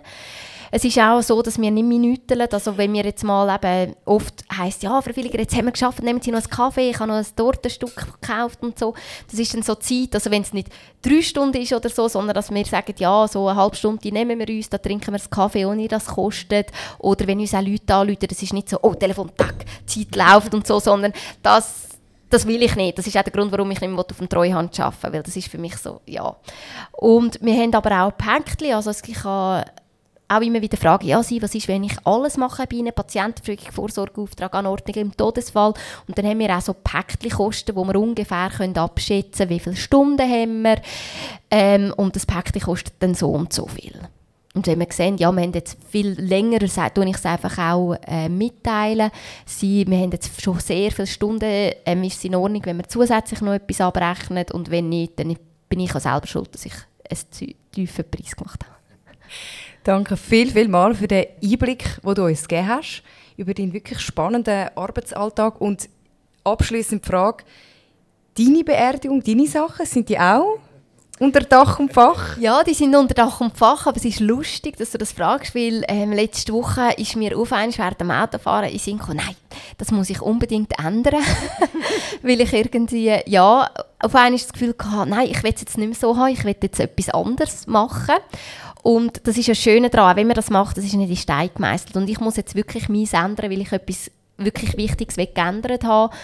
Es 0.71 0.83
ist 0.83 0.97
auch 0.99 1.21
so, 1.21 1.41
dass 1.41 1.59
wir 1.59 1.71
nicht 1.71 1.85
minüteln. 1.85 2.47
Also 2.51 2.77
wenn 2.77 2.93
wir 2.93 3.03
jetzt 3.03 3.23
mal 3.23 3.55
eben, 3.55 3.95
oft 4.05 4.43
heisst 4.55 4.83
ja, 4.83 5.01
Frau 5.01 5.11
jetzt 5.15 5.55
haben 5.55 5.65
wir 5.65 5.71
geschafft, 5.71 6.01
nehmen 6.03 6.21
Sie 6.21 6.31
noch 6.31 6.39
einen 6.39 6.49
Kaffee, 6.49 6.89
ich 6.89 6.99
habe 6.99 7.11
noch 7.11 7.17
ein 7.17 7.25
Tortenstück 7.35 7.95
gekauft 8.21 8.59
und 8.61 8.77
so. 8.77 8.93
Das 9.29 9.39
ist 9.39 9.53
dann 9.53 9.63
so 9.63 9.75
Zeit, 9.75 10.13
also 10.13 10.31
wenn 10.31 10.41
es 10.41 10.53
nicht 10.53 10.69
drei 11.01 11.21
Stunden 11.21 11.61
ist 11.61 11.73
oder 11.73 11.89
so, 11.89 12.07
sondern 12.07 12.33
dass 12.33 12.51
wir 12.51 12.65
sagen, 12.65 12.93
ja, 12.97 13.27
so 13.27 13.47
eine 13.47 13.59
halbe 13.59 13.75
Stunde 13.75 14.11
nehmen 14.11 14.39
wir 14.39 14.49
uns, 14.49 14.69
da 14.69 14.77
trinken 14.77 15.13
wir 15.13 15.19
einen 15.19 15.29
Kaffee, 15.29 15.65
ohne 15.65 15.87
dass 15.87 16.03
es 16.03 16.09
kostet. 16.09 16.71
Oder 16.99 17.27
wenn 17.27 17.39
uns 17.39 17.53
auch 17.53 17.61
Leute 17.61 17.93
anrufen, 17.93 18.27
das 18.27 18.41
ist 18.41 18.53
nicht 18.53 18.69
so, 18.69 18.79
oh, 18.81 18.93
Telefon, 18.93 19.31
tack, 19.37 19.65
Zeit 19.85 20.15
läuft 20.15 20.53
und 20.53 20.67
so, 20.67 20.79
sondern 20.79 21.13
das 21.41 21.87
das 22.29 22.45
will 22.45 22.61
ich 22.61 22.75
nicht. 22.75 22.97
Das 22.97 23.07
ist 23.07 23.17
auch 23.17 23.23
der 23.23 23.31
Grund, 23.31 23.51
warum 23.51 23.71
ich 23.71 23.79
nicht 23.79 23.89
mehr 23.89 23.99
auf 23.99 24.17
dem 24.17 24.27
Treuhand 24.27 24.77
arbeite, 24.79 25.13
weil 25.13 25.23
das 25.23 25.35
ist 25.35 25.47
für 25.47 25.57
mich 25.57 25.77
so, 25.77 26.01
ja. 26.05 26.35
Und 26.91 27.39
wir 27.41 27.53
haben 27.53 27.73
aber 27.73 28.03
auch 28.03 28.17
Päckchen, 28.17 28.73
also 28.73 28.91
ich 28.91 29.23
habe 29.23 29.65
auch 30.27 30.41
immer 30.41 30.61
wieder 30.61 30.77
fragen, 30.77 31.07
ja, 31.07 31.23
sie, 31.23 31.41
was 31.41 31.55
ist, 31.55 31.67
wenn 31.67 31.83
ich 31.83 31.95
alles 32.03 32.37
mache 32.37 32.65
bei 32.67 32.77
Ihnen, 32.77 32.93
Patientenverfügung, 32.93 33.71
Vorsorgeauftrag, 33.71 34.53
Anordnung 34.53 34.95
im 34.95 35.15
Todesfall. 35.15 35.73
Und 36.07 36.17
dann 36.17 36.25
haben 36.25 36.39
wir 36.39 36.55
auch 36.55 36.61
so 36.61 36.73
Päckchenkosten, 36.73 37.75
wo 37.75 37.85
wir 37.85 37.99
ungefähr 37.99 38.49
können 38.49 38.77
abschätzen 38.77 39.47
können, 39.47 39.49
wie 39.49 39.59
viele 39.59 39.75
Stunden 39.75 40.29
haben 40.29 40.61
wir. 40.63 40.81
Ähm, 41.49 41.93
und 41.95 42.15
das 42.15 42.25
Päckchen 42.25 42.61
kostet 42.61 42.95
dann 42.99 43.15
so 43.15 43.29
und 43.31 43.53
so 43.53 43.67
viel. 43.67 43.93
Und 44.53 44.65
wenn 44.65 44.79
wir 44.79 44.87
sehen, 44.89 45.17
ja, 45.17 45.31
wir 45.31 45.43
haben 45.43 45.53
jetzt 45.53 45.77
viel 45.87 46.19
länger, 46.19 46.59
tue 46.59 47.07
ich 47.07 47.15
es 47.15 47.25
einfach 47.25 47.57
auch 47.59 47.95
äh, 48.07 48.27
mitteilen. 48.27 49.11
Sie, 49.45 49.85
wir 49.87 49.99
haben 49.99 50.11
jetzt 50.11 50.41
schon 50.41 50.59
sehr 50.59 50.91
viele 50.91 51.07
Stunden, 51.07 51.73
ähm, 51.85 52.03
ist 52.03 52.17
es 52.17 52.23
in 52.23 52.35
Ordnung, 52.35 52.65
wenn 52.65 52.77
wir 52.77 52.87
zusätzlich 52.87 53.41
noch 53.41 53.53
etwas 53.53 53.81
abrechnen 53.81 54.45
und 54.51 54.71
wenn 54.71 54.89
nicht, 54.89 55.19
dann 55.19 55.37
bin 55.69 55.79
ich 55.79 55.95
auch 55.95 55.99
selber 55.99 56.25
schuld, 56.25 56.53
dass 56.55 56.65
ich 56.65 56.73
einen 57.07 57.55
tiefen 57.71 58.05
Preis 58.09 58.35
gemacht 58.35 58.63
habe. 58.65 58.77
Danke 59.87 60.17
viel, 60.17 60.51
viel 60.51 60.67
mal 60.67 60.93
für 60.93 61.07
den 61.07 61.27
Einblick, 61.41 62.01
den 62.03 62.13
du 62.13 62.25
uns 62.25 62.45
gegeben 62.45 62.67
hast 62.67 63.03
über 63.37 63.53
deinen 63.53 63.71
wirklich 63.71 64.01
spannenden 64.01 64.67
Arbeitsalltag. 64.75 65.61
Und 65.61 65.87
abschließend 66.43 67.05
die 67.05 67.09
Frage, 67.09 67.45
deine 68.37 68.65
Beerdigung, 68.65 69.23
deine 69.23 69.47
Sachen, 69.47 69.85
sind 69.85 70.09
die 70.09 70.19
auch 70.19 70.59
unter 71.19 71.39
Dach 71.39 71.79
und 71.79 71.93
Fach? 71.93 72.37
Ja, 72.37 72.65
die 72.65 72.73
sind 72.73 72.97
unter 72.97 73.13
Dach 73.13 73.39
und 73.39 73.57
Fach, 73.57 73.87
aber 73.87 73.95
es 73.95 74.03
ist 74.03 74.19
lustig, 74.19 74.75
dass 74.75 74.91
du 74.91 74.97
das 74.97 75.13
fragst, 75.13 75.55
weil 75.55 75.85
ähm, 75.87 76.11
letzte 76.11 76.51
Woche 76.51 76.91
ist 76.97 77.15
mir 77.15 77.37
auf 77.37 77.53
einmal 77.53 77.77
während 77.77 78.01
dem 78.01 78.11
Autofahren 78.11 78.69
in 78.69 78.79
Sinn 78.79 78.97
gekommen, 78.97 79.21
nein, 79.25 79.35
das 79.77 79.91
muss 79.91 80.09
ich 80.09 80.21
unbedingt 80.21 80.77
ändern, 80.77 81.23
weil 82.21 82.41
ich 82.41 82.51
irgendwie, 82.51 83.21
ja, 83.25 83.69
auf 83.99 84.13
einmal 84.13 84.33
das 84.33 84.51
Gefühl 84.51 84.75
hatte, 84.77 85.09
nein, 85.09 85.29
ich 85.31 85.41
will 85.43 85.53
es 85.53 85.61
jetzt 85.61 85.77
nicht 85.77 85.87
mehr 85.87 85.95
so 85.95 86.17
haben, 86.17 86.33
ich 86.33 86.43
will 86.43 86.55
jetzt 86.61 86.79
etwas 86.79 87.09
anderes 87.09 87.67
machen. 87.67 88.15
Und 88.87 89.27
das 89.27 89.37
ist 89.37 89.47
ja 89.47 89.53
Schöne 89.53 89.89
daran, 89.89 90.15
wenn 90.15 90.27
man 90.27 90.35
das 90.37 90.49
macht, 90.49 90.77
das 90.77 90.85
ist 90.85 90.93
nicht 90.93 91.09
in 91.09 91.17
Stein 91.17 91.49
gemeißelt. 91.53 91.97
Und 91.97 92.09
ich 92.09 92.21
muss 92.21 92.37
jetzt 92.37 92.55
wirklich 92.55 92.87
meins 92.87 93.11
ändern, 93.11 93.51
weil 93.51 93.59
ich 93.59 93.73
etwas 93.73 94.09
wirklich 94.37 94.77
Wichtiges 94.77 95.17
geändert 95.17 95.83
habe. 95.83 96.15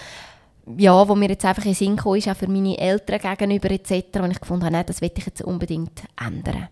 Ja, 0.78 1.06
wo 1.06 1.14
mir 1.14 1.28
jetzt 1.28 1.44
einfach 1.44 1.66
in 1.66 1.72
den 1.72 1.76
Sinn 1.76 1.96
kam, 1.96 2.14
ist 2.14 2.26
auch 2.26 2.34
für 2.34 2.48
meine 2.48 2.78
Eltern 2.78 3.20
gegenüber 3.20 3.70
etc., 3.70 4.18
und 4.18 4.30
ich 4.30 4.40
gefunden 4.40 4.64
habe, 4.64 4.72
nein, 4.72 4.86
das 4.86 5.02
will 5.02 5.10
ich 5.14 5.26
jetzt 5.26 5.42
unbedingt 5.42 6.04
ändern. 6.18 6.68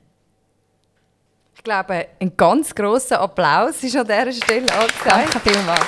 Ich 1.57 1.63
glaube, 1.63 2.07
ein 2.19 2.35
ganz 2.39 2.75
grosser 2.75 3.21
Applaus 3.21 3.83
ist 3.83 3.95
an 3.95 4.07
dieser 4.07 4.33
Stelle 4.33 4.73
angezeigt. 4.73 5.35
Danke 5.35 5.41
vielmals. 5.41 5.87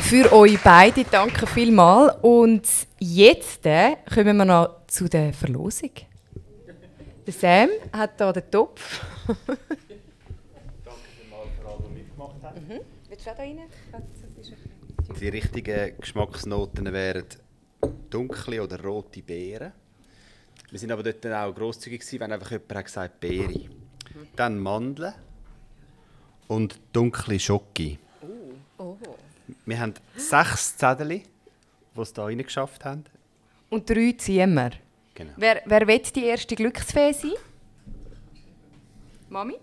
Für 0.00 0.32
euch 0.32 0.58
beide 0.64 1.04
danke 1.04 1.46
vielmals. 1.46 2.14
Und 2.22 2.62
jetzt 2.98 3.66
äh, 3.66 3.96
kommen 4.10 4.38
wir 4.38 4.46
noch 4.46 4.81
zu 4.92 5.08
der 5.08 5.32
Verlosung. 5.32 5.90
Der 7.26 7.32
Sam 7.32 7.70
hat 7.92 8.18
hier 8.18 8.32
den 8.32 8.50
Topf. 8.50 9.00
Danke 9.26 9.58
vielmals 11.16 11.48
für 11.58 11.68
alle, 11.68 11.82
die 11.88 11.94
mitgemacht 11.94 12.42
haben. 12.42 12.68
Mhm. 12.68 12.80
Willst 13.08 13.26
du 13.26 13.30
auch 13.30 13.36
da 13.36 13.42
rein? 13.42 13.60
Die 15.18 15.28
richtigen 15.28 15.96
Geschmacksnoten 15.98 16.92
wären 16.92 17.24
dunkle 18.10 18.62
oder 18.62 18.82
rote 18.82 19.22
Beeren. 19.22 19.72
Wir 20.70 20.78
sind 20.78 20.92
aber 20.92 21.02
dort 21.02 21.24
auch 21.26 21.54
grosszügig 21.54 22.00
gewesen, 22.00 22.20
wenn 22.20 22.32
einfach 22.32 22.50
jemand 22.50 22.74
hat 22.74 22.84
gesagt 22.84 23.20
Beere. 23.20 23.48
Mhm. 23.48 23.68
Dann 24.36 24.58
Mandeln 24.58 25.14
und 26.48 26.78
dunkle 26.92 27.40
Schoki. 27.40 27.98
Oh. 28.20 28.26
oh. 28.78 28.96
Wir 29.64 29.80
haben 29.80 29.94
sechs 30.16 30.76
Zettel, 30.76 31.08
die 31.08 31.24
es 31.96 32.12
hier 32.14 32.24
reingeschafft 32.24 32.84
haben. 32.84 33.04
Und 33.72 33.88
drei 33.88 34.14
ziehen 34.18 34.52
wir. 34.52 34.72
Genau. 35.14 35.32
Wer, 35.34 35.62
wer 35.64 35.86
will 35.86 35.98
die 36.14 36.26
erste 36.26 36.54
Glücksfee 36.54 37.10
sein? 37.14 37.32
Mami? 39.30 39.54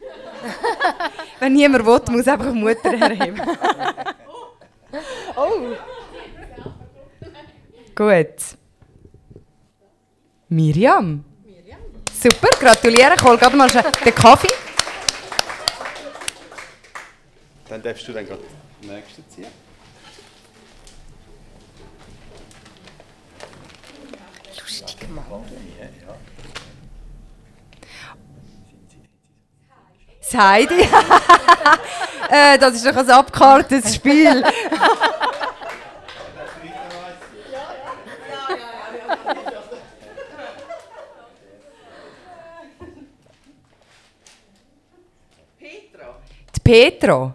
Wenn 1.40 1.54
niemand 1.54 1.86
will, 1.86 2.14
muss 2.14 2.28
einfach 2.28 2.52
Mutter 2.52 2.90
herheben. 2.90 3.40
oh! 5.34 5.74
Gut. 7.94 8.58
Miriam. 10.50 11.24
Miriam. 11.46 11.80
Super, 12.12 12.50
gratuliere. 12.60 13.14
Ich 13.16 13.22
hol 13.22 13.38
gerade 13.38 13.56
mal 13.56 13.70
den 13.70 14.14
Kaffee. 14.14 14.52
Dann 17.66 17.82
darfst 17.82 18.06
du 18.06 18.12
dann 18.12 18.26
gerade 18.26 18.42
den 18.82 18.94
nächsten 18.94 19.24
ziehen. 19.30 19.67
Gemacht. 24.98 25.26
Das 30.20 30.34
Heidi? 30.34 30.82
äh, 32.30 32.58
das 32.58 32.74
ist 32.74 32.86
doch 32.86 32.96
ein 32.96 33.10
abgekartetes 33.10 33.94
Spiel. 33.94 34.44
Petra. 45.58 46.14
Petra. 46.62 47.34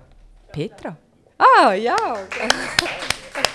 Petra. 0.52 0.95
Ah, 1.38 1.74
ja. 1.74 1.95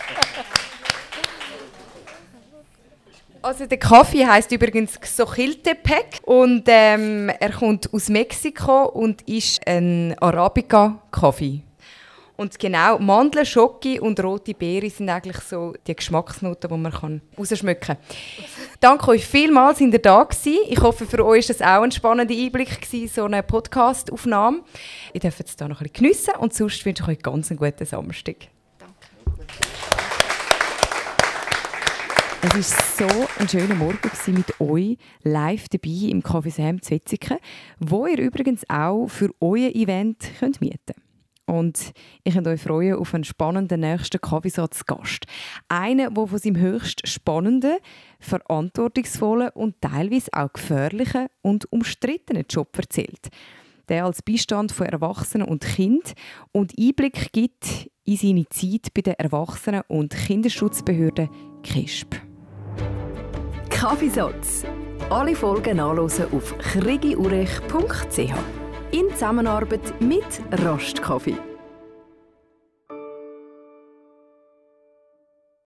Also 3.48 3.64
der 3.64 3.78
Kaffee 3.78 4.26
heißt 4.26 4.52
übrigens 4.52 5.00
Xochiltepec 5.00 6.20
und 6.26 6.64
ähm, 6.66 7.30
er 7.30 7.50
kommt 7.50 7.90
aus 7.94 8.10
Mexiko 8.10 8.84
und 8.90 9.22
ist 9.22 9.66
ein 9.66 10.14
Arabica-Kaffee. 10.20 11.62
Und 12.36 12.58
genau, 12.58 12.98
Mandeln, 12.98 13.46
Schoki 13.46 14.00
und 14.00 14.22
rote 14.22 14.52
Beere 14.52 14.90
sind 14.90 15.08
eigentlich 15.08 15.38
so 15.38 15.72
die 15.86 15.96
Geschmacksnoten, 15.96 16.68
die 16.68 16.76
man 16.76 16.92
kann 16.92 17.22
rausschmecken 17.38 17.96
kann. 17.96 17.96
Danke 18.80 19.12
euch 19.12 19.24
vielmals, 19.24 19.78
sind 19.78 19.94
ihr 19.94 20.02
da 20.02 20.24
gewesen. 20.24 20.58
Ich 20.68 20.82
hoffe, 20.82 21.06
für 21.06 21.24
euch 21.24 21.48
war 21.48 21.54
das 21.56 21.66
auch 21.66 21.82
ein 21.84 21.90
spannender 21.90 22.34
Einblick, 22.34 22.82
gewesen, 22.82 23.08
so 23.08 23.24
eine 23.24 23.42
Podcast-Aufnahme. 23.42 24.60
Ihr 25.14 25.20
dürft 25.20 25.40
es 25.40 25.56
hier 25.56 25.68
noch 25.68 25.80
ein 25.80 25.88
bisschen 25.88 26.04
geniessen 26.04 26.34
und 26.38 26.52
sonst 26.52 26.84
wünsche 26.84 27.02
ich 27.02 27.08
euch 27.08 27.22
ganz 27.22 27.50
einen 27.50 27.58
guten 27.58 27.86
Samstag. 27.86 28.48
Es 32.40 32.54
war 32.54 33.08
so 33.08 33.26
ein 33.40 33.48
schöner 33.48 33.74
Morgen 33.74 34.10
mit 34.28 34.60
euch 34.60 34.96
live 35.24 35.68
dabei 35.70 36.08
im 36.08 36.22
Café 36.22 36.52
Sam 36.52 36.80
Zwetzigen, 36.80 37.38
wo 37.80 38.06
ihr 38.06 38.18
übrigens 38.18 38.62
auch 38.68 39.08
für 39.08 39.30
euer 39.40 39.70
Event 39.74 40.30
könnt 40.38 40.60
mieten 40.60 40.78
könnt. 40.86 41.02
Und 41.46 41.92
ich 42.22 42.34
könnt 42.34 42.46
euch 42.46 42.60
freuen 42.60 42.94
auf 42.94 43.12
einen 43.12 43.24
spannenden 43.24 43.80
nächsten 43.80 44.20
Kaffeesatz 44.20 44.86
Gast. 44.86 45.24
Einen, 45.68 46.14
der 46.14 46.26
von 46.28 46.38
seinem 46.38 46.60
höchst 46.60 47.08
spannenden, 47.08 47.78
verantwortungsvollen 48.20 49.50
und 49.54 49.80
teilweise 49.80 50.30
auch 50.32 50.52
gefährlichen 50.52 51.26
und 51.42 51.72
umstrittenen 51.72 52.44
Job 52.48 52.68
erzählt. 52.78 53.30
Der 53.88 54.04
als 54.04 54.22
Beistand 54.22 54.70
von 54.70 54.86
Erwachsenen 54.86 55.48
und 55.48 55.64
Kind 55.64 56.12
und 56.52 56.74
Einblick 56.78 57.32
gibt 57.32 57.90
in 58.04 58.16
seine 58.16 58.48
Zeit 58.48 58.94
bei 58.94 59.00
der 59.00 59.18
Erwachsenen- 59.18 59.82
und 59.88 60.14
Kinderschutzbehörde 60.14 61.30
KISP. 61.64 62.27
Kaffeesatz. 63.70 64.64
Alle 65.10 65.34
Folgen 65.34 65.76
nachlesen 65.76 66.26
auf 66.32 66.56
krigiurech.ch 66.58 68.34
in 68.90 69.10
Zusammenarbeit 69.10 70.00
mit 70.00 70.24
Rastkaffee. 70.50 71.47